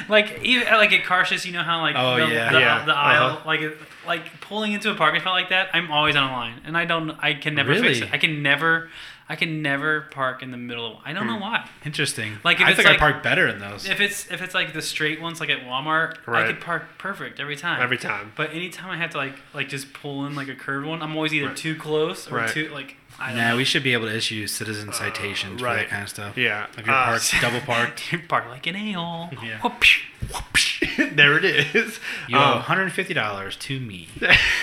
like 0.09 0.39
even 0.43 0.67
like 0.67 0.91
at 0.93 1.03
Carsys, 1.03 1.45
you 1.45 1.51
know 1.53 1.63
how 1.63 1.81
like 1.81 1.95
Oh, 1.97 2.15
the, 2.15 2.33
yeah. 2.33 2.51
the, 2.51 2.59
Yeah, 2.59 2.85
the 2.85 2.95
aisle 2.95 3.31
uh-huh. 3.33 3.47
like 3.47 3.61
it- 3.61 3.77
like 4.05 4.39
pulling 4.39 4.71
into 4.71 4.89
a 4.89 4.95
parking 4.95 5.19
spot 5.19 5.33
like 5.33 5.49
that. 5.49 5.67
I'm 5.73 5.91
always 5.91 6.15
on 6.15 6.29
a 6.29 6.31
line, 6.31 6.61
and 6.63 6.77
I 6.77 6.85
don't. 6.85 7.11
I 7.19 7.33
can 7.33 7.55
never 7.55 7.73
fix 7.73 7.81
Really? 7.99 8.01
it. 8.03 8.13
I 8.13 8.17
can 8.17 8.41
never. 8.41 8.89
I 9.27 9.35
can 9.35 9.61
never 9.61 10.03
park 10.11 10.41
in 10.41 10.51
the 10.51 10.57
middle. 10.57 10.93
Of, 10.93 10.97
I 11.03 11.11
don't 11.11 11.23
Hmm. 11.27 11.33
know 11.33 11.39
why. 11.41 11.67
Interesting. 11.83 12.37
Like, 12.45 12.61
if 12.61 12.67
I 12.67 12.69
it's 12.69 12.77
think 12.77 12.87
like- 12.87 12.95
I 13.01 13.11
park 13.11 13.21
better 13.21 13.45
in 13.49 13.59
those. 13.59 13.85
If 13.85 13.99
it's 13.99 14.31
if 14.31 14.41
it's 14.41 14.53
like 14.53 14.71
the 14.71 14.81
straight 14.81 15.19
ones, 15.19 15.41
like 15.41 15.49
at 15.49 15.59
Walmart, 15.65 16.19
I 16.25 16.47
could 16.47 16.61
park 16.61 16.85
perfect 16.97 17.41
every 17.41 17.57
time. 17.57 17.81
Every 17.81 17.97
time. 17.97 18.31
But 18.37 18.51
anytime 18.53 18.89
I 18.89 18.95
have 18.95 19.09
to 19.09 19.17
like 19.17 19.35
like 19.53 19.67
just 19.67 19.91
pull 19.91 20.25
in 20.25 20.35
like 20.35 20.47
a 20.47 20.55
curved 20.55 20.87
one, 20.87 21.01
I'm 21.01 21.13
always 21.13 21.33
either 21.33 21.47
Right. 21.47 21.57
too 21.57 21.75
close 21.75 22.31
or 22.31 22.35
Right. 22.37 22.49
too 22.49 22.69
like. 22.73 22.95
I 23.19 23.33
nah, 23.33 23.49
know. 23.49 23.57
we 23.57 23.63
should 23.63 23.83
be 23.83 23.93
able 23.93 24.07
to 24.07 24.15
issue 24.15 24.45
citizen 24.47 24.93
citations 24.93 25.59
for 25.61 25.67
that 25.73 25.87
kind 25.89 26.03
of 26.03 26.09
stuff. 26.09 26.37
Yeah. 26.37 26.67
If 26.77 26.85
you're 26.85 26.95
uh, 26.95 27.05
parked, 27.05 27.33
double 27.41 27.61
parked, 27.61 28.11
You 28.11 28.19
park 28.27 28.45
like 28.47 28.67
an 28.67 28.75
ale. 28.75 29.29
Yeah. 29.43 29.59
Whoopsh. 29.59 31.15
there 31.15 31.37
it 31.37 31.45
is. 31.45 31.99
you 32.27 32.37
owe 32.37 32.57
Um, 32.57 32.61
$150 32.63 33.59
to 33.59 33.79
me. 33.79 34.07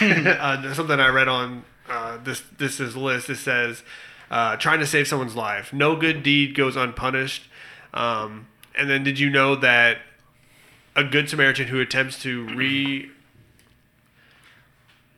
uh, 0.01 0.75
something 0.75 1.01
I 1.01 1.09
read 1.09 1.29
on 1.29 1.65
uh, 1.89 2.19
this 2.23 2.43
this 2.59 2.81
is 2.81 2.97
list. 2.97 3.29
It 3.29 3.37
says, 3.37 3.83
uh, 4.31 4.57
"Trying 4.57 4.81
to 4.81 4.87
save 4.87 5.07
someone's 5.09 5.37
life. 5.37 5.73
No 5.73 5.97
good 5.97 6.23
deed 6.23 6.55
goes 6.55 6.77
unpunished." 6.77 7.49
Um, 7.93 8.47
and 8.77 8.89
then, 8.89 9.05
did 9.05 9.19
you 9.19 9.29
know 9.31 9.55
that 9.57 9.99
a 10.97 11.05
good 11.05 11.29
Samaritan 11.29 11.67
who 11.69 11.81
attempts 11.81 12.21
to 12.23 12.45
re 12.55 13.11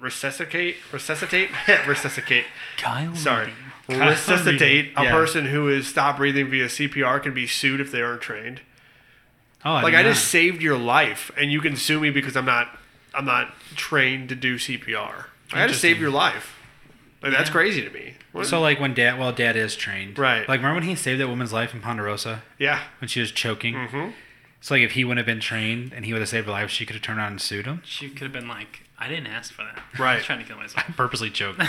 resuscitate 0.07 0.77
resuscitate 0.93 1.51
resuscitate 1.87 2.45
Kyle. 2.79 3.15
sorry 3.15 3.53
Reed. 3.89 3.99
resuscitate 4.01 4.93
a 4.97 5.03
Yeah. 5.05 5.11
person 5.13 5.47
who 5.47 5.69
is 5.69 5.87
stopped 5.87 6.19
breathing 6.19 6.49
via 6.49 6.67
CPR 6.69 7.21
can 7.23 7.35
be 7.35 7.47
sued 7.47 7.81
if 7.81 7.91
they 7.93 8.03
aren't 8.03 8.21
trained. 8.23 8.61
Oh, 9.65 9.73
I 9.73 9.83
Like 9.83 9.95
I 9.95 10.03
not. 10.03 10.11
just 10.15 10.29
saved 10.29 10.63
your 10.63 10.77
life, 10.79 11.31
and 11.37 11.51
you 11.53 11.61
can 11.61 11.77
sue 11.77 11.99
me 12.01 12.11
because 12.11 12.37
I'm 12.37 12.45
not 12.47 12.79
I'm 13.15 13.25
not 13.25 13.55
trained 13.77 14.29
to 14.31 14.35
do 14.35 14.57
CPR. 14.59 15.27
I 15.53 15.59
had 15.61 15.69
to 15.69 15.75
save 15.75 15.99
your 16.01 16.11
life. 16.11 16.53
Like 17.23 17.33
that's 17.33 17.51
crazy 17.51 17.83
to 17.83 17.91
me. 17.91 18.15
What- 18.33 18.47
So 18.47 18.61
like 18.61 18.79
when 18.79 18.93
dad, 18.95 19.19
well, 19.19 19.33
dad 19.33 19.57
is 19.57 19.75
trained, 19.75 20.19
Right. 20.19 20.49
Like 20.49 20.59
remember 20.61 20.81
when 20.81 20.89
he 20.89 20.95
saved 20.95 21.21
that 21.21 21.29
woman's 21.29 21.53
life 21.53 21.73
in 21.75 21.81
Ponderosa 21.81 22.43
yeah. 22.59 22.81
when 23.01 23.09
she 23.09 23.21
was 23.21 23.33
choking? 23.33 23.75
Mm-hmm. 23.75 24.11
So 24.61 24.75
like 24.75 24.83
if 24.83 24.93
he 24.93 25.05
wouldn't 25.05 25.19
have 25.19 25.27
been 25.35 25.41
trained 25.41 25.93
and 25.95 26.05
he 26.05 26.13
would 26.13 26.21
have 26.23 26.29
saved 26.29 26.47
her 26.47 26.53
life, 26.53 26.71
she 26.71 26.85
could 26.85 26.95
have 26.97 27.03
turned 27.03 27.19
around 27.19 27.33
and 27.33 27.41
sued 27.41 27.67
him. 27.67 27.83
She 27.85 28.09
could 28.11 28.23
have 28.23 28.33
been 28.33 28.49
like, 28.49 28.83
I 28.99 29.09
didn't 29.09 29.27
ask 29.29 29.53
for 29.53 29.63
that. 29.63 29.79
I 29.99 30.03
Right. 30.03 30.17
was 30.17 30.25
trying 30.25 30.39
to 30.41 30.45
kill 30.45 30.57
myself. 30.57 30.85
I 30.89 30.93
purposely 30.93 31.31
choked. 31.31 31.61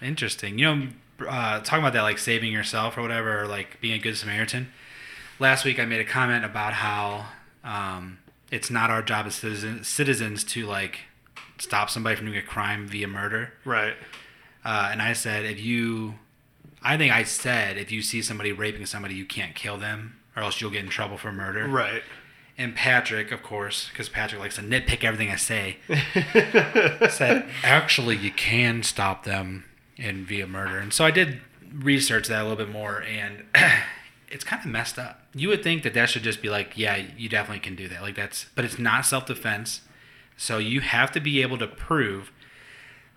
Interesting. 0.00 0.58
You 0.58 0.64
know, 0.74 0.88
uh, 1.28 1.60
talking 1.60 1.78
about 1.80 1.92
that, 1.92 2.02
like 2.02 2.18
saving 2.18 2.52
yourself 2.52 2.98
or 2.98 3.02
whatever, 3.02 3.42
or 3.42 3.46
like 3.46 3.80
being 3.80 3.94
a 3.94 3.98
good 3.98 4.16
Samaritan. 4.16 4.72
Last 5.38 5.64
week, 5.64 5.78
I 5.78 5.84
made 5.84 6.00
a 6.00 6.04
comment 6.04 6.44
about 6.44 6.72
how 6.74 7.26
um, 7.64 8.18
it's 8.50 8.70
not 8.70 8.90
our 8.90 9.02
job 9.02 9.26
as 9.26 9.34
citizens, 9.36 9.86
citizens 9.88 10.44
to 10.44 10.66
like 10.66 11.00
stop 11.58 11.90
somebody 11.90 12.16
from 12.16 12.26
doing 12.26 12.38
a 12.38 12.42
crime 12.42 12.86
via 12.88 13.06
murder. 13.06 13.52
Right. 13.64 13.94
Uh, 14.64 14.88
and 14.92 15.00
I 15.02 15.12
said, 15.12 15.44
if 15.44 15.60
you, 15.60 16.14
I 16.82 16.96
think 16.96 17.12
I 17.12 17.22
said, 17.24 17.76
if 17.78 17.90
you 17.92 18.02
see 18.02 18.22
somebody 18.22 18.52
raping 18.52 18.86
somebody, 18.86 19.14
you 19.14 19.24
can't 19.24 19.54
kill 19.54 19.76
them, 19.76 20.16
or 20.36 20.42
else 20.42 20.60
you'll 20.60 20.70
get 20.70 20.84
in 20.84 20.90
trouble 20.90 21.16
for 21.18 21.32
murder. 21.32 21.66
Right. 21.66 22.02
And 22.62 22.76
Patrick, 22.76 23.32
of 23.32 23.42
course, 23.42 23.88
because 23.88 24.08
Patrick 24.08 24.40
likes 24.40 24.54
to 24.54 24.62
nitpick 24.62 25.02
everything 25.02 25.30
I 25.30 25.34
say, 25.36 25.78
said, 27.10 27.48
actually, 27.64 28.16
you 28.16 28.30
can 28.30 28.84
stop 28.84 29.24
them 29.24 29.64
in 29.96 30.24
via 30.24 30.46
murder. 30.46 30.78
And 30.78 30.92
so 30.92 31.04
I 31.04 31.10
did 31.10 31.40
research 31.74 32.28
that 32.28 32.40
a 32.40 32.44
little 32.44 32.64
bit 32.64 32.70
more, 32.70 33.02
and 33.02 33.42
it's 34.28 34.44
kind 34.44 34.64
of 34.64 34.70
messed 34.70 34.96
up. 34.96 35.22
You 35.34 35.48
would 35.48 35.64
think 35.64 35.82
that 35.82 35.92
that 35.94 36.08
should 36.08 36.22
just 36.22 36.40
be 36.40 36.50
like, 36.50 36.78
yeah, 36.78 37.02
you 37.18 37.28
definitely 37.28 37.58
can 37.58 37.74
do 37.74 37.88
that. 37.88 38.00
Like 38.00 38.14
that's, 38.14 38.46
but 38.54 38.64
it's 38.64 38.78
not 38.78 39.06
self 39.06 39.26
defense. 39.26 39.80
So 40.36 40.58
you 40.58 40.82
have 40.82 41.10
to 41.12 41.20
be 41.20 41.42
able 41.42 41.58
to 41.58 41.66
prove 41.66 42.30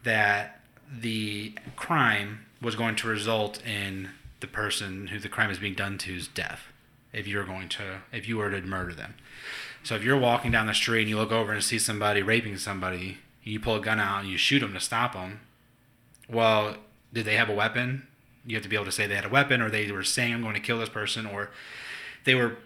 that 0.02 0.60
the 0.92 1.54
crime 1.76 2.48
was 2.64 2.76
going 2.76 2.96
to 2.96 3.08
result 3.08 3.64
in 3.64 4.10
the 4.40 4.48
person 4.48 5.08
who 5.08 5.20
the 5.20 5.30
crime 5.30 5.52
is 5.52 5.60
being 5.60 5.76
done 5.76 6.00
to's 6.00 6.28
death. 6.28 6.72
If 7.16 7.28
you're 7.28 7.46
going 7.46 7.70
to, 7.70 8.02
if 8.12 8.28
you 8.28 8.38
were 8.38 8.52
to 8.52 8.62
murder 8.62 8.94
them. 8.94 9.16
So 9.84 9.96
if 9.96 10.04
you're 10.04 10.20
walking 10.20 10.52
down 10.52 10.68
the 10.68 10.74
street 10.74 11.02
and 11.02 11.10
you 11.10 11.18
look 11.18 11.32
over 11.32 11.54
and 11.54 11.64
see 11.64 11.80
somebody 11.80 12.22
raping 12.22 12.58
somebody, 12.58 13.20
you 13.44 13.60
pull 13.60 13.76
a 13.76 13.80
gun 13.80 14.00
out 14.00 14.22
and 14.22 14.30
you 14.30 14.38
shoot 14.38 14.60
them 14.60 14.74
to 14.74 14.80
stop 14.80 15.14
them. 15.14 15.42
Well, 16.30 16.78
did 17.14 17.26
they 17.26 17.36
have 17.36 17.50
a 17.50 17.54
weapon? 17.54 18.08
You 18.46 18.56
have 18.56 18.64
to 18.64 18.70
be 18.70 18.76
able 18.76 18.86
to 18.86 18.92
say 18.92 19.08
they 19.08 19.16
had 19.16 19.26
a 19.26 19.30
weapon, 19.30 19.62
or 19.62 19.70
they 19.70 19.92
were 19.92 20.04
saying 20.04 20.34
I'm 20.34 20.42
going 20.42 20.56
to 20.56 20.60
kill 20.60 20.80
this 20.80 20.90
person, 20.90 21.26
or 21.26 21.50
they 22.26 22.36
were 22.36 22.58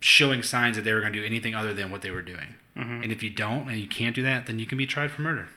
showing 0.00 0.42
signs 0.42 0.76
that 0.76 0.82
they 0.82 0.92
were 0.92 1.00
going 1.00 1.12
to 1.12 1.20
do 1.20 1.24
anything 1.24 1.54
other 1.54 1.72
than 1.72 1.90
what 1.90 2.02
they 2.02 2.10
were 2.10 2.22
doing. 2.22 2.54
Mm-hmm. 2.76 3.02
And 3.02 3.12
if 3.12 3.22
you 3.22 3.30
don't 3.30 3.68
and 3.68 3.78
you 3.78 3.88
can't 3.88 4.14
do 4.14 4.22
that, 4.22 4.46
then 4.46 4.58
you 4.58 4.66
can 4.66 4.76
be 4.76 4.86
tried 4.86 5.10
for 5.10 5.22
murder. 5.22 5.48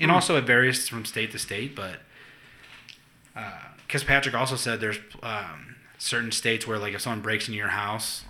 And 0.00 0.10
mm. 0.10 0.14
also 0.14 0.36
it 0.36 0.44
varies 0.44 0.88
from 0.88 1.04
state 1.04 1.30
to 1.32 1.38
state, 1.38 1.74
but 1.74 2.00
uh, 3.34 3.60
because 3.86 4.04
Patrick 4.04 4.34
also 4.34 4.56
said 4.56 4.80
there's 4.80 4.98
um, 5.22 5.75
certain 5.98 6.32
states 6.32 6.66
where 6.66 6.78
like 6.78 6.94
if 6.94 7.00
someone 7.00 7.20
breaks 7.20 7.46
into 7.48 7.56
your 7.58 7.68
house 7.68 8.24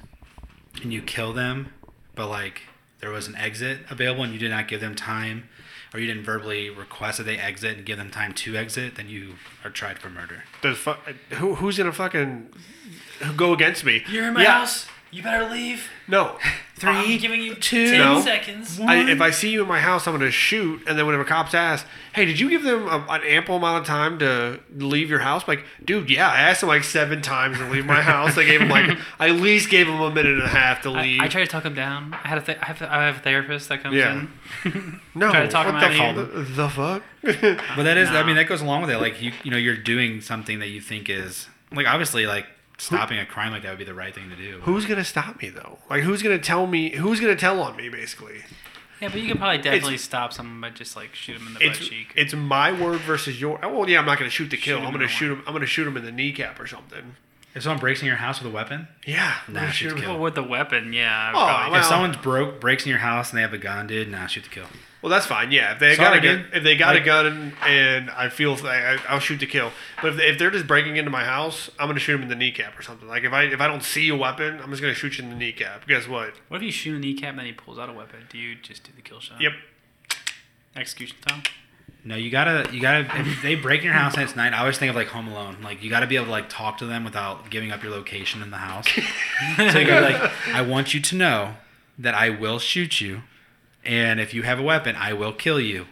and 0.83 0.93
you 0.93 1.03
kill 1.03 1.33
them, 1.33 1.73
but 2.14 2.29
like 2.29 2.62
there 3.01 3.11
was 3.11 3.27
an 3.29 3.37
exit 3.37 3.81
available 3.91 4.23
and 4.25 4.33
you 4.33 4.39
did 4.39 4.51
not 4.51 4.69
give 4.69 4.81
them 4.81 4.95
time, 4.95 5.49
or 5.95 6.01
you 6.01 6.07
didn't 6.07 6.25
verbally 6.25 6.69
request 6.71 7.19
that 7.19 7.25
they 7.25 7.39
exit 7.39 7.77
and 7.77 7.87
give 7.87 7.97
them 7.99 8.11
time 8.11 8.33
to 8.33 8.57
exit, 8.57 8.97
then 8.97 9.09
you 9.09 9.35
are 9.64 9.71
tried 9.71 9.99
for 9.99 10.09
murder. 10.11 10.45
There's 10.62 10.79
fu- 10.79 10.93
who, 11.33 11.55
who's 11.57 11.79
gonna 11.79 11.93
fucking 11.93 12.49
go 13.37 13.53
against 13.53 13.85
me? 13.85 14.03
You're 14.09 14.29
in 14.29 14.35
my 14.35 14.43
Yeah. 14.43 14.59
house. 14.61 14.87
You 15.12 15.22
better 15.22 15.48
leave. 15.48 15.88
No. 16.09 16.38
Three, 16.78 16.90
I'm 16.90 17.18
giving 17.18 17.40
you 17.40 17.54
two, 17.54 17.86
ten 17.90 17.98
No. 18.00 18.20
seconds. 18.20 18.78
I, 18.80 18.96
if 19.11 19.22
I 19.22 19.30
see 19.30 19.50
you 19.50 19.62
in 19.62 19.68
my 19.68 19.80
house, 19.80 20.07
I'm 20.07 20.12
gonna 20.12 20.30
shoot. 20.30 20.82
And 20.86 20.98
then 20.98 21.07
whenever 21.07 21.24
cops 21.24 21.54
ask, 21.54 21.86
"Hey, 22.12 22.26
did 22.26 22.38
you 22.38 22.50
give 22.50 22.64
them 22.64 22.86
a, 22.86 22.98
an 23.09 23.22
ample 23.22 23.57
amount 23.57 23.80
of 23.80 23.86
time 23.86 24.18
to 24.18 24.61
leave 24.74 25.09
your 25.09 25.20
house?" 25.20 25.44
I'm 25.48 25.57
like, 25.57 25.64
dude, 25.82 26.11
yeah, 26.11 26.28
I 26.28 26.40
asked 26.40 26.61
them 26.61 26.68
like 26.68 26.84
seven 26.84 27.22
times 27.22 27.57
to 27.57 27.64
leave 27.70 27.86
my 27.86 28.02
house. 28.02 28.36
I 28.36 28.44
gave 28.44 28.61
them 28.61 28.68
like, 28.68 28.98
I 29.18 29.30
at 29.30 29.36
least 29.36 29.70
gave 29.70 29.86
them 29.86 29.98
a 30.02 30.11
minute 30.11 30.34
and 30.34 30.42
a 30.42 30.48
half 30.48 30.82
to 30.82 30.90
leave. 30.90 31.22
I 31.22 31.28
try 31.28 31.40
to 31.42 31.46
talk 31.50 31.64
him 31.64 31.74
down. 31.74 32.12
I 32.12 32.28
had 32.28 32.36
a 32.36 32.42
th- 32.42 32.59
I 32.61 32.66
have 32.66 32.82
I 32.82 33.07
have 33.07 33.16
a 33.16 33.20
therapist 33.20 33.70
that 33.70 33.82
comes 33.82 33.94
Yeah. 33.96 34.26
in. 34.66 35.00
no, 35.14 35.30
try 35.30 35.42
to 35.44 35.48
talk 35.48 35.72
what 35.72 35.82
him 35.82 35.96
the, 35.96 36.02
out 36.02 36.18
of 36.18 36.30
fu- 36.48 36.54
the 36.57 36.68
fuck? 36.68 37.02
But 37.74 37.84
that 37.84 37.96
is, 37.96 38.11
I 38.11 38.22
mean, 38.22 38.36
that 38.36 38.48
goes 38.48 38.61
along 38.61 38.82
with 38.82 38.90
it. 38.90 38.98
Like 38.98 39.22
you, 39.22 39.32
you 39.44 39.50
know, 39.50 39.57
you're 39.57 39.76
doing 39.78 40.20
something 40.20 40.59
that 40.59 40.68
you 40.68 40.82
think 40.82 41.09
is 41.09 41.48
like 41.72 41.86
obviously 41.86 42.26
like 42.26 42.46
stopping 42.79 43.18
a 43.18 43.27
crime 43.27 43.53
like 43.53 43.62
that 43.62 43.70
would 43.70 43.79
be 43.79 43.85
the 43.85 43.95
right 43.95 44.14
thing 44.14 44.29
to 44.31 44.37
do. 44.37 44.61
who's 44.62 44.87
gonna 44.87 45.05
stop 45.05 45.41
me 45.43 45.49
though? 45.49 45.79
Like, 45.91 46.03
who's 46.03 46.22
gonna 46.22 46.39
tell 46.39 46.66
me? 46.66 46.91
Who's 46.97 47.20
gonna 47.20 47.37
tell 47.37 47.61
on 47.61 47.77
me? 47.77 47.89
Basically, 47.89 48.43
Yeah, 49.01 49.09
but 49.09 49.20
you 49.20 49.29
could 49.29 49.39
probably 49.39 49.59
definitely 49.59 49.99
stop 49.99 50.33
someone 50.33 50.61
by 50.61 50.70
just 50.70 50.97
like 50.97 51.14
shoot 51.14 51.37
him 51.37 51.47
in 51.47 51.55
the 51.55 51.61
butt 51.68 51.77
cheek. 51.79 52.12
it's 52.16 52.35
my 52.35 52.72
word 52.72 53.01
versus 53.01 53.41
your. 53.41 53.59
oh, 53.64 53.79
Well, 53.81 53.89
yeah, 53.89 53.99
I'm 53.99 54.07
not 54.07 54.18
gonna 54.18 54.31
shoot 54.31 54.51
to 54.51 54.57
kill. 54.57 54.79
Shoot 54.79 54.85
I'm 54.87 54.93
gonna 54.93 55.05
the 55.05 55.09
shoot 55.09 55.33
him. 55.33 55.43
I'm 55.47 55.53
gonna 55.53 55.66
shoot 55.66 55.87
him 55.87 55.97
in 55.97 56.05
the 56.05 56.12
kneecap 56.12 56.59
or 56.61 56.66
something. 56.66 57.16
If 57.55 57.62
someone 57.62 57.81
breaks 57.81 58.01
in 58.03 58.07
your 58.07 58.16
house 58.16 58.43
with 58.43 58.53
a 58.53 58.55
weapon, 58.55 58.87
Yeah, 59.07 59.35
I'm 59.49 59.55
Nah, 59.55 59.61
gonna 59.61 59.72
shoot 59.72 59.89
shoot 59.89 59.95
to 59.97 60.03
kill. 60.03 60.11
Well, 60.12 60.22
with 60.24 60.35
the 60.35 60.43
weapon, 60.43 60.93
yeah. 60.93 61.31
Oh, 61.35 61.39
probably. 61.47 61.70
well- 61.72 61.81
if 61.81 61.87
someone's 61.87 62.16
broke 62.18 62.61
breaks 62.61 62.85
in 62.85 62.91
your 62.91 62.99
house 62.99 63.31
and 63.31 63.39
they 63.39 63.43
have 63.43 63.55
a 63.55 63.59
gun, 63.59 63.87
dude, 63.87 64.11
nah, 64.11 64.27
shoot 64.27 64.45
to 64.45 64.51
kill. 64.51 64.66
Well, 65.07 65.12
that's 65.14 65.26
fine. 65.26 65.52
Yeah, 65.52 65.74
if 65.74 65.78
they 65.78 65.94
Sorry, 65.94 66.09
got 66.09 66.16
a 66.16 66.20
gun, 66.20 66.42
dude. 66.42 66.54
if 66.57 66.64
they 66.64 66.76
got 66.76 66.94
Like- 66.94 67.02
a 67.02 67.07
gun 67.07 67.26
and, 67.26 67.52
and 67.64 68.11
I 68.11 68.28
feel 68.28 68.54
I, 68.66 68.98
I'll 69.09 69.20
shoot 69.20 69.38
to 69.38 69.46
kill. 69.46 69.70
But 70.02 70.14
if, 70.14 70.18
if 70.20 70.38
they're 70.40 70.50
just 70.50 70.66
breaking 70.66 70.96
into 70.96 71.12
my 71.12 71.22
house, 71.22 71.70
I'm 71.78 71.86
gonna 71.86 72.00
shoot 72.00 72.14
them 72.14 72.22
in 72.22 72.28
the 72.28 72.34
kneecap 72.34 72.76
or 72.76 72.82
something. 72.82 73.07
Like 73.07 73.22
if 73.22 73.32
I 73.32 73.44
if 73.44 73.61
I 73.61 73.68
don't 73.68 73.84
see 73.84 74.09
a 74.09 74.16
weapon, 74.16 74.59
I'm 74.61 74.68
just 74.70 74.82
gonna 74.82 74.94
shoot 74.94 75.16
you 75.18 75.22
in 75.22 75.30
the 75.30 75.36
kneecap. 75.36 75.86
Guess 75.86 76.09
what? 76.09 76.34
What 76.48 76.57
if 76.57 76.62
you 76.64 76.72
shoot 76.72 76.96
a 76.96 76.98
kneecap 76.98 77.30
and 77.30 77.38
then 77.38 77.46
he 77.46 77.52
pulls 77.52 77.78
out 77.78 77.88
a 77.88 77.92
weapon? 77.92 78.26
Do 78.30 78.36
you 78.36 78.57
just 78.57 78.82
do 78.82 78.90
the 78.96 79.02
kill 79.02 79.20
shot? 79.20 79.40
Yep. 79.40 79.52
Execution 80.74 81.16
time. 81.24 81.42
No, 82.04 82.16
you 82.16 82.30
gotta, 82.30 82.68
you 82.72 82.80
gotta. 82.80 83.07
If 83.20 83.42
they 83.42 83.54
break 83.54 83.80
in 83.82 83.86
your 83.86 83.94
house 83.94 84.14
and 84.14 84.24
it's 84.24 84.34
night, 84.36 84.52
I 84.52 84.59
always 84.59 84.76
think 84.78 84.90
of 84.90 84.96
like 84.96 85.09
Home 85.09 85.28
Alone. 85.28 85.59
Like 85.62 85.82
you 85.84 85.90
gotta 85.90 86.07
be 86.09 86.16
able 86.16 86.26
to 86.26 86.30
like 86.32 86.48
talk 86.48 86.78
to 86.78 86.86
them 86.86 87.04
without 87.04 87.48
giving 87.50 87.70
up 87.70 87.82
your 87.82 87.92
location 87.92 88.42
in 88.42 88.50
the 88.50 88.57
house. 88.59 88.86
so 89.57 89.78
you 89.78 89.86
gotta 89.86 90.00
like, 90.18 90.32
I 90.52 90.62
want 90.62 90.94
you 90.94 91.00
to 91.00 91.14
know 91.16 91.54
that 91.98 92.14
I 92.14 92.30
will 92.30 92.59
shoot 92.59 93.00
you, 93.00 93.22
and 93.87 94.20
if 94.20 94.34
you 94.34 94.43
have 94.43 94.59
a 94.59 94.62
weapon, 94.62 94.97
I 94.97 95.12
will 95.12 95.32
kill 95.32 95.61
you. 95.61 95.87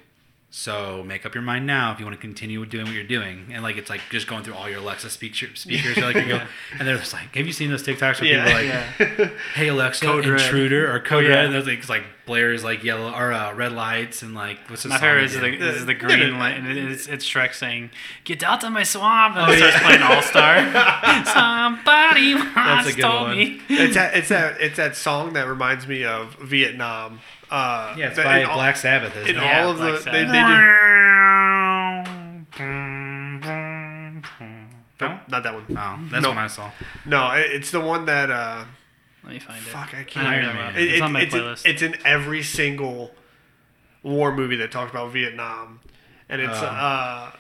So 0.51 1.03
make 1.05 1.27
up 1.27 1.35
your 1.35 1.43
mind 1.43 1.67
now 1.67 1.91
if 1.93 1.99
you 1.99 2.07
want 2.07 2.17
to 2.17 2.21
continue 2.21 2.65
doing 2.65 2.85
what 2.85 2.95
you're 2.95 3.03
doing. 3.03 3.47
And 3.53 3.65
like 3.65 3.77
it's 3.77 3.91
like 3.91 4.01
just 4.11 4.29
going 4.29 4.45
through 4.45 4.55
all 4.55 4.69
your 4.71 4.79
Alexa 4.79 5.11
speaker, 5.11 5.49
speakers. 5.57 5.97
Like, 5.97 6.15
you're 6.15 6.29
going, 6.29 6.43
and 6.79 6.87
they're 6.87 6.97
just 6.99 7.13
like, 7.13 7.35
have 7.35 7.45
you 7.45 7.53
seen 7.53 7.71
those 7.71 7.83
TikToks 7.83 8.21
where 8.21 8.31
Yeah. 8.31 8.93
people 8.93 9.07
are 9.07 9.19
like, 9.27 9.33
hey 9.55 9.67
Alexa, 9.69 10.05
Code 10.07 10.25
Red. 10.27 10.41
intruder 10.41 10.95
or 10.95 11.01
code 11.01 11.25
Oh, 11.25 11.29
yeah. 11.29 11.35
red, 11.35 11.45
and 11.47 11.55
there's 11.55 11.67
like, 11.67 11.79
it's 11.81 11.89
like 11.89 12.05
blares 12.27 12.65
like 12.65 12.83
yellow 12.83 13.13
or 13.13 13.33
uh, 13.33 13.53
red 13.55 13.73
lights 13.73 14.23
and 14.23 14.35
like 14.35 14.59
what's 14.69 14.83
the 14.85 14.89
My 14.89 14.97
song 14.97 15.03
favorite 15.03 15.25
is 15.25 15.35
the, 15.35 15.47
is 15.47 15.81
the 15.81 15.87
The- 15.87 15.95
green 15.95 16.39
light, 16.39 16.57
and 16.59 16.67
it's, 16.67 17.07
it's 17.07 17.25
Shrek 17.25 17.55
saying, 17.55 17.91
"Get 18.25 18.43
out 18.43 18.65
of 18.65 18.73
my 18.73 18.83
swamp!" 18.83 19.37
and 19.37 19.53
it 19.53 19.59
starts 19.59 19.79
playing 19.85 20.03
All 20.03 20.23
Star. 20.23 20.57
Somebody 21.27 22.35
once 22.35 22.87
a 22.89 23.01
told 23.01 23.23
one. 23.29 23.37
me. 23.39 23.61
It's 23.69 23.95
that 23.95 24.17
it's 24.17 24.29
that 24.31 24.61
it's 24.61 24.77
that 24.77 24.97
song 24.97 25.33
that 25.35 25.47
reminds 25.49 25.87
me 25.87 26.05
of 26.05 26.35
Vietnam. 26.37 27.21
Uh, 27.51 27.95
Yeah, 27.97 28.09
it's 28.09 28.17
by 28.17 28.43
all- 28.45 28.55
Black 28.57 28.77
Sabbath. 28.77 29.15
Isn't 29.17 29.29
In 29.31 29.37
it? 29.37 29.41
Yeah, 29.45 29.65
all 29.65 29.71
of 29.73 29.79
the 29.79 29.85
Black 29.85 30.05
they, 30.05 30.25
they 30.25 30.33
No? 30.33 30.49
did. 30.49 30.65
Nope, 35.01 35.21
not 35.29 35.43
that 35.43 35.55
one. 35.55 35.65
Oh, 35.71 35.99
that's 36.11 36.23
Nope. 36.23 36.35
one 36.35 36.39
I 36.39 36.47
saw. 36.47 36.71
No, 37.05 37.31
it's 37.33 37.71
the 37.71 37.81
one 37.81 38.07
that. 38.07 38.31
Uh, 38.31 38.65
Let 39.25 39.33
me 39.33 39.39
find 39.39 39.59
it. 39.59 39.69
fuck, 39.71 39.95
I 39.95 40.01
I 40.01 40.05
can't. 40.05 40.15
you're 40.17 40.35
Iron 40.35 40.45
talking 40.45 40.61
about. 40.61 40.73
Man. 40.75 40.83
It- 40.83 40.89
It's 40.89 40.97
it- 40.99 41.03
on 41.03 41.13
my 41.13 41.21
it's, 41.23 41.35
in, 41.35 41.41
playlist. 41.41 41.67
it's 41.67 41.83
in 41.83 41.97
every 42.07 42.43
single 42.43 43.15
war 44.03 44.35
movie 44.35 44.57
that 44.57 44.71
talks 44.71 44.91
about 44.91 45.13
Vietnam, 45.13 45.81
and 46.29 46.41
it's 46.43 46.59
Uh. 46.61 46.67
uh, 46.67 47.31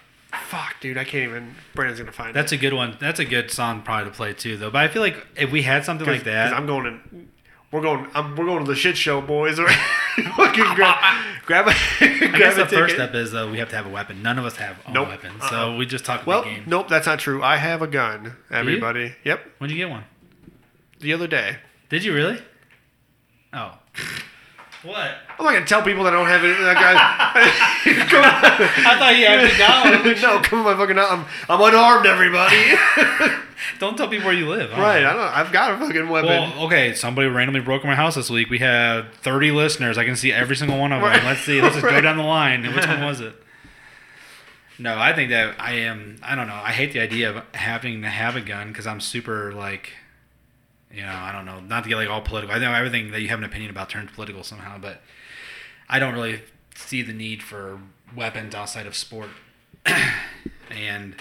fuck, 0.48 0.76
dude, 0.80 0.96
I 0.98 1.04
can't 1.04 1.24
even. 1.28 1.54
Brandon's 1.74 2.00
gonna 2.00 2.12
find 2.12 2.30
it. 2.30 2.32
That's 2.32 2.52
it. 2.52 2.56
a 2.56 2.58
good 2.58 2.72
one. 2.72 2.96
That's 3.00 3.20
a 3.20 3.24
good 3.24 3.50
song 3.50 3.82
probably 3.82 4.10
to 4.10 4.16
play 4.16 4.32
too, 4.32 4.56
though. 4.56 4.70
But 4.70 4.82
I 4.82 4.88
feel 4.88 5.02
like 5.02 5.26
if 5.36 5.50
we 5.52 5.62
had 5.62 5.84
something 5.84 6.06
like 6.06 6.24
that, 6.24 6.52
I'm 6.54 6.66
going 6.66 6.86
in. 6.86 7.28
We're 7.70 7.82
going. 7.82 8.06
I'm, 8.14 8.36
we're 8.36 8.44
going 8.46 8.64
to 8.64 8.70
the 8.70 8.76
shit 8.76 8.96
show, 8.96 9.20
boys. 9.20 9.58
Fucking 10.36 10.64
grab, 10.76 11.24
grab 11.44 11.66
a, 11.66 11.70
I 12.00 12.06
grab 12.18 12.34
guess 12.38 12.54
a 12.54 12.58
the 12.60 12.66
first 12.66 12.94
ticket. 12.94 13.10
step 13.10 13.14
is 13.16 13.32
though 13.32 13.50
we 13.50 13.58
have 13.58 13.68
to 13.70 13.76
have 13.76 13.84
a 13.86 13.88
weapon. 13.90 14.22
None 14.22 14.38
of 14.38 14.44
us 14.46 14.56
have 14.56 14.76
a 14.86 14.92
Nope. 14.92 15.08
weapons, 15.08 15.42
Uh-uh. 15.42 15.50
so 15.50 15.76
we 15.76 15.84
just 15.84 16.04
talk 16.04 16.24
Well, 16.24 16.40
about 16.40 16.48
the 16.50 16.54
game. 16.60 16.64
nope, 16.68 16.88
that's 16.88 17.06
not 17.06 17.18
true. 17.18 17.42
I 17.42 17.56
have 17.56 17.82
a 17.82 17.88
gun, 17.88 18.36
everybody. 18.50 19.16
Yep, 19.24 19.44
When'd 19.58 19.72
you 19.72 19.76
get 19.78 19.90
one? 19.90 20.04
the 21.00 21.12
other 21.12 21.26
day. 21.26 21.56
Did 21.88 22.04
you 22.04 22.14
really? 22.14 22.40
Oh. 23.52 23.78
What? 24.82 25.10
I'm 25.38 25.44
not 25.44 25.52
gonna 25.54 25.66
tell 25.66 25.82
people 25.82 26.04
that 26.04 26.12
I 26.12 26.16
don't 26.16 26.26
have 26.26 26.44
it. 26.44 26.58
That 26.58 26.76
I 28.86 28.98
thought 28.98 29.16
you 29.16 29.24
actually 29.24 29.58
got 29.58 30.04
guy. 30.04 30.20
no, 30.20 30.40
come 30.42 30.60
on, 30.60 30.64
my 30.64 30.76
fucking. 30.76 30.98
I'm 30.98 31.24
I'm 31.48 31.60
unarmed, 31.60 32.06
everybody. 32.06 32.74
Don't 33.78 33.96
tell 33.96 34.08
people 34.08 34.26
where 34.26 34.34
you 34.34 34.48
live. 34.48 34.70
Right, 34.72 35.04
I 35.04 35.12
don't. 35.12 35.22
I've 35.22 35.52
got 35.52 35.72
a 35.72 35.78
fucking 35.78 36.08
weapon. 36.08 36.28
Well, 36.28 36.66
okay. 36.66 36.94
Somebody 36.94 37.28
randomly 37.28 37.60
broke 37.60 37.82
in 37.82 37.88
my 37.88 37.96
house 37.96 38.14
this 38.14 38.30
week. 38.30 38.50
We 38.50 38.58
had 38.58 39.12
30 39.14 39.52
listeners. 39.52 39.96
I 39.96 40.04
can 40.04 40.16
see 40.16 40.32
every 40.32 40.56
single 40.56 40.78
one 40.78 40.92
of 40.92 41.00
them. 41.00 41.10
Right. 41.10 41.24
Let's 41.24 41.40
see. 41.40 41.60
Let's 41.60 41.76
just 41.76 41.86
go 41.86 42.00
down 42.00 42.16
the 42.16 42.24
line. 42.24 42.62
Which 42.74 42.86
one 42.86 43.00
was 43.04 43.20
it? 43.20 43.34
No, 44.78 44.98
I 44.98 45.12
think 45.12 45.30
that 45.30 45.54
I 45.58 45.74
am. 45.76 46.18
I 46.22 46.34
don't 46.34 46.46
know. 46.46 46.60
I 46.62 46.72
hate 46.72 46.92
the 46.92 47.00
idea 47.00 47.30
of 47.30 47.44
having 47.54 48.02
to 48.02 48.08
have 48.08 48.36
a 48.36 48.40
gun 48.40 48.68
because 48.68 48.86
I'm 48.86 49.00
super 49.00 49.52
like, 49.52 49.92
you 50.94 51.02
know, 51.02 51.12
I 51.12 51.32
don't 51.32 51.44
know. 51.44 51.60
Not 51.60 51.82
to 51.84 51.88
get 51.88 51.96
like 51.96 52.08
all 52.08 52.20
political. 52.20 52.54
I 52.54 52.58
know 52.58 52.72
everything 52.72 53.10
that 53.10 53.20
you 53.20 53.28
have 53.28 53.38
an 53.38 53.44
opinion 53.44 53.70
about 53.70 53.90
turns 53.90 54.10
political 54.12 54.42
somehow, 54.42 54.78
but 54.78 55.02
I 55.88 55.98
don't 55.98 56.14
really 56.14 56.42
see 56.74 57.02
the 57.02 57.12
need 57.12 57.42
for 57.42 57.80
weapons 58.14 58.54
outside 58.54 58.86
of 58.86 58.94
sport. 58.94 59.30
and 60.70 61.16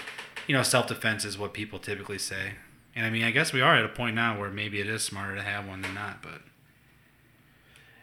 you 0.46 0.54
know, 0.54 0.62
self 0.62 0.86
defense 0.86 1.24
is 1.24 1.38
what 1.38 1.52
people 1.52 1.78
typically 1.78 2.18
say. 2.18 2.52
And 2.94 3.04
I 3.04 3.10
mean, 3.10 3.24
I 3.24 3.30
guess 3.30 3.52
we 3.52 3.60
are 3.60 3.74
at 3.74 3.84
a 3.84 3.88
point 3.88 4.14
now 4.14 4.38
where 4.38 4.50
maybe 4.50 4.80
it 4.80 4.86
is 4.86 5.02
smarter 5.02 5.34
to 5.34 5.42
have 5.42 5.66
one 5.66 5.82
than 5.82 5.94
not, 5.94 6.22
but 6.22 6.42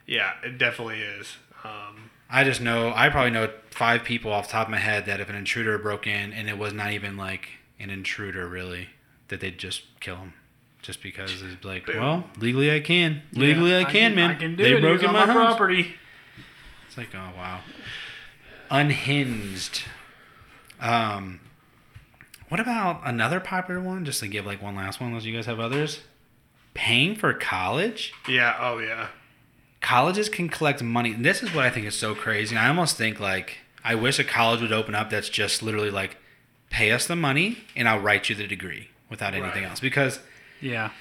Yeah, 0.06 0.34
it 0.44 0.58
definitely 0.58 1.02
is. 1.02 1.38
Um, 1.64 2.10
I 2.30 2.44
just 2.44 2.60
know 2.60 2.92
I 2.96 3.10
probably 3.10 3.32
know 3.32 3.50
five 3.70 4.04
people 4.04 4.32
off 4.32 4.48
the 4.48 4.54
top 4.54 4.68
of 4.68 4.72
my 4.72 4.80
head 4.80 5.06
that 5.06 5.20
if 5.20 5.30
an 5.30 5.36
intruder 5.36 5.78
broke 5.78 6.08
in 6.08 6.34
and 6.34 6.50
it 6.50 6.58
was 6.58 6.74
not 6.74 6.92
even 6.92 7.16
like 7.16 7.50
an 7.80 7.90
intruder 7.90 8.48
really, 8.48 8.90
that 9.30 9.40
they'd 9.40 9.58
just 9.58 9.84
kill 10.00 10.18
him. 10.18 10.34
Just 10.82 11.04
because 11.04 11.42
it's 11.44 11.64
like, 11.64 11.86
Boom. 11.86 12.00
well, 12.00 12.24
legally 12.40 12.74
I 12.74 12.80
can. 12.80 13.22
Legally 13.34 13.76
I, 13.78 13.84
can, 13.84 14.16
man. 14.16 14.32
I 14.32 14.36
can 14.36 14.56
they 14.56 14.74
it. 14.74 14.82
broke 14.82 15.04
in 15.04 15.12
my, 15.12 15.26
my 15.26 15.34
property. 15.34 15.94
It's 16.88 16.98
like, 16.98 17.10
oh 17.14 17.30
wow. 17.38 17.60
Unhinged. 18.70 19.84
Um 20.80 21.40
what 22.50 22.60
about 22.60 23.02
another 23.06 23.40
popular 23.40 23.80
one? 23.80 24.04
Just 24.06 24.20
to 24.22 24.28
give 24.28 24.46
like 24.46 24.62
one 24.62 24.76
last 24.76 25.00
one, 25.00 25.10
unless 25.10 25.24
you 25.24 25.34
guys 25.36 25.46
have 25.46 25.60
others. 25.60 26.02
Paying 26.74 27.16
for 27.16 27.34
college? 27.34 28.14
yeah. 28.28 28.56
Oh 28.60 28.80
yeah. 28.80 29.08
colleges 29.82 30.30
can 30.30 30.50
collect 30.50 30.82
money. 30.82 31.14
And 31.14 31.24
this 31.26 31.44
is 31.44 31.54
what 31.54 31.66
I 31.66 31.70
think 31.70 31.86
is 31.86 31.96
so 31.96 32.16
crazy. 32.16 32.56
I 32.58 32.68
almost 32.68 32.98
think 32.98 33.20
like 33.20 33.58
I 33.84 33.96
wish 33.96 34.20
a 34.20 34.24
college 34.24 34.62
would 34.62 34.72
open 34.74 34.96
up 34.96 35.10
that's 35.10 35.30
just 35.30 35.62
literally 35.62 35.92
like 35.92 36.18
pay 36.70 36.92
us 36.92 37.06
the 37.08 37.16
money 37.16 37.58
and 37.76 37.88
I'll 37.90 38.00
write 38.00 38.30
you 38.30 38.36
the 38.36 38.48
degree 38.48 38.90
without 39.10 39.34
anything 39.34 39.64
Right. 39.64 39.70
else. 39.70 39.80
Because 39.80 40.20
Yeah. 40.62 40.92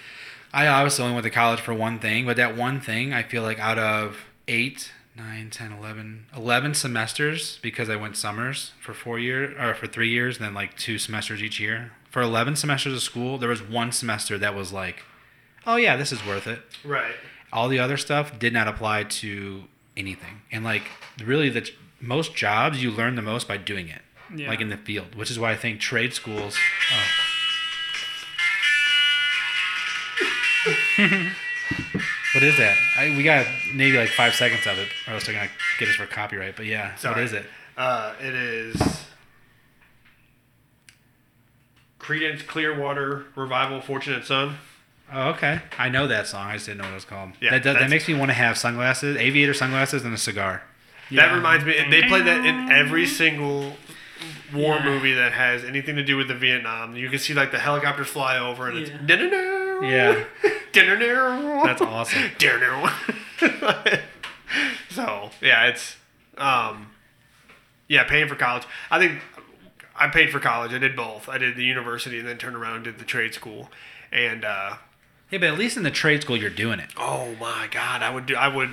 I 0.53 0.67
obviously 0.67 1.05
only 1.05 1.15
went 1.15 1.25
to 1.25 1.31
college 1.31 1.61
for 1.61 1.73
one 1.73 1.99
thing, 2.01 2.27
but 2.27 2.37
that 2.37 2.57
one 2.57 2.81
thing 2.81 3.13
I 3.13 3.23
feel 3.23 3.43
like 3.43 3.59
out 3.61 3.79
of 3.79 4.17
eight, 4.49 4.91
nine, 5.17 5.49
10, 5.51 5.71
11, 5.73 6.27
11 6.37 6.75
semesters 6.75 7.59
because 7.63 7.89
I 7.89 7.95
went 7.97 8.17
summers 8.17 8.73
for 8.81 8.93
four 8.93 9.19
years 9.19 9.55
or 9.61 9.75
for 9.75 9.87
three 9.87 10.09
years 10.11 10.39
and 10.39 10.47
then 10.47 10.55
like 10.55 10.77
two 10.77 10.99
semesters 10.99 11.43
each 11.43 11.61
year. 11.61 11.93
For 12.11 12.21
11 12.23 12.57
semesters 12.57 12.93
of 12.95 13.03
school, 13.03 13.39
there 13.39 13.49
was 13.49 13.63
one 13.63 13.93
semester 13.93 14.37
that 14.39 14.55
was 14.57 14.73
like, 14.73 15.05
oh 15.67 15.77
yeah, 15.77 15.97
this 15.97 16.11
is 16.11 16.25
worth 16.27 16.47
it 16.49 16.63
Right. 16.85 17.15
all 17.53 17.69
the 17.69 17.79
other 17.79 17.97
stuff 17.97 18.37
did 18.39 18.53
not 18.53 18.67
apply 18.67 19.05
to 19.05 19.65
anything 19.97 20.41
and 20.51 20.65
like 20.65 20.83
really 21.23 21.51
the 21.51 21.69
most 22.01 22.35
jobs 22.35 22.83
you 22.83 22.91
learn 22.91 23.15
the 23.17 23.23
most 23.23 23.47
by 23.47 23.57
doing 23.59 23.89
it 23.89 24.01
Yeah. 24.35 24.49
like 24.49 24.61
in 24.61 24.71
the 24.71 24.77
field 24.79 25.15
which 25.17 25.31
is 25.31 25.39
why 25.39 25.51
i 25.53 25.57
think 25.57 25.81
trade 25.81 26.15
schools 26.15 26.57
oh. 26.95 27.05
what 32.35 32.43
is 32.45 32.57
that 32.59 32.77
I, 32.97 33.15
we 33.17 33.23
got 33.23 33.47
maybe 33.75 33.97
like 33.97 34.09
five 34.11 34.35
seconds 34.35 34.67
of 34.67 34.79
it 34.79 34.89
or 35.07 35.15
else 35.15 35.27
they're 35.27 35.35
gonna 35.35 35.51
get 35.79 35.89
us 35.89 35.95
for 35.95 36.07
copyright 36.07 36.57
but 36.57 36.67
yeah 36.67 36.91
what 36.93 37.01
Sorry. 37.01 37.25
is 37.25 37.33
it 37.33 37.47
Uh, 37.77 38.15
it 38.21 38.35
is 38.35 38.77
Creedence 41.99 42.47
Clearwater 42.47 43.25
Revival 43.37 43.81
Fortunate 43.81 44.25
Son. 44.25 44.57
oh 45.13 45.29
okay 45.31 45.61
i 45.79 45.89
know 45.89 46.07
that 46.07 46.27
song 46.27 46.47
i 46.47 46.55
just 46.55 46.67
didn't 46.67 46.79
know 46.79 46.85
what 46.85 46.93
it 46.93 46.95
was 46.95 47.05
called 47.05 47.31
Yeah, 47.41 47.51
that, 47.53 47.63
does, 47.63 47.77
that 47.79 47.91
makes 47.91 48.09
me 48.09 48.15
want 48.15 48.31
to 48.31 48.35
have 48.35 48.57
sunglasses 48.57 49.17
aviator 49.17 49.55
sunglasses 49.55 50.05
and 50.05 50.15
a 50.15 50.19
cigar 50.19 50.63
That 51.13 51.33
reminds 51.35 51.65
me, 51.65 51.75
they 51.91 52.03
play 52.05 52.23
that 52.23 52.45
in 52.47 52.71
every 52.71 53.07
single 53.07 53.75
war 54.55 54.77
Yeah. 54.77 54.85
movie 54.85 55.15
that 55.15 55.33
has 55.33 55.65
anything 55.65 55.97
to 55.97 56.05
do 56.05 56.17
with 56.17 56.29
the 56.29 56.35
Vietnam. 56.35 56.95
You 56.97 57.09
can 57.11 57.19
see 57.19 57.35
like 57.35 57.51
the 57.53 57.59
helicopters 57.59 58.07
fly 58.09 58.39
over 58.39 58.69
and 58.69 58.79
it's 58.79 58.91
Yeah. 58.91 58.97
"Dun-dun-dun, 59.07 59.60
Yeah. 59.83 60.25
dun-dun-dun." 60.73 61.67
That's 61.67 61.83
awesome. 61.83 62.23
So 64.91 65.31
yeah, 65.41 65.69
it's 65.69 65.97
um, 66.37 66.91
yeah, 67.87 68.03
paying 68.05 68.27
for 68.27 68.35
college. 68.35 68.65
I 68.91 68.99
think 68.99 69.21
I 69.95 70.09
paid 70.09 70.31
for 70.31 70.41
college. 70.41 70.73
I 70.73 70.79
did 70.79 70.97
both. 70.97 71.29
I 71.29 71.39
did 71.39 71.55
the 71.55 71.65
university 71.65 72.19
and 72.19 72.27
then 72.27 72.39
turned 72.39 72.57
around 72.57 72.75
and 72.75 72.85
did 72.85 72.99
the 72.99 73.05
trade 73.05 73.33
school. 73.33 73.71
And 74.11 74.45
uh, 74.45 74.79
yeah 75.31 75.39
but 75.39 75.45
at 75.45 75.59
least 75.59 75.77
in 75.77 75.85
the 75.85 75.91
trade 75.93 76.23
school 76.23 76.37
you're 76.37 76.51
doing 76.51 76.81
it 76.81 76.91
oh 76.97 77.37
my 77.41 77.69
god, 77.71 78.03
I 78.03 78.11
would 78.13 78.27
do. 78.27 78.35
I 78.35 78.49
would 78.49 78.71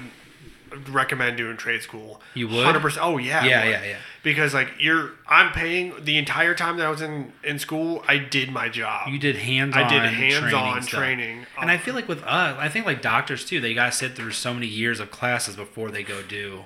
recommend 0.90 1.38
doing 1.38 1.58
trade 1.58 1.82
school. 1.82 2.22
You 2.34 2.48
would? 2.48 2.66
Hundred 2.66 2.82
percent. 2.82 3.06
Oh 3.06 3.18
yeah. 3.18 3.44
Yeah, 3.46 3.64
yeah, 3.64 3.84
yeah. 3.84 3.98
Because 4.24 4.54
like 4.54 4.70
you're, 4.80 5.12
I'm 5.28 5.52
paying 5.52 5.94
the 6.04 6.18
entire 6.18 6.54
time 6.54 6.78
that 6.78 6.86
I 6.86 6.90
was 6.90 7.02
in 7.02 7.34
in 7.44 7.60
school. 7.60 8.04
I 8.08 8.18
did 8.18 8.52
my 8.52 8.70
job. 8.70 9.10
You 9.10 9.20
did 9.20 9.38
hands-on. 9.38 9.84
I 9.84 9.90
did 9.90 10.02
hands-on 10.04 10.82
training, 10.84 10.88
training. 10.88 11.46
and 11.60 11.72
I 11.72 11.78
feel 11.78 11.94
like 11.94 12.08
with 12.08 12.24
us, 12.24 12.58
I 12.60 12.70
think 12.70 12.86
like 12.86 13.02
doctors 13.02 13.46
too, 13.46 13.60
they 13.60 13.74
gotta 13.74 13.92
sit 13.92 14.16
through 14.16 14.32
so 14.32 14.54
many 14.54 14.68
years 14.68 15.00
of 15.00 15.12
classes 15.12 15.56
before 15.56 15.92
they 15.92 16.04
go 16.04 16.22
do 16.22 16.64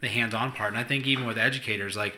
the 0.00 0.08
hands-on 0.08 0.52
part. 0.52 0.72
And 0.72 0.78
I 0.78 0.84
think 0.84 1.06
even 1.06 1.26
with 1.26 1.38
educators, 1.38 1.96
like, 1.96 2.16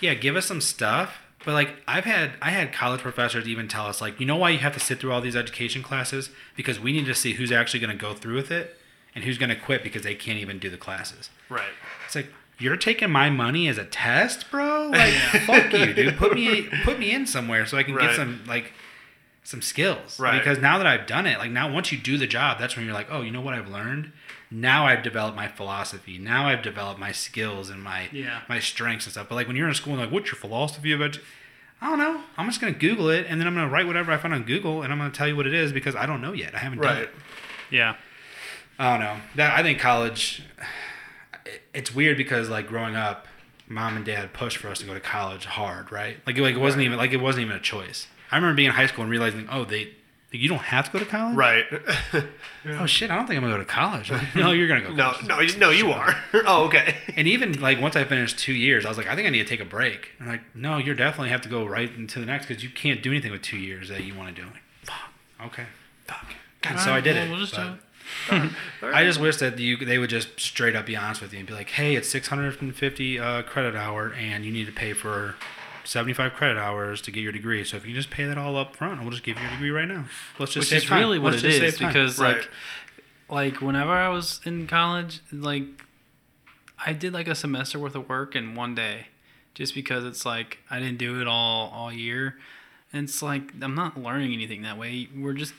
yeah, 0.00 0.14
give 0.14 0.36
us 0.36 0.46
some 0.46 0.60
stuff. 0.60 1.18
But 1.44 1.52
like 1.52 1.76
I've 1.86 2.04
had, 2.04 2.32
I 2.40 2.50
had 2.50 2.72
college 2.72 3.00
professors 3.02 3.46
even 3.46 3.68
tell 3.68 3.86
us 3.86 4.00
like, 4.00 4.18
you 4.18 4.24
know 4.24 4.36
why 4.36 4.50
you 4.50 4.58
have 4.58 4.72
to 4.74 4.80
sit 4.80 4.98
through 4.98 5.12
all 5.12 5.20
these 5.20 5.36
education 5.36 5.82
classes 5.82 6.30
because 6.56 6.80
we 6.80 6.90
need 6.92 7.04
to 7.04 7.14
see 7.14 7.34
who's 7.34 7.52
actually 7.52 7.80
going 7.80 7.90
to 7.90 8.00
go 8.00 8.14
through 8.14 8.36
with 8.36 8.50
it 8.50 8.78
and 9.14 9.24
who's 9.24 9.38
going 9.38 9.50
to 9.50 9.56
quit 9.56 9.82
because 9.82 10.02
they 10.02 10.14
can't 10.14 10.38
even 10.38 10.58
do 10.58 10.68
the 10.70 10.76
classes. 10.76 11.30
right. 11.48 11.70
It's 12.06 12.14
like 12.14 12.28
you're 12.58 12.76
taking 12.76 13.10
my 13.10 13.30
money 13.30 13.66
as 13.68 13.78
a 13.78 13.84
test, 13.84 14.50
bro. 14.50 14.88
Like 14.90 15.14
fuck 15.46 15.72
you, 15.72 15.92
dude. 15.94 16.16
Put 16.16 16.34
me 16.34 16.68
put 16.84 16.98
me 16.98 17.10
in 17.12 17.26
somewhere 17.26 17.66
so 17.66 17.76
I 17.76 17.82
can 17.82 17.94
Right. 17.94 18.08
get 18.08 18.16
some 18.16 18.42
like 18.46 18.72
some 19.42 19.60
skills. 19.60 20.18
Right. 20.20 20.38
Because 20.38 20.58
now 20.58 20.78
that 20.78 20.86
I've 20.86 21.06
done 21.06 21.26
it, 21.26 21.38
like 21.38 21.50
now 21.50 21.70
once 21.72 21.90
you 21.92 21.98
do 21.98 22.16
the 22.16 22.26
job, 22.26 22.58
that's 22.58 22.76
when 22.76 22.84
you're 22.86 22.94
like, 22.94 23.08
oh, 23.10 23.22
you 23.22 23.30
know 23.30 23.40
what 23.40 23.54
I've 23.54 23.68
learned. 23.68 24.12
Now 24.50 24.86
I've 24.86 25.02
developed 25.02 25.36
my 25.36 25.48
philosophy. 25.48 26.16
Now 26.16 26.46
I've 26.46 26.62
developed 26.62 27.00
my 27.00 27.10
skills 27.12 27.68
and 27.70 27.82
my 27.82 28.08
Yeah. 28.12 28.40
my 28.48 28.60
strengths 28.60 29.06
and 29.06 29.12
stuff. 29.12 29.28
But 29.28 29.34
like 29.34 29.46
when 29.48 29.56
you're 29.56 29.68
in 29.68 29.74
school, 29.74 29.94
and 29.94 30.02
like, 30.02 30.12
what's 30.12 30.26
your 30.28 30.36
philosophy 30.36 30.92
of 30.92 31.00
edu-" 31.00 31.20
I 31.80 31.88
don't 31.90 31.98
know. 31.98 32.20
I'm 32.38 32.46
just 32.46 32.60
gonna 32.60 32.72
Google 32.72 33.10
it 33.10 33.26
and 33.28 33.40
then 33.40 33.46
I'm 33.48 33.54
gonna 33.54 33.68
write 33.68 33.86
whatever 33.86 34.12
I 34.12 34.16
find 34.16 34.32
on 34.32 34.44
Google 34.44 34.82
and 34.82 34.92
I'm 34.92 34.98
gonna 34.98 35.10
tell 35.10 35.26
you 35.28 35.34
what 35.36 35.46
it 35.46 35.52
is 35.54 35.72
because 35.72 35.96
I 35.96 36.06
don't 36.06 36.22
know 36.22 36.32
yet. 36.32 36.54
I 36.54 36.58
haven't 36.58 36.80
done 36.80 36.98
it. 36.98 37.10
Yeah. 37.70 37.96
I 38.78 38.90
don't 38.90 39.00
know. 39.00 39.16
That 39.36 39.58
I 39.58 39.62
think 39.62 39.78
college. 39.78 40.42
it- 41.46 41.62
It's 41.72 41.94
weird 41.94 42.16
because 42.16 42.48
like 42.48 42.66
growing 42.66 42.96
up, 42.96 43.26
mom 43.68 43.96
and 43.96 44.04
dad 44.04 44.32
pushed 44.32 44.56
for 44.58 44.68
us 44.68 44.78
to 44.80 44.86
go 44.86 44.94
to 44.94 45.00
college 45.00 45.44
hard, 45.46 45.90
right? 45.92 46.16
Like 46.26 46.36
it, 46.36 46.42
like 46.42 46.54
it 46.54 46.60
wasn't 46.60 46.82
even 46.84 46.98
like 46.98 47.12
it 47.12 47.20
wasn't 47.20 47.44
even 47.46 47.56
a 47.56 47.60
choice. 47.60 48.06
I 48.30 48.36
remember 48.36 48.56
being 48.56 48.68
in 48.68 48.74
high 48.74 48.86
school 48.86 49.02
and 49.02 49.10
realizing, 49.10 49.46
oh, 49.50 49.64
they 49.64 49.92
you 50.32 50.48
don't 50.48 50.62
have 50.62 50.86
to 50.86 50.92
go 50.92 50.98
to 50.98 51.04
college. 51.04 51.36
Right. 51.36 51.64
Oh 52.66 52.86
shit, 52.86 53.10
I 53.10 53.14
don't 53.16 53.26
think 53.26 53.36
I'm 53.36 53.42
gonna 53.44 53.54
go 53.54 53.58
to 53.58 53.64
college. 53.66 54.10
Like, 54.10 54.34
no, 54.34 54.50
you're 54.52 54.66
gonna 54.66 54.80
go. 54.80 54.88
to 54.88 54.94
no, 55.26 55.38
no, 55.40 55.46
no, 55.58 55.70
you 55.70 55.92
are. 55.92 56.14
oh, 56.46 56.64
okay. 56.64 56.94
And 57.14 57.28
even 57.28 57.60
like 57.60 57.78
once 57.78 57.94
I 57.94 58.04
finished 58.04 58.38
two 58.38 58.54
years, 58.54 58.86
I 58.86 58.88
was 58.88 58.96
like, 58.96 59.06
I 59.06 59.14
think 59.14 59.26
I 59.26 59.30
need 59.30 59.40
to 59.40 59.44
take 59.44 59.60
a 59.60 59.66
break. 59.66 60.12
And 60.18 60.28
like, 60.28 60.40
no, 60.56 60.78
you 60.78 60.94
definitely 60.94 61.28
have 61.28 61.42
to 61.42 61.48
go 61.50 61.66
right 61.66 61.92
into 61.94 62.20
the 62.20 62.26
next 62.26 62.46
because 62.46 62.64
you 62.64 62.70
can't 62.70 63.02
do 63.02 63.10
anything 63.10 63.32
with 63.32 63.42
two 63.42 63.58
years 63.58 63.90
that 63.90 64.02
you 64.04 64.14
want 64.14 64.34
to 64.34 64.40
do. 64.40 64.46
I'm 64.48 64.54
like, 64.54 64.62
fuck. 64.82 65.10
Okay. 65.48 65.66
Fuck. 66.06 66.32
And 66.64 66.80
so 66.80 66.92
I 66.94 67.00
did 67.02 67.16
Well, 67.16 67.26
it. 67.26 67.30
we'll 67.30 67.40
just 67.40 67.54
but- 67.54 67.62
do 67.64 67.72
it. 67.74 67.80
I 68.82 69.04
just 69.04 69.20
wish 69.20 69.36
that 69.38 69.58
you 69.58 69.76
they 69.76 69.98
would 69.98 70.10
just 70.10 70.38
straight 70.40 70.74
up 70.76 70.86
be 70.86 70.96
honest 70.96 71.20
with 71.22 71.32
you 71.32 71.38
and 71.40 71.48
be 71.48 71.54
like, 71.54 71.70
"Hey, 71.70 71.94
it's 71.96 72.08
650 72.08 73.18
uh, 73.18 73.42
credit 73.42 73.74
hour, 73.74 74.12
and 74.12 74.44
you 74.44 74.52
need 74.52 74.66
to 74.66 74.72
pay 74.72 74.92
for 74.92 75.34
75 75.84 76.32
credit 76.32 76.58
hours 76.58 77.00
to 77.02 77.10
get 77.10 77.20
your 77.20 77.32
degree. 77.32 77.62
So 77.64 77.76
if 77.76 77.86
you 77.86 77.94
just 77.94 78.10
pay 78.10 78.24
that 78.24 78.38
all 78.38 78.56
up 78.56 78.74
front, 78.76 79.00
we'll 79.02 79.10
just 79.10 79.22
give 79.22 79.36
you 79.36 79.42
your 79.42 79.50
degree 79.52 79.70
right 79.70 79.88
now. 79.88 80.04
Let's 80.38 80.52
just 80.52 80.64
Which 80.64 80.68
save 80.70 80.82
is 80.84 80.88
time. 80.88 81.00
really 81.00 81.18
what 81.18 81.32
Let's 81.32 81.44
it 81.44 81.48
just 81.50 81.62
is 81.62 81.72
save 81.74 81.80
time." 81.80 81.88
because 81.92 82.18
Right. 82.18 82.36
like 82.38 82.50
like 83.28 83.60
whenever 83.60 83.90
I 83.92 84.08
was 84.08 84.40
in 84.44 84.66
college, 84.66 85.20
like 85.32 85.64
I 86.84 86.92
did 86.92 87.12
like 87.12 87.28
a 87.28 87.34
semester 87.34 87.78
worth 87.78 87.94
of 87.94 88.08
work 88.08 88.34
in 88.34 88.54
one 88.54 88.74
day, 88.74 89.08
just 89.54 89.74
because 89.74 90.04
it's 90.04 90.24
like 90.26 90.58
I 90.70 90.78
didn't 90.78 90.98
do 90.98 91.20
it 91.20 91.26
all 91.28 91.70
all 91.70 91.92
year, 91.92 92.38
and 92.92 93.04
it's 93.08 93.22
like 93.22 93.52
I'm 93.60 93.74
not 93.74 94.00
learning 94.00 94.32
anything 94.32 94.62
that 94.62 94.78
way. 94.78 95.08
We're 95.14 95.32
just 95.34 95.54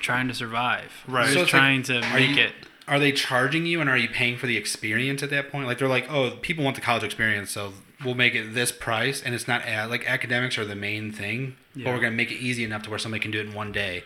trying 0.00 0.28
to 0.28 0.34
survive. 0.34 0.90
Right. 1.06 1.22
We're 1.26 1.28
So 1.28 1.34
just 1.34 1.42
it's 1.44 1.52
like, 1.52 1.60
trying 1.60 1.82
to 1.84 1.98
are 2.02 2.14
make 2.14 2.36
you- 2.36 2.42
it. 2.44 2.52
are 2.86 2.98
they 2.98 3.12
charging 3.12 3.66
you 3.66 3.80
and 3.80 3.88
are 3.90 3.96
you 3.96 4.08
paying 4.08 4.36
for 4.36 4.46
the 4.46 4.56
experience 4.56 5.22
at 5.22 5.30
that 5.30 5.50
point? 5.50 5.66
Like 5.66 5.78
they're 5.78 5.88
like, 5.88 6.10
oh, 6.10 6.30
people 6.40 6.64
want 6.64 6.76
the 6.76 6.82
college 6.82 7.02
experience, 7.04 7.50
so 7.50 7.72
we'll 8.04 8.14
make 8.14 8.34
it 8.34 8.54
this 8.54 8.70
price, 8.72 9.22
and 9.22 9.34
it's 9.34 9.46
not 9.48 9.62
ad- 9.62 9.90
like 9.90 10.08
academics 10.08 10.56
are 10.58 10.64
the 10.64 10.76
main 10.76 11.12
thing, 11.12 11.56
but 11.74 11.86
we're 11.86 12.00
gonna 12.00 12.10
make 12.12 12.30
it 12.30 12.36
easy 12.36 12.64
enough 12.64 12.82
to 12.82 12.90
where 12.90 12.98
somebody 12.98 13.20
can 13.20 13.30
do 13.30 13.40
it 13.40 13.46
in 13.46 13.52
one 13.54 13.72
day. 13.72 14.04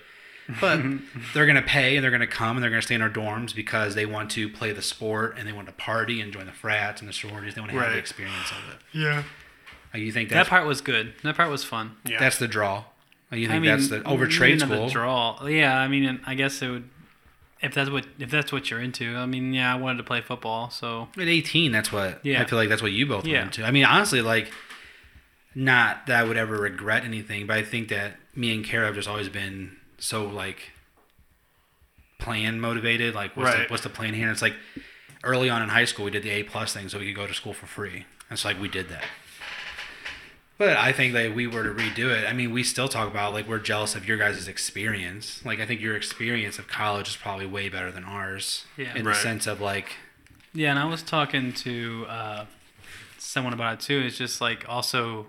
But 0.61 0.81
they're 1.35 1.47
gonna 1.47 1.63
pay 1.63 1.97
and 1.97 2.03
they're 2.03 2.11
gonna 2.11 2.27
come 2.27 2.57
and 2.57 2.65
they're 2.65 2.71
gonna 2.71 2.83
stay 2.83 2.97
in 2.97 3.03
our 3.03 3.09
dorms 3.11 3.55
because 3.55 3.95
they 3.95 4.07
want 4.07 4.31
to 4.33 4.49
play 4.49 4.73
the 4.73 4.83
sport 4.83 5.37
and 5.39 5.47
they 5.47 5.53
want 5.53 5.69
to 5.69 5.73
party 5.75 6.21
and 6.21 6.33
join 6.33 6.47
the 6.47 6.53
frats 6.53 7.01
and 7.01 7.09
the 7.09 7.13
sororities. 7.13 7.55
They 7.55 7.61
want 7.61 7.71
to 7.73 7.79
have 7.79 7.87
Right. 7.87 7.93
the 7.93 7.99
experience 7.99 8.51
of 8.51 8.75
it. 8.75 8.81
Yeah. 8.99 9.23
You 9.95 10.11
think 10.11 10.31
That 10.31 10.35
that's 10.37 10.49
part 10.49 10.67
was 10.67 10.81
good. 10.81 11.13
That 11.23 11.37
part 11.37 11.51
was 11.51 11.63
fun. 11.65 11.97
Yeah. 12.05 12.19
that's 12.19 12.39
the 12.39 12.49
draw? 12.49 12.85
Uh, 13.33 13.37
You 13.37 13.47
think 13.47 13.57
I 13.57 13.59
mean, 13.61 13.71
that's 13.71 13.89
the 13.89 14.03
over 14.05 14.27
trade 14.27 14.57
even 14.57 14.69
the 14.69 14.75
school? 14.77 14.89
draw. 14.91 15.47
Yeah, 15.47 15.79
I 15.79 15.89
mean, 15.89 16.21
I 16.27 16.35
guess 16.35 16.61
it 16.63 16.69
would. 16.69 16.89
If 17.63 17.75
that's 17.75 17.91
what 17.91 18.07
if 18.19 18.29
that's 18.31 18.51
what 18.53 18.71
you're 18.71 18.81
into, 18.81 19.17
I 19.17 19.25
mean, 19.27 19.55
yeah, 19.55 19.73
I 19.73 19.77
wanted 19.79 19.99
to 19.99 20.03
play 20.05 20.21
football, 20.21 20.69
so 20.71 21.09
At 21.17 21.29
18, 21.29 21.71
that's 21.73 21.93
what 21.93 22.19
Yeah. 22.25 22.43
I 22.43 22.45
feel 22.45 22.59
like 22.59 22.69
that's 22.69 22.83
what 22.83 22.91
you 22.93 23.07
both 23.07 23.25
Yeah. 23.25 23.35
went 23.43 23.57
into. 23.57 23.65
I 23.67 23.71
mean, 23.71 23.85
honestly, 23.85 24.21
like, 24.21 24.53
not 25.55 26.07
that 26.09 26.19
I 26.21 26.25
would 26.25 26.37
ever 26.37 26.57
regret 26.57 27.05
anything, 27.05 27.47
but 27.47 27.57
I 27.57 27.63
think 27.63 27.89
that 27.89 28.17
me 28.35 28.53
and 28.55 28.65
Kara 28.65 28.87
have 28.87 28.97
just 28.97 29.09
always 29.09 29.29
been 29.29 29.77
so 29.99 30.25
like 30.27 30.73
plan 32.19 32.61
motivated. 32.61 33.15
Like, 33.15 33.37
what's, 33.37 33.55
Right. 33.55 33.69
the, 33.69 33.73
what's 33.73 33.83
the 33.85 33.89
plan 33.91 34.15
here? 34.15 34.25
And 34.25 34.33
it's 34.33 34.43
like, 34.43 34.55
early 35.25 35.49
on 35.51 35.63
in 35.63 35.69
high 35.69 35.85
school, 35.85 36.05
we 36.07 36.11
did 36.11 36.23
the 36.25 36.31
A 36.31 36.43
plus 36.43 36.73
thing 36.73 36.89
so 36.89 36.99
we 36.99 37.07
could 37.07 37.15
go 37.17 37.27
to 37.27 37.35
school 37.35 37.53
for 37.53 37.67
free. 37.67 38.07
And 38.31 38.39
so 38.39 38.49
like 38.49 38.61
we 38.61 38.69
did 38.69 38.89
that. 38.89 39.05
But 40.63 40.77
I 40.77 40.93
think 40.93 41.13
that 41.15 41.27
if 41.27 41.35
we 41.35 41.49
were 41.49 41.65
to 41.65 41.71
redo 41.71 42.09
it, 42.17 42.25
I 42.25 42.33
mean, 42.33 42.53
we 42.53 42.63
still 42.63 42.87
talk 42.89 43.09
about 43.11 43.33
like 43.33 43.49
we're 43.49 43.59
jealous 43.59 43.97
of 43.97 44.07
your 44.07 44.17
guys' 44.17 44.47
experience. 44.47 45.45
Like 45.45 45.59
I 45.59 45.67
think 45.67 45.81
your 45.81 45.97
experience 45.97 46.57
of 46.57 46.69
college 46.69 47.09
is 47.09 47.17
probably 47.17 47.47
way 47.47 47.69
better 47.69 47.91
than 47.91 48.05
ours. 48.05 48.65
Yeah. 48.77 48.95
In 48.95 49.05
Right. 49.05 49.15
the 49.15 49.21
sense 49.21 49.49
of 49.49 49.61
like, 49.61 49.97
Yeah, 50.55 50.71
and 50.71 50.79
I 50.79 50.85
was 50.85 51.03
talking 51.03 51.53
to 51.55 52.07
uh, 52.09 52.45
someone 53.19 53.53
about 53.53 53.75
it 53.75 53.81
too. 53.81 53.99
It's 54.07 54.17
just 54.17 54.41
like 54.41 54.65
also, 54.69 55.27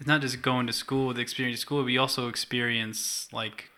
it's 0.00 0.08
not 0.08 0.20
just 0.20 0.42
going 0.42 0.66
to 0.66 0.72
school, 0.72 1.14
the 1.14 1.20
experience 1.20 1.58
of 1.60 1.62
school, 1.62 1.82
but 1.84 1.90
you 1.92 2.00
also 2.00 2.26
experience 2.28 3.28
like 3.32 3.70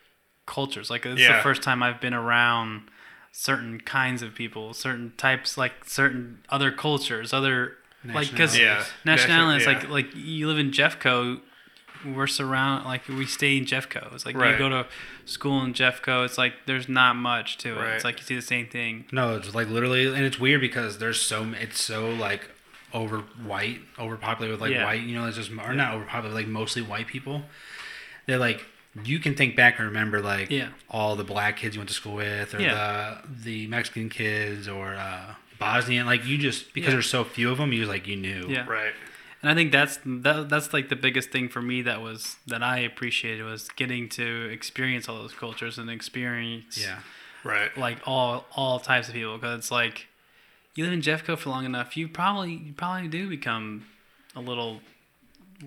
cultures. 0.46 0.88
Like 0.88 1.04
it's 1.04 1.20
Yeah. 1.20 1.36
the 1.36 1.42
first 1.42 1.60
time 1.62 1.82
I've 1.82 2.00
been 2.00 2.14
around 2.14 2.88
certain 3.32 3.80
kinds 3.82 4.22
of 4.22 4.34
people, 4.34 4.72
certain 4.72 5.12
types, 5.18 5.58
like 5.58 5.84
certain 5.84 6.38
other 6.48 6.70
cultures, 6.72 7.34
other 7.34 7.76
like 8.12 8.30
because 8.30 8.56
Yeah. 8.58 8.84
nationalities, 9.04 9.66
Nation- 9.66 9.90
like 9.90 10.06
like 10.06 10.14
you 10.16 10.46
live 10.48 10.58
in 10.58 10.70
Jeffco. 10.70 11.40
We're 12.04 12.26
surround 12.26 12.84
like 12.84 13.08
we 13.08 13.24
stay 13.24 13.56
in 13.56 13.64
Jeffco. 13.64 14.12
It's 14.14 14.26
like 14.26 14.36
Right. 14.36 14.52
you 14.52 14.58
go 14.58 14.68
to 14.68 14.86
school 15.24 15.62
in 15.64 15.72
Jeffco. 15.72 16.24
It's 16.26 16.36
like 16.36 16.52
there's 16.66 16.86
not 16.88 17.16
much 17.16 17.56
to 17.58 17.70
it. 17.78 17.80
Right. 17.80 17.94
It's 17.94 18.04
like 18.04 18.18
you 18.18 18.24
see 18.24 18.34
the 18.34 18.42
same 18.42 18.66
thing. 18.66 19.06
no, 19.10 19.36
it's 19.36 19.54
like 19.54 19.68
literally, 19.68 20.06
and 20.06 20.18
it's 20.24 20.38
weird 20.38 20.60
because 20.60 20.98
there's 20.98 21.20
so 21.20 21.54
it's 21.58 21.80
so 21.82 22.10
like 22.10 22.50
over 22.92 23.20
white, 23.42 23.80
overpopulated 23.98 24.52
with 24.52 24.60
like 24.60 24.72
Yeah. 24.76 24.84
white. 24.84 25.02
You 25.02 25.14
know, 25.18 25.26
it's 25.26 25.36
just 25.38 25.50
or 25.50 25.72
not 25.72 25.94
overpopulated, 25.94 26.34
like 26.34 26.46
mostly 26.46 26.82
white 26.82 27.06
people. 27.06 27.46
They're 28.26 28.38
like 28.38 28.64
you 29.02 29.18
can 29.18 29.34
think 29.34 29.56
back 29.56 29.78
and 29.78 29.88
remember 29.88 30.20
like 30.20 30.50
Yeah. 30.50 30.68
all 30.88 31.16
the 31.16 31.24
black 31.24 31.56
kids 31.56 31.74
you 31.74 31.80
went 31.80 31.88
to 31.88 31.94
school 31.94 32.14
with, 32.16 32.54
or 32.54 32.60
Yeah. 32.60 33.18
the 33.34 33.44
the 33.44 33.66
Mexican 33.66 34.08
kids, 34.10 34.68
or 34.68 34.94
uh, 34.94 35.34
Bosnian. 35.58 36.06
Like 36.06 36.24
you 36.26 36.38
just 36.38 36.72
because 36.74 36.88
Yeah. 36.88 36.94
there's 36.94 37.08
so 37.10 37.24
few 37.24 37.50
of 37.50 37.58
them, 37.58 37.72
you 37.72 37.80
just 37.80 37.90
like 37.90 38.06
you 38.06 38.16
knew. 38.16 38.46
Yeah. 38.48 38.66
Right. 38.66 38.92
And 39.42 39.50
I 39.50 39.54
think 39.54 39.72
that's 39.72 39.98
that, 40.06 40.48
that's 40.48 40.72
like 40.72 40.88
the 40.88 40.96
biggest 40.96 41.30
thing 41.30 41.48
for 41.50 41.60
me 41.60 41.82
that 41.82 42.00
was 42.00 42.36
that 42.46 42.62
I 42.62 42.78
appreciated 42.78 43.44
was 43.44 43.68
getting 43.76 44.08
to 44.10 44.48
experience 44.50 45.08
all 45.08 45.16
those 45.16 45.34
cultures 45.34 45.76
and 45.78 45.90
experience 45.90 46.78
Yeah. 46.82 46.98
Right. 47.44 47.76
like 47.76 47.98
all 48.06 48.46
all 48.56 48.80
types 48.80 49.08
of 49.08 49.14
people 49.14 49.36
because 49.36 49.58
it's 49.58 49.70
like 49.70 50.06
you 50.74 50.84
live 50.84 50.92
in 50.94 51.02
Jeffco 51.02 51.36
for 51.36 51.50
long 51.50 51.66
enough 51.66 51.94
you 51.96 52.08
probably 52.08 52.52
you 52.54 52.72
probably 52.72 53.06
do 53.08 53.28
become 53.28 53.84
a 54.34 54.40
little 54.40 54.80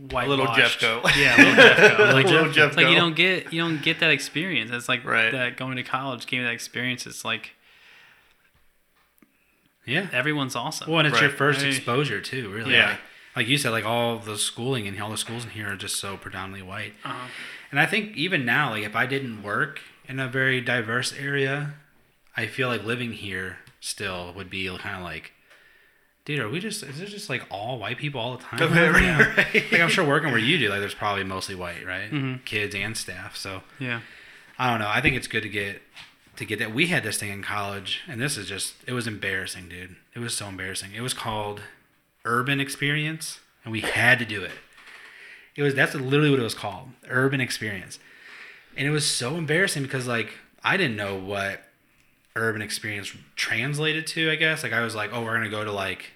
white 0.09 0.27
little 0.27 0.47
Jeffco. 0.47 1.03
yeah 1.17 1.35
a 1.35 1.43
little 1.43 1.63
Jeffco 1.63 1.99
like, 2.13 2.25
Little 2.25 2.45
it's 2.47 2.57
like 2.75 2.85
Jeffco. 2.87 2.89
you 2.89 2.95
don't 2.95 3.15
get 3.15 3.53
you 3.53 3.61
don't 3.61 3.81
get 3.83 3.99
that 3.99 4.09
experience 4.11 4.71
it's 4.71 4.89
like 4.89 5.05
Right. 5.05 5.31
that 5.31 5.55
going 5.55 5.75
to 5.77 5.83
college 5.83 6.25
gave 6.27 6.39
me 6.41 6.45
that 6.47 6.53
experience 6.53 7.05
it's 7.05 7.23
like 7.23 7.51
Yeah. 9.87 10.07
everyone's 10.11 10.55
awesome 10.55 10.89
Well, 10.91 10.99
and 10.99 11.07
it's 11.07 11.19
your 11.21 11.29
first 11.31 11.61
Right. 11.61 11.69
exposure 11.73 12.21
too, 12.21 12.49
really. 12.51 12.73
Yeah. 12.73 12.89
Like, 12.89 12.99
like 13.35 13.47
you 13.47 13.57
said, 13.57 13.69
like 13.71 13.85
all 13.85 14.19
the 14.19 14.37
schooling 14.37 14.87
and 14.87 15.01
all 15.01 15.09
the 15.09 15.17
schools 15.17 15.43
in 15.45 15.51
here 15.51 15.71
are 15.71 15.75
just 15.75 15.95
so 15.99 16.17
predominantly 16.17 16.61
white. 16.67 16.93
uh-huh. 17.03 17.27
And 17.71 17.79
I 17.79 17.85
think 17.85 18.15
even 18.15 18.45
now, 18.45 18.71
like 18.71 18.83
if 18.83 18.95
I 18.95 19.05
didn't 19.05 19.41
work 19.43 19.81
in 20.07 20.19
a 20.19 20.27
very 20.27 20.61
diverse 20.61 21.13
area, 21.13 21.73
I 22.35 22.47
feel 22.47 22.67
like 22.67 22.83
living 22.83 23.13
here 23.13 23.57
still 23.79 24.33
would 24.35 24.49
be 24.49 24.67
kind 24.77 24.95
of 24.97 25.03
like, 25.03 25.31
dude, 26.25 26.39
are 26.39 26.49
we 26.49 26.59
just? 26.59 26.83
Is 26.83 26.99
it 27.01 27.07
just 27.07 27.29
like 27.29 27.43
all 27.49 27.77
white 27.79 27.97
people 27.97 28.19
all 28.21 28.37
the 28.37 28.43
time? 28.43 28.59
Right, 28.93 29.01
Yeah. 29.03 29.35
right. 29.35 29.53
Like 29.71 29.81
I'm 29.81 29.89
sure 29.89 30.05
working 30.05 30.31
where 30.31 30.39
you 30.39 30.57
do, 30.57 30.69
like 30.69 30.79
there's 30.79 30.93
probably 30.93 31.23
mostly 31.23 31.55
white, 31.55 31.85
right? 31.85 32.11
Mhm. 32.11 32.43
Kids 32.45 32.73
and 32.75 32.95
staff. 32.97 33.35
So 33.37 33.63
yeah 33.79 34.01
I 34.59 34.69
don't 34.71 34.79
know. 34.79 34.89
I 34.89 35.01
think 35.01 35.15
it's 35.15 35.27
good 35.27 35.43
to 35.43 35.49
get 35.49 35.81
to 36.37 36.45
get 36.45 36.59
that. 36.59 36.73
We 36.73 36.87
had 36.87 37.03
this 37.03 37.17
thing 37.17 37.31
in 37.31 37.43
college, 37.43 38.01
and 38.07 38.21
this 38.21 38.37
is 38.37 38.47
just 38.47 38.75
it 38.85 38.93
was 38.93 39.07
embarrassing, 39.07 39.69
dude. 39.69 39.97
It 40.15 40.19
was 40.19 40.35
so 40.35 40.47
embarrassing. 40.47 40.91
It 40.95 41.01
was 41.01 41.13
called 41.13 41.61
Urban 42.23 42.59
Experience, 42.59 43.39
and 43.63 43.71
we 43.71 43.81
had 43.81 44.19
to 44.19 44.25
do 44.25 44.43
it. 44.43 44.51
It 45.55 45.63
was 45.63 45.75
that's 45.75 45.95
literally 45.95 46.29
what 46.29 46.39
it 46.39 46.43
was 46.43 46.53
called, 46.53 46.89
Urban 47.09 47.41
Experience, 47.41 47.99
and 48.75 48.87
it 48.87 48.91
was 48.91 49.05
so 49.05 49.35
embarrassing 49.35 49.83
because 49.83 50.07
like 50.07 50.35
I 50.63 50.77
didn't 50.77 50.95
know 50.95 51.17
what 51.19 51.63
urban 52.35 52.61
experience 52.61 53.11
translated 53.35 54.05
to. 54.05 54.29
I 54.31 54.35
guess 54.35 54.63
like 54.63 54.73
I 54.73 54.81
was 54.81 54.95
like, 54.95 55.11
oh, 55.11 55.23
we're 55.23 55.33
gonna 55.33 55.49
go 55.49 55.63
to 55.63 55.71
like 55.71 56.11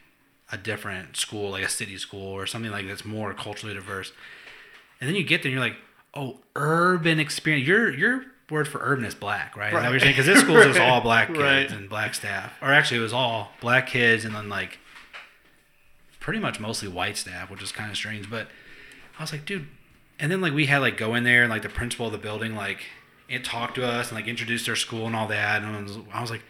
a 0.52 0.58
different 0.58 1.18
school, 1.18 1.52
like 1.52 1.64
a 1.64 1.70
city 1.70 1.98
school 1.98 2.34
or 2.34 2.46
something 2.46 2.72
like 2.72 2.88
that's 2.88 3.06
more 3.06 3.34
culturally 3.34 3.74
diverse. 3.74 4.12
And 5.00 5.10
then 5.10 5.16
you 5.16 5.24
get 5.24 5.42
there 5.42 5.50
and 5.50 5.54
you're 5.54 5.68
like, 5.68 5.78
oh, 6.14 6.40
urban 6.56 7.20
experience. 7.20 7.68
Your 7.68 7.92
your 7.92 8.26
word 8.52 8.68
for 8.68 8.80
urban 8.84 9.06
is 9.06 9.16
black, 9.16 9.56
right? 9.56 9.68
Is 9.70 9.74
that 9.74 9.84
what 9.84 9.92
you're 9.92 10.00
saying? 10.02 10.12
Because 10.12 10.26
this 10.28 10.40
school 10.42 10.56
was 10.56 10.78
all 10.80 11.02
black 11.02 11.30
kids 11.30 11.40
Right. 11.40 11.72
and 11.72 11.90
black 11.90 12.14
staff. 12.14 12.54
Or 12.62 12.72
actually, 12.74 12.98
it 13.00 13.04
was 13.04 13.14
all 13.14 13.52
black 13.62 13.88
kids 13.88 14.26
and 14.26 14.36
then 14.36 14.50
like 14.50 14.78
pretty 16.20 16.40
much 16.40 16.60
mostly 16.60 16.88
white 16.88 17.18
staff, 17.18 17.50
which 17.50 17.64
is 17.64 17.72
kind 17.72 17.90
of 17.90 17.98
strange. 17.98 18.30
But 18.30 18.48
I 19.18 19.24
was 19.24 19.32
like, 19.32 19.46
dude. 19.46 19.68
And 20.20 20.32
then 20.32 20.40
like 20.42 20.54
we 20.54 20.68
had 20.68 20.80
like 20.80 20.98
go 20.98 21.16
in 21.16 21.24
there 21.24 21.42
and 21.42 21.50
like 21.50 21.64
the 21.64 21.70
principal 21.70 22.06
of 22.08 22.12
the 22.12 22.18
building 22.20 22.54
like 22.56 22.82
it 23.28 23.44
talked 23.44 23.76
to 23.76 23.86
us 23.86 24.10
and 24.10 24.18
like 24.18 24.28
introduced 24.28 24.70
our 24.70 24.76
school 24.76 25.08
and 25.08 25.16
all 25.16 25.28
that. 25.30 25.64
And 25.64 25.76
I 25.76 25.82
was, 25.82 25.98
I 26.14 26.22
was 26.22 26.30
like, 26.30 26.44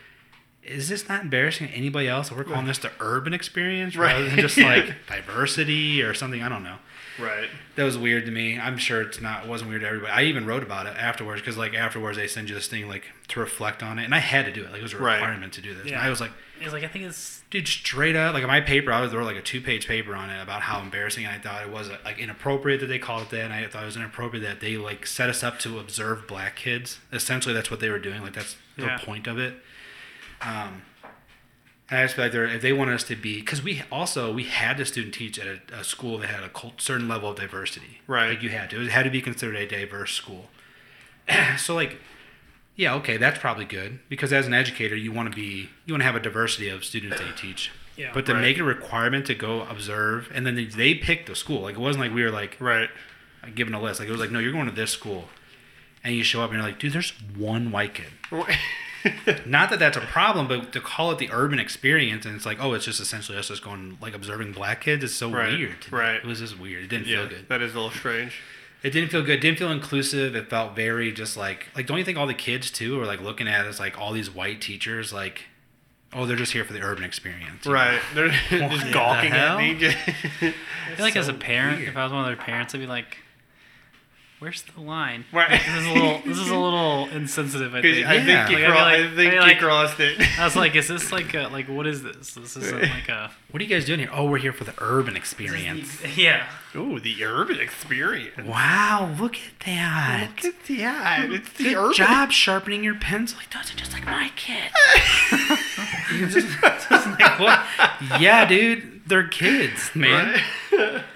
is 0.63 0.89
this 0.89 1.07
not 1.07 1.21
embarrassing 1.23 1.67
to 1.69 1.73
anybody 1.73 2.07
else? 2.07 2.31
We're 2.31 2.43
calling 2.43 2.65
this 2.65 2.79
the 2.79 2.91
urban 2.99 3.33
experience 3.33 3.95
rather 3.95 4.27
than 4.29 4.39
just 4.39 4.57
like 4.59 4.93
diversity 5.07 6.01
or 6.01 6.13
something. 6.13 6.41
I 6.43 6.49
don't 6.49 6.63
know 6.63 6.77
Right. 7.21 7.49
that 7.75 7.83
was 7.83 7.97
weird 7.97 8.25
to 8.25 8.31
me. 8.31 8.59
I'm 8.59 8.77
sure 8.77 9.01
it's 9.01 9.21
not. 9.21 9.43
It 9.45 9.49
wasn't 9.49 9.69
weird 9.69 9.81
to 9.81 9.87
everybody. 9.87 10.11
I 10.11 10.23
even 10.23 10.45
wrote 10.45 10.63
about 10.63 10.85
it 10.87 10.95
afterwards 10.97 11.41
because 11.41 11.57
like 11.57 11.73
afterwards 11.73 12.17
they 12.17 12.27
send 12.27 12.49
you 12.49 12.55
this 12.55 12.67
thing 12.67 12.87
like 12.87 13.05
to 13.29 13.39
reflect 13.39 13.81
on 13.83 13.99
it, 13.99 14.05
and 14.05 14.13
I 14.15 14.19
had 14.19 14.45
to 14.45 14.51
do 14.51 14.63
it. 14.63 14.71
Like 14.71 14.79
it 14.79 14.83
was 14.83 14.93
a 14.93 14.97
Right. 14.97 15.15
requirement 15.15 15.53
to 15.53 15.61
do 15.61 15.73
this. 15.73 15.83
And 15.83 15.91
Yeah. 15.91 16.01
I 16.01 16.09
was 16.09 16.19
like, 16.19 16.31
it's 16.59 16.73
like 16.73 16.83
I 16.83 16.87
think 16.87 17.05
it's 17.05 17.41
dude, 17.49 17.67
straight 17.67 18.15
up. 18.15 18.33
Like 18.33 18.45
my 18.45 18.61
paper, 18.61 18.91
I 18.91 19.01
was 19.01 19.13
wrote 19.13 19.25
like 19.25 19.35
a 19.37 19.41
two 19.41 19.61
page 19.61 19.87
paper 19.87 20.15
on 20.15 20.29
it 20.29 20.41
about 20.41 20.61
how 20.63 20.79
embarrassing 20.81 21.25
I 21.25 21.37
thought 21.39 21.63
it 21.63 21.69
was. 21.69 21.89
Like 22.05 22.19
inappropriate 22.19 22.79
that 22.81 22.87
they 22.87 22.99
called 22.99 23.23
it 23.23 23.29
that, 23.31 23.45
and 23.45 23.53
I 23.53 23.65
thought 23.67 23.83
it 23.83 23.87
was 23.87 23.95
inappropriate 23.97 24.43
that 24.45 24.59
they 24.59 24.77
like 24.77 25.05
set 25.07 25.29
us 25.29 25.43
up 25.43 25.57
to 25.59 25.79
observe 25.79 26.27
black 26.27 26.55
kids. 26.55 26.99
Essentially, 27.11 27.53
that's 27.55 27.71
what 27.71 27.79
they 27.79 27.89
were 27.89 27.99
doing. 27.99 28.21
Like 28.21 28.33
that's 28.33 28.55
Yeah. 28.77 28.97
the 28.97 29.03
point 29.05 29.27
of 29.27 29.37
it. 29.39 29.55
Um. 30.41 30.83
And 31.91 31.99
I 31.99 32.03
just 32.05 32.15
feel 32.15 32.25
like 32.25 32.31
they're, 32.31 32.45
if 32.45 32.61
they 32.61 32.71
wanted 32.73 32.95
us 32.95 33.03
to 33.03 33.15
be, 33.17 33.41
because 33.41 33.61
we 33.61 33.83
also 33.91 34.33
we 34.33 34.45
had 34.45 34.77
the 34.77 34.85
student 34.85 35.13
teach 35.13 35.37
at 35.37 35.45
a, 35.45 35.59
a 35.79 35.83
school 35.83 36.17
that 36.19 36.27
had 36.29 36.41
a 36.43 36.49
cult, 36.49 36.79
certain 36.81 37.07
level 37.09 37.29
of 37.29 37.35
diversity. 37.35 37.99
Right. 38.07 38.29
Like 38.29 38.41
you 38.41 38.49
had 38.49 38.69
to. 38.69 38.81
It 38.81 38.89
had 38.91 39.03
to 39.03 39.09
be 39.09 39.21
considered 39.21 39.55
a 39.57 39.67
diverse 39.67 40.13
school. 40.13 40.45
so 41.57 41.75
like, 41.75 41.97
yeah, 42.77 42.95
okay, 42.95 43.17
that's 43.17 43.37
probably 43.39 43.65
good 43.65 43.99
because 44.07 44.31
as 44.31 44.47
an 44.47 44.53
educator, 44.53 44.95
you 44.95 45.11
want 45.11 45.29
to 45.29 45.35
be 45.35 45.69
you 45.85 45.93
want 45.93 46.01
to 46.01 46.05
have 46.05 46.15
a 46.15 46.19
diversity 46.21 46.69
of 46.69 46.85
students 46.85 47.19
that 47.19 47.27
you 47.27 47.33
teach. 47.35 47.71
Yeah. 47.97 48.11
But 48.13 48.25
to 48.27 48.33
Right. 48.33 48.41
make 48.41 48.57
it 48.57 48.61
a 48.61 48.63
requirement 48.63 49.25
to 49.27 49.35
go 49.35 49.63
observe, 49.63 50.31
and 50.33 50.45
then 50.47 50.55
they, 50.55 50.63
they 50.65 50.95
picked 50.95 51.27
the 51.27 51.35
school. 51.35 51.61
Like 51.63 51.75
it 51.75 51.79
wasn't 51.81 52.05
like 52.05 52.13
we 52.15 52.23
were 52.23 52.31
like 52.31 52.55
Right. 52.61 52.89
given 53.53 53.73
a 53.73 53.81
list. 53.81 53.99
Like 53.99 54.07
it 54.07 54.11
was 54.13 54.21
like, 54.21 54.31
no, 54.31 54.39
you're 54.39 54.53
going 54.53 54.67
to 54.69 54.71
this 54.71 54.91
school, 54.91 55.25
and 56.05 56.15
you 56.15 56.23
show 56.23 56.41
up 56.41 56.51
and 56.51 56.57
you're 56.59 56.65
like, 56.67 56.79
dude, 56.79 56.93
there's 56.93 57.11
one 57.35 57.69
white 57.69 57.93
kid. 57.93 58.07
Not 59.45 59.69
that 59.69 59.79
that's 59.79 59.97
a 59.97 60.01
problem, 60.01 60.47
but 60.47 60.71
to 60.73 60.79
call 60.81 61.11
it 61.11 61.17
the 61.17 61.29
urban 61.31 61.59
experience 61.59 62.25
and 62.25 62.35
it's 62.35 62.45
like, 62.45 62.57
oh, 62.61 62.73
it's 62.73 62.85
just 62.85 62.99
essentially 62.99 63.37
us 63.37 63.47
just 63.47 63.63
going 63.63 63.97
like 64.01 64.13
observing 64.13 64.51
black 64.53 64.81
kids 64.81 65.03
is 65.03 65.15
so 65.15 65.29
Right, 65.31 65.57
weird. 65.57 65.91
right. 65.91 66.15
It 66.15 66.25
was 66.25 66.39
just 66.39 66.59
weird. 66.59 66.83
It 66.83 66.87
didn't 66.89 67.07
yeah. 67.07 67.17
feel 67.21 67.29
good. 67.29 67.49
That 67.49 67.61
is 67.61 67.73
a 67.73 67.75
little 67.79 67.91
strange. 67.91 68.33
It 68.83 68.89
didn't 68.91 69.09
feel 69.09 69.21
good. 69.21 69.35
It 69.37 69.41
didn't 69.41 69.59
feel 69.59 69.71
inclusive. 69.71 70.35
It 70.35 70.49
felt 70.49 70.75
very 70.75 71.11
just 71.11 71.37
like 71.37 71.67
like 71.75 71.85
don't 71.87 71.97
you 71.97 72.03
think 72.03 72.17
all 72.17 72.27
the 72.27 72.33
kids 72.33 72.69
too 72.71 72.99
are 72.99 73.05
like 73.05 73.21
looking 73.21 73.47
at 73.47 73.65
us 73.65 73.79
like 73.79 73.99
all 73.99 74.11
these 74.11 74.29
white 74.33 74.59
teachers 74.61 75.13
like 75.13 75.43
oh 76.13 76.25
they're 76.25 76.35
just 76.35 76.51
here 76.51 76.63
for 76.65 76.73
the 76.73 76.81
urban 76.81 77.03
experience. 77.03 77.65
you 77.65 77.71
know? 77.71 77.77
Right. 77.77 78.01
They're 78.15 78.29
just 78.49 78.91
gawking 78.91 79.31
hell? 79.31 79.59
at 79.59 79.79
me. 79.79 79.87
I 80.41 80.95
feel 80.95 81.05
like 81.05 81.15
as 81.15 81.27
a 81.27 81.33
parent, 81.33 81.77
weird. 81.77 81.89
if 81.89 81.97
I 81.97 82.03
was 82.03 82.11
one 82.11 82.21
of 82.21 82.27
their 82.27 82.43
parents, 82.45 82.73
I'd 82.75 82.79
be 82.81 82.87
like, 82.87 83.17
"Where's 84.41 84.63
the 84.63 84.81
line? 84.81 85.23
Right. 85.31 85.51
Like, 85.51 85.65
this 85.65 85.75
is 85.77 85.85
a 85.85 85.93
little, 85.93 86.21
this 86.25 86.37
is 86.39 86.49
a 86.49 86.57
little 86.57 87.07
insensitive." 87.11 87.73
I 87.75 87.81
'Cause 87.81 87.91
think. 87.93 88.07
I 88.07 88.13
Yeah. 88.15 88.47
think 88.47 88.59
you, 88.59 88.65
Like, 88.65 88.65
I'd 88.65 88.67
be 88.67 88.71
cro- 88.71 88.75
like- 88.81 88.99
I 88.99 89.15
think 89.15 89.19
I'd 89.29 89.33
you 89.35 89.39
like- 89.41 89.59
crossed 89.59 89.99
it. 89.99 90.21
I 90.39 90.43
was 90.43 90.55
like, 90.55 90.75
"Is 90.75 90.87
this 90.87 91.11
like 91.11 91.33
a, 91.33 91.47
like 91.49 91.67
what 91.69 91.85
is 91.87 92.01
this? 92.03 92.33
This 92.33 92.57
isn't 92.57 92.81
like 92.81 93.07
a 93.09 93.31
What 93.51 93.61
are 93.61 93.63
you 93.63 93.69
guys 93.69 93.85
doing 93.85 93.99
here? 93.99 94.09
Oh, 94.11 94.25
we're 94.25 94.39
here 94.39 94.53
for 94.53 94.63
the 94.63 94.73
urban 94.79 95.15
experience. 95.15 95.99
yeah." 96.17 96.47
Ooh, 96.73 97.01
the 97.01 97.21
urban 97.25 97.59
experience. 97.59 98.47
Wow, 98.47 99.13
look 99.19 99.35
at 99.35 99.59
that. 99.65 100.29
Look 100.41 100.53
at 100.55 100.67
that. 100.77 101.29
It's 101.29 101.49
the 101.53 101.63
Good 101.65 101.75
urban. 101.75 101.93
job 101.93 102.31
sharpening 102.31 102.81
your 102.81 102.95
pencil. 102.95 103.39
He 103.39 103.47
does 103.51 103.69
it 103.71 103.75
just 103.75 103.91
like 103.91 104.05
my 104.05 104.31
kid. 104.37 104.71
Just- 106.31 106.47
just 106.61 107.07
like, 107.19 107.39
what? 107.39 107.61
Yeah, 108.19 108.45
dude, 108.45 108.90
they're 109.07 109.27
kids, 109.27 109.91
man. 109.95 110.41
Right? 110.71 111.03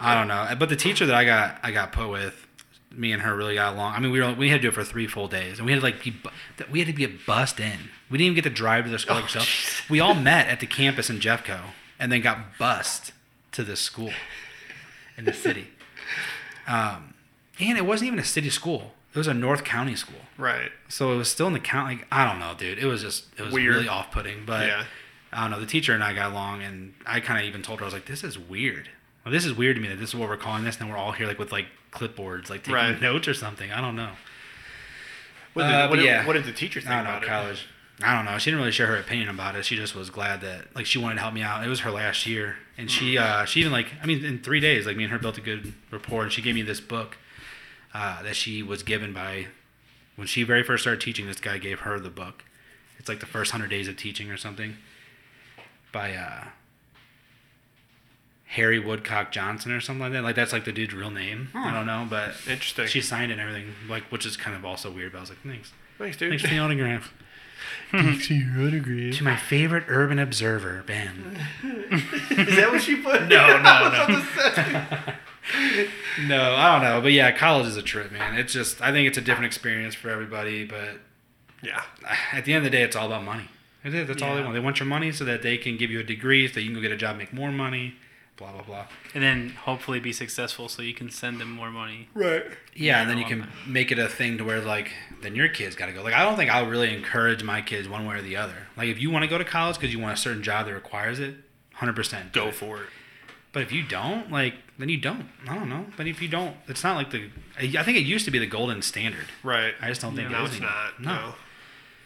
I 0.00 0.14
don't 0.14 0.28
know, 0.28 0.54
but 0.58 0.68
the 0.68 0.76
teacher 0.76 1.06
that 1.06 1.14
I 1.14 1.24
got, 1.24 1.58
I 1.62 1.70
got 1.72 1.92
put 1.92 2.08
with, 2.10 2.46
me 2.92 3.12
and 3.12 3.22
her 3.22 3.34
really 3.36 3.54
got 3.56 3.74
along. 3.74 3.94
I 3.94 3.98
mean, 4.00 4.12
we 4.12 4.20
were 4.20 4.32
we 4.34 4.50
had 4.50 4.56
to 4.58 4.62
do 4.62 4.68
it 4.68 4.74
for 4.74 4.84
three 4.84 5.06
full 5.06 5.26
days, 5.28 5.58
and 5.58 5.66
we 5.66 5.72
had 5.72 5.80
to 5.80 5.84
like 5.84 6.02
be, 6.02 6.14
we 6.70 6.78
had 6.80 6.88
to 6.88 6.92
be 6.94 7.06
bussed 7.26 7.58
in. 7.58 7.78
We 8.10 8.18
didn't 8.18 8.26
even 8.32 8.34
get 8.36 8.44
to 8.44 8.54
drive 8.54 8.84
to 8.84 8.90
the 8.90 8.98
school 8.98 9.16
Oh, 9.16 9.22
ourselves. 9.22 9.82
We 9.90 9.98
all 10.00 10.14
met 10.30 10.48
at 10.48 10.60
the 10.60 10.66
campus 10.66 11.10
in 11.10 11.18
Jeffco, 11.20 11.60
and 11.98 12.12
then 12.12 12.20
got 12.20 12.58
bussed 12.58 13.12
to 13.52 13.64
this 13.64 13.80
school 13.80 14.10
in 15.16 15.24
the 15.24 15.32
city. 15.32 15.68
Um, 16.66 17.14
and 17.58 17.76
it 17.78 17.84
wasn't 17.86 18.08
even 18.08 18.18
a 18.18 18.24
city 18.24 18.50
school. 18.50 18.92
it 19.12 19.18
was 19.18 19.26
a 19.26 19.34
North 19.34 19.64
County 19.64 19.94
school, 19.96 20.20
Right. 20.38 20.70
so 20.88 21.12
it 21.12 21.16
was 21.16 21.28
still 21.30 21.46
in 21.46 21.52
the 21.52 21.60
county. 21.60 21.96
Like, 21.96 22.06
I 22.12 22.28
don't 22.28 22.38
know, 22.38 22.54
dude. 22.56 22.78
It 22.78 22.86
was 22.86 23.02
just 23.02 23.26
it 23.38 23.42
was 23.42 23.52
Weird. 23.52 23.74
really 23.76 23.88
off 23.88 24.10
putting. 24.10 24.44
But 24.44 24.66
yeah. 24.66 24.84
I 25.34 25.42
don't 25.42 25.50
know. 25.50 25.60
The 25.60 25.66
teacher 25.66 25.92
and 25.92 26.02
I 26.04 26.14
got 26.14 26.30
along, 26.32 26.62
and 26.62 26.94
I 27.06 27.20
kind 27.20 27.40
of 27.40 27.46
even 27.46 27.60
told 27.62 27.80
her 27.80 27.84
I 27.84 27.88
was 27.88 27.94
like, 27.94 28.06
"This 28.06 28.22
is 28.24 28.38
weird. 28.38 28.88
Well, 29.24 29.32
this 29.32 29.44
is 29.44 29.52
weird 29.52 29.76
to 29.76 29.82
me 29.82 29.88
that 29.88 29.98
this 29.98 30.10
is 30.10 30.14
what 30.14 30.28
we're 30.28 30.36
calling 30.36 30.64
this, 30.64 30.78
and 30.80 30.88
we're 30.90 30.96
all 30.96 31.12
here 31.12 31.26
like 31.26 31.38
with 31.38 31.50
like 31.52 31.66
clipboards, 31.92 32.48
like 32.50 32.60
taking 32.62 32.74
Right. 32.74 33.00
notes 33.00 33.26
or 33.28 33.34
something. 33.34 33.72
I 33.72 33.80
don't 33.80 33.96
know. 33.96 34.10
What 35.54 35.64
did, 35.64 35.72
Uh, 35.74 35.88
what, 35.88 35.96
did, 35.96 36.04
yeah. 36.04 36.26
what 36.26 36.32
did 36.34 36.44
the 36.44 36.52
teacher 36.52 36.80
think 36.80 36.90
I 36.92 36.96
don't 36.96 37.04
know 37.04 37.10
about 37.10 37.22
it? 37.22 37.28
college. 37.28 37.66
I 38.02 38.14
don't 38.16 38.24
know. 38.24 38.36
She 38.38 38.50
didn't 38.50 38.58
really 38.60 38.72
share 38.72 38.88
her 38.88 38.96
opinion 38.96 39.28
about 39.28 39.54
it. 39.54 39.64
She 39.64 39.76
just 39.76 39.94
was 39.94 40.10
glad 40.10 40.40
that 40.40 40.74
like 40.74 40.84
she 40.84 40.98
wanted 40.98 41.16
to 41.16 41.20
help 41.20 41.32
me 41.34 41.42
out. 41.42 41.64
It 41.64 41.68
was 41.68 41.80
her 41.80 41.90
last 41.92 42.26
year, 42.26 42.56
and 42.76 42.90
she 42.90 43.16
uh, 43.18 43.44
she 43.44 43.60
even 43.60 43.70
like 43.72 43.86
I 44.02 44.06
mean 44.06 44.24
in 44.24 44.38
three 44.40 44.60
days 44.60 44.84
like 44.86 44.96
me 44.96 45.04
and 45.04 45.12
her 45.12 45.18
built 45.18 45.38
a 45.38 45.40
good 45.40 45.72
rapport, 45.92 46.24
and 46.24 46.32
she 46.32 46.42
gave 46.42 46.54
me 46.56 46.62
this 46.62 46.80
book 46.80 47.16
uh, 47.94 48.22
that 48.24 48.34
she 48.34 48.62
was 48.64 48.82
given 48.82 49.12
by 49.12 49.46
when 50.16 50.26
she 50.26 50.42
very 50.42 50.64
first 50.64 50.82
started 50.82 51.00
teaching. 51.00 51.26
This 51.26 51.40
guy 51.40 51.58
gave 51.58 51.80
her 51.80 52.00
the 52.00 52.10
book. 52.10 52.44
It's 52.98 53.08
like 53.08 53.20
the 53.20 53.26
first 53.26 53.52
hundred 53.52 53.70
days 53.70 53.86
of 53.86 53.96
teaching 53.96 54.28
or 54.30 54.36
something 54.36 54.76
by 55.94 56.12
uh, 56.14 56.44
Harry 58.48 58.78
Woodcock 58.78 59.32
Johnson 59.32 59.72
or 59.72 59.80
something 59.80 60.02
like 60.02 60.12
that. 60.12 60.22
Like 60.22 60.36
that's 60.36 60.52
like 60.52 60.64
the 60.66 60.72
dude's 60.72 60.92
real 60.92 61.10
name. 61.10 61.48
I 61.54 61.72
don't 61.72 61.86
know, 61.86 62.06
but 62.08 62.34
Interesting. 62.46 62.86
she 62.86 63.00
signed 63.00 63.30
it 63.32 63.38
and 63.38 63.40
everything, 63.40 63.72
like 63.88 64.02
which 64.12 64.26
is 64.26 64.36
kind 64.36 64.54
of 64.56 64.64
also 64.64 64.90
weird. 64.90 65.12
But 65.12 65.18
I 65.18 65.20
was 65.22 65.30
like, 65.30 65.38
thanks, 65.42 65.72
Thanks, 65.98 66.16
dude. 66.18 66.28
thanks 66.30 66.42
for 66.44 66.50
the 66.50 66.58
autograph. 66.58 67.12
Thanks 67.90 68.26
for 68.26 68.34
your 68.34 68.66
autograph. 68.66 69.14
To 69.16 69.24
my 69.24 69.36
favorite 69.36 69.84
urban 69.88 70.18
observer, 70.18 70.82
Ben. 70.86 71.38
Is 71.62 72.56
that 72.56 72.68
what 72.70 72.82
she 72.82 72.96
put? 72.96 73.22
No, 73.28 73.46
no, 73.46 73.54
no. 73.56 73.60
about 73.62 74.06
to 74.08 74.22
say. 74.54 75.88
No, 76.26 76.54
I 76.54 76.72
don't 76.72 76.82
know, 76.82 77.00
but 77.00 77.12
yeah, 77.12 77.30
college 77.32 77.66
is 77.66 77.76
a 77.76 77.82
trip, 77.82 78.10
man. 78.12 78.36
It's 78.36 78.52
just 78.52 78.82
I 78.82 78.90
think 78.92 79.06
it's 79.08 79.16
a 79.18 79.20
different 79.22 79.46
experience 79.46 79.94
for 79.94 80.10
everybody, 80.10 80.64
but 80.66 80.98
Yeah. 81.62 81.82
at 82.32 82.44
the 82.44 82.52
end 82.52 82.66
of 82.66 82.70
the 82.70 82.76
day, 82.76 82.82
it's 82.82 82.96
all 82.96 83.06
about 83.06 83.24
money. 83.24 83.48
It 83.84 83.94
is. 83.94 84.08
That's 84.08 84.22
all 84.22 84.34
they 84.34 84.42
want. 84.42 84.54
They 84.54 84.60
want 84.60 84.80
your 84.80 84.86
money 84.88 85.12
so 85.12 85.24
that 85.24 85.42
they 85.42 85.56
can 85.58 85.76
give 85.76 85.90
you 85.90 86.00
a 86.00 86.04
degree, 86.04 86.48
so 86.48 86.54
that 86.54 86.62
you 86.62 86.68
can 86.68 86.74
go 86.74 86.80
get 86.80 86.92
a 86.92 86.96
job, 86.96 87.16
make 87.18 87.32
more 87.32 87.52
money, 87.52 87.94
blah 88.36 88.50
blah 88.52 88.62
blah. 88.62 88.86
And 89.14 89.22
then 89.22 89.50
hopefully 89.50 90.00
be 90.00 90.12
successful 90.12 90.68
so 90.68 90.80
you 90.82 90.94
can 90.94 91.10
send 91.10 91.40
them 91.40 91.50
more 91.50 91.70
money. 91.70 92.08
Right. 92.14 92.44
Yeah, 92.74 93.00
and 93.02 93.10
then 93.10 93.18
you 93.18 93.24
can 93.26 93.40
that. 93.40 93.48
make 93.66 93.92
it 93.92 93.98
a 93.98 94.08
thing 94.08 94.38
to 94.38 94.44
where 94.44 94.60
like 94.60 94.90
then 95.22 95.34
your 95.36 95.48
kids 95.48 95.76
got 95.76 95.86
to 95.86 95.92
go. 95.92 96.02
Like 96.02 96.14
I 96.14 96.22
don't 96.24 96.36
think 96.36 96.50
I'll 96.50 96.66
really 96.66 96.94
encourage 96.94 97.42
my 97.44 97.60
kids 97.60 97.88
one 97.88 98.06
way 98.06 98.16
or 98.16 98.22
the 98.22 98.36
other. 98.36 98.56
Like 98.76 98.88
if 98.88 98.98
you 98.98 99.10
want 99.10 99.22
to 99.24 99.28
go 99.28 99.38
to 99.38 99.44
college 99.44 99.76
because 99.76 99.92
you 99.92 100.00
want 100.00 100.14
a 100.18 100.20
certain 100.20 100.42
job 100.42 100.66
that 100.66 100.72
requires 100.74 101.18
it, 101.20 101.34
hundred 101.74 101.94
percent 101.96 102.32
Go 102.32 102.50
for 102.50 102.78
it. 102.78 102.86
But 103.52 103.62
if 103.62 103.70
you 103.70 103.84
don't, 103.84 104.32
like, 104.32 104.54
then 104.80 104.88
you 104.88 104.96
don't. 104.96 105.28
I 105.48 105.54
don't 105.54 105.68
know. 105.68 105.86
But 105.96 106.08
if 106.08 106.20
you 106.20 106.26
don't, 106.26 106.56
it's 106.66 106.82
not 106.82 106.96
like 106.96 107.12
the. 107.12 107.30
I 107.56 107.84
think 107.84 107.96
it 107.98 108.00
used 108.02 108.24
to 108.24 108.32
be 108.32 108.40
the 108.40 108.48
golden 108.48 108.82
standard. 108.82 109.26
Right. 109.44 109.74
I 109.80 109.86
just 109.88 110.00
don't 110.00 110.16
think 110.16 110.28
Yeah. 110.28 110.36
it 110.36 110.38
No, 110.40 110.44
is 110.46 110.50
it's 110.50 110.60
anymore. 110.60 110.74
not. 110.98 111.00
No. 111.28 111.34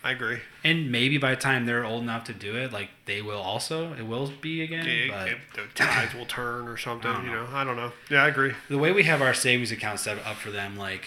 I 0.08 0.12
agree. 0.12 0.38
And 0.64 0.90
maybe 0.90 1.18
by 1.18 1.30
the 1.34 1.40
time 1.40 1.66
they're 1.66 1.84
old 1.84 2.02
enough 2.02 2.24
to 2.24 2.32
do 2.32 2.56
it, 2.56 2.72
like 2.72 2.88
they 3.04 3.20
will 3.20 3.40
also. 3.40 3.92
It 3.92 4.06
will 4.06 4.32
be 4.40 4.62
again. 4.62 5.08
But 5.10 5.28
it- 5.28 5.38
the 5.54 5.62
tides 5.74 6.14
will 6.14 6.24
turn 6.24 6.66
or 6.66 6.76
something. 6.78 7.12
Don't 7.12 7.24
You 7.26 7.32
know. 7.32 7.46
know. 7.46 7.54
I 7.56 7.62
don't 7.64 7.76
know. 7.76 7.92
Yeah, 8.10 8.24
I 8.24 8.28
agree. 8.28 8.52
the 8.70 8.78
way 8.78 8.90
we 8.92 9.02
have 9.04 9.20
our 9.20 9.34
savings 9.34 9.70
account 9.70 10.00
set 10.00 10.18
up 10.24 10.36
for 10.36 10.50
them, 10.50 10.76
like, 10.78 11.04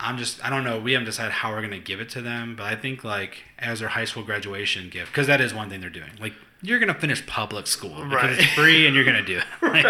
I'm 0.00 0.18
just. 0.18 0.44
I 0.44 0.50
don't 0.50 0.64
know. 0.64 0.80
We 0.80 0.92
haven't 0.92 1.06
decided 1.06 1.30
how 1.32 1.52
we're 1.52 1.62
gonna 1.62 1.78
give 1.78 2.00
it 2.00 2.08
to 2.10 2.20
them, 2.20 2.56
but 2.56 2.64
I 2.64 2.74
think 2.74 3.04
like 3.04 3.44
as 3.60 3.78
their 3.78 3.90
high 3.90 4.04
school 4.06 4.24
graduation 4.24 4.88
gift, 4.90 5.12
because 5.12 5.28
that 5.28 5.40
is 5.40 5.54
one 5.54 5.70
thing 5.70 5.80
they're 5.80 5.88
doing. 5.90 6.10
Like 6.20 6.34
you're 6.64 6.78
gonna 6.80 6.94
finish 6.94 7.24
public 7.26 7.66
school 7.66 7.90
because 7.94 8.12
Right. 8.12 8.30
it's 8.38 8.52
free 8.54 8.86
and 8.86 8.94
you're 8.96 9.04
gonna 9.04 9.24
do 9.24 9.38
it. 9.62 9.62
Like, 9.62 9.86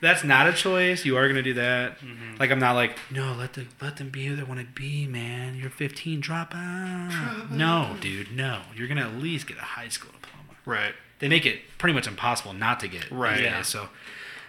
That's 0.00 0.22
not 0.24 0.46
a 0.48 0.52
choice. 0.52 1.04
You 1.04 1.16
are 1.16 1.26
gonna 1.28 1.42
do 1.42 1.54
that. 1.54 1.98
Like 2.38 2.50
I'm 2.50 2.58
not 2.60 2.74
like 2.74 2.96
no, 3.10 3.32
let 3.34 3.52
the 3.54 3.66
let 3.80 3.96
them 3.96 4.08
be 4.10 4.26
who 4.26 4.36
they 4.36 4.42
want 4.44 4.60
to 4.60 4.66
be, 4.66 5.06
man. 5.06 5.56
You're 5.56 5.70
15, 5.70 6.20
drop 6.20 6.54
out. 6.54 7.50
no, 7.50 7.96
dude, 8.00 8.32
no. 8.32 8.62
You're 8.76 8.88
gonna 8.88 9.06
at 9.08 9.14
least 9.16 9.46
get 9.48 9.58
a 9.58 9.62
high 9.62 9.88
school 9.88 10.12
diploma. 10.12 10.56
Right. 10.64 10.94
They 11.18 11.28
make 11.28 11.44
it 11.44 11.60
pretty 11.78 11.94
much 11.94 12.06
impossible 12.06 12.52
not 12.52 12.78
to 12.80 12.88
get. 12.88 13.10
Right. 13.10 13.42
Yeah. 13.42 13.62
So, 13.62 13.88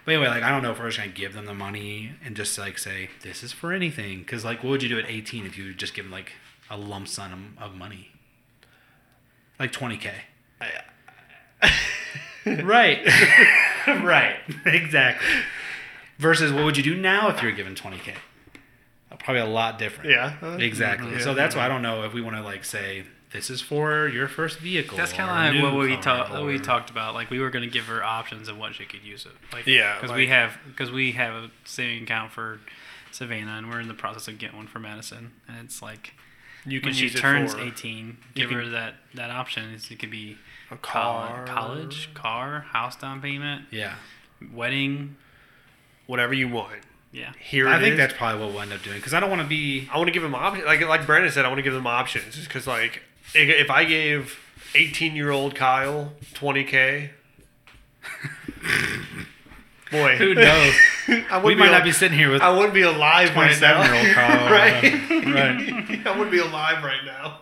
but 0.05 0.13
anyway, 0.13 0.27
like 0.29 0.43
I 0.43 0.51
don't 0.51 0.61
know 0.61 0.71
if 0.71 0.79
we're 0.79 0.85
just 0.87 0.99
gonna 0.99 1.09
give 1.11 1.33
them 1.33 1.45
the 1.47 1.55
money 1.55 2.11
and 2.23 2.35
just 2.35 2.57
like 2.59 2.77
say 2.77 3.09
this 3.23 3.41
is 3.43 3.51
for 3.51 3.73
anything. 3.73 4.19
Because 4.19 4.45
like, 4.45 4.63
what 4.63 4.69
would 4.69 4.83
you 4.83 4.89
do 4.89 4.99
at 4.99 5.05
18 5.09 5.45
if 5.47 5.57
you 5.57 5.73
just 5.73 5.95
give 5.95 6.05
them 6.05 6.11
like 6.11 6.33
a 6.69 6.77
lump 6.77 7.07
sum 7.07 7.57
of 7.59 7.73
money? 7.75 8.11
Like 9.59 9.71
20k. 9.73 10.11
right. 12.63 12.99
right. 13.87 14.37
Exactly. 14.65 15.27
Versus 16.17 16.51
what 16.51 16.65
would 16.65 16.77
you 16.77 16.83
do 16.83 16.95
now 16.95 17.29
if 17.29 17.41
you're 17.41 17.51
given 17.51 17.75
20k? 17.75 18.13
Uh, 19.11 19.15
Probably 19.17 19.41
a 19.41 19.45
lot 19.45 19.79
different. 19.79 20.09
Yeah. 20.11 20.35
Uh, 20.41 20.57
Exactly. 20.59 21.11
yeah. 21.13 21.19
So 21.19 21.33
that's 21.33 21.55
why 21.55 21.65
I 21.65 21.67
don't 21.69 21.81
know 21.81 22.03
if 22.03 22.13
we 22.13 22.21
want 22.21 22.35
to 22.35 22.41
like 22.43 22.63
say 22.65 23.03
this 23.31 23.49
is 23.49 23.61
for 23.61 24.07
your 24.07 24.27
first 24.27 24.59
vehicle. 24.59 24.97
That's 24.97 25.13
kind 25.13 25.29
of 25.29 25.63
like 25.63 25.63
what 25.73 25.79
we 25.79 25.93
car, 25.95 26.27
talked 26.27 26.45
we 26.45 26.59
talked 26.59 26.89
about. 26.89 27.13
Like 27.13 27.29
we 27.29 27.39
were 27.39 27.49
going 27.49 27.63
to 27.67 27.71
give 27.71 27.85
her 27.85 28.03
options 28.03 28.47
of 28.47 28.57
what 28.57 28.75
she 28.75 28.85
could 28.85 29.03
use 29.03 29.25
it. 29.25 29.31
Like 29.53 29.65
Yeah, 29.67 29.95
because 29.95 30.09
like- 30.09 30.17
we 30.17 30.27
have 30.27 30.57
because 30.67 30.91
we 30.91 31.11
have 31.13 31.33
a 31.33 31.51
saving 31.65 32.03
account 32.03 32.31
for 32.31 32.59
Savannah, 33.11 33.53
and 33.57 33.69
we're 33.69 33.79
in 33.79 33.87
the 33.87 33.93
process 33.93 34.27
of 34.27 34.37
getting 34.37 34.57
one 34.57 34.67
for 34.67 34.79
Madison. 34.79 35.31
And 35.47 35.57
it's 35.63 35.81
like 35.81 36.13
You 36.65 36.79
can 36.79 36.87
when 36.87 36.93
she 36.95 37.03
use 37.03 37.15
turns 37.19 37.53
for 37.53 37.61
18, 37.61 38.17
you 38.35 38.41
give 38.47 38.51
her 38.51 38.63
can- 38.63 38.71
that 38.73 38.95
that 39.15 39.29
option. 39.31 39.75
It 39.89 39.99
could 39.99 40.11
be 40.11 40.37
a 40.71 40.77
car, 40.77 41.45
car, 41.45 41.45
college, 41.47 42.09
car, 42.13 42.59
house 42.61 42.95
down 42.95 43.21
payment, 43.21 43.65
Yeah. 43.71 43.95
wedding. 44.53 45.15
whatever 46.07 46.33
you 46.33 46.47
want. 46.47 46.79
Yeah, 47.11 47.31
Here 47.39 47.67
I 47.67 47.77
it 47.77 47.81
think 47.81 47.91
is. 47.93 47.97
that's 47.97 48.13
probably 48.13 48.39
what 48.43 48.53
we'll 48.53 48.61
end 48.61 48.73
up 48.73 48.81
doing 48.83 48.97
because 48.97 49.13
I 49.15 49.19
don't 49.19 49.29
want 49.29 49.41
to 49.41 49.47
be. 49.47 49.87
I 49.91 49.97
want 49.97 50.07
to 50.07 50.11
give 50.11 50.21
them 50.23 50.35
options. 50.35 50.65
Like 50.65 50.81
like 50.81 51.05
Brandon 51.05 51.31
said, 51.31 51.43
I 51.45 51.47
want 51.47 51.57
to 51.59 51.63
give 51.63 51.73
them 51.73 51.87
options. 51.87 52.35
Just 52.35 52.47
because 52.47 52.67
like 52.67 53.01
if 53.33 53.49
if 53.49 53.69
I 53.71 53.83
gave 53.83 54.39
18 54.75 55.15
year 55.15 55.31
old 55.31 55.55
Kyle 55.55 56.13
20k, 56.35 57.09
boy, 59.91 60.15
Who 60.17 60.35
knows? 60.35 60.73
I 61.31 61.41
we 61.43 61.55
might 61.55 61.65
be 61.67 61.71
not 61.71 61.83
be 61.83 61.91
sitting 61.91 62.17
here 62.17 62.31
with 62.31 62.41
I 62.41 62.51
wouldn't 62.51 62.73
be 62.73 62.83
alive 62.83 63.35
right 63.35 63.59
now. 63.59 63.81
27 63.81 63.85
year 63.85 64.05
old 64.05 64.15
Carl. 64.15 64.51
right. 64.51 64.83
right. 65.93 66.07
I 66.07 66.11
wouldn't 66.11 66.31
be 66.31 66.39
alive 66.39 66.83
right 66.83 67.03
now. 67.05 67.39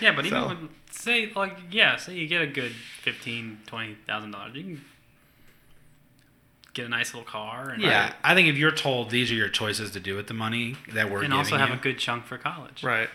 yeah, 0.00 0.12
but 0.14 0.24
even 0.26 0.42
So- 0.42 0.48
with, 0.48 0.70
say 1.08 1.32
like 1.34 1.56
yeah, 1.70 1.96
say 1.96 2.14
you 2.14 2.26
get 2.28 2.42
a 2.42 2.46
good 2.46 2.72
fifteen, 3.02 3.58
twenty 3.66 3.96
thousand 4.06 4.30
dollars, 4.32 4.54
you 4.54 4.62
can 4.62 4.84
get 6.74 6.86
a 6.86 6.88
nice 6.88 7.12
little 7.14 7.28
car 7.28 7.70
and 7.70 7.82
Yeah, 7.82 8.12
I 8.22 8.34
think 8.34 8.48
if 8.48 8.56
you're 8.56 8.70
told 8.70 9.10
these 9.10 9.30
are 9.32 9.34
your 9.34 9.48
choices 9.48 9.90
to 9.92 10.00
do 10.00 10.14
with 10.16 10.26
the 10.28 10.34
money 10.34 10.76
that 10.92 11.10
we're 11.10 11.22
and 11.24 11.34
also 11.34 11.56
have 11.56 11.70
you, 11.70 11.74
a 11.74 11.78
good 11.78 11.98
chunk 11.98 12.24
for 12.26 12.38
college. 12.38 12.84
Right. 12.84 13.08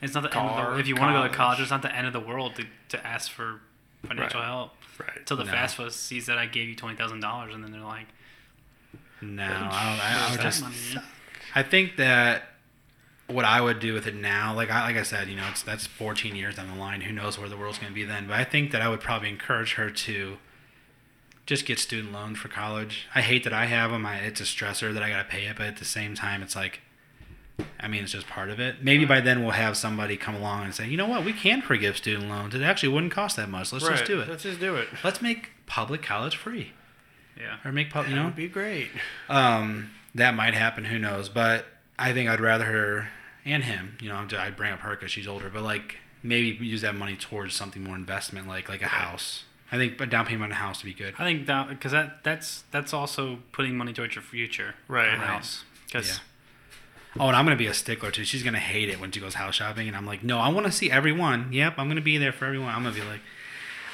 It's 0.00 0.14
not 0.14 0.22
the 0.22 0.36
end 0.36 0.48
of 0.48 0.54
Car, 0.54 0.74
the, 0.74 0.78
if 0.80 0.86
you 0.88 0.94
want 0.96 1.14
to 1.14 1.20
go 1.20 1.26
to 1.28 1.34
college. 1.34 1.60
it's 1.60 1.70
not 1.70 1.82
the 1.82 1.94
end 1.94 2.06
of 2.06 2.12
the 2.12 2.20
world 2.20 2.54
to, 2.56 2.64
to 2.90 3.04
ask 3.06 3.30
for 3.30 3.60
financial 4.06 4.40
Right. 4.40 4.46
help. 4.46 4.70
Right. 4.98 5.16
Until 5.18 5.36
the 5.38 5.44
No. 5.44 5.52
FAFSA 5.52 5.90
sees 5.92 6.26
that 6.26 6.38
I 6.38 6.46
gave 6.46 6.68
you 6.68 6.74
twenty 6.76 6.96
thousand 6.96 7.20
dollars, 7.20 7.54
and 7.54 7.62
then 7.64 7.70
they're 7.72 7.80
like, 7.80 8.06
no, 9.20 9.42
I, 9.42 9.46
I, 9.46 9.50
I 9.50 10.20
"Where's 10.20 10.30
would 10.30 10.38
that 10.40 10.42
just. 10.42 10.98
I 11.54 11.62
think 11.64 11.96
that 11.96 12.42
what 13.28 13.44
I 13.44 13.60
would 13.60 13.78
do 13.78 13.92
with 13.92 14.06
it 14.06 14.14
now, 14.14 14.54
like 14.54 14.70
I, 14.70 14.82
like 14.82 14.96
I 14.96 15.02
said, 15.02 15.28
you 15.28 15.36
know, 15.36 15.46
it's 15.50 15.62
that's 15.62 15.86
14 15.86 16.34
years 16.34 16.56
down 16.56 16.68
the 16.68 16.74
line. 16.74 17.02
Who 17.02 17.12
knows 17.12 17.38
where 17.38 17.48
the 17.48 17.56
world's 17.56 17.78
going 17.78 17.92
to 17.92 17.94
be 17.94 18.04
then? 18.04 18.26
But 18.26 18.36
I 18.40 18.44
think 18.44 18.72
that 18.72 18.80
I 18.80 18.88
would 18.88 19.00
probably 19.00 19.28
encourage 19.28 19.74
her 19.74 19.90
to 19.90 20.38
just 21.44 21.66
get 21.66 21.78
student 21.78 22.12
loans 22.12 22.38
for 22.38 22.48
college. 22.48 23.06
I 23.14 23.20
hate 23.20 23.44
that 23.44 23.52
I 23.52 23.66
have 23.66 23.90
them. 23.90 24.04
I, 24.06 24.16
it's 24.16 24.40
a 24.40 24.44
stressor 24.44 24.92
that 24.94 25.02
I 25.02 25.10
got 25.10 25.18
to 25.18 25.28
pay 25.28 25.44
it, 25.46 25.56
but 25.56 25.66
at 25.66 25.76
the 25.76 25.84
same 25.84 26.14
time, 26.14 26.42
it's 26.42 26.56
like, 26.56 26.80
I 27.80 27.88
mean, 27.88 28.02
it's 28.02 28.12
just 28.12 28.26
part 28.26 28.50
of 28.50 28.60
it. 28.60 28.82
Maybe 28.82 29.04
by 29.04 29.20
then 29.20 29.42
we'll 29.42 29.50
have 29.52 29.76
somebody 29.76 30.16
come 30.16 30.34
along 30.34 30.64
and 30.64 30.74
say, 30.74 30.86
you 30.88 30.96
know 30.96 31.06
what, 31.06 31.24
we 31.24 31.32
can 31.32 31.60
forgive 31.60 31.96
student 31.96 32.28
loans. 32.28 32.54
It 32.54 32.62
actually 32.62 32.90
wouldn't 32.90 33.12
cost 33.12 33.36
that 33.36 33.48
much. 33.48 33.72
Let's 33.72 33.84
right. 33.84 33.96
just 33.96 34.04
do 34.06 34.20
it. 34.20 34.28
Let's 34.28 34.42
just 34.42 34.60
do 34.60 34.76
it. 34.76 34.88
Let's 35.04 35.20
make 35.20 35.50
public 35.66 36.02
college 36.02 36.36
free, 36.36 36.72
Yeah. 37.38 37.56
or 37.64 37.72
make 37.72 37.90
public, 37.90 38.10
you 38.10 38.16
know, 38.16 38.26
would 38.26 38.36
be 38.36 38.48
great. 38.48 38.88
um, 39.28 39.90
that 40.14 40.34
might 40.34 40.54
happen. 40.54 40.84
Who 40.86 40.98
knows? 40.98 41.28
But 41.28 41.66
I 41.98 42.12
think 42.12 42.30
I'd 42.30 42.40
rather 42.40 42.64
her 42.66 43.08
and 43.48 43.64
him. 43.64 43.96
You 44.00 44.08
know, 44.10 44.26
I'd 44.38 44.56
bring 44.56 44.72
up 44.72 44.80
her 44.80 44.90
because 44.90 45.10
she's 45.10 45.26
older, 45.28 45.50
but 45.52 45.62
like 45.62 45.96
maybe 46.22 46.48
use 46.64 46.82
that 46.82 46.94
money 46.94 47.16
towards 47.16 47.54
something 47.54 47.82
more 47.82 47.94
investment, 47.96 48.48
like 48.48 48.68
like 48.68 48.82
a 48.82 48.86
house. 48.88 49.44
I 49.70 49.76
think 49.76 50.00
a 50.00 50.06
down 50.06 50.24
payment 50.26 50.44
on 50.44 50.52
a 50.52 50.54
house 50.56 50.82
would 50.82 50.88
be 50.88 50.94
good. 50.94 51.14
I 51.18 51.24
think 51.24 51.46
that 51.46 51.68
because 51.68 51.92
that 51.92 52.24
that's 52.24 52.64
that's 52.70 52.92
also 52.94 53.38
putting 53.52 53.76
money 53.76 53.92
towards 53.92 54.14
your 54.14 54.22
future. 54.22 54.74
Right. 54.88 55.08
A 55.08 55.18
Right. 55.18 55.26
house. 55.26 55.64
Because 55.86 56.08
Yeah. 56.08 56.14
Oh, 57.20 57.26
and 57.28 57.36
I'm 57.36 57.44
gonna 57.44 57.56
be 57.56 57.66
a 57.66 57.74
stickler 57.74 58.10
too. 58.10 58.24
She's 58.24 58.42
gonna 58.42 58.58
hate 58.58 58.88
it 58.88 59.00
when 59.00 59.10
she 59.10 59.18
goes 59.20 59.34
house 59.34 59.56
shopping, 59.56 59.88
and 59.88 59.96
I'm 59.96 60.06
like, 60.06 60.22
no, 60.22 60.38
I 60.38 60.48
want 60.50 60.66
to 60.66 60.72
see 60.72 60.90
everyone. 60.90 61.52
Yep, 61.52 61.74
I'm 61.78 61.88
gonna 61.88 62.00
be 62.00 62.16
there 62.18 62.32
for 62.32 62.44
everyone. 62.44 62.68
I'm 62.74 62.82
gonna 62.82 62.94
be 62.94 63.02
like, 63.02 63.20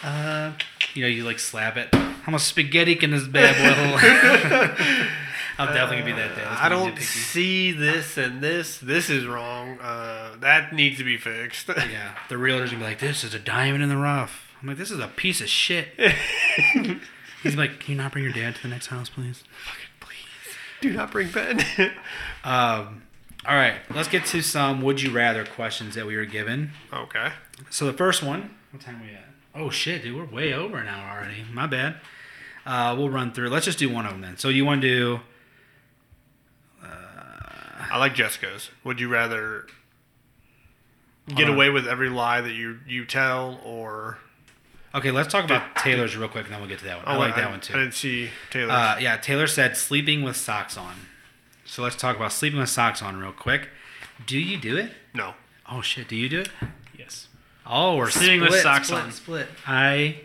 uh, 0.02 0.52
you 0.94 1.02
know, 1.02 1.08
you 1.08 1.24
like 1.24 1.38
slap 1.38 1.76
it. 1.76 1.88
I'm 2.26 2.34
a 2.34 2.38
spaghetti 2.38 2.92
in 3.00 3.10
this 3.12 3.26
bad 3.26 3.54
boy. 3.56 5.06
I'm 5.58 5.68
definitely 5.72 5.98
gonna 6.12 6.16
be 6.16 6.20
that 6.20 6.36
dad. 6.36 6.58
I 6.60 6.68
don't 6.68 6.98
see 6.98 7.70
this 7.72 8.16
and 8.16 8.40
this. 8.40 8.78
This 8.78 9.08
is 9.10 9.26
wrong. 9.26 9.78
Uh, 9.80 10.36
that 10.40 10.72
needs 10.72 10.98
to 10.98 11.04
be 11.04 11.16
fixed. 11.16 11.68
Yeah, 11.68 12.14
the 12.28 12.36
realtor's 12.38 12.70
gonna 12.70 12.82
be 12.82 12.88
like, 12.88 12.98
"This 12.98 13.22
is 13.24 13.34
a 13.34 13.38
diamond 13.38 13.82
in 13.82 13.88
the 13.88 13.96
rough." 13.96 14.52
I'm 14.60 14.68
like, 14.68 14.78
"This 14.78 14.90
is 14.90 14.98
a 14.98 15.08
piece 15.08 15.40
of 15.40 15.48
shit." 15.48 15.88
He's 17.42 17.56
like, 17.56 17.80
"Can 17.80 17.92
you 17.92 17.96
not 17.96 18.12
bring 18.12 18.24
your 18.24 18.32
dad 18.32 18.56
to 18.56 18.62
the 18.62 18.68
next 18.68 18.86
house, 18.88 19.08
please?" 19.08 19.44
Fucking 19.64 19.86
please?" 20.00 20.56
Do 20.80 20.92
not 20.92 21.10
bring 21.10 21.30
Ben. 21.30 21.64
Um, 22.44 23.04
All 23.46 23.54
right, 23.54 23.76
let's 23.94 24.08
get 24.08 24.26
to 24.26 24.42
some 24.42 24.82
would 24.82 25.00
you 25.00 25.10
rather 25.10 25.46
questions 25.46 25.94
that 25.94 26.06
we 26.06 26.14
were 26.16 26.26
given. 26.26 26.72
Okay. 26.92 27.30
So 27.70 27.86
the 27.86 27.94
first 27.94 28.22
one, 28.22 28.54
what 28.70 28.82
time 28.82 29.00
are 29.00 29.04
we 29.04 29.12
at? 29.12 29.24
Oh 29.54 29.70
shit, 29.70 30.02
dude, 30.02 30.14
we're 30.16 30.24
way 30.26 30.52
over 30.52 30.76
an 30.76 30.88
hour 30.88 31.16
already. 31.18 31.44
My 31.50 31.66
bad. 31.66 31.96
Uh, 32.66 32.94
we'll 32.98 33.08
run 33.08 33.32
through. 33.32 33.48
Let's 33.48 33.64
just 33.64 33.78
do 33.78 33.88
one 33.88 34.04
of 34.04 34.12
them 34.12 34.20
then. 34.20 34.36
So 34.36 34.48
you 34.50 34.64
want 34.66 34.82
to 34.82 34.88
do? 34.88 35.20
I 37.90 37.98
like 37.98 38.14
Jessica's. 38.14 38.70
Would 38.84 39.00
you 39.00 39.08
rather 39.08 39.66
get 41.34 41.48
away 41.48 41.70
with 41.70 41.86
every 41.86 42.08
lie 42.10 42.40
that 42.40 42.52
you 42.52 42.78
you 42.86 43.04
tell, 43.04 43.60
or 43.64 44.18
Okay, 44.94 45.10
let's 45.10 45.32
talk 45.32 45.44
about 45.44 45.74
Taylor's 45.76 46.16
real 46.16 46.28
quick, 46.28 46.44
and 46.44 46.52
then 46.54 46.60
we'll 46.60 46.68
get 46.68 46.78
to 46.80 46.84
that 46.84 46.98
one. 46.98 47.06
I 47.06 47.16
Oh, 47.16 47.18
like 47.18 47.34
I, 47.34 47.40
that 47.40 47.50
one 47.50 47.58
I 47.58 47.62
too. 47.62 47.72
didn't 47.74 47.94
see 47.94 48.30
Taylor's. 48.50 48.70
Uh, 48.70 48.96
yeah, 49.00 49.16
Taylor 49.16 49.46
said 49.48 49.76
sleeping 49.76 50.22
with 50.22 50.36
socks 50.36 50.76
on. 50.76 50.94
So 51.64 51.82
let's 51.82 51.96
talk 51.96 52.14
about 52.16 52.32
sleeping 52.32 52.60
with 52.60 52.68
socks 52.68 53.02
on 53.02 53.16
real 53.16 53.32
quick. 53.32 53.68
Do 54.26 54.38
you 54.38 54.56
do 54.58 54.76
it? 54.76 54.92
no. 55.14 55.34
Oh 55.70 55.80
shit, 55.80 56.08
do 56.08 56.14
you 56.16 56.28
do 56.28 56.40
it? 56.40 56.50
Yes. 56.96 57.28
Oh, 57.66 57.96
we're 57.96 58.10
Sleeping 58.10 58.40
with 58.42 58.50
split, 58.50 58.62
socks 58.62 58.88
split, 58.88 59.02
on. 59.02 59.10
Split. 59.12 59.48
I 59.66 60.18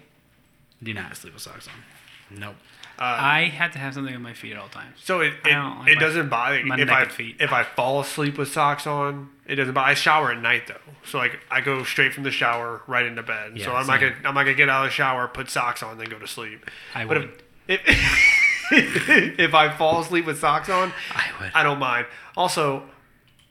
do 0.84 0.94
not 0.94 1.16
sleep 1.16 1.34
with 1.34 1.42
socks 1.42 1.68
on. 1.70 2.38
Nope. 2.38 2.56
Uh, 3.00 3.04
I 3.20 3.44
have 3.46 3.72
to 3.72 3.80
have 3.80 3.94
something 3.94 4.14
on 4.14 4.22
my 4.22 4.34
feet 4.34 4.52
at 4.52 4.58
all 4.60 4.68
times. 4.68 4.98
so 5.02 5.22
it 5.22 5.34
it, 5.46 5.54
like 5.56 5.88
it 5.90 5.96
my- 5.96 6.02
doesn't 6.02 6.28
bother 6.30 6.62
me 6.64 6.82
if 6.82 6.90
I 6.90 7.06
feet. 7.06 7.38
if 7.40 7.54
I 7.54 7.64
fall 7.64 8.02
asleep 8.02 8.38
with 8.38 8.52
socks 8.52 8.86
on. 8.86 9.30
It 9.46 9.56
doesn't 9.56 9.74
bother. 9.74 9.88
I 9.90 9.94
shower 9.94 10.32
at 10.34 10.42
night 10.42 10.68
though, 10.68 10.76
so 11.06 11.18
like 11.18 11.40
I 11.50 11.62
go 11.62 11.84
straight 11.84 12.14
from 12.14 12.24
the 12.24 12.32
shower 12.32 12.82
right 12.88 13.06
into 13.06 13.24
bed. 13.24 13.54
Yeah, 13.58 13.66
so 13.66 13.76
I'm 13.76 13.88
not 13.88 14.00
gonna 14.02 14.16
I'm 14.26 14.34
not 14.36 14.44
gonna 14.44 14.54
get 14.54 14.68
out 14.70 14.84
of 14.86 14.90
the 14.92 14.94
shower, 14.94 15.28
put 15.28 15.50
socks 15.50 15.82
on, 15.82 15.98
then 15.98 16.10
go 16.10 16.20
to 16.20 16.28
sleep. 16.28 16.70
I 16.94 17.06
But 17.06 17.18
would. 17.20 17.44
if 17.70 17.82
if, 18.72 19.40
if 19.40 19.54
I 19.54 19.76
fall 19.76 20.02
asleep 20.02 20.26
with 20.26 20.38
socks 20.40 20.70
on, 20.70 20.94
I 21.16 21.26
would. 21.40 21.52
I 21.56 21.64
don't 21.64 21.80
mind. 21.80 22.06
Also, 22.38 22.84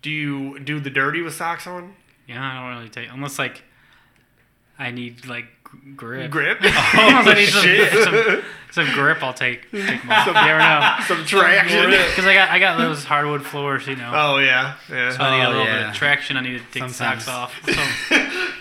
do 0.02 0.10
you 0.10 0.58
do 0.60 0.78
the 0.78 0.90
dirty 0.90 1.22
with 1.22 1.34
socks 1.34 1.66
on? 1.66 1.94
Yeah, 2.28 2.44
I 2.46 2.60
don't 2.60 2.76
really 2.76 2.88
take 2.90 3.08
unless 3.12 3.38
like 3.38 3.62
I 4.78 4.90
need 4.92 5.26
like 5.26 5.46
grip. 5.96 6.30
Grip. 6.30 6.58
Unless 6.60 6.74
oh, 7.26 7.30
I 7.30 7.34
need 7.34 7.46
some, 7.48 7.62
shit. 7.62 8.04
some, 8.04 8.42
some 8.70 8.94
grip, 8.94 9.22
I'll 9.22 9.34
take. 9.34 9.70
take 9.70 10.00
them 10.02 10.10
off. 10.10 10.26
you 10.26 10.32
never 10.34 10.58
know. 10.58 10.96
Some 11.06 11.24
traction. 11.24 11.90
Because 11.90 12.26
I 12.26 12.34
got 12.34 12.50
I 12.50 12.58
got 12.58 12.78
those 12.78 13.04
hardwood 13.04 13.44
floors, 13.44 13.86
you 13.86 13.96
know. 13.96 14.10
Oh 14.14 14.38
yeah, 14.38 14.76
yeah. 14.90 15.10
so 15.16 15.22
I 15.22 15.36
need 15.38 15.44
a 15.44 15.46
Oh, 15.46 15.50
little 15.50 15.64
bit 15.66 15.88
of 15.88 15.94
traction. 15.94 16.36
I 16.36 16.40
need 16.40 16.58
to 16.58 16.64
take 16.72 16.82
the 16.88 16.92
Sometimes. 16.92 17.24
socks 17.24 17.28
off. 17.28 17.54
So 17.66 18.16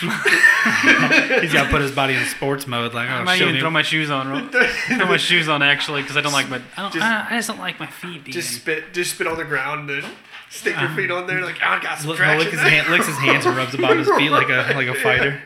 He's 0.00 1.52
got 1.52 1.64
to 1.64 1.68
put 1.70 1.82
his 1.82 1.92
body 1.92 2.14
in 2.14 2.24
sports 2.24 2.66
mode. 2.66 2.94
Like, 2.94 3.10
I 3.10 3.20
oh, 3.20 3.24
might 3.24 3.40
even 3.42 3.54
me. 3.54 3.60
throw 3.60 3.70
my 3.70 3.82
shoes 3.82 4.10
on. 4.10 4.28
Bro. 4.50 4.64
throw 4.96 5.04
my 5.06 5.18
shoes 5.18 5.46
on 5.46 5.62
actually 5.62 6.00
because 6.00 6.16
I 6.16 6.22
don't 6.22 6.32
like 6.32 6.48
my. 6.48 6.56
I, 6.76 6.82
don't, 6.82 6.92
Just- 6.94 7.04
I, 7.04 7.26
I 7.30 7.36
just 7.36 7.48
don't 7.48 7.58
like 7.58 7.78
my 7.78 7.86
feet 7.86 8.24
being. 8.24 8.32
just 8.32 8.50
spit, 8.54 8.94
just 8.94 9.14
spit 9.14 9.26
on 9.26 9.36
the 9.36 9.44
ground 9.44 9.90
and 9.90 10.04
stick 10.50 10.74
your 10.78 10.90
Um, 10.90 10.96
feet 10.96 11.10
on 11.10 11.26
there. 11.26 11.40
Like 11.42 11.56
oh, 11.62 11.66
I 11.68 11.80
got 11.82 11.98
some 11.98 12.08
Look, 12.08 12.18
traction. 12.18 12.38
lick 12.40 12.50
his, 12.50 12.60
hand, 12.60 12.88
licks 12.88 13.06
his 13.06 13.16
hands 13.16 13.46
and 13.46 13.56
rubs 13.56 13.72
them 13.72 13.84
on 13.84 13.96
his 13.98 14.08
feet 14.18 14.30
like 14.30 14.48
a 14.50 14.72
like 14.74 14.88
a 14.88 14.94
fighter. 14.94 15.40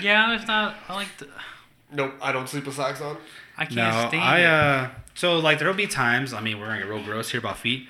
yeah, 0.00 0.34
if 0.36 0.46
not, 0.46 0.76
I 0.88 0.94
like. 0.94 1.16
To, 1.18 1.26
Nope, 1.92 2.14
I 2.22 2.30
don't 2.32 2.48
sleep 2.48 2.66
with 2.66 2.74
socks 2.76 3.00
on. 3.00 3.16
I 3.56 3.64
can't 3.66 3.76
No, 3.76 4.08
stand 4.08 4.22
I 4.22 4.38
it. 4.40 4.46
uh. 4.46 4.90
So 5.14 5.38
like 5.38 5.58
there'll 5.58 5.74
be 5.74 5.86
times. 5.86 6.32
I 6.32 6.40
mean, 6.40 6.58
we're 6.60 6.66
gonna 6.66 6.78
get 6.80 6.88
real 6.88 7.02
gross 7.02 7.30
here 7.30 7.40
about 7.40 7.58
feet. 7.58 7.88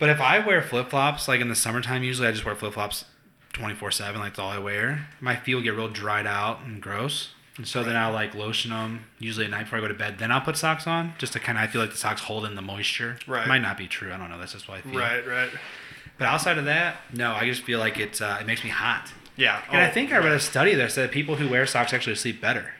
But 0.00 0.08
if 0.10 0.20
I 0.20 0.38
wear 0.38 0.62
flip 0.62 0.90
flops, 0.90 1.26
like 1.28 1.40
in 1.40 1.48
the 1.48 1.54
summertime, 1.56 2.02
usually 2.04 2.28
I 2.28 2.32
just 2.32 2.44
wear 2.44 2.54
flip 2.54 2.74
flops, 2.74 3.04
twenty 3.52 3.74
four 3.74 3.90
seven. 3.90 4.20
Like 4.20 4.30
that's 4.32 4.38
all 4.38 4.50
I 4.50 4.58
wear. 4.58 5.08
My 5.20 5.36
feet 5.36 5.54
will 5.56 5.62
get 5.62 5.74
real 5.76 5.88
dried 5.88 6.26
out 6.26 6.60
and 6.64 6.80
gross. 6.80 7.30
And 7.58 7.66
so 7.66 7.82
then 7.82 7.96
I'll 7.96 8.12
like 8.12 8.34
lotion 8.34 8.70
them 8.70 9.04
usually 9.18 9.44
at 9.44 9.50
night 9.50 9.64
before 9.64 9.78
I 9.78 9.82
go 9.82 9.88
to 9.88 9.94
bed. 9.94 10.18
Then 10.18 10.30
I'll 10.30 10.40
put 10.40 10.56
socks 10.56 10.86
on 10.86 11.14
just 11.18 11.32
to 11.34 11.40
kind 11.40 11.58
of 11.58 11.64
I 11.64 11.66
feel 11.66 11.80
like 11.80 11.90
the 11.90 11.96
socks 11.96 12.22
hold 12.22 12.44
in 12.44 12.54
the 12.54 12.62
moisture. 12.62 13.18
Right. 13.26 13.46
Might 13.46 13.62
not 13.62 13.76
be 13.76 13.88
true. 13.88 14.12
I 14.12 14.16
don't 14.16 14.30
know. 14.30 14.38
That's 14.38 14.52
just 14.52 14.68
what 14.68 14.78
I 14.78 14.80
feel. 14.82 14.98
Right, 14.98 15.26
right. 15.26 15.50
But 16.18 16.28
outside 16.28 16.56
of 16.56 16.64
that, 16.66 16.96
no. 17.12 17.32
I 17.32 17.44
just 17.46 17.62
feel 17.62 17.80
like 17.80 17.98
it's 17.98 18.20
uh, 18.20 18.38
it 18.40 18.46
makes 18.46 18.62
me 18.62 18.70
hot. 18.70 19.12
Yeah. 19.36 19.60
And 19.70 19.82
I 19.82 19.88
oh, 19.88 19.92
think 19.92 20.12
I 20.12 20.18
read 20.18 20.32
a 20.32 20.40
study 20.40 20.74
that 20.76 20.92
said 20.92 21.10
people 21.10 21.36
who 21.36 21.48
wear 21.48 21.66
socks 21.66 21.92
actually 21.92 22.16
sleep 22.16 22.40
better, 22.40 22.74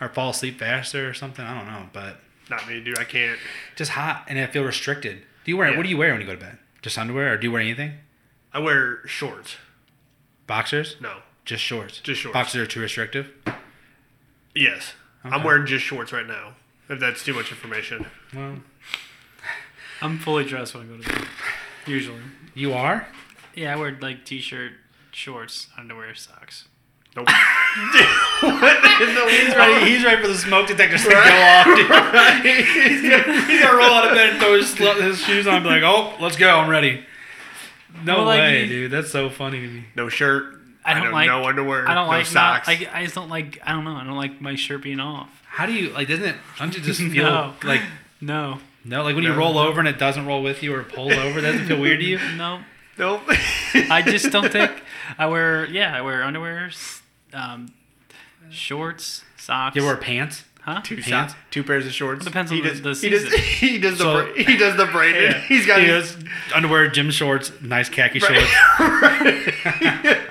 or 0.00 0.08
fall 0.08 0.30
asleep 0.30 0.58
faster, 0.58 1.08
or 1.08 1.14
something. 1.14 1.44
I 1.44 1.58
don't 1.58 1.66
know, 1.66 1.88
but 1.92 2.20
not 2.50 2.68
me, 2.68 2.80
dude. 2.82 2.98
I 2.98 3.04
can't. 3.04 3.38
just 3.76 3.92
hot 3.92 4.24
and 4.28 4.38
I 4.38 4.46
feel 4.46 4.62
restricted. 4.62 5.22
Do 5.44 5.50
you 5.50 5.56
wear? 5.56 5.70
Yeah. 5.70 5.76
What 5.76 5.82
do 5.84 5.88
you 5.88 5.96
wear 5.96 6.12
when 6.12 6.20
you 6.20 6.26
go 6.26 6.34
to 6.34 6.40
bed? 6.40 6.58
Just 6.82 6.98
underwear, 6.98 7.34
or 7.34 7.36
do 7.36 7.46
you 7.46 7.52
wear 7.52 7.62
anything? 7.62 7.92
I 8.52 8.58
wear 8.58 9.06
shorts. 9.06 9.56
Boxers? 10.46 10.96
No. 11.00 11.18
Just 11.44 11.62
shorts. 11.62 12.00
Just 12.00 12.20
shorts. 12.22 12.32
Boxers 12.32 12.62
are 12.62 12.66
too 12.66 12.80
restrictive. 12.80 13.30
Yes. 14.56 14.94
I'm 15.24 15.42
wearing 15.44 15.66
just 15.66 15.84
shorts 15.84 16.12
right 16.12 16.26
now. 16.26 16.54
If 16.88 17.00
that's 17.00 17.24
too 17.24 17.34
much 17.34 17.50
information. 17.50 18.06
Well, 18.34 18.56
I'm 20.02 20.18
fully 20.18 20.44
dressed 20.44 20.74
when 20.74 20.84
I 20.84 20.86
go 20.86 21.02
to 21.02 21.08
bed. 21.08 21.28
Usually. 21.86 22.20
you 22.54 22.72
are. 22.72 23.06
Yeah, 23.54 23.72
I 23.72 23.76
wear 23.76 23.96
like 24.00 24.24
t-shirt, 24.24 24.72
shorts, 25.12 25.68
underwear, 25.78 26.14
socks. 26.14 26.68
Nope. 27.16 27.26
what 28.40 29.00
in 29.00 29.14
the 29.14 29.26
He's 29.30 29.54
ready. 29.56 29.90
He's 29.90 30.04
ready 30.04 30.20
for 30.22 30.28
the 30.28 30.36
smoke 30.36 30.66
detectors 30.68 31.02
to 31.04 31.10
go 31.10 31.16
off. 31.16 31.64
Dude. 31.64 31.86
he's, 32.66 33.02
gonna, 33.10 33.46
he's 33.46 33.62
gonna 33.62 33.76
roll 33.76 33.90
out 33.90 34.06
of 34.08 34.14
bed 34.14 34.30
and 34.30 34.38
throw 34.38 34.56
his, 34.58 34.68
sl- 34.70 35.00
his 35.00 35.18
shoes 35.20 35.46
on. 35.46 35.54
And 35.56 35.64
be 35.64 35.70
like, 35.70 35.82
"Oh, 35.82 36.14
let's 36.20 36.36
go. 36.36 36.50
I'm 36.58 36.68
ready." 36.68 37.04
No 38.04 38.16
Well, 38.16 38.24
like, 38.26 38.38
way, 38.40 38.62
you- 38.64 38.68
dude. 38.68 38.90
That's 38.90 39.10
so 39.10 39.30
funny 39.30 39.60
to 39.62 39.68
me. 39.68 39.84
No 39.96 40.08
shirt. 40.10 40.55
I 40.86 40.94
don't 40.94 41.12
like- 41.12 41.26
no 41.28 41.44
underwear. 41.44 41.88
I 41.88 41.94
don't 41.94 42.06
no 42.06 42.10
like 42.12 42.26
socks. 42.26 42.68
Not, 42.68 42.76
I, 42.80 42.88
I 43.00 43.02
just 43.04 43.14
don't 43.14 43.28
like. 43.28 43.58
I 43.64 43.72
don't 43.72 43.84
know. 43.84 43.96
I 43.96 44.04
don't 44.04 44.16
like 44.16 44.40
my 44.40 44.54
shirt 44.54 44.82
being 44.82 45.00
off. 45.00 45.28
How 45.48 45.66
do 45.66 45.72
you 45.72 45.90
like? 45.90 46.08
Doesn't 46.08 46.24
it? 46.24 46.36
Don't 46.58 46.74
you 46.76 46.82
just 46.82 47.00
feel 47.12 47.24
No. 47.24 47.54
like 47.64 47.80
No, 48.20 48.58
no? 48.84 49.02
Like 49.02 49.14
when 49.14 49.24
you 49.24 49.32
roll 49.34 49.58
over 49.58 49.78
and 49.80 49.88
it 49.88 49.98
doesn't 49.98 50.26
roll 50.26 50.42
with 50.42 50.62
you 50.62 50.74
or 50.74 50.82
pull 50.84 51.12
over, 51.12 51.40
doesn't 51.40 51.66
feel 51.66 51.80
weird 51.80 52.00
to 52.00 52.06
you? 52.06 52.18
no. 52.36 52.60
nope. 52.98 53.22
I 53.74 54.02
just 54.06 54.30
don't 54.30 54.50
think. 54.50 54.70
I 55.18 55.26
wear 55.26 55.66
yeah. 55.66 55.94
I 55.96 56.00
wear 56.02 56.22
underwear, 56.22 56.70
um, 57.34 57.72
shorts, 58.50 59.22
socks. 59.36 59.76
You 59.76 59.84
wear 59.84 59.96
pants? 59.96 60.44
Huh? 60.66 60.80
two 60.84 60.96
Pants? 60.96 61.08
socks, 61.32 61.34
two 61.50 61.64
pairs 61.64 61.86
of 61.86 61.92
shorts. 61.92 62.22
It 62.22 62.28
depends 62.28 62.50
he 62.50 62.58
on 62.58 62.64
the- 62.64 62.68
does, 62.70 63.00
the 63.00 63.08
he 63.08 63.14
does, 63.14 63.22
season. 63.24 63.38
he 63.68 63.78
does 63.78 63.98
the 63.98 64.04
So- 64.04 64.24
bra- 64.26 64.34
he 64.34 64.56
does 64.58 64.76
the 64.76 64.86
braided. 64.86 65.36
He's 65.44 65.64
got 65.66 65.80
He 65.80 65.86
his, 65.86 66.16
underwear, 66.54 66.88
gym 66.88 67.10
shorts, 67.10 67.50
nice 67.62 67.88
khaki 67.88 68.18
Right. 68.18 68.46
shorts. 68.46 68.52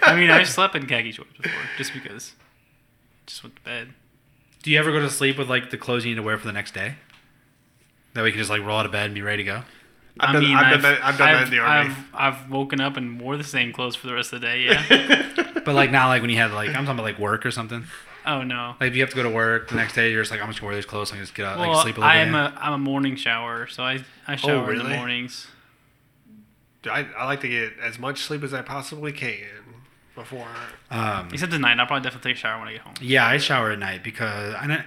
I 0.03 0.15
mean, 0.15 0.29
I've 0.29 0.47
slept 0.47 0.75
in 0.75 0.85
khaki 0.85 1.11
shorts 1.11 1.31
before, 1.37 1.61
just 1.77 1.93
because. 1.93 2.33
Just 3.25 3.43
went 3.43 3.55
to 3.55 3.61
bed. 3.63 3.93
Do 4.61 4.71
you 4.71 4.77
ever 4.79 4.91
go 4.91 4.99
to 4.99 5.09
sleep 5.09 5.37
with 5.37 5.49
like 5.49 5.69
the 5.71 5.77
clothes 5.77 6.05
you 6.05 6.11
need 6.11 6.15
to 6.17 6.23
wear 6.23 6.37
for 6.37 6.45
the 6.45 6.53
next 6.53 6.73
day? 6.73 6.95
That 8.13 8.21
way 8.21 8.27
you 8.27 8.33
can 8.33 8.39
just 8.39 8.49
like 8.51 8.61
roll 8.61 8.77
out 8.77 8.85
of 8.85 8.91
bed 8.91 9.05
and 9.07 9.15
be 9.15 9.21
ready 9.21 9.43
to 9.43 9.49
go. 9.49 9.63
I've 10.19 10.29
I 10.29 10.33
done- 10.33 10.43
mean, 10.43 10.55
I've 10.57 10.73
I've, 10.75 10.81
that- 10.83 11.03
I've 11.03 11.17
done 11.17 11.33
that 11.33 11.43
in 11.45 11.49
the 11.51 11.59
army. 11.59 11.95
I've, 12.13 12.35
I've 12.43 12.51
woken 12.51 12.79
up 12.81 12.97
and 12.97 13.19
wore 13.19 13.35
the 13.37 13.43
same 13.43 13.73
clothes 13.73 13.95
for 13.95 14.07
the 14.07 14.13
rest 14.13 14.31
of 14.33 14.41
the 14.41 14.47
day. 14.47 14.61
Yeah. 14.61 15.21
But 15.65 15.73
like 15.73 15.89
not 15.89 16.09
like 16.09 16.21
when 16.21 16.29
you 16.29 16.37
had 16.37 16.51
like 16.51 16.67
I'm 16.69 16.75
talking 16.85 16.91
about 16.91 17.03
like 17.03 17.17
work 17.17 17.43
or 17.43 17.49
something. 17.49 17.85
Oh 18.25 18.43
no. 18.43 18.75
Like 18.79 18.89
if 18.89 18.95
you 18.95 19.01
have 19.01 19.09
to 19.11 19.15
go 19.15 19.23
to 19.23 19.29
work 19.29 19.69
the 19.69 19.75
next 19.75 19.93
day, 19.93 20.11
you're 20.11 20.21
just 20.21 20.31
like 20.31 20.41
I'm 20.41 20.47
just 20.47 20.59
gonna 20.59 20.69
wear 20.69 20.75
these 20.75 20.85
clothes 20.85 21.11
and 21.11 21.19
just 21.19 21.33
get 21.35 21.45
out, 21.45 21.59
like 21.59 21.81
sleep 21.81 21.97
a 21.97 22.01
little 22.01 22.13
bit. 22.13 22.19
I'm 22.19 22.35
a 22.35 22.53
I'm 22.59 22.73
a 22.73 22.77
morning 22.77 23.15
shower, 23.15 23.67
so 23.67 23.83
I 23.83 24.03
I 24.27 24.35
shower 24.35 24.71
in 24.73 24.79
the 24.79 24.83
mornings. 24.89 25.47
I, 26.89 27.07
I 27.17 27.25
like 27.25 27.41
to 27.41 27.47
get 27.47 27.73
as 27.81 27.97
much 27.97 28.21
sleep 28.21 28.43
as 28.43 28.53
I 28.53 28.61
possibly 28.61 29.11
can 29.11 29.39
before. 30.13 30.45
um, 30.91 31.29
Except 31.33 31.51
tonight, 31.51 31.79
I'll 31.79 31.87
probably 31.87 32.03
definitely 32.03 32.31
take 32.31 32.37
a 32.37 32.39
shower 32.41 32.59
when 32.59 32.67
I 32.69 32.73
get 32.73 32.81
home. 32.81 32.93
yeah, 33.01 33.25
I 33.25 33.37
shower 33.37 33.71
at 33.71 33.79
night 33.79 34.03
because 34.03 34.53
I 34.53 34.83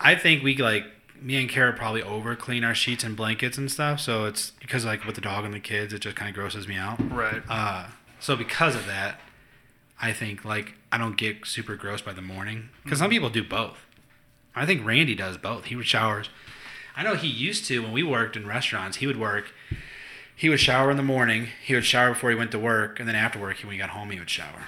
I 0.00 0.14
think 0.16 0.42
we 0.42 0.56
like 0.56 0.84
me 1.20 1.36
and 1.36 1.48
Kara 1.48 1.72
probably 1.72 2.02
over 2.02 2.34
clean 2.36 2.64
our 2.64 2.74
sheets 2.74 3.04
and 3.04 3.16
blankets 3.16 3.56
and 3.56 3.70
stuff. 3.70 4.00
So 4.00 4.26
it's 4.26 4.50
because 4.50 4.84
like 4.84 5.04
with 5.04 5.14
the 5.14 5.20
dog 5.20 5.44
and 5.44 5.54
the 5.54 5.60
kids, 5.60 5.92
it 5.92 6.00
just 6.00 6.16
kind 6.16 6.28
of 6.28 6.34
grosses 6.34 6.66
me 6.68 6.76
out. 6.76 6.98
Right. 7.10 7.42
Uh, 7.48 7.86
so 8.20 8.36
because 8.36 8.74
of 8.74 8.86
that, 8.86 9.20
I 10.00 10.12
think 10.12 10.44
like 10.44 10.74
I 10.92 10.98
don't 10.98 11.16
get 11.16 11.46
super 11.46 11.76
gross 11.76 12.02
by 12.02 12.12
the 12.12 12.22
morning 12.22 12.70
because 12.82 12.98
some 12.98 13.06
mm-hmm. 13.06 13.12
people 13.12 13.30
do 13.30 13.44
both. 13.44 13.78
I 14.54 14.64
think 14.64 14.84
Randy 14.84 15.14
does 15.14 15.36
both. 15.36 15.66
He 15.66 15.76
would 15.76 15.86
showers. 15.86 16.28
I 16.96 17.02
know 17.02 17.14
he 17.14 17.28
used 17.28 17.66
to 17.66 17.82
when 17.82 17.92
we 17.92 18.02
worked 18.02 18.36
in 18.36 18.46
restaurants. 18.46 18.98
He 18.98 19.06
would 19.06 19.20
work. 19.20 19.52
He 20.34 20.48
would 20.48 20.60
shower 20.60 20.90
in 20.90 20.96
the 20.96 21.02
morning. 21.02 21.48
He 21.64 21.74
would 21.74 21.84
shower 21.84 22.10
before 22.10 22.30
he 22.30 22.36
went 22.36 22.50
to 22.52 22.58
work, 22.58 22.98
and 22.98 23.08
then 23.08 23.16
after 23.16 23.38
work, 23.38 23.58
when 23.58 23.72
he 23.72 23.78
got 23.78 23.90
home, 23.90 24.10
he 24.10 24.18
would 24.18 24.30
shower. 24.30 24.64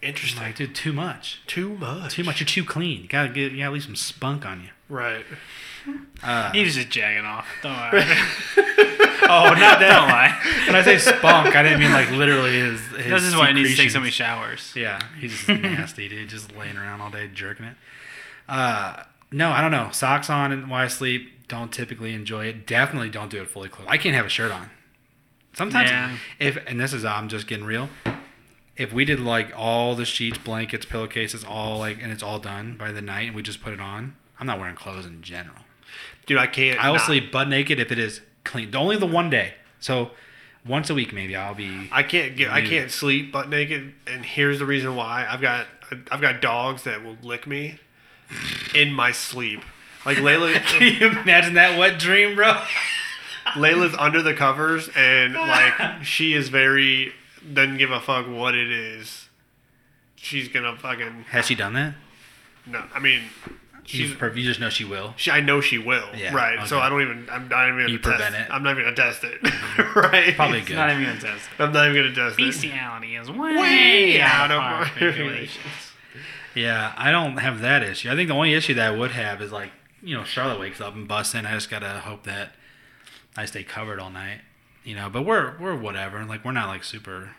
Interesting. 0.00 0.42
like, 0.42 0.56
dude, 0.56 0.74
too 0.74 0.92
much. 0.92 1.40
Too 1.46 1.70
much. 1.70 2.14
Too 2.14 2.22
much. 2.22 2.40
You're 2.40 2.46
too 2.46 2.64
clean. 2.64 3.02
You 3.02 3.08
gotta 3.08 3.28
get. 3.28 3.52
You 3.52 3.58
gotta 3.58 3.72
leave 3.72 3.84
some 3.84 3.96
spunk 3.96 4.46
on 4.46 4.62
you. 4.62 4.68
Right. 4.88 5.24
Uh, 6.22 6.50
He 6.52 6.64
was 6.64 6.74
just 6.74 6.90
jagging 6.90 7.24
off. 7.24 7.46
Don't 7.62 7.72
worry. 7.76 8.02
oh, 9.22 9.54
not 9.54 9.78
Don't 9.78 9.80
that. 9.80 10.08
lie. 10.08 10.66
when 10.66 10.76
I 10.76 10.82
say 10.82 10.98
spunk, 10.98 11.54
I 11.54 11.62
didn't 11.62 11.80
mean 11.80 11.92
like 11.92 12.10
literally 12.10 12.52
his. 12.52 12.80
his 12.88 13.06
This 13.10 13.22
is 13.24 13.36
why 13.36 13.48
he 13.48 13.52
needs 13.54 13.70
to 13.70 13.76
take 13.76 13.90
so 13.90 13.98
many 14.00 14.10
showers. 14.10 14.72
Yeah, 14.74 14.98
he's 15.18 15.32
just 15.32 15.48
nasty, 15.48 16.08
dude. 16.08 16.28
Just 16.28 16.54
laying 16.56 16.76
around 16.76 17.00
all 17.00 17.10
day 17.10 17.28
jerking 17.32 17.66
it. 17.66 17.76
Uh, 18.48 19.02
no, 19.30 19.50
I 19.50 19.60
don't 19.60 19.70
know. 19.70 19.90
Socks 19.92 20.30
on 20.30 20.52
and 20.52 20.68
while 20.70 20.84
I 20.84 20.88
sleep. 20.88 21.32
Don't 21.48 21.72
typically 21.72 22.12
enjoy 22.12 22.44
it. 22.46 22.66
Definitely 22.66 23.08
don't 23.08 23.30
do 23.30 23.40
it 23.40 23.48
fully 23.48 23.70
clothed. 23.70 23.90
I 23.90 23.96
can't 23.96 24.14
have 24.14 24.26
a 24.26 24.28
shirt 24.28 24.52
on. 24.52 24.68
Sometimes, 25.54 25.88
Yeah. 25.90 26.16
if 26.38 26.58
and 26.66 26.78
this 26.78 26.92
is 26.92 27.06
I'm 27.06 27.28
just 27.28 27.46
getting 27.46 27.64
real. 27.64 27.88
If 28.76 28.92
we 28.92 29.04
did 29.06 29.18
like 29.18 29.50
all 29.56 29.94
the 29.94 30.04
sheets, 30.04 30.36
blankets, 30.38 30.84
pillowcases, 30.84 31.44
all 31.44 31.78
like, 31.78 32.02
and 32.02 32.12
it's 32.12 32.22
all 32.22 32.38
done 32.38 32.76
by 32.76 32.92
the 32.92 33.00
night, 33.00 33.28
and 33.28 33.34
we 33.34 33.42
just 33.42 33.62
put 33.62 33.72
it 33.72 33.80
on, 33.80 34.14
I'm 34.40 34.46
not 34.46 34.58
wearing 34.58 34.76
clothes 34.76 35.06
in 35.06 35.22
general. 35.22 35.56
Dude, 36.26 36.38
I 36.38 36.46
can't. 36.46 36.78
I 36.82 36.88
will 36.88 36.96
not- 36.96 37.06
sleep 37.06 37.32
butt 37.32 37.48
naked 37.48 37.80
if 37.80 37.90
it 37.90 37.98
is 37.98 38.20
clean. 38.44 38.74
Only 38.74 38.96
the 38.96 39.06
one 39.06 39.30
day. 39.30 39.54
So 39.80 40.10
once 40.66 40.90
a 40.90 40.94
week 40.94 41.12
maybe 41.12 41.34
I'll 41.36 41.54
be. 41.54 41.88
I 41.92 42.02
can't 42.02 42.36
get. 42.36 42.50
I 42.50 42.62
can't 42.62 42.90
sleep 42.90 43.32
butt 43.32 43.48
naked, 43.48 43.94
and 44.06 44.24
here's 44.24 44.58
the 44.58 44.66
reason 44.66 44.94
why. 44.96 45.26
I've 45.28 45.40
got. 45.40 45.66
I've 46.10 46.20
got 46.20 46.42
dogs 46.42 46.82
that 46.84 47.02
will 47.02 47.16
lick 47.22 47.46
me 47.46 47.78
in 48.74 48.92
my 48.92 49.10
sleep. 49.10 49.62
Like 50.04 50.18
Layla, 50.18 50.54
Can 50.66 50.82
you 51.00 51.18
imagine 51.20 51.54
that 51.54 51.78
wet 51.78 51.98
dream, 51.98 52.34
bro? 52.36 52.62
Layla's 53.54 53.94
under 53.98 54.20
the 54.22 54.34
covers, 54.34 54.90
and 54.94 55.32
like 55.34 56.02
she 56.04 56.34
is 56.34 56.50
very 56.50 57.12
doesn't 57.54 57.78
give 57.78 57.90
a 57.90 58.00
fuck 58.00 58.28
what 58.28 58.54
it 58.54 58.70
is. 58.70 59.28
She's 60.16 60.48
gonna 60.48 60.76
fucking 60.76 61.24
Has 61.30 61.46
she 61.46 61.54
done 61.54 61.72
that? 61.74 61.94
no. 62.66 62.84
I 62.94 62.98
mean, 62.98 63.22
You, 63.88 64.06
she's. 64.06 64.16
you 64.20 64.44
just 64.44 64.60
know 64.60 64.68
she 64.68 64.84
will. 64.84 65.14
She, 65.16 65.30
I 65.30 65.40
know 65.40 65.62
she 65.62 65.78
will. 65.78 66.08
Yeah, 66.14 66.34
right. 66.34 66.68
So. 66.68 66.78
I 66.78 66.90
don't 66.90 67.00
even. 67.00 67.26
I'm 67.30 67.48
not 67.48 67.68
even 67.68 67.80
gonna 67.80 67.92
You 67.92 67.98
test 67.98 68.16
prevent 68.16 68.34
it. 68.34 68.52
I'm 68.52 68.62
not 68.62 68.72
even 68.72 68.84
gonna 68.84 68.96
test 68.96 69.24
it. 69.24 69.40
Mm-hmm. 69.40 69.98
right. 70.12 70.36
Probably 70.36 70.60
good. 70.60 70.76
not 70.76 70.90
even 70.90 71.04
gonna 71.04 71.20
test 71.20 71.48
it. 71.48 71.62
I'm 71.62 71.72
not 71.72 71.88
even 71.88 72.02
gonna 72.02 72.14
test 72.14 72.38
it. 72.38 72.44
Bestiality 72.44 73.16
is 73.16 73.30
way, 73.30 73.56
Way 73.56 74.20
out 74.20 74.50
out 74.50 74.50
of 74.50 74.56
of 74.58 74.62
our 74.62 74.84
our 74.84 75.06
regulations. 75.08 75.92
Yeah, 76.54 76.92
I 76.98 77.10
don't 77.10 77.38
have 77.38 77.60
that 77.60 77.82
issue. 77.82 78.10
I 78.10 78.14
think 78.14 78.28
the 78.28 78.34
only 78.34 78.52
issue 78.52 78.74
that 78.74 78.92
I 78.92 78.96
would 78.96 79.12
have 79.12 79.40
is 79.40 79.52
like, 79.52 79.70
you 80.02 80.16
know, 80.16 80.24
Charlotte 80.24 80.60
wakes 80.60 80.80
up 80.80 80.94
and 80.94 81.08
busts 81.08 81.34
in. 81.34 81.46
I 81.46 81.54
just 81.54 81.70
gotta 81.70 82.00
hope 82.00 82.24
that 82.24 82.52
I 83.36 83.46
stay 83.46 83.64
covered 83.64 84.00
all 84.00 84.10
night. 84.10 84.40
You 84.84 84.96
know, 84.96 85.08
but 85.08 85.22
we're 85.22 85.56
we're 85.58 85.76
whatever. 85.76 86.24
Like 86.26 86.44
we're 86.44 86.52
not 86.52 86.68
like 86.68 86.84
super 86.84 87.30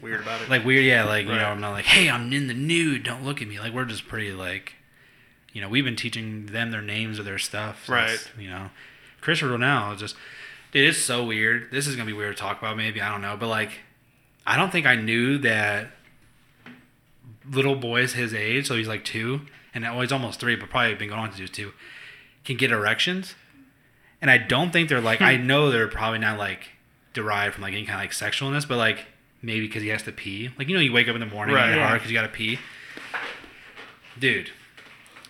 Weird 0.00 0.20
about 0.20 0.40
it. 0.40 0.48
like 0.48 0.64
weird. 0.64 0.84
Yeah, 0.84 1.04
like 1.04 1.26
you 1.26 1.32
know, 1.32 1.44
I'm 1.44 1.60
not 1.60 1.72
like, 1.72 1.84
hey, 1.84 2.08
I'm 2.08 2.32
in 2.32 2.46
the 2.46 2.54
nude. 2.54 3.02
Don't 3.02 3.24
look 3.24 3.42
at 3.42 3.48
me. 3.48 3.60
Like 3.60 3.72
we're 3.72 3.84
just 3.84 4.08
pretty 4.08 4.32
like, 4.32 4.74
you 5.52 5.60
know, 5.60 5.68
we've 5.68 5.84
been 5.84 5.96
teaching 5.96 6.46
them 6.46 6.70
their 6.70 6.82
names 6.82 7.18
of 7.18 7.24
their 7.24 7.38
stuff. 7.38 7.88
Right. 7.88 8.18
You 8.38 8.48
know, 8.48 8.70
Christopher 9.20 9.58
now 9.58 9.94
just, 9.94 10.16
dude, 10.72 10.88
it's 10.88 10.98
so 10.98 11.24
weird. 11.24 11.70
This 11.70 11.86
is 11.86 11.94
gonna 11.94 12.06
be 12.06 12.12
weird 12.12 12.36
to 12.36 12.40
talk 12.40 12.58
about. 12.58 12.76
Maybe 12.76 13.00
I 13.00 13.10
don't 13.10 13.20
know, 13.22 13.36
but 13.38 13.48
like, 13.48 13.80
I 14.46 14.56
don't 14.56 14.70
think 14.70 14.86
I 14.86 14.96
knew 14.96 15.38
that 15.38 15.90
little 17.48 17.76
boys 17.76 18.14
his 18.14 18.34
age, 18.34 18.66
so 18.66 18.76
he's 18.76 18.88
like 18.88 19.04
two, 19.04 19.42
and 19.74 19.84
well, 19.84 20.00
he's 20.00 20.12
almost 20.12 20.40
three, 20.40 20.56
but 20.56 20.70
probably 20.70 20.94
been 20.94 21.08
going 21.08 21.20
on 21.20 21.30
to 21.30 21.36
do 21.36 21.48
two, 21.48 21.72
can 22.44 22.56
get 22.56 22.70
erections. 22.70 23.34
And 24.20 24.30
I 24.30 24.38
don't 24.38 24.72
think 24.72 24.88
they're 24.88 25.00
like, 25.00 25.20
I 25.20 25.36
know 25.38 25.70
they're 25.70 25.88
probably 25.88 26.18
not 26.18 26.38
like 26.38 26.70
derived 27.12 27.54
from 27.54 27.62
like 27.62 27.74
any 27.74 27.84
kind 27.84 27.96
of 27.96 28.02
like 28.02 28.12
sexualness, 28.12 28.66
but 28.66 28.78
like 28.78 29.06
maybe 29.42 29.66
because 29.66 29.82
he 29.82 29.88
has 29.88 30.02
to 30.04 30.12
pee. 30.12 30.50
Like, 30.58 30.68
you 30.68 30.74
know, 30.74 30.80
you 30.80 30.92
wake 30.92 31.08
up 31.08 31.14
in 31.14 31.20
the 31.20 31.26
morning 31.26 31.54
Right. 31.54 31.66
and 31.66 31.74
you're 31.74 31.84
hard 31.84 31.98
because 32.00 32.10
you 32.10 32.16
got 32.16 32.22
to 32.22 32.28
pee. 32.28 32.58
Dude, 34.18 34.50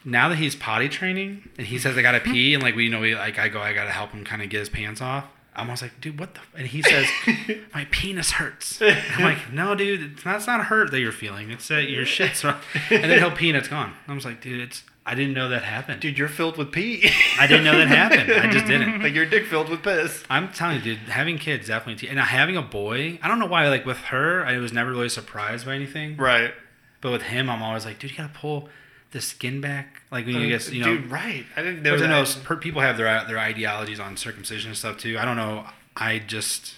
now 0.05 0.29
that 0.29 0.37
he's 0.37 0.55
potty 0.55 0.89
training 0.89 1.49
and 1.57 1.67
he 1.67 1.79
says 1.79 1.97
I 1.97 2.03
got 2.03 2.13
to 2.13 2.21
pee, 2.33 2.55
and 2.55 2.63
like, 2.63 2.75
we 2.77 2.89
know, 2.89 3.01
we 3.01 3.15
like, 3.15 3.39
I 3.39 3.49
go, 3.49 3.61
I 3.61 3.73
got 3.73 3.85
to 3.85 3.91
help 3.91 4.11
him 4.11 4.25
kind 4.25 4.43
of 4.43 4.49
get 4.51 4.61
his 4.61 4.69
pants 4.69 5.01
off. 5.01 5.25
I'm 5.55 5.67
almost 5.67 5.83
like, 5.83 6.01
dude, 6.01 6.19
what 6.19 6.35
the? 6.35 6.41
And 6.57 6.67
he 6.67 6.83
says, 6.83 7.07
my 7.75 7.87
penis 7.91 8.33
hurts. 8.33 8.81
And 8.81 8.97
I'm 9.17 9.23
like, 9.23 9.53
no, 9.53 9.75
dude, 9.75 10.13
it's 10.13 10.25
not, 10.25 10.37
it's 10.37 10.47
not 10.47 10.65
hurt 10.65 10.91
that 10.93 11.01
you're 11.01 11.13
feeling. 11.13 11.51
It's 11.51 11.69
that 11.69 11.91
your 11.91 12.07
shit's 12.07 12.43
wrong. 12.43 12.57
And 12.91 13.05
then 13.05 13.19
he'll 13.19 13.31
pee 13.31 13.51
and 13.51 13.59
it's 13.59 13.69
gone. 13.69 13.95
I 14.09 14.15
was 14.15 14.25
like, 14.25 14.41
dude, 14.41 14.61
it's. 14.61 14.85
I 15.05 15.17
didn't 15.17 15.35
know 15.35 15.49
that 15.49 15.65
happened. 15.65 16.01
Dude, 16.01 16.17
you're 16.17 16.29
filled 16.29 16.57
with 16.57 16.71
pee. 16.71 17.11
I 17.37 17.49
didn't 17.49 17.65
know 17.65 17.77
that 17.77 17.89
happened. 17.89 18.33
I 18.33 18.49
just 18.49 18.67
didn't. 18.67 19.03
like 19.03 19.13
your 19.15 19.27
dick 19.27 19.47
filled 19.47 19.69
with 19.69 19.83
piss. 19.83 20.23
I'm 20.31 20.53
telling 20.53 20.77
you, 20.77 20.83
dude, 20.83 20.99
having 21.09 21.39
kids 21.39 21.67
definitely, 21.67 22.09
and 22.09 22.21
having 22.21 22.57
a 22.57 22.63
boy. 22.63 23.19
I 23.21 23.27
don't 23.27 23.41
know 23.41 23.47
why. 23.47 23.69
Like 23.69 23.85
with 23.85 23.99
her, 23.99 24.47
I 24.47 24.59
was 24.59 24.73
never 24.73 24.93
really 24.93 25.09
surprised 25.09 25.67
by 25.67 25.75
anything. 25.75 26.17
Right. 26.17 26.55
But 27.01 27.11
with 27.11 27.23
him, 27.23 27.51
I'm 27.51 27.65
always 27.65 27.85
like, 27.85 27.99
dude, 27.99 28.13
you 28.13 28.17
gotta 28.17 28.33
pull 28.33 28.69
the 29.13 29.21
skin 29.21 29.61
back. 29.61 30.03
Like 30.11 30.27
when 30.27 30.37
you 30.41 30.49
get, 30.49 30.71
you 30.73 30.81
know, 30.85 30.97
Dude, 30.97 31.11
right. 31.11 31.45
I 31.57 31.63
didn't 31.63 31.83
know 31.83 31.95
I 31.95 31.97
that. 31.99 32.09
know 32.09 32.25
per- 32.45 32.57
people 32.57 32.81
have 32.83 32.97
their 32.97 33.25
their 33.27 33.39
ideologies 33.39 34.01
on 34.01 34.17
circumcision 34.17 34.71
and 34.71 34.77
stuff 34.77 34.99
too. 34.99 35.19
I 35.19 35.25
don't 35.25 35.37
know. 35.37 35.67
I 35.97 36.19
just 36.19 36.75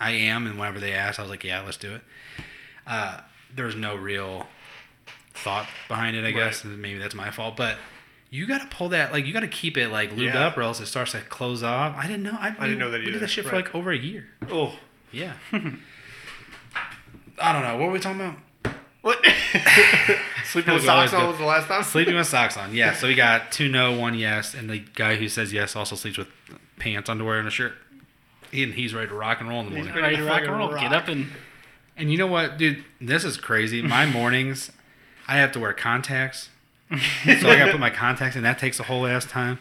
I 0.00 0.10
am, 0.12 0.46
and 0.46 0.58
whenever 0.58 0.80
they 0.80 0.92
asked, 0.92 1.18
I 1.18 1.22
was 1.22 1.30
like, 1.30 1.44
yeah, 1.44 1.60
let's 1.62 1.76
do 1.78 1.94
it. 1.94 2.02
Uh, 2.86 3.20
there's 3.54 3.74
no 3.76 3.94
real 3.96 4.46
thought 5.34 5.66
behind 5.88 6.16
it, 6.16 6.24
I 6.24 6.30
guess. 6.32 6.64
and 6.64 6.80
Maybe 6.80 6.98
that's 6.98 7.14
my 7.14 7.30
fault, 7.30 7.56
but 7.56 7.76
you 8.30 8.46
got 8.46 8.60
to 8.62 8.76
pull 8.76 8.88
that 8.90 9.12
like 9.12 9.24
you 9.26 9.32
got 9.32 9.40
to 9.40 9.48
keep 9.48 9.76
it 9.76 9.88
like 9.90 10.10
lubed 10.12 10.34
Yeah. 10.34 10.46
up, 10.46 10.56
or 10.58 10.62
else 10.62 10.80
it 10.80 10.86
starts 10.86 11.12
to 11.12 11.20
close 11.20 11.62
off. 11.62 11.94
I 11.96 12.06
didn't 12.06 12.22
know. 12.24 12.36
I, 12.38 12.50
didn't 12.50 12.78
know 12.78 12.90
that 12.90 12.98
we 13.00 13.04
either. 13.04 13.12
did 13.12 13.22
that 13.22 13.28
shit 13.30 13.44
for 13.46 13.54
like 13.56 13.74
over 13.74 13.90
a 13.92 13.96
year. 13.98 14.26
Oh. 14.50 14.74
Yeah. 15.12 15.34
I 17.38 17.52
don't 17.52 17.62
know. 17.62 17.76
What 17.76 17.86
were 17.88 17.92
we 17.92 17.98
talking 18.00 18.20
about? 18.20 18.38
What? 19.06 19.24
Sleeping 20.46 20.74
with 20.74 20.82
socks 20.82 21.12
on 21.12 21.28
was 21.28 21.38
the 21.38 21.44
last 21.44 21.68
time? 21.68 21.84
Sleeping 21.84 22.16
with 22.16 22.26
socks 22.26 22.56
on. 22.56 22.74
Yeah. 22.74 22.92
So 22.96 23.06
we 23.06 23.14
got 23.14 23.52
two 23.52 23.68
no, 23.68 23.96
one 23.96 24.14
yes, 24.14 24.52
and 24.52 24.68
the 24.68 24.80
guy 24.80 25.14
who 25.14 25.28
says 25.28 25.52
yes 25.52 25.76
also 25.76 25.94
sleeps 25.94 26.18
with 26.18 26.26
pants, 26.80 27.08
underwear, 27.08 27.38
and 27.38 27.46
a 27.46 27.50
shirt. 27.52 27.74
He, 28.50 28.64
and 28.64 28.74
he's 28.74 28.92
ready 28.92 29.06
to 29.06 29.14
rock 29.14 29.38
and 29.38 29.48
roll 29.48 29.60
in 29.60 29.66
the 29.66 29.76
morning. 29.76 29.94
Ready 29.94 30.16
to 30.16 30.24
rock 30.24 30.42
and 30.42 30.50
roll. 30.50 30.72
rock. 30.72 30.80
Get 30.80 30.92
up 30.92 31.06
and 31.06 31.28
And 31.96 32.10
you 32.10 32.18
know 32.18 32.26
what, 32.26 32.58
dude? 32.58 32.84
This 33.00 33.22
is 33.22 33.36
crazy. 33.36 33.80
My 33.80 34.06
mornings, 34.10 34.72
I 35.28 35.36
have 35.36 35.52
to 35.52 35.60
wear 35.60 35.72
contacts. 35.72 36.48
so 36.90 37.48
I 37.48 37.56
got 37.56 37.66
to 37.66 37.70
put 37.70 37.80
my 37.80 37.90
contacts 37.90 38.34
in. 38.34 38.42
That 38.42 38.58
takes 38.58 38.80
a 38.80 38.84
whole 38.84 39.06
ass 39.06 39.24
time. 39.24 39.60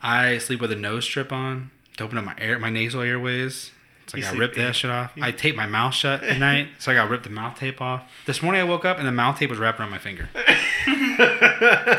I 0.00 0.38
sleep 0.38 0.62
with 0.62 0.72
a 0.72 0.76
nose 0.76 1.04
strip 1.04 1.30
on 1.30 1.70
to 1.98 2.04
open 2.04 2.16
up 2.16 2.24
my 2.24 2.36
air, 2.38 2.58
my 2.58 2.70
nasal 2.70 3.02
airways. 3.02 3.70
So 4.08 4.16
I 4.16 4.18
You 4.18 4.22
got 4.22 4.30
to 4.30 4.36
sleep- 4.36 4.40
rip 4.40 4.54
that 4.56 4.76
shit 4.76 4.90
off. 4.90 5.12
I 5.20 5.30
tape 5.32 5.56
my 5.56 5.66
mouth 5.66 5.94
shut 5.94 6.22
at 6.22 6.38
night, 6.38 6.68
so 6.78 6.90
I 6.92 6.94
got 6.94 7.04
to 7.04 7.10
rip 7.10 7.22
the 7.22 7.30
mouth 7.30 7.58
tape 7.58 7.80
off. 7.80 8.02
This 8.26 8.42
morning 8.42 8.60
I 8.60 8.64
woke 8.64 8.84
up 8.84 8.98
and 8.98 9.06
the 9.06 9.12
mouth 9.12 9.38
tape 9.38 9.50
was 9.50 9.58
wrapped 9.58 9.78
around 9.80 9.90
my 9.90 9.98
finger. 9.98 10.28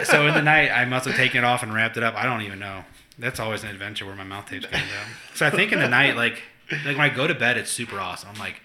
so 0.05 0.27
in 0.27 0.33
the 0.33 0.41
night 0.43 0.69
I 0.71 0.85
must 0.85 1.05
have 1.05 1.15
taken 1.15 1.39
it 1.43 1.43
off 1.47 1.63
and 1.63 1.73
wrapped 1.73 1.97
it 1.97 2.03
up. 2.03 2.15
I 2.15 2.23
don't 2.23 2.41
even 2.41 2.59
know. 2.59 2.83
That's 3.19 3.39
always 3.39 3.63
an 3.63 3.69
adventure 3.69 4.05
where 4.05 4.15
my 4.15 4.23
mouth 4.23 4.47
tape's 4.49 4.65
coming 4.65 4.87
down. 4.87 5.07
So 5.35 5.45
I 5.45 5.49
think 5.49 5.71
in 5.71 5.79
the 5.79 5.87
night, 5.87 6.15
like, 6.15 6.41
like 6.71 6.97
when 6.97 7.01
I 7.01 7.09
go 7.09 7.27
to 7.27 7.35
bed, 7.35 7.57
it's 7.57 7.71
super 7.71 7.99
awesome. 7.99 8.29
I'm 8.33 8.39
like 8.39 8.61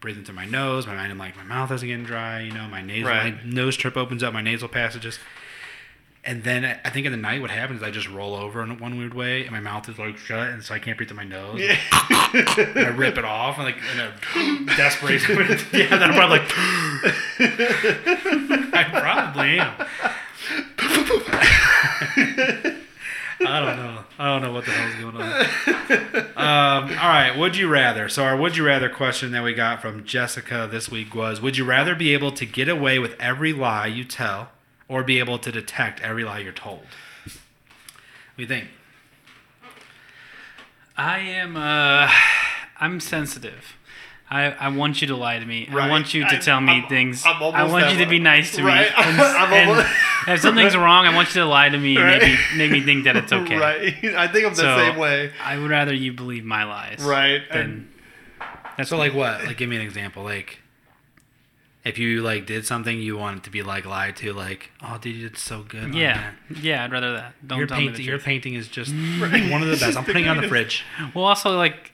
breathing 0.00 0.24
through 0.24 0.36
my 0.36 0.46
nose. 0.46 0.86
My 0.86 0.94
mind, 0.94 1.12
I'm 1.12 1.18
like, 1.18 1.36
my 1.36 1.42
mouth 1.44 1.70
isn't 1.70 1.86
getting 1.86 2.04
dry. 2.04 2.40
You 2.40 2.52
know, 2.52 2.66
my 2.68 2.80
nasal, 2.82 3.10
Right. 3.10 3.34
my 3.44 3.50
nose 3.50 3.76
trip 3.76 3.96
opens 3.96 4.22
up, 4.22 4.32
my 4.32 4.40
nasal 4.40 4.68
passages. 4.68 5.18
And 6.22 6.44
then 6.44 6.64
I- 6.84 6.90
think 6.90 7.06
in 7.06 7.12
the 7.12 7.18
night, 7.18 7.40
what 7.40 7.50
happens 7.50 7.78
is 7.80 7.82
I 7.82 7.90
just 7.90 8.06
roll 8.08 8.34
over 8.34 8.62
in 8.62 8.78
one 8.78 8.98
weird 8.98 9.14
way, 9.14 9.42
and 9.42 9.50
my 9.52 9.60
mouth 9.60 9.88
is 9.88 9.98
like 9.98 10.18
shut, 10.18 10.50
and 10.50 10.62
so 10.62 10.74
I 10.74 10.78
can't 10.78 10.94
breathe 10.96 11.08
through 11.08 11.16
my 11.16 11.24
nose. 11.24 11.58
Yeah. 11.60 11.76
And 12.32 12.78
I 12.78 12.88
rip 12.94 13.18
it 13.18 13.24
off, 13.24 13.56
and 13.56 13.64
like 13.64 13.78
in 13.94 14.00
a 14.00 14.12
desperation. 14.76 15.36
yeah, 15.72 15.88
then 15.96 16.10
I'm 16.10 16.14
probably 16.14 16.38
like, 16.38 16.52
I 18.74 18.84
probably 18.90 19.58
am. 19.58 19.74
I 23.42 23.58
don't 23.60 23.76
know. 23.78 24.04
I 24.18 24.26
don't 24.28 24.42
know 24.42 24.52
what 24.52 24.66
the 24.66 24.70
hell's 24.72 24.94
going 24.96 25.16
on. 25.16 25.32
Um, 26.36 26.90
all 26.98 27.08
right. 27.08 27.34
Would 27.38 27.56
you 27.56 27.68
rather? 27.68 28.06
So 28.10 28.22
our 28.24 28.36
would 28.36 28.54
you 28.56 28.66
rather 28.66 28.90
question 28.90 29.32
that 29.32 29.42
we 29.42 29.54
got 29.54 29.80
from 29.80 30.04
Jessica 30.04 30.68
this 30.70 30.90
week 30.90 31.14
was: 31.14 31.40
Would 31.40 31.56
you 31.56 31.64
rather 31.64 31.94
be 31.94 32.12
able 32.12 32.32
to 32.32 32.44
get 32.44 32.68
away 32.68 32.98
with 32.98 33.16
every 33.18 33.54
lie 33.54 33.86
you 33.86 34.04
tell, 34.04 34.50
or 34.90 35.04
be 35.04 35.20
able 35.20 35.38
to 35.38 35.52
detect 35.52 36.00
every 36.02 36.24
lie 36.24 36.40
you're 36.40 36.52
told? 36.52 36.80
What 37.24 38.36
do 38.36 38.42
you 38.42 38.46
think? 38.48 38.66
I 40.96 41.18
am 41.20 41.56
uh 41.56 42.10
I'm 42.80 43.00
sensitive. 43.00 43.76
I, 44.32 44.44
I 44.52 44.68
want 44.68 45.00
you 45.00 45.08
to 45.08 45.16
lie 45.16 45.40
to 45.40 45.44
me. 45.44 45.66
I 45.72 45.88
want 45.88 46.14
you 46.14 46.22
to 46.22 46.36
I- 46.36 46.38
tell 46.38 46.60
me 46.60 46.72
I'm- 46.74 46.88
things. 46.88 47.24
I'm 47.26 47.42
I 47.42 47.64
want 47.64 47.90
you 47.92 47.98
to 48.04 48.06
be 48.08 48.18
nice 48.20 48.54
to 48.56 48.62
Right. 48.62 48.88
me. 48.88 49.04
And, 49.04 49.20
and 50.28 50.34
if 50.36 50.40
something's 50.40 50.76
wrong, 50.76 51.04
I 51.06 51.14
want 51.14 51.28
you 51.34 51.40
to 51.42 51.46
lie 51.46 51.68
to 51.68 51.76
me 51.78 51.96
and 51.96 52.04
Right. 52.04 52.22
make, 52.22 52.38
me, 52.52 52.56
make 52.58 52.70
me 52.70 52.80
think 52.82 53.04
that 53.04 53.16
it's 53.16 53.32
okay. 53.32 53.56
Right. 53.56 54.04
I 54.16 54.28
think 54.28 54.46
I'm 54.46 54.52
the 54.54 54.56
So, 54.56 54.76
same 54.76 54.96
way. 54.98 55.32
I 55.44 55.58
would 55.58 55.70
rather 55.70 55.92
you 55.94 56.12
believe 56.12 56.44
my 56.44 56.62
lies. 56.64 57.00
Right. 57.02 57.42
Than, 57.52 57.88
So 58.84 58.96
like 58.96 59.14
what? 59.14 59.44
Like 59.44 59.56
give 59.56 59.68
me 59.68 59.76
an 59.76 59.82
example. 59.82 60.22
Like 60.22 60.60
if 61.84 61.98
you 61.98 62.20
like 62.22 62.44
did 62.46 62.66
something 62.66 62.98
you 63.00 63.16
wanted 63.16 63.42
to 63.44 63.50
be 63.50 63.62
like 63.62 63.86
lied 63.86 64.16
to, 64.16 64.32
like 64.32 64.70
oh 64.82 64.98
dude 65.00 65.16
you 65.16 65.28
did 65.28 65.38
so 65.38 65.62
good. 65.62 65.94
yeah. 65.94 66.32
that. 66.50 66.58
Yeah, 66.62 66.84
I'd 66.84 66.92
rather 66.92 67.12
that. 67.14 67.34
Don't 67.46 67.58
your 67.58 67.66
tell 67.66 67.78
me 67.78 67.86
paint, 67.86 67.96
the 67.96 68.02
your 68.04 68.16
truth. 68.16 68.24
painting 68.24 68.54
is 68.54 68.68
just 68.68 68.92
one 69.18 69.62
of 69.62 69.68
the 69.68 69.76
best. 69.80 69.96
I'm 69.96 70.04
putting 70.04 70.24
it 70.26 70.28
on 70.28 70.36
the 70.40 70.48
fridge. 70.48 70.84
Well, 71.14 71.24
also 71.24 71.56
like, 71.56 71.92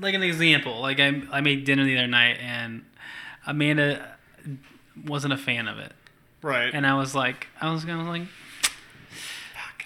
like 0.00 0.14
an 0.14 0.22
example. 0.22 0.80
Like 0.80 1.00
I, 1.00 1.22
I 1.30 1.40
made 1.40 1.64
dinner 1.64 1.84
the 1.84 1.96
other 1.98 2.06
night, 2.06 2.38
and 2.40 2.84
Amanda 3.46 4.16
wasn't 5.06 5.32
a 5.32 5.36
fan 5.38 5.68
of 5.68 5.78
it, 5.78 5.92
Right. 6.42 6.72
and 6.74 6.86
I 6.86 6.94
was 6.94 7.14
like, 7.14 7.46
I 7.60 7.72
was 7.72 7.84
gonna 7.84 8.08
like, 8.08 8.22
fuck, 8.22 8.26
I 8.26 8.47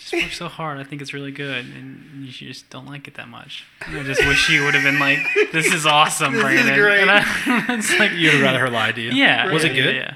just 0.03 0.23
worked 0.23 0.35
so 0.35 0.49
hard. 0.49 0.79
I 0.79 0.85
think 0.85 1.03
it's 1.03 1.13
really 1.13 1.33
good, 1.33 1.65
and 1.65 2.25
you 2.25 2.31
just 2.31 2.69
don't 2.71 2.87
like 2.87 3.09
it 3.09 3.15
that 3.15 3.29
much. 3.29 3.65
And 3.87 3.97
I 3.99 4.03
just 4.03 4.25
wish 4.27 4.49
you 4.51 4.65
would 4.65 4.75
have 4.75 4.83
been 4.83 4.99
like, 4.99 5.19
this 5.53 5.73
is 5.73 5.87
awesome, 5.87 6.33
This 6.37 6.65
is 6.65 6.71
great. 6.71 7.01
And 7.01 7.11
I, 7.11 7.25
it's 7.77 7.99
like 7.99 8.13
You'd 8.13 8.41
rather 8.41 8.59
her 8.59 8.71
lie 8.71 8.93
to 8.93 9.01
you. 9.01 9.11
yeah. 9.11 9.51
Was 9.53 9.65
it 9.65 9.75
good? 9.75 9.97
Yeah. 9.97 10.15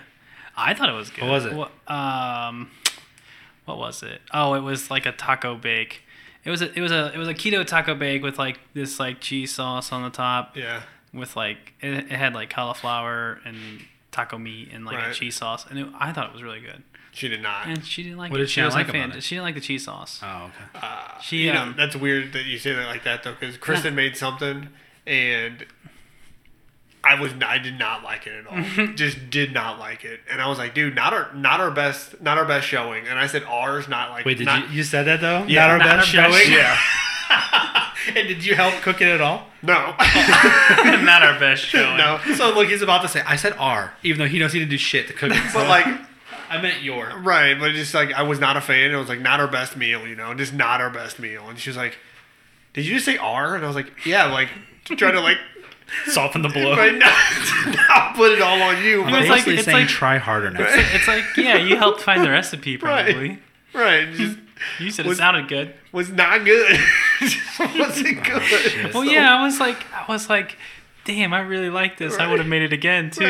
I 0.57 0.75
thought 0.75 0.89
it 0.89 0.93
was 0.95 1.11
good. 1.11 1.25
What 1.25 1.31
was 1.31 1.47
it? 1.47 1.53
Wha- 1.53 1.71
um, 1.87 2.71
what 3.67 3.79
was 3.79 4.03
it? 4.03 4.23
Oh, 4.33 4.55
it 4.55 4.61
was 4.61 4.91
like 4.91 5.07
a 5.07 5.13
taco 5.13 5.55
bake. 5.55 6.03
It 6.45 6.51
was 6.51 6.63
a 6.63 6.73
it 6.73 6.81
was 6.81 6.93
a 6.93 7.13
it 7.13 7.19
was 7.19 7.29
a 7.29 7.35
keto 7.35 7.67
taco 7.67 7.95
bake 7.95 8.23
with 8.23 8.39
like 8.39 8.61
this 8.73 9.01
like 9.01 9.21
cheese 9.21 9.53
sauce 9.53 9.93
on 9.93 10.03
the 10.03 10.11
top 10.11 10.57
yeah. 10.57 10.83
with 11.13 11.37
like 11.37 11.75
it, 11.81 11.93
it 11.93 12.13
had 12.13 12.35
like 12.35 12.51
cauliflower 12.51 13.41
and 13.45 13.57
taco 14.13 14.39
meat 14.39 14.71
and 14.73 14.87
like 14.87 15.05
a 15.05 15.13
cheese 15.13 15.35
sauce 15.35 15.67
and 15.69 15.79
it, 15.79 15.89
I 15.99 16.13
thought 16.13 16.29
it 16.29 16.33
was 16.33 16.43
really 16.43 16.61
good. 16.61 16.85
She 17.17 17.29
did 17.29 17.41
not. 17.43 17.67
and 17.67 17.83
she 17.83 18.03
didn't 18.03 18.19
like 18.19 18.31
What 18.31 18.41
it. 18.41 18.45
did 18.45 18.51
she 18.51 18.61
was 18.61 18.75
not 18.75 18.81
like 18.81 18.93
fan. 18.93 19.05
about 19.07 19.17
it? 19.17 19.23
She 19.23 19.35
didn't 19.37 19.45
like 19.45 19.55
the 19.55 19.61
cheese 19.63 19.85
sauce. 19.87 20.21
Oh, 20.23 20.51
okay. 20.75 20.87
Uh, 20.87 21.19
She, 21.21 21.39
you 21.47 21.53
know, 21.55 21.63
um, 21.63 21.75
that's 21.77 21.97
weird 21.97 22.35
that 22.35 22.45
you 22.45 22.59
say 22.59 22.75
that 22.75 22.87
like 22.87 23.05
that 23.05 23.23
though, 23.23 23.33
because 23.39 23.57
Kristen 23.57 23.95
made 23.95 24.17
something 24.19 24.69
and 25.07 25.65
I 27.03 27.19
was 27.19 27.33
I 27.47 27.57
did 27.59 27.79
not 27.79 28.03
like 28.03 28.27
it 28.27 28.45
at 28.45 28.47
all. 28.47 28.87
Just 28.97 29.31
did 29.31 29.55
not 29.55 29.79
like 29.79 30.05
it, 30.05 30.21
and 30.31 30.43
I 30.43 30.49
was 30.49 30.59
like, 30.59 30.75
dude, 30.75 30.95
not 30.95 31.13
our 31.15 31.33
not 31.35 31.61
our 31.61 31.71
best 31.71 32.21
not 32.21 32.37
our 32.37 32.45
best 32.45 32.67
showing. 32.67 33.07
And 33.07 33.19
I 33.19 33.27
said 33.29 33.45
ours, 33.45 33.89
not 33.89 34.11
like 34.11 34.27
Wait, 34.27 34.37
did 34.39 34.45
not, 34.47 34.69
you 34.71 34.77
you 34.79 34.83
said 34.83 35.05
that 35.07 35.21
though? 35.23 35.45
Yeah, 35.49 35.69
not 35.69 35.71
our 35.71 35.79
not 35.79 35.87
best 36.01 36.15
our 36.17 36.29
best 36.31 36.45
showing. 36.45 36.53
Yeah, 36.59 36.79
and 38.19 38.29
did 38.29 38.45
you 38.45 38.57
help 38.57 38.75
cook 38.83 39.01
it 39.01 39.07
at 39.09 39.21
all? 39.21 39.47
no, 39.63 39.95
Not 41.03 41.23
our 41.23 41.39
best 41.41 41.65
showing. 41.65 41.97
no. 41.97 42.19
So 42.35 42.53
look, 42.55 42.69
he's 42.69 42.83
about 42.83 43.03
to 43.03 43.09
say, 43.09 43.23
I 43.27 43.37
said 43.37 43.55
R, 43.59 43.95
even 44.03 44.19
though 44.19 44.27
he 44.29 44.39
knows 44.39 44.53
he 44.53 44.59
didn't 44.59 44.71
do 44.71 44.79
shit 44.79 45.07
to 45.07 45.13
cook 45.13 45.31
it. 45.33 45.43
But 45.55 45.69
like, 45.69 45.87
I 46.49 46.61
meant 46.61 46.83
your. 46.83 47.13
right, 47.21 47.59
but 47.59 47.73
just 47.73 47.95
like 47.95 48.13
I 48.13 48.23
was 48.23 48.39
not 48.41 48.57
a 48.57 48.61
fan. 48.61 48.91
It 48.93 48.97
was 48.97 49.09
like 49.09 49.21
not 49.21 49.41
our 49.41 49.49
best 49.49 49.77
meal, 49.77 50.07
you 50.07 50.15
know, 50.17 50.33
just 50.35 50.53
not 50.53 50.81
our 50.81 50.91
best 50.91 51.19
meal. 51.19 51.49
And 51.49 51.59
she 51.59 51.71
was 51.71 51.77
like, 51.77 51.97
"Did 52.75 52.87
you 52.87 52.95
just 52.95 53.05
say 53.07 53.17
R?" 53.17 53.55
And 53.57 53.65
I 53.65 53.67
was 53.67 53.77
like, 53.77 53.91
"Yeah," 54.07 54.27
like 54.27 54.49
trying 54.85 55.15
to 55.15 55.21
like 55.21 55.39
Soften 56.07 56.43
the 56.43 56.49
blow. 56.49 56.77
right 56.77 56.95
now, 56.95 57.07
not 57.89 58.17
put 58.17 58.33
it 58.33 58.43
all 58.43 58.61
on 58.61 58.83
you. 58.83 59.05
I'm 59.05 59.11
But 59.13 59.21
It's 59.23 59.31
like, 59.31 59.39
like- 59.39 59.45
basically 59.47 59.55
it's 59.55 59.65
saying 59.67 59.77
like- 59.79 59.89
try 59.89 60.19
harder 60.19 60.51
next 60.51 60.75
Right. 60.75 60.85
time. 60.85 60.97
It's 60.97 61.07
like, 61.09 61.25
yeah, 61.37 61.57
you 61.59 61.77
helped 61.77 62.01
find 62.01 62.25
the 62.25 62.31
recipe 62.31 62.77
probably. 62.79 63.39
right, 63.73 64.13
just 64.15 64.37
You 64.81 64.91
said 64.91 65.07
Was- 65.07 65.19
it 65.19 65.21
sounded 65.21 65.47
good. 65.49 65.75
was 65.93 66.11
not 66.11 66.45
good. 66.45 66.79
Wasn't 67.21 67.39
oh, 67.61 68.23
good. 68.25 68.43
shit. 68.43 68.95
Well, 68.95 69.05
So- 69.05 69.11
yeah, 69.11 69.37
I 69.39 69.43
was 69.45 69.61
like, 69.61 69.77
I 69.93 70.05
was 70.09 70.29
like, 70.29 70.57
damn, 71.05 71.33
I 71.33 71.41
really 71.41 71.71
like 71.71 71.99
this. 71.99 72.17
I 72.19 72.29
would 72.29 72.41
have 72.41 72.49
made 72.49 72.63
it 72.63 72.73
again 72.73 73.11
too. 73.13 73.25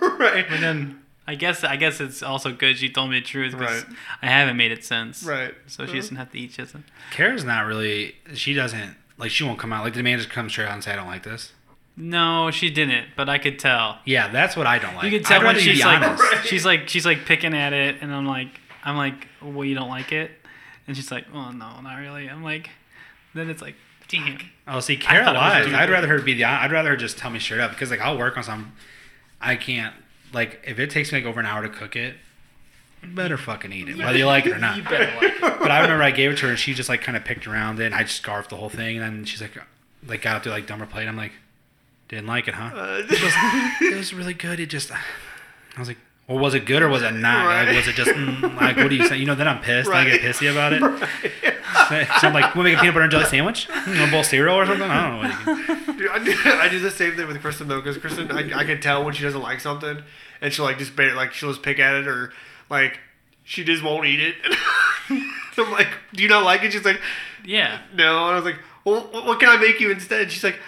Right. 0.00 0.18
right. 0.18 0.46
But 0.50 0.60
then, 0.60 1.00
I 1.26 1.34
guess, 1.36 1.64
I 1.64 1.76
guess 1.76 2.00
it's 2.00 2.22
also 2.22 2.52
good 2.52 2.76
she 2.76 2.90
told 2.90 3.10
me 3.10 3.18
the 3.20 3.24
truth 3.24 3.52
because 3.56 3.84
Right. 3.84 3.96
I 4.22 4.26
haven't 4.26 4.56
made 4.58 4.72
it 4.72 4.84
since. 4.84 5.22
Right. 5.22 5.54
So 5.66 5.86
she 5.86 5.94
doesn't 5.94 6.16
have 6.16 6.30
to 6.32 6.38
eat 6.38 6.52
just. 6.52 6.74
Kara's 7.10 7.44
not 7.44 7.66
really. 7.66 8.16
She 8.34 8.52
doesn't 8.52 8.96
like. 9.16 9.30
She 9.30 9.42
won't 9.44 9.58
come 9.58 9.72
out 9.72 9.84
like 9.84 9.94
the 9.94 10.02
man 10.02 10.18
just 10.18 10.30
come 10.30 10.50
straight 10.50 10.66
out 10.66 10.74
and 10.74 10.84
say, 10.84 10.92
"I 10.92 10.96
don't 10.96 11.06
like 11.06 11.22
this." 11.22 11.52
No, 11.96 12.50
she 12.50 12.70
didn't, 12.70 13.06
but 13.16 13.28
I 13.28 13.38
could 13.38 13.58
tell. 13.58 13.98
Yeah, 14.04 14.28
that's 14.28 14.56
what 14.56 14.66
I 14.66 14.78
don't 14.78 14.96
like. 14.96 15.04
You 15.04 15.10
could 15.12 15.24
tell 15.26 15.40
I'd 15.40 15.44
when 15.46 15.58
she's 15.58 15.78
be 15.78 15.84
like, 15.84 16.02
honest. 16.02 16.24
she's 16.46 16.64
like, 16.66 16.88
she's 16.88 17.06
like 17.06 17.24
picking 17.24 17.54
at 17.54 17.72
it, 17.72 17.96
and 18.02 18.12
I'm 18.12 18.26
like, 18.26 18.48
I'm 18.84 18.96
like, 18.96 19.28
well, 19.40 19.64
you 19.64 19.74
don't 19.76 19.88
like 19.88 20.10
it, 20.12 20.30
and 20.86 20.96
she's 20.96 21.10
like, 21.12 21.24
oh 21.32 21.52
no, 21.52 21.80
not 21.80 21.94
really. 22.00 22.28
I'm 22.28 22.42
like, 22.42 22.68
then 23.32 23.48
it's 23.48 23.62
like, 23.62 23.76
damn. 24.08 24.38
Oh, 24.66 24.80
see, 24.80 24.96
Kara 24.96 25.24
thought 25.24 25.36
it 25.36 25.38
lies. 25.38 25.72
I'd 25.72 25.88
rather 25.90 26.08
her 26.08 26.20
be 26.20 26.34
the. 26.34 26.44
I'd 26.44 26.72
rather 26.72 26.90
her 26.90 26.96
just 26.96 27.16
tell 27.16 27.30
me 27.30 27.38
straight 27.38 27.60
up 27.60 27.70
because 27.70 27.90
like 27.90 28.00
I'll 28.00 28.18
work 28.18 28.36
on 28.36 28.42
some. 28.42 28.72
I 29.40 29.56
can't 29.56 29.94
like 30.34 30.62
if 30.66 30.78
it 30.78 30.90
takes 30.90 31.12
me 31.12 31.18
like 31.18 31.26
over 31.26 31.40
an 31.40 31.46
hour 31.46 31.62
to 31.62 31.68
cook 31.68 31.96
it. 31.96 32.16
You 33.02 33.10
better 33.10 33.36
fucking 33.36 33.70
eat 33.72 33.88
it, 33.88 33.98
whether 33.98 34.16
you 34.16 34.26
like 34.26 34.46
it 34.46 34.52
or 34.52 34.58
not. 34.66 34.76
You 34.76 34.82
better 34.82 35.04
like 35.16 35.34
it. 35.34 35.40
But 35.40 35.70
I 35.70 35.80
remember 35.80 36.02
I 36.02 36.10
gave 36.10 36.32
it 36.32 36.38
to 36.38 36.46
her 36.46 36.50
and 36.50 36.58
she 36.58 36.72
just 36.74 36.88
like 36.88 37.02
kind 37.02 37.16
of 37.16 37.24
picked 37.24 37.46
around 37.46 37.78
it. 37.80 37.86
and 37.86 37.94
I 37.94 38.02
just 38.02 38.16
scarfed 38.16 38.50
the 38.50 38.56
whole 38.56 38.70
thing 38.70 38.96
and 38.96 39.04
then 39.04 39.24
she's 39.24 39.40
like, 39.42 39.52
like 40.06 40.22
got 40.22 40.36
up 40.36 40.42
to 40.44 40.50
like 40.50 40.66
dumber 40.66 40.86
plate. 40.86 41.06
I'm 41.06 41.16
like, 41.16 41.32
didn't 42.08 42.26
like 42.26 42.48
it, 42.48 42.54
huh? 42.54 42.74
Uh, 42.74 43.02
it 43.80 43.96
was 43.96 44.14
really 44.14 44.34
good. 44.34 44.58
It 44.60 44.66
just, 44.66 44.90
I 44.92 44.98
was 45.78 45.88
like, 45.88 45.98
well, 46.28 46.38
was 46.38 46.54
it 46.54 46.64
good 46.66 46.82
or 46.82 46.88
was 46.88 47.02
it 47.02 47.12
not? 47.12 47.46
Right. 47.46 47.66
Like, 47.66 47.76
was 47.76 47.88
it 47.88 47.94
just 47.94 48.10
mm, 48.10 48.56
like, 48.60 48.76
what 48.76 48.88
do 48.88 48.96
you 48.96 49.06
say? 49.06 49.16
You 49.18 49.26
know, 49.26 49.34
then 49.34 49.48
I'm 49.48 49.60
pissed. 49.60 49.88
and 49.90 49.98
I 49.98 50.04
get 50.04 50.20
pissy 50.20 50.50
about 50.50 50.72
it. 50.72 50.82
So 51.84 52.28
I'm 52.28 52.32
like, 52.32 52.54
we'll 52.54 52.64
make 52.64 52.76
a 52.78 52.80
peanut 52.80 52.94
butter 52.94 53.02
and 53.02 53.10
jelly 53.10 53.26
sandwich, 53.26 53.68
a 53.68 54.10
bowl 54.10 54.20
of 54.20 54.26
cereal 54.26 54.56
or 54.56 54.64
something. 54.64 54.88
I 54.88 55.02
don't 55.02 55.22
know. 55.22 55.52
What 55.52 55.68
you 55.68 55.74
can, 55.84 55.96
Dude, 55.98 56.08
I, 56.10 56.24
do, 56.24 56.34
I 56.44 56.68
do 56.70 56.78
the 56.78 56.90
same 56.90 57.14
thing 57.14 57.26
with 57.26 57.38
Kristen 57.42 57.68
though, 57.68 57.76
because 57.80 57.98
Kristen, 57.98 58.30
I, 58.32 58.60
I 58.60 58.64
can 58.64 58.80
tell 58.80 59.04
when 59.04 59.12
she 59.12 59.22
doesn't 59.22 59.42
like 59.42 59.60
something, 59.60 60.02
and 60.40 60.52
she'll 60.52 60.64
like 60.64 60.78
just 60.78 60.96
like 60.98 61.34
she'll 61.34 61.50
just 61.50 61.62
pick 61.62 61.78
at 61.78 61.94
it 61.94 62.08
or 62.08 62.32
like 62.70 63.00
she 63.44 63.64
just 63.64 63.82
won't 63.82 64.06
eat 64.06 64.18
it. 64.20 64.34
So 65.54 65.64
I'm 65.66 65.72
like, 65.72 65.88
do 66.14 66.22
you 66.22 66.28
not 66.28 66.44
like 66.44 66.62
it? 66.62 66.72
She's 66.72 66.86
like, 66.86 67.00
Yeah. 67.44 67.80
no. 67.94 68.28
And 68.28 68.32
I 68.32 68.36
was 68.36 68.44
like, 68.44 68.58
well, 68.86 69.00
what 69.12 69.38
can 69.38 69.50
I 69.50 69.58
make 69.58 69.78
you 69.78 69.90
instead? 69.90 70.30
She's 70.32 70.44
like, 70.44 70.58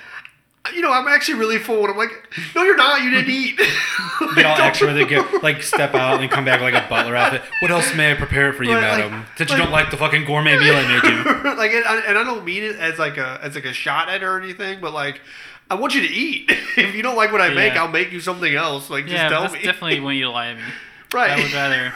you 0.75 0.81
know, 0.83 0.93
I'm 0.93 1.09
actually 1.09 1.39
really 1.39 1.59
full. 1.59 1.81
And 1.83 1.91
I'm 1.91 1.97
like, 1.97 2.11
no, 2.55 2.63
you're 2.63 2.77
not. 2.77 3.03
You 3.03 3.11
didn't 3.11 3.31
eat. 3.31 3.57
get 4.35 4.47
all 4.47 4.57
extra. 4.61 4.93
They 4.93 5.05
get 5.05 5.43
like 5.43 5.63
step 5.63 5.95
out 5.95 6.21
and 6.21 6.31
come 6.31 6.45
back 6.45 6.61
like 6.61 6.75
a 6.75 6.87
butler 6.89 7.15
outfit. 7.17 7.43
What 7.61 7.71
else 7.71 7.95
may 7.95 8.13
I 8.13 8.15
prepare 8.15 8.53
for 8.53 8.65
you, 8.65 8.73
Right, 8.75 8.83
like- 8.99 9.11
madam? 9.11 9.27
That 9.39 9.49
you 9.51 9.55
like- 9.57 9.63
don't 9.65 9.73
like 9.73 9.91
the 9.91 9.97
fucking 9.97 10.25
gourmet 10.25 10.59
meal 10.59 10.75
I 10.77 10.83
made 10.89 11.03
you. 11.05 11.55
like, 11.57 11.73
and 11.73 11.85
I, 11.85 12.01
and 12.07 12.19
I 12.19 12.25
don't 12.25 12.45
mean 12.45 12.63
it 12.65 12.77
as 12.77 12.99
like 12.99 13.17
a 13.19 13.39
as 13.43 13.55
like 13.55 13.65
a 13.67 13.73
shot 13.73 14.09
at 14.09 14.23
her 14.23 14.37
or 14.37 14.41
anything, 14.41 14.81
but 14.81 14.93
like. 14.93 15.21
I 15.69 15.75
want 15.75 15.97
you 15.97 16.03
to 16.03 16.15
eat. 16.15 16.45
if 16.77 16.95
you 16.95 17.03
don't 17.03 17.17
like 17.17 17.33
what 17.33 17.41
I 17.41 17.53
make, 17.53 17.73
I'll 17.73 17.89
make 17.89 18.13
you 18.13 18.21
something 18.21 18.55
else. 18.55 18.89
Like, 18.89 19.07
just 19.07 19.15
Yeah, 19.17 19.29
tell 19.29 19.41
that's 19.43 19.55
me. 19.55 19.63
definitely 19.63 19.99
when 19.99 20.15
you 20.15 20.29
lie 20.31 20.51
to 20.53 20.55
me. 20.55 20.63
right. 21.13 21.33
I 21.33 21.43
would 21.43 21.53
rather, 21.53 21.93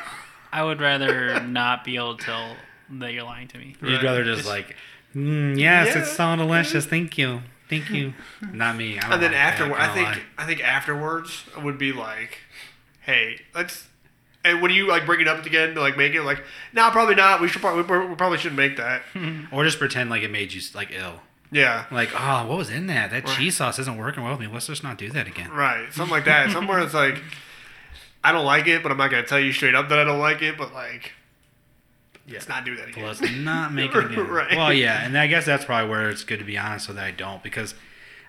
I 0.52 0.64
would 0.64 0.80
rather 0.80 1.38
not 1.44 1.84
be 1.84 1.94
able 1.94 2.16
to 2.16 2.24
tell 2.24 2.56
that 2.98 3.12
you're 3.12 3.22
lying 3.22 3.46
to 3.46 3.58
me. 3.58 3.76
You'd 3.80 3.92
Right. 3.92 4.02
rather 4.02 4.24
just 4.24 4.38
Just- 4.38 4.48
like, 4.48 4.74
mm, 5.14 5.56
yes, 5.56 5.94
Yeah. 5.94 6.02
it's 6.02 6.10
so 6.16 6.34
delicious. 6.34 6.84
Thank 6.84 7.16
you, 7.16 7.42
thank 7.70 7.88
you. 7.90 8.12
Not 8.52 8.76
me. 8.76 8.98
I 8.98 9.14
and 9.14 9.22
then 9.22 9.32
afterward, 9.32 9.78
I 9.80 9.94
think 9.94 10.06
lie. 10.08 10.20
I 10.36 10.44
think 10.46 10.62
afterwards 10.62 11.44
would 11.62 11.78
be 11.78 11.92
like, 11.92 12.38
hey, 13.02 13.40
let's. 13.54 13.86
And 14.44 14.60
when 14.62 14.70
you 14.70 14.86
like 14.88 15.04
bring 15.06 15.20
it 15.20 15.28
up 15.28 15.44
again 15.46 15.74
to 15.74 15.80
like 15.80 15.96
make 15.96 16.14
it 16.14 16.22
like, 16.22 16.42
no, 16.72 16.90
probably 16.90 17.14
not. 17.14 17.40
We 17.40 17.48
should 17.48 17.60
probably 17.62 17.82
we 18.08 18.14
probably 18.14 18.38
shouldn't 18.38 18.56
make 18.58 18.76
that. 18.78 19.02
or 19.52 19.64
just 19.64 19.78
pretend 19.78 20.10
like 20.10 20.22
it 20.22 20.30
made 20.30 20.52
you 20.52 20.60
like 20.74 20.90
ill. 20.92 21.20
Yeah, 21.52 21.86
Like, 21.90 22.10
oh, 22.14 22.46
what 22.46 22.58
was 22.58 22.70
in 22.70 22.86
that? 22.86 23.10
That 23.10 23.24
Right. 23.24 23.36
cheese 23.36 23.56
sauce 23.56 23.80
isn't 23.80 23.96
working 23.96 24.22
well 24.22 24.34
with 24.36 24.40
me. 24.40 24.46
Let's 24.46 24.68
just 24.68 24.84
not 24.84 24.96
do 24.98 25.10
that 25.10 25.26
again. 25.26 25.50
right, 25.50 25.92
something 25.92 26.12
like 26.12 26.24
that. 26.26 26.52
Somewhere 26.52 26.78
it's 26.78 26.94
like, 26.94 27.20
I 28.22 28.30
don't 28.30 28.44
like 28.46 28.68
it, 28.68 28.84
but 28.84 28.92
I'm 28.92 28.98
not 28.98 29.10
gonna 29.10 29.26
tell 29.26 29.40
you 29.40 29.50
straight 29.52 29.74
up 29.74 29.88
that 29.88 29.98
I 29.98 30.04
don't 30.04 30.20
like 30.20 30.42
it. 30.42 30.56
But 30.56 30.72
like, 30.72 31.10
let's 32.30 32.48
not 32.48 32.64
do 32.64 32.76
that 32.76 32.88
again. 32.88 33.04
Let's 33.04 33.20
not 33.20 33.72
make 33.72 33.94
it 33.94 34.04
again. 34.12 34.26
Right. 34.26 34.56
Well, 34.56 34.72
yeah, 34.72 35.04
and 35.04 35.16
I 35.16 35.26
guess 35.26 35.44
that's 35.44 35.64
probably 35.64 35.90
where 35.90 36.10
it's 36.10 36.24
good 36.24 36.38
to 36.38 36.44
be 36.44 36.56
honest 36.56 36.86
so 36.86 36.92
that 36.92 37.04
I 37.04 37.10
don't 37.10 37.42
because 37.42 37.74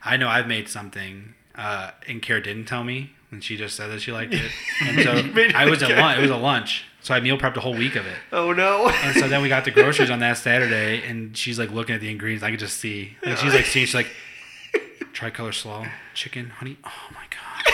I 0.04 0.18
know 0.18 0.28
I've 0.28 0.48
made 0.48 0.68
something 0.70 1.34
uh, 1.56 1.92
and 2.08 2.22
Kara 2.22 2.42
didn't 2.42 2.66
tell 2.66 2.84
me 2.84 3.12
and 3.32 3.44
she 3.44 3.56
just 3.56 3.76
said 3.76 3.90
that 3.90 4.02
she 4.02 4.12
liked 4.12 4.34
it, 4.34 4.52
and 4.82 5.02
so 5.02 5.14
it 5.14 5.56
I 5.56 5.66
was 5.70 5.82
at 5.82 5.90
lunch. 5.98 6.18
It 6.20 6.22
was 6.22 6.32
a 6.32 6.38
lunch, 6.38 6.86
so 7.02 7.14
I 7.14 7.22
meal 7.22 7.38
prepped 7.38 7.56
a 7.56 7.62
whole 7.62 7.74
week 7.74 7.96
of 7.96 8.06
it. 8.06 8.18
Oh 8.32 8.52
no. 8.52 8.90
And 8.90 9.18
so 9.18 9.28
then 9.28 9.42
we 9.42 9.48
got 9.50 9.64
the 9.66 9.72
groceries 9.72 10.10
on 10.10 10.20
that 10.20 10.38
Saturday, 10.38 11.02
and 11.08 11.36
she's 11.36 11.58
like 11.58 11.72
looking 11.72 11.96
at 11.96 12.02
the 12.02 12.12
ingredients. 12.12 12.44
I 12.44 12.52
could 12.52 12.60
just 12.60 12.78
see, 12.78 13.16
and 13.24 13.38
she's 13.40 13.54
like 13.54 13.66
seeing, 13.66 13.86
she's 13.86 13.96
like, 13.96 14.08
tricolor 15.14 15.54
slaw, 15.54 15.88
chicken, 16.14 16.50
honey. 16.50 16.78
Oh 16.84 17.10
my 17.14 17.24
god! 17.30 17.74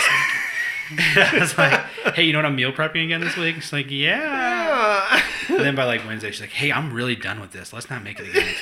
It's 0.91 1.57
like- 1.57 1.73
I 1.73 1.83
was 1.83 2.05
like, 2.05 2.15
hey, 2.15 2.23
you 2.23 2.33
know 2.33 2.39
what 2.39 2.45
I'm 2.45 2.55
meal 2.55 2.71
prepping 2.71 3.03
again 3.05 3.21
this 3.21 3.35
week? 3.37 3.55
She's 3.55 3.73
like, 3.73 3.89
yeah. 3.89 5.21
And 5.49 5.59
then 5.59 5.75
by 5.75 5.83
like 5.85 6.05
Wednesday, 6.05 6.31
she's 6.31 6.41
like, 6.41 6.49
hey, 6.51 6.71
I'm 6.71 6.93
really 6.93 7.15
done 7.15 7.39
with 7.39 7.51
this. 7.51 7.73
Let's 7.73 7.89
not 7.89 8.03
make 8.03 8.19
it 8.19 8.29
again. 8.29 8.53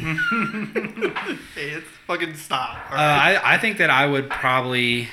hey, 1.54 1.70
it's 1.70 1.86
fucking 2.06 2.34
stop. 2.34 2.76
Uh, 2.90 2.94
I, 2.96 3.54
I 3.54 3.58
think 3.58 3.78
that 3.78 3.90
I 3.90 4.06
would 4.06 4.30
probably, 4.30 5.08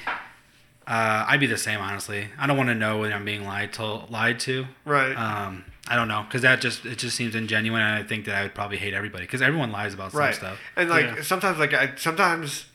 uh, 0.87 1.25
I'd 1.27 1.39
be 1.39 1.47
the 1.47 1.57
same, 1.57 1.79
honestly. 1.79 2.27
I 2.39 2.47
don't 2.47 2.57
want 2.57 2.69
to 2.69 2.75
know 2.75 2.99
when 2.99 3.11
I'm 3.13 3.25
being 3.25 3.43
lied 3.45 3.73
to. 3.73 3.83
Lied 4.09 4.39
to. 4.41 4.65
right. 4.85 5.13
Um, 5.15 5.65
I 5.89 5.95
don't 5.95 6.09
know, 6.09 6.23
because 6.23 6.41
that 6.41 6.59
just 6.59 6.85
it 6.85 6.97
just 6.97 7.15
seems 7.15 7.33
ingenuine, 7.33 7.75
and 7.79 7.95
I 7.95 8.03
think 8.03 8.25
that 8.25 8.35
I 8.35 8.41
would 8.43 8.53
probably 8.53 8.75
hate 8.75 8.93
everybody, 8.93 9.23
because 9.23 9.41
everyone 9.41 9.71
lies 9.71 9.93
about 9.93 10.11
some 10.11 10.19
right. 10.19 10.35
stuff. 10.35 10.59
And 10.75 10.89
like 10.89 11.05
Yeah. 11.05 11.21
sometimes, 11.21 11.59
like 11.59 11.73
I 11.73 11.95
sometimes 11.95 12.65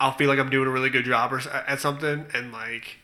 I'll 0.00 0.12
feel 0.12 0.28
like 0.28 0.38
I'm 0.38 0.50
doing 0.50 0.68
a 0.68 0.70
really 0.70 0.90
good 0.90 1.04
job 1.04 1.32
or 1.32 1.40
at 1.66 1.80
something, 1.80 2.26
and 2.34 2.52
like 2.52 2.98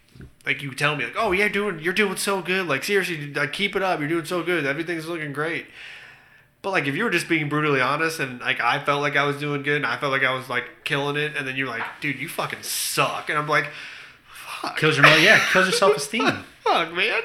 like 0.45 0.63
you 0.63 0.75
tell 0.75 0.97
me 0.97 1.05
like, 1.05 1.17
oh 1.17 1.33
yeah, 1.33 1.49
doing 1.49 1.81
you're 1.81 1.93
doing 1.93 2.17
so 2.17 2.43
good. 2.43 2.67
Like 2.67 2.85
seriously, 2.85 3.33
like 3.33 3.53
keep 3.53 3.77
it 3.77 3.83
up. 3.83 4.01
You're 4.01 4.09
doing 4.09 4.25
so 4.25 4.43
good. 4.43 4.67
Everything's 4.67 5.07
looking 5.07 5.33
great. 5.33 5.67
But 6.61 6.71
like 6.71 6.87
if 6.87 6.95
you 6.95 7.05
were 7.05 7.11
just 7.11 7.29
being 7.29 7.49
brutally 7.49 7.81
honest, 7.81 8.21
and 8.21 8.41
like 8.41 8.61
I 8.61 8.85
felt 8.85 9.01
like 9.01 9.17
I 9.17 9.25
was 9.25 9.39
doing 9.39 9.63
good, 9.63 9.77
and 9.77 9.87
I 9.87 9.97
felt 9.97 10.13
like 10.13 10.25
I 10.25 10.33
was 10.35 10.49
like 10.49 10.65
killing 10.85 11.17
it, 11.17 11.37
and 11.37 11.47
then 11.47 11.57
you're 11.57 11.69
like, 11.69 11.83
dude, 12.01 12.19
you 12.19 12.29
fucking 12.29 12.63
suck, 12.63 13.29
and 13.29 13.39
I'm 13.39 13.49
like, 13.49 13.71
fuck, 14.29 14.77
Kills 14.77 14.97
your 14.97 15.07
yeah, 15.07 15.41
kills 15.53 15.67
your 15.67 15.73
self 15.73 15.97
esteem. 15.97 16.45
fuck, 16.65 16.93
man. 16.93 17.23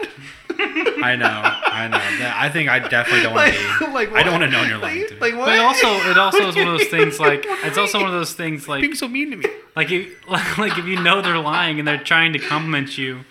I 0.59 1.15
know, 1.15 1.27
I 1.27 1.87
know. 1.87 2.33
I 2.35 2.49
think 2.49 2.69
I 2.69 2.79
definitely 2.79 3.21
don't 3.23 3.35
want 3.35 3.47
like, 3.53 3.79
to 3.79 3.85
be. 3.85 3.91
like 3.93 4.11
I 4.13 4.23
don't 4.23 4.39
want 4.39 4.43
to 4.45 4.49
know 4.49 4.59
when 4.61 4.69
you're 4.69 4.77
lying 4.79 5.01
like, 5.01 5.09
to 5.09 5.19
like 5.19 5.35
what? 5.35 5.45
But 5.45 5.55
it 5.55 5.59
also, 5.59 5.87
it 6.09 6.17
also 6.17 6.47
is 6.49 6.55
one 6.55 6.67
of 6.67 6.79
those 6.79 6.87
things 6.87 7.19
like 7.19 7.45
What 7.45 7.59
it's 7.65 7.77
also 7.77 7.99
one 7.99 8.07
of 8.07 8.13
those 8.13 8.33
things 8.33 8.67
like 8.67 8.81
being 8.81 8.95
so 8.95 9.07
mean 9.07 9.29
to 9.31 9.37
me. 9.37 9.45
like 9.75 9.89
you 9.89 10.15
like, 10.27 10.57
like 10.57 10.77
if 10.77 10.85
you 10.85 11.01
know 11.01 11.21
they're 11.21 11.37
lying 11.37 11.77
and 11.79 11.87
they're 11.87 12.03
trying 12.03 12.33
to 12.33 12.39
compliment 12.39 12.97
you, 12.97 13.25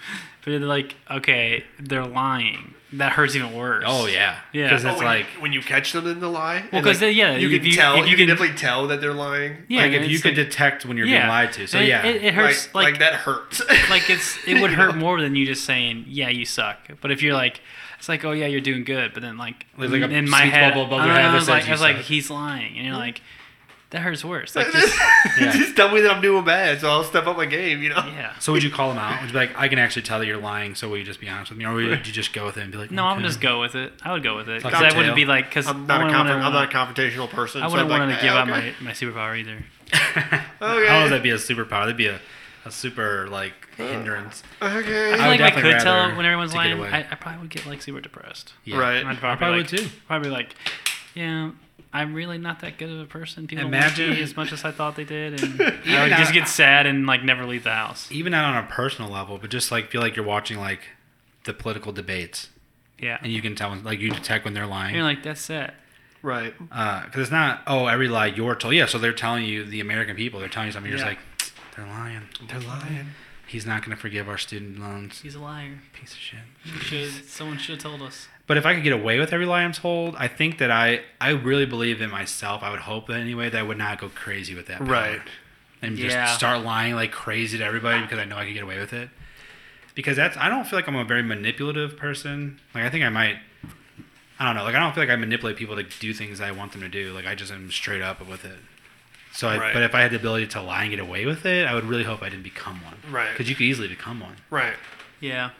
but 0.45 0.53
they're 0.53 0.61
like, 0.61 0.95
okay, 1.11 1.65
they're 1.81 2.07
lying. 2.07 2.75
That 2.93 3.13
hurts 3.13 3.35
even 3.35 3.53
worse. 3.53 3.83
Oh 3.87 4.07
yeah, 4.07 4.39
Yeah. 4.53 4.65
Because 4.69 4.85
Oh, 4.85 4.91
it's 4.91 4.99
when 4.99 5.07
like 5.07 5.27
you, 5.35 5.43
when 5.43 5.53
you 5.53 5.61
catch 5.61 5.93
them 5.93 6.07
in 6.07 6.21
the 6.21 6.29
lie. 6.29 6.61
Well, 6.61 6.69
and, 6.73 6.85
'cause 6.87 7.03
like, 7.03 7.17
yeah, 7.17 7.37
you 7.37 7.51
if 7.51 7.61
can 7.63 7.67
you- 7.71 7.77
tell. 7.77 7.95
if 7.97 8.05
You, 8.05 8.11
you 8.13 8.17
can 8.17 8.27
can- 8.29 8.37
definitely 8.37 8.57
tell 8.57 8.87
that 8.87 9.01
they're 9.01 9.13
lying. 9.13 9.65
Yeah, 9.69 9.83
like 9.83 9.93
if 9.93 10.09
you 10.09 10.19
could 10.21 10.37
like- 10.39 10.49
detect 10.49 10.87
when 10.87 10.97
you're 10.97 11.07
yeah. 11.07 11.19
being 11.23 11.29
lied 11.29 11.53
to. 11.55 11.67
So 11.67 11.79
It- 11.81 11.89
yeah, 11.89 12.07
it, 12.07 12.23
it 12.25 12.35
hurts 12.35 12.67
like, 12.67 12.75
like 12.75 12.85
like 12.93 12.99
that 13.01 13.15
hurts. 13.15 13.61
like 13.91 14.09
it's 14.09 14.39
it 14.47 14.61
would 14.63 14.71
hurt 14.71 14.97
more 15.05 15.21
than 15.21 15.35
you 15.35 15.45
just 15.47 15.65
saying 15.65 16.05
yeah 16.07 16.29
you 16.29 16.45
suck 16.45 16.79
but 17.01 17.11
if 17.11 17.23
you're 17.23 17.35
like 17.35 17.61
it's 17.99 18.09
like 18.09 18.25
oh 18.25 18.31
yeah 18.33 18.47
you're 18.47 18.61
doing 18.61 18.85
good 18.85 19.13
but 19.13 19.23
then 19.23 19.37
like 19.37 19.67
There's 19.77 19.91
like 19.91 20.03
a 20.03 20.11
in 20.11 20.29
my 20.31 20.43
head 20.43 20.71
bubble 20.75 20.87
above 20.87 21.01
I 21.01 21.07
their 21.07 21.15
head 21.15 21.23
know, 21.23 21.29
that 21.29 21.33
I 21.33 21.35
was 21.35 21.45
says 21.45 21.49
like 21.51 21.63
you 21.65 21.69
I 21.69 21.73
was 21.73 21.81
like 21.81 21.97
he's 21.99 22.31
lying 22.31 22.77
and 22.77 22.87
you're 22.87 22.95
like 22.97 23.21
that 23.97 24.03
hurts 24.03 24.23
worse. 24.25 24.55
Like 24.55 24.71
just 24.71 24.95
Yeah. 25.41 25.53
just 25.53 25.75
tell 25.75 25.91
me 25.91 26.01
that 26.03 26.11
I'm 26.11 26.21
doing 26.21 26.45
bad, 26.45 26.81
so 26.81 26.89
I'll 26.91 27.03
step 27.03 27.27
up 27.27 27.37
my 27.37 27.47
game. 27.47 27.83
You 27.83 27.89
know. 27.91 28.05
yeah. 28.07 28.39
So 28.39 28.53
would 28.53 28.63
you 28.63 28.71
call 28.71 28.93
him 28.93 28.99
out? 28.99 29.21
Would 29.23 29.29
you 29.29 29.33
be 29.33 29.39
like, 29.39 29.57
I 29.59 29.69
can 29.69 29.79
actually 29.79 30.03
tell 30.03 30.19
that 30.19 30.27
you're 30.27 30.37
lying, 30.37 30.75
so 30.75 30.89
will 30.89 30.99
you 30.99 31.05
just 31.05 31.19
be 31.21 31.29
honest 31.29 31.51
with 31.51 31.59
me, 31.59 31.65
or 31.65 31.73
would 31.75 32.07
you 32.07 32.13
just 32.13 32.33
go 32.33 32.45
with 32.45 32.57
it 32.59 32.61
and 32.63 32.71
be 32.73 32.79
like, 32.79 32.91
No, 32.91 33.05
I'm 33.05 33.23
just 33.23 33.41
go 33.41 33.61
with 33.61 33.75
it. 33.75 33.93
I 34.03 34.13
would 34.13 34.23
go 34.23 34.37
with 34.37 34.49
it 34.49 34.63
Fuck 34.63 34.73
because 34.73 34.93
I 34.93 34.97
wouldn't 34.97 35.17
be 35.17 35.25
like 35.25 35.47
because 35.49 35.67
I'm 35.67 35.87
not 35.87 36.07
a 36.09 36.13
conf- 36.13 36.31
I'm 36.31 36.53
not 36.53 36.73
a 36.73 36.77
confrontational 36.77 37.29
person. 37.29 37.63
I 37.63 37.67
wouldn't 37.69 37.91
I'm 37.91 37.99
want 37.99 38.11
like, 38.11 38.21
to 38.21 38.25
give 38.27 38.35
out 38.35 38.49
okay. 38.51 38.75
my, 38.81 38.87
my 38.87 38.91
superpower 38.93 39.39
either. 39.39 39.65
Okay. 40.61 40.87
How 40.89 41.03
would 41.03 41.13
that 41.13 41.23
be 41.23 41.31
a 41.31 41.37
superpower? 41.37 41.83
That'd 41.83 41.97
be 41.97 42.07
a, 42.09 42.19
a 42.65 42.71
super 42.71 43.29
like 43.29 43.53
hindrance. 43.77 44.43
I 44.61 44.79
Okay. 44.79 45.13
feel 45.13 45.21
I 45.23 45.29
would 45.29 45.41
like 45.41 45.41
I 45.41 45.49
definitely 45.51 45.73
could 45.73 45.81
tell 45.83 46.17
when 46.17 46.27
everyone's 46.27 46.55
lying. 46.55 46.81
I, 46.83 47.01
I 47.01 47.15
probably 47.15 47.43
would 47.43 47.51
get 47.51 47.67
like 47.67 47.83
super 47.83 48.01
depressed. 48.01 48.55
Yeah. 48.65 48.79
Right. 48.79 49.05
I'd 49.05 49.07
I 49.07 49.15
probably, 49.17 49.37
probably 49.39 49.61
like, 49.63 49.71
would 49.73 49.81
too. 49.81 49.89
Probably 50.07 50.31
like, 50.31 50.55
yeah, 51.15 51.51
I'm 52.01 52.15
really 52.15 52.39
not 52.39 52.61
that 52.61 52.79
good 52.79 52.91
of 52.91 53.01
a 53.01 53.07
person. 53.07 53.47
People 53.47 53.65
don't 53.65 53.75
Imagine- 53.75 54.09
like 54.11 54.17
me 54.19 54.23
as 54.23 54.37
much 54.37 54.53
as 54.53 54.65
I 54.65 54.71
thought 54.71 54.97
they 54.97 55.05
did, 55.05 55.43
and 55.43 55.61
I 55.87 56.03
would 56.09 56.17
just 56.17 56.33
get 56.33 56.49
sad 56.49 56.87
and 56.87 57.07
like 57.07 57.23
never 57.25 57.45
leave 57.47 57.65
the 57.65 57.71
house. 57.73 58.11
Even 58.13 58.33
not 58.33 58.45
on 58.55 58.63
a 58.65 58.67
personal 58.67 59.11
level, 59.11 59.39
but 59.39 59.51
just 59.51 59.71
like 59.73 59.91
feel 59.91 60.01
like 60.01 60.17
you're 60.17 60.25
watching 60.27 60.59
like 60.59 60.81
the 61.45 61.53
political 61.53 61.93
debates, 61.93 62.51
Yeah, 62.99 63.19
and 63.23 63.33
you 63.33 63.41
can 63.43 63.55
tell 63.55 63.71
when, 63.71 63.83
like 63.85 64.01
you 64.01 64.11
detect 64.11 64.45
when 64.45 64.55
they're 64.55 64.67
lying. 64.67 64.95
you're 64.95 65.05
like 65.05 65.23
that's 65.23 65.49
it. 65.51 65.73
Right. 66.23 66.55
Uh, 66.73 67.05
because 67.05 67.21
it's 67.23 67.31
not 67.31 67.63
oh 67.69 67.87
every 67.87 68.09
lie 68.09 68.27
you're 68.27 68.57
told 68.57 68.75
yeah 68.75 68.87
so 68.87 68.99
they're 68.99 69.13
telling 69.13 69.45
you 69.45 69.65
the 69.65 69.81
american 69.81 70.17
people 70.17 70.41
they're 70.41 70.49
telling 70.49 70.67
you 70.69 70.73
something 70.73 70.91
you're 70.91 70.99
Yeah. 70.99 71.15
just 71.15 71.19
like 71.45 71.53
they're 71.77 71.87
lying 71.87 72.23
They're 72.49 72.59
lying. 72.61 73.07
he's 73.47 73.65
not 73.65 73.85
going 73.85 73.95
to 73.95 74.01
forgive 74.01 74.29
our 74.29 74.39
student 74.39 74.81
loans 74.81 75.21
He's 75.21 75.37
a 75.37 75.39
liar. 75.41 75.79
piece 75.93 76.13
of 76.13 76.19
shit 76.19 76.39
should. 76.81 77.29
Someone 77.29 77.59
should 77.59 77.75
have 77.81 77.83
told 77.83 78.03
us. 78.03 78.27
But 78.47 78.57
if 78.57 78.65
i 78.67 78.75
could 78.75 78.83
get 78.85 78.93
away 78.93 79.19
with 79.19 79.33
every 79.33 79.47
lie 79.47 79.63
i'm 79.63 79.73
told 79.73 80.15
i 80.17 80.29
think 80.29 80.59
that 80.59 80.71
i 80.71 81.01
i 81.21 81.31
really 81.31 81.67
believe 81.67 82.01
in 82.01 82.11
myself 82.11 82.63
i 82.63 82.71
would 82.71 82.81
hope 82.81 83.07
that 83.09 83.19
anyway 83.19 83.49
that 83.51 83.59
i 83.59 83.63
would 83.63 83.79
not 83.79 83.99
go 84.01 84.09
crazy 84.09 84.55
with 84.55 84.67
that 84.67 84.79
power. 84.79 84.87
Right. 84.89 85.21
and 85.83 85.97
just 85.97 86.15
Yeah. 86.15 86.27
start 86.27 86.63
lying 86.65 86.95
like 86.95 87.13
crazy 87.13 87.59
to 87.59 87.65
everybody 87.65 88.01
because 88.03 88.19
i 88.19 88.25
know 88.25 88.37
i 88.37 88.45
could 88.45 88.55
get 88.55 88.63
away 88.63 88.79
with 88.79 88.93
it 88.93 89.09
because 89.95 90.17
that's 90.17 90.37
i 90.37 90.49
don't 90.49 90.65
feel 90.67 90.79
like 90.79 90.89
i'm 90.89 90.97
a 90.97 91.05
very 91.05 91.23
manipulative 91.23 91.97
person 91.97 92.61
like 92.75 92.85
i 92.85 92.91
think 92.91 93.05
i 93.05 93.09
might 93.09 93.37
I 94.39 94.45
don't 94.45 94.55
know. 94.55 94.65
Like 94.65 94.75
I 94.75 94.81
don't 94.81 94.95
feel 94.95 95.03
like 95.03 95.09
I 95.09 95.17
manipulate 95.17 95.57
people 95.57 95.77
to 95.77 95.83
do 95.83 96.13
things 96.13 96.43
I 96.43 96.51
want 96.51 96.73
them 96.73 96.83
to 96.83 96.91
do. 96.91 97.15
Like 97.15 97.25
I 97.27 97.35
just 97.35 97.51
am 97.51 97.71
straight 97.71 98.03
up 98.03 98.21
with 98.29 98.45
it. 98.45 98.59
So, 99.33 99.49
I, 99.49 99.57
Right. 99.57 99.73
but 99.73 99.83
if 99.83 99.95
I 99.95 100.03
had 100.03 100.11
the 100.11 100.17
ability 100.17 100.49
to 100.49 100.61
lie 100.61 100.83
and 100.83 100.91
get 100.91 101.01
away 101.01 101.25
with 101.25 101.47
it, 101.47 101.67
I 101.67 101.75
would 101.75 101.85
really 101.85 102.05
hope 102.05 102.23
I 102.23 102.29
didn't 102.29 102.43
become 102.43 102.83
one. 102.85 102.97
Right. 103.11 103.31
Because 103.33 103.49
you 103.49 103.55
could 103.55 103.65
easily 103.65 103.89
become 103.89 104.21
one. 104.21 104.37
Right. 104.51 104.75
Yeah. 105.21 105.53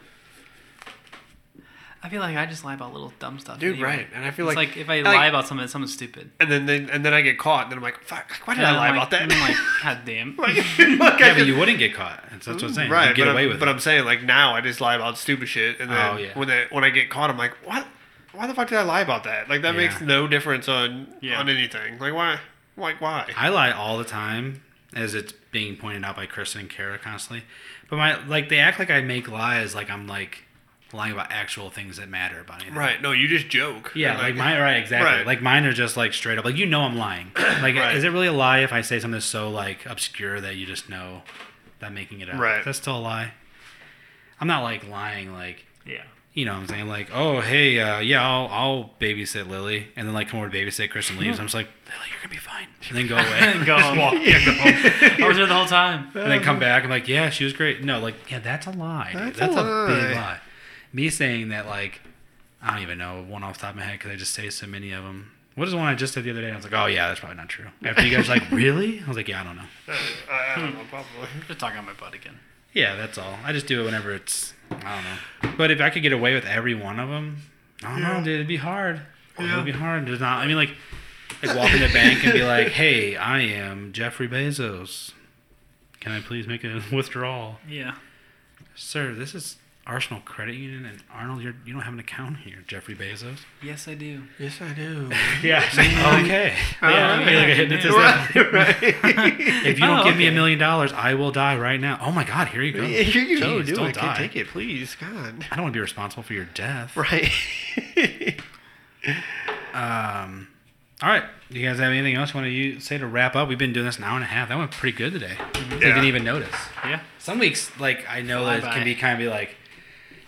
I 2.07 2.09
feel 2.09 2.21
like 2.21 2.37
I 2.37 2.45
just 2.45 2.63
lie 2.63 2.73
about 2.73 2.93
little 2.93 3.11
dumb 3.19 3.37
stuff. 3.37 3.59
Dude, 3.59 3.73
anyway. 3.73 3.89
right. 3.89 4.07
And 4.15 4.23
I 4.23 4.31
feel 4.31 4.47
It's 4.47 4.55
like, 4.55 4.69
like, 4.69 4.77
if 4.77 4.89
I 4.89 5.01
like- 5.01 5.15
lie 5.15 5.27
about 5.27 5.45
something, 5.45 5.63
it's 5.65 5.73
something 5.73 5.89
stupid. 5.89 6.31
and 6.39 6.49
then, 6.49 6.65
then 6.65 6.89
and 6.89 7.03
then 7.05 7.13
I 7.13 7.19
get 7.21 7.37
caught, 7.37 7.63
and 7.63 7.71
then 7.71 7.79
I'm 7.79 7.83
like, 7.83 8.01
fuck, 8.01 8.31
why 8.45 8.53
did 8.55 8.59
And 8.63 8.67
I 8.67 8.71
I'm 8.71 8.77
lie 8.77 8.87
like- 8.89 8.95
about 8.97 9.11
that? 9.11 9.21
and 9.23 9.33
I'm 9.33 9.41
like, 9.41 9.57
god 9.83 9.99
damn. 10.05 10.35
Like, 10.37 10.55
like, 10.55 10.61
I 10.79 10.87
Yeah, 10.87 10.99
but 11.17 11.19
just- 11.35 11.47
you 11.47 11.57
wouldn't 11.57 11.79
get 11.79 11.93
caught. 11.93 12.23
That's, 12.31 12.45
that's 12.45 12.47
what 12.47 12.63
I'm 12.63 12.67
mm-hmm. 12.69 12.75
saying. 12.75 12.91
Right, 12.91 13.09
you 13.09 13.15
get 13.15 13.27
away 13.27 13.43
I'm, 13.43 13.49
with 13.49 13.59
but 13.59 13.67
it. 13.67 13.71
I'm 13.71 13.79
saying 13.79 14.05
like 14.05 14.23
now 14.23 14.55
I 14.55 14.61
just 14.61 14.79
lie 14.79 14.95
about 14.95 15.17
stupid 15.17 15.49
shit, 15.49 15.79
and 15.81 15.91
then 15.91 15.97
Oh, 16.15 16.17
yeah. 16.17 16.37
when 16.39 16.49
I, 16.49 16.65
when 16.71 16.83
I 16.85 16.89
get 16.89 17.09
caught, 17.09 17.29
I'm 17.29 17.37
like, 17.37 17.51
what? 17.65 17.85
Why 18.33 18.47
the 18.47 18.53
fuck 18.53 18.69
did 18.69 18.77
I 18.77 18.83
lie 18.83 19.01
about 19.01 19.23
that? 19.25 19.49
Like 19.49 19.61
that 19.63 19.73
Yeah. 19.73 19.81
makes 19.81 19.99
no 20.01 20.27
difference 20.27 20.67
on 20.69 21.07
Yeah. 21.21 21.39
on 21.39 21.49
anything. 21.49 21.97
Like 21.99 22.13
why? 22.13 22.39
Like 22.77 23.01
why? 23.01 23.29
I 23.35 23.49
lie 23.49 23.71
all 23.71 23.97
the 23.97 24.03
time, 24.05 24.61
as 24.95 25.13
it's 25.15 25.33
being 25.51 25.75
pointed 25.75 26.03
out 26.05 26.15
by 26.15 26.25
Kristen 26.27 26.61
and 26.61 26.69
Kara 26.69 26.99
constantly. 26.99 27.45
But 27.89 27.95
my 27.97 28.23
like 28.27 28.49
they 28.49 28.59
act 28.59 28.77
like 28.79 28.91
I 28.91 29.01
make 29.01 29.27
lies 29.29 29.73
like 29.73 29.89
I'm 29.89 30.05
like 30.07 30.43
lying 30.93 31.11
about 31.13 31.31
actual 31.31 31.69
things 31.69 31.97
that 31.97 32.07
matter 32.09 32.39
about 32.39 32.61
anything. 32.61 32.77
Right? 32.77 33.01
No, 33.01 33.11
you 33.11 33.27
just 33.27 33.49
joke. 33.49 33.91
Yeah, 33.95 34.13
And, 34.13 34.21
like, 34.21 34.35
mine. 34.35 34.59
Right, 34.59 34.77
exactly. 34.77 35.11
Right. 35.17 35.25
Like 35.27 35.41
mine 35.41 35.65
are 35.65 35.73
just 35.73 35.97
like 35.97 36.13
straight 36.13 36.37
up. 36.37 36.45
Like 36.45 36.55
you 36.57 36.65
know 36.65 36.81
I'm 36.81 36.97
lying. 36.97 37.31
Like 37.37 37.75
Right. 37.75 37.95
is 37.95 38.03
it 38.03 38.09
really 38.09 38.27
a 38.27 38.31
lie 38.33 38.59
if 38.59 38.71
I 38.71 38.81
say 38.81 38.99
something 38.99 39.19
so 39.21 39.49
like 39.49 39.85
obscure 39.85 40.39
that 40.41 40.55
you 40.55 40.65
just 40.65 40.89
know 40.89 41.23
that 41.79 41.87
I'm 41.87 41.93
making 41.93 42.21
it 42.21 42.29
up? 42.29 42.39
Right. 42.39 42.63
That's 42.63 42.77
still 42.77 42.97
a 42.97 42.99
lie. 42.99 43.33
I'm 44.39 44.47
not 44.47 44.63
like 44.63 44.87
lying. 44.87 45.33
Like 45.33 45.65
Yeah. 45.85 46.03
you 46.33 46.45
know 46.45 46.53
what 46.53 46.59
I'm 46.61 46.67
saying 46.67 46.87
like 46.87 47.09
oh 47.13 47.41
hey 47.41 47.79
uh, 47.79 47.99
yeah 47.99 48.25
I'll 48.25 48.47
I'll 48.47 48.89
babysit 49.01 49.49
Lily 49.49 49.87
and 49.95 50.07
then 50.07 50.13
like 50.13 50.29
come 50.29 50.39
over 50.39 50.49
to 50.49 50.55
babysit 50.57 50.89
Kristen 50.91 51.17
leaves. 51.17 51.39
I'm 51.39 51.45
just 51.47 51.55
like 51.55 51.67
Lily 51.87 52.07
you're 52.11 52.19
gonna 52.21 52.29
be 52.29 52.37
fine 52.37 52.67
and 52.89 52.97
then 52.97 53.07
go 53.07 53.15
away. 53.15 53.39
And 53.39 53.65
go 53.65 53.77
home. 53.79 53.97
yeah, 54.21 54.45
go 54.45 54.51
home. 54.53 55.23
I 55.23 55.27
was 55.27 55.37
there 55.37 55.47
the 55.47 55.53
whole 55.53 55.65
time. 55.65 56.11
and 56.15 56.31
then 56.31 56.41
come 56.41 56.59
back. 56.59 56.83
I'm 56.83 56.89
like, 56.89 57.07
yeah, 57.07 57.29
she 57.29 57.43
was 57.43 57.53
great. 57.53 57.83
No, 57.83 57.99
like, 57.99 58.15
yeah, 58.31 58.39
that's 58.39 58.65
a 58.67 58.71
lie. 58.71 59.11
That's 59.13 59.39
That's, 59.39 59.55
a 59.55 59.59
a, 59.59 59.87
big 59.87 60.15
lie. 60.15 60.39
Lie. 60.93 60.95
Me 60.95 61.09
saying 61.09 61.49
that, 61.49 61.65
like, 61.67 62.01
I 62.61 62.73
don't 62.73 62.81
even 62.83 62.97
know 62.97 63.23
one 63.23 63.43
off 63.43 63.55
the 63.55 63.61
top 63.61 63.69
of 63.71 63.75
my 63.77 63.83
head 63.83 63.93
because 63.99 64.11
I 64.11 64.15
just 64.15 64.33
say 64.33 64.49
so 64.49 64.67
many 64.67 64.91
of 64.91 65.03
them. 65.03 65.31
What 65.55 65.65
is 65.65 65.71
the 65.71 65.77
one 65.77 65.87
I 65.87 65.95
just 65.95 66.13
said 66.13 66.23
the 66.23 66.29
other 66.31 66.41
day? 66.41 66.51
I 66.51 66.55
was 66.55 66.65
like, 66.65 66.73
oh 66.73 66.85
yeah, 66.85 67.07
that's 67.07 67.19
probably 67.19 67.37
not 67.37 67.49
true. 67.49 67.65
After 67.83 68.05
you 68.05 68.15
guys 68.15 68.27
were 68.27 68.35
like, 68.35 68.51
really? 68.51 69.01
I 69.03 69.07
was 69.07 69.17
like, 69.17 69.27
yeah, 69.27 69.41
I 69.41 69.43
don't 69.43 69.55
know. 69.55 69.63
Uh, 69.89 69.95
I, 70.31 70.53
I 70.55 70.59
don't 70.61 70.73
know, 70.75 70.81
probably. 70.89 71.27
Just 71.47 71.59
talking 71.59 71.77
on 71.79 71.85
my 71.85 71.93
butt 71.93 72.13
again. 72.13 72.39
Yeah, 72.73 72.95
that's 72.95 73.17
all. 73.17 73.35
I 73.43 73.53
just 73.53 73.65
do 73.65 73.81
it 73.81 73.85
whenever 73.85 74.13
it's, 74.13 74.53
I 74.69 75.01
don't 75.41 75.49
know. 75.51 75.57
But 75.57 75.71
if 75.71 75.81
I 75.81 75.89
could 75.89 76.03
get 76.03 76.11
away 76.13 76.35
with 76.35 76.45
every 76.45 76.75
one 76.75 76.99
of 76.99 77.09
them, 77.09 77.37
I 77.83 77.89
don't 77.91 78.01
Yeah. 78.01 78.17
know, 78.19 78.23
dude, 78.23 78.35
it'd 78.35 78.47
be 78.47 78.57
hard. 78.57 79.01
Yeah. 79.39 79.53
It'd 79.53 79.65
be 79.65 79.71
hard. 79.71 80.05
There's 80.05 80.19
not. 80.19 80.39
I 80.43 80.47
mean, 80.47 80.57
like, 80.57 80.75
like 81.41 81.55
walk 81.57 81.73
in 81.73 81.79
the 81.81 81.87
bank 81.91 82.23
and 82.23 82.33
be 82.33 82.43
like, 82.43 82.67
hey, 82.67 83.15
I 83.15 83.39
am 83.39 83.93
Jeffrey 83.93 84.27
Bezos. 84.27 85.13
Can 86.01 86.11
I 86.11 86.19
please 86.21 86.45
make 86.45 86.63
a 86.63 86.83
withdrawal? 86.91 87.55
Yeah. 87.67 87.95
Sir, 88.75 89.15
this 89.15 89.33
is 89.33 89.55
Arsenal 89.87 90.21
Credit 90.25 90.53
Union, 90.55 90.85
and 90.85 91.01
Arnold, 91.13 91.41
you're, 91.41 91.55
you 91.65 91.71
don't 91.73 91.81
have 91.83 91.93
an 91.93 91.99
account 91.99 92.37
here, 92.39 92.57
Jeffrey 92.67 92.93
Bezos. 92.93 93.37
Yes, 93.63 93.87
I 93.87 93.93
do. 93.95 94.23
Yes, 94.37 94.61
I 94.61 94.73
do. 94.73 95.09
Yeah. 95.41 95.63
okay. 96.23 96.53
Oh, 96.81 96.89
Yeah. 96.89 97.19
okay. 97.21 97.35
Like 97.37 97.47
a 97.49 97.55
hypnotist. 97.55 97.95
right, 97.95 98.53
right. 98.53 98.83
If 99.65 99.79
you 99.79 99.85
don't 99.85 99.99
Oh, 100.01 100.03
give 100.03 100.17
me 100.17 100.27
a 100.27 100.31
million 100.31 100.59
dollars, 100.59 100.91
I 100.93 101.13
will 101.13 101.31
die 101.31 101.57
right 101.57 101.79
now. 101.79 101.97
Oh 102.01 102.11
my 102.11 102.23
God! 102.25 102.49
Here 102.49 102.61
you 102.61 102.73
go. 102.73 102.81
Yeah, 102.83 103.01
Here 103.03 103.23
you 103.23 103.39
go. 103.39 103.61
Do 103.63 103.75
don't 103.75 103.87
it. 103.89 103.95
die. 103.95 104.17
Take 104.17 104.35
it, 104.35 104.47
please. 104.47 104.95
God. 104.95 105.45
I 105.51 105.55
don't 105.55 105.63
want 105.63 105.73
to 105.73 105.77
be 105.77 105.81
responsible 105.81 106.23
for 106.23 106.33
your 106.33 106.45
death. 106.53 106.95
Right. 106.97 107.31
Um. 109.73 110.47
All 111.01 111.09
right. 111.09 111.23
Do 111.51 111.59
you 111.59 111.67
guys 111.67 111.77
have 111.79 111.91
anything 111.91 112.15
else 112.15 112.33
you 112.33 112.37
want 112.39 112.45
to 112.47 112.51
use, 112.51 112.83
say 112.83 112.97
to 112.97 113.05
wrap 113.07 113.35
up? 113.35 113.47
We've 113.47 113.57
been 113.57 113.71
doing 113.71 113.85
this 113.85 113.97
an 113.97 114.03
hour 114.03 114.15
and 114.15 114.23
a 114.23 114.27
half. 114.27 114.49
That 114.49 114.57
went 114.57 114.71
pretty 114.71 114.97
good 114.97 115.13
today. 115.13 115.37
I 115.39 115.59
Yeah. 115.73 115.79
didn't 115.79 116.05
even 116.05 116.23
notice. 116.23 116.55
Yeah. 116.83 117.01
Some 117.19 117.39
weeks, 117.39 117.71
like 117.79 118.05
I 118.09 118.21
know 118.21 118.43
that 118.45 118.57
it 118.57 118.61
Fly 118.61 118.73
can 118.73 118.83
be 118.83 118.95
kind 118.95 119.13
of 119.13 119.19
be 119.19 119.27
like, 119.29 119.55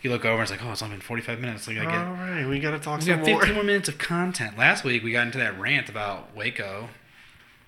you 0.02 0.10
look 0.12 0.24
over 0.26 0.34
and 0.36 0.42
it's 0.44 0.52
like, 0.52 0.64
oh, 0.64 0.72
it's 0.72 0.82
only 0.82 0.96
been 0.96 1.02
45 1.02 1.40
minutes. 1.40 1.68
Like 1.68 1.78
I 1.78 1.86
get. 1.86 1.94
All 1.96 2.14
right, 2.14 2.46
we 2.48 2.60
gotta 2.60 2.80
talk 2.80 3.00
We 3.00 3.06
some 3.08 3.18
got 3.18 3.26
15 3.26 3.48
more. 3.48 3.54
more 3.56 3.64
minutes 3.64 3.90
of 3.90 3.98
content. 3.98 4.58
Last 4.58 4.84
week 4.84 5.04
we 5.04 5.12
got 5.12 5.26
into 5.26 5.38
that 5.40 5.60
rant 5.60 5.90
about 5.90 6.36
Waco. 6.36 6.90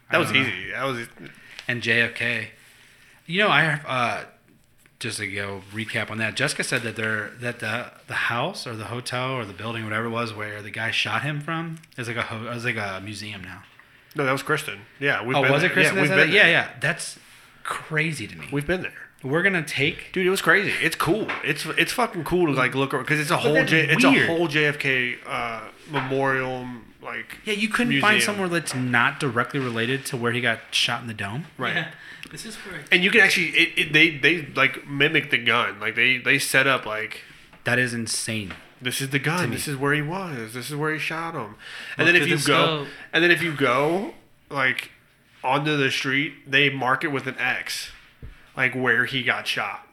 I 0.09 0.13
That 0.13 0.17
was 0.19 0.31
don't 0.31 0.43
know. 0.43 0.47
easy. 0.49 0.71
That 0.71 0.83
was 0.83 1.07
And 1.67 1.81
JFK. 1.81 2.47
You 3.27 3.39
know, 3.43 3.47
I 3.49 3.65
uh, 3.87 4.23
just 4.99 5.17
to 5.19 5.27
go 5.27 5.61
recap 5.73 6.11
on 6.11 6.17
that. 6.17 6.35
Jessica 6.35 6.63
said 6.63 6.81
that 6.83 6.95
they're 6.95 7.29
that 7.39 7.59
the 7.59 7.91
the 8.07 8.13
house 8.13 8.67
or 8.67 8.75
the 8.75 8.85
hotel 8.85 9.31
or 9.31 9.45
the 9.45 9.53
building, 9.53 9.83
whatever 9.83 10.05
it 10.07 10.09
was, 10.11 10.33
where 10.33 10.61
the 10.61 10.71
guy 10.71 10.91
shot 10.91 11.21
him 11.23 11.39
from, 11.41 11.79
is 11.97 12.07
like 12.07 12.17
a 12.17 12.23
ho- 12.23 12.47
is 12.51 12.65
like 12.65 12.75
a 12.77 12.99
museum 13.03 13.41
now. 13.43 13.63
no. 14.15 14.25
That 14.25 14.31
was 14.33 14.43
Kristen. 14.43 14.81
Yeah, 14.99 15.23
we've 15.23 15.35
oh, 15.37 15.41
been 15.43 15.51
was 15.51 15.61
there. 15.61 15.71
it 15.71 15.73
Kristen? 15.73 15.95
Yeah, 15.95 16.01
we've 16.01 16.09
been 16.11 16.19
that? 16.19 16.29
Yeah, 16.29 16.47
yeah. 16.47 16.69
That's 16.81 17.17
crazy 17.63 18.27
to 18.27 18.35
me. 18.35 18.47
We've 18.51 18.67
been 18.67 18.81
there. 18.81 19.07
We're 19.23 19.43
gonna 19.43 19.63
take. 19.63 20.11
Dude, 20.13 20.25
it 20.25 20.29
was 20.31 20.41
crazy. 20.41 20.73
It's 20.81 20.95
cool. 20.95 21.27
It's 21.43 21.65
it's 21.77 21.91
fucking 21.93 22.23
cool 22.23 22.47
to 22.47 22.53
like 22.53 22.73
look 22.75 22.91
because 22.91 23.19
it's 23.19 23.29
a 23.31 23.37
whole 23.37 23.63
J, 23.65 23.81
it's 23.89 24.03
a 24.03 24.25
whole 24.27 24.47
JFK 24.47 25.17
uh, 25.27 25.61
memorial 25.91 26.67
like 27.03 27.37
Yeah, 27.45 27.53
you 27.53 27.67
couldn't 27.69 27.99
find 28.01 28.21
somewhere 28.21 28.47
that's 28.47 28.73
not 28.75 29.19
directly 29.19 29.59
related 29.59 30.05
to 30.07 30.17
where 30.17 30.31
he 30.31 30.41
got 30.41 30.59
shot 30.71 31.01
in 31.01 31.07
the 31.07 31.13
dome. 31.13 31.45
right. 31.57 31.75
Yeah. 31.75 31.91
This 32.31 32.45
is 32.45 32.55
where. 32.57 32.79
And 32.91 33.03
you 33.03 33.11
can 33.11 33.21
actually 33.21 33.47
it, 33.49 33.69
it, 33.77 33.93
they 33.93 34.17
they 34.17 34.45
like 34.55 34.87
mimic 34.87 35.29
the 35.31 35.37
gun. 35.37 35.79
Like 35.79 35.95
they 35.95 36.17
they 36.17 36.39
set 36.39 36.65
up 36.65 36.85
like 36.85 37.21
That 37.65 37.77
is 37.77 37.93
insane. 37.93 38.53
this 38.81 39.01
is 39.01 39.09
the 39.09 39.19
gun. 39.19 39.51
This 39.51 39.67
is 39.67 39.75
where 39.75 39.93
he 39.93 40.01
was. 40.01 40.53
This 40.53 40.69
is 40.69 40.75
where 40.75 40.93
he 40.93 40.99
shot 40.99 41.33
him. 41.35 41.41
Look 41.41 41.57
And 41.97 42.07
then 42.07 42.15
if 42.15 42.27
you 42.27 42.37
the 42.37 42.47
go 42.47 42.65
scope. 42.65 42.87
and 43.13 43.23
then 43.23 43.31
if 43.31 43.41
you 43.43 43.53
go 43.53 44.13
like 44.49 44.91
onto 45.43 45.75
the 45.77 45.91
street, 45.91 46.49
they 46.49 46.69
mark 46.69 47.03
it 47.03 47.09
with 47.11 47.27
an 47.27 47.35
X, 47.37 47.91
like 48.55 48.73
where 48.75 49.05
he 49.05 49.23
got 49.23 49.47
shot. 49.47 49.85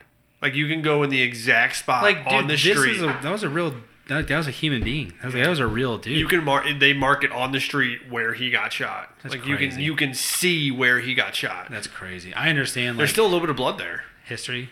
Like 0.42 0.54
you 0.54 0.68
can 0.68 0.82
go 0.82 1.02
in 1.02 1.10
the 1.10 1.20
exact 1.22 1.76
spot 1.76 2.02
Like, 2.02 2.24
dude, 2.24 2.32
on 2.32 2.46
the 2.46 2.54
this 2.54 2.60
street. 2.62 2.96
is 2.96 3.02
a, 3.02 3.06
that 3.22 3.30
was 3.30 3.42
a 3.42 3.48
real. 3.48 3.74
That, 4.08 4.26
that 4.28 4.36
was 4.38 4.46
a 4.46 4.50
human 4.52 4.82
being. 4.82 5.12
That 5.20 5.26
was, 5.26 5.34
that 5.34 5.48
was 5.48 5.58
a 5.58 5.66
real 5.66 5.98
dude. 5.98 6.16
You 6.16 6.26
can 6.28 6.42
mark. 6.42 6.64
They 6.78 6.92
mark 6.94 7.24
it 7.24 7.32
on 7.32 7.52
the 7.52 7.60
street 7.60 8.08
where 8.10 8.32
he 8.34 8.50
got 8.50 8.72
shot. 8.72 9.10
That's 9.22 9.34
like 9.34 9.44
you 9.46 9.56
can 9.58 9.68
crazy. 9.68 9.82
you 9.82 9.94
can 9.96 10.14
see 10.14 10.70
where 10.70 11.00
he 11.00 11.14
got 11.14 11.34
shot. 11.34 11.68
That's 11.70 11.86
crazy. 11.86 12.32
I 12.32 12.48
understand. 12.48 12.96
Like, 12.96 12.98
There's 13.00 13.10
still 13.10 13.24
a 13.24 13.28
little 13.28 13.40
bit 13.40 13.50
of 13.50 13.56
blood 13.56 13.78
there. 13.78 14.04
history. 14.24 14.70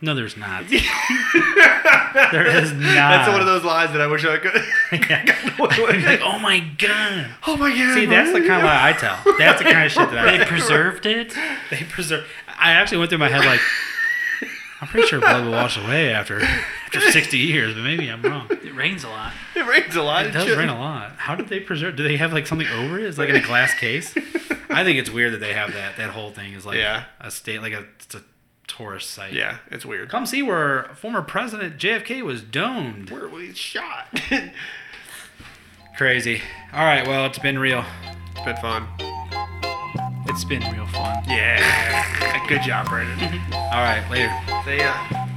No, 0.00 0.14
there's 0.14 0.36
not. 0.36 0.64
there 0.68 2.46
is 2.46 2.72
not. 2.72 2.82
That's 2.82 3.28
one 3.30 3.40
of 3.40 3.46
those 3.46 3.64
lies 3.64 3.92
that 3.92 4.00
I 4.00 4.06
wish 4.06 4.24
I 4.24 4.38
could. 4.38 4.52
Like, 5.58 6.20
oh 6.22 6.38
my 6.38 6.60
god. 6.78 7.26
oh 7.46 7.56
my 7.56 7.70
god! 7.70 7.94
See, 7.94 8.06
that's 8.06 8.32
the 8.32 8.38
kind 8.40 8.52
of 8.60 8.64
lie 8.64 8.88
I 8.90 8.92
tell. 8.92 9.18
That's 9.38 9.58
the 9.60 9.64
kind 9.70 9.84
of 9.86 9.92
shit 9.92 10.10
that 10.10 10.28
I 10.28 10.38
They 10.38 10.44
preserved 10.44 11.04
it. 11.04 11.34
they 11.70 11.82
preserve. 11.84 12.26
I 12.58 12.72
actually 12.72 12.98
went 12.98 13.10
through 13.10 13.18
my 13.18 13.28
head 13.28 13.44
like, 13.44 13.60
I'm 14.80 14.88
pretty 14.88 15.06
sure 15.08 15.18
blood 15.20 15.44
will 15.44 15.52
wash 15.52 15.76
away 15.76 16.12
after 16.12 16.40
after 16.40 17.00
60 17.00 17.36
years, 17.38 17.74
but 17.74 17.82
maybe 17.82 18.08
I'm 18.08 18.22
wrong. 18.22 18.46
It 18.50 18.74
rains 18.74 19.04
a 19.04 19.08
lot. 19.08 19.32
it 19.56 19.66
rains 19.66 19.96
a 19.96 20.02
lot. 20.02 20.26
It 20.26 20.30
does 20.32 20.56
rain 20.56 20.68
a 20.68 20.78
lot. 20.78 21.12
How 21.16 21.34
did 21.34 21.48
they 21.48 21.60
preserve? 21.60 21.96
Do 21.96 22.02
they 22.04 22.16
have 22.16 22.32
like 22.32 22.46
something 22.46 22.68
over 22.68 22.98
it? 22.98 23.04
Is 23.06 23.18
it 23.18 23.20
like 23.22 23.30
in 23.30 23.36
a 23.36 23.42
glass 23.42 23.74
case? 23.74 24.14
I 24.70 24.84
think 24.84 24.98
it's 24.98 25.10
weird 25.10 25.32
that 25.32 25.40
they 25.40 25.52
have 25.54 25.72
that. 25.72 25.96
That 25.96 26.10
whole 26.10 26.30
thing 26.30 26.52
is 26.52 26.64
like 26.66 26.76
Yeah. 26.78 27.04
a 27.20 27.30
state, 27.30 27.60
like 27.62 27.72
a, 27.72 27.84
it's 27.98 28.14
a 28.14 28.22
tourist 28.68 29.10
site. 29.10 29.32
Yeah, 29.32 29.58
it's 29.70 29.84
weird. 29.86 30.08
Come 30.10 30.26
see 30.26 30.42
where 30.42 30.84
former 30.94 31.22
President 31.22 31.78
JFK 31.78 32.22
was 32.22 32.42
domed. 32.42 33.10
Where 33.10 33.28
was 33.28 33.56
shot? 33.58 34.06
Crazy. 35.96 36.40
All 36.72 36.84
right, 36.84 37.06
well, 37.06 37.26
it's 37.26 37.38
been 37.40 37.58
real. 37.58 37.84
it's 38.36 38.44
been 38.44 38.56
fun. 38.58 38.86
It's 40.28 40.44
been 40.44 40.62
real 40.72 40.86
fun. 40.86 41.22
Yeah. 41.26 42.46
Good 42.48 42.62
job, 42.62 42.88
Brandon. 42.88 43.18
Mm-hmm. 43.18 43.52
All 43.52 43.82
right, 43.82 44.04
later. 44.10 44.32
See 44.64 44.78
ya. 44.78 45.27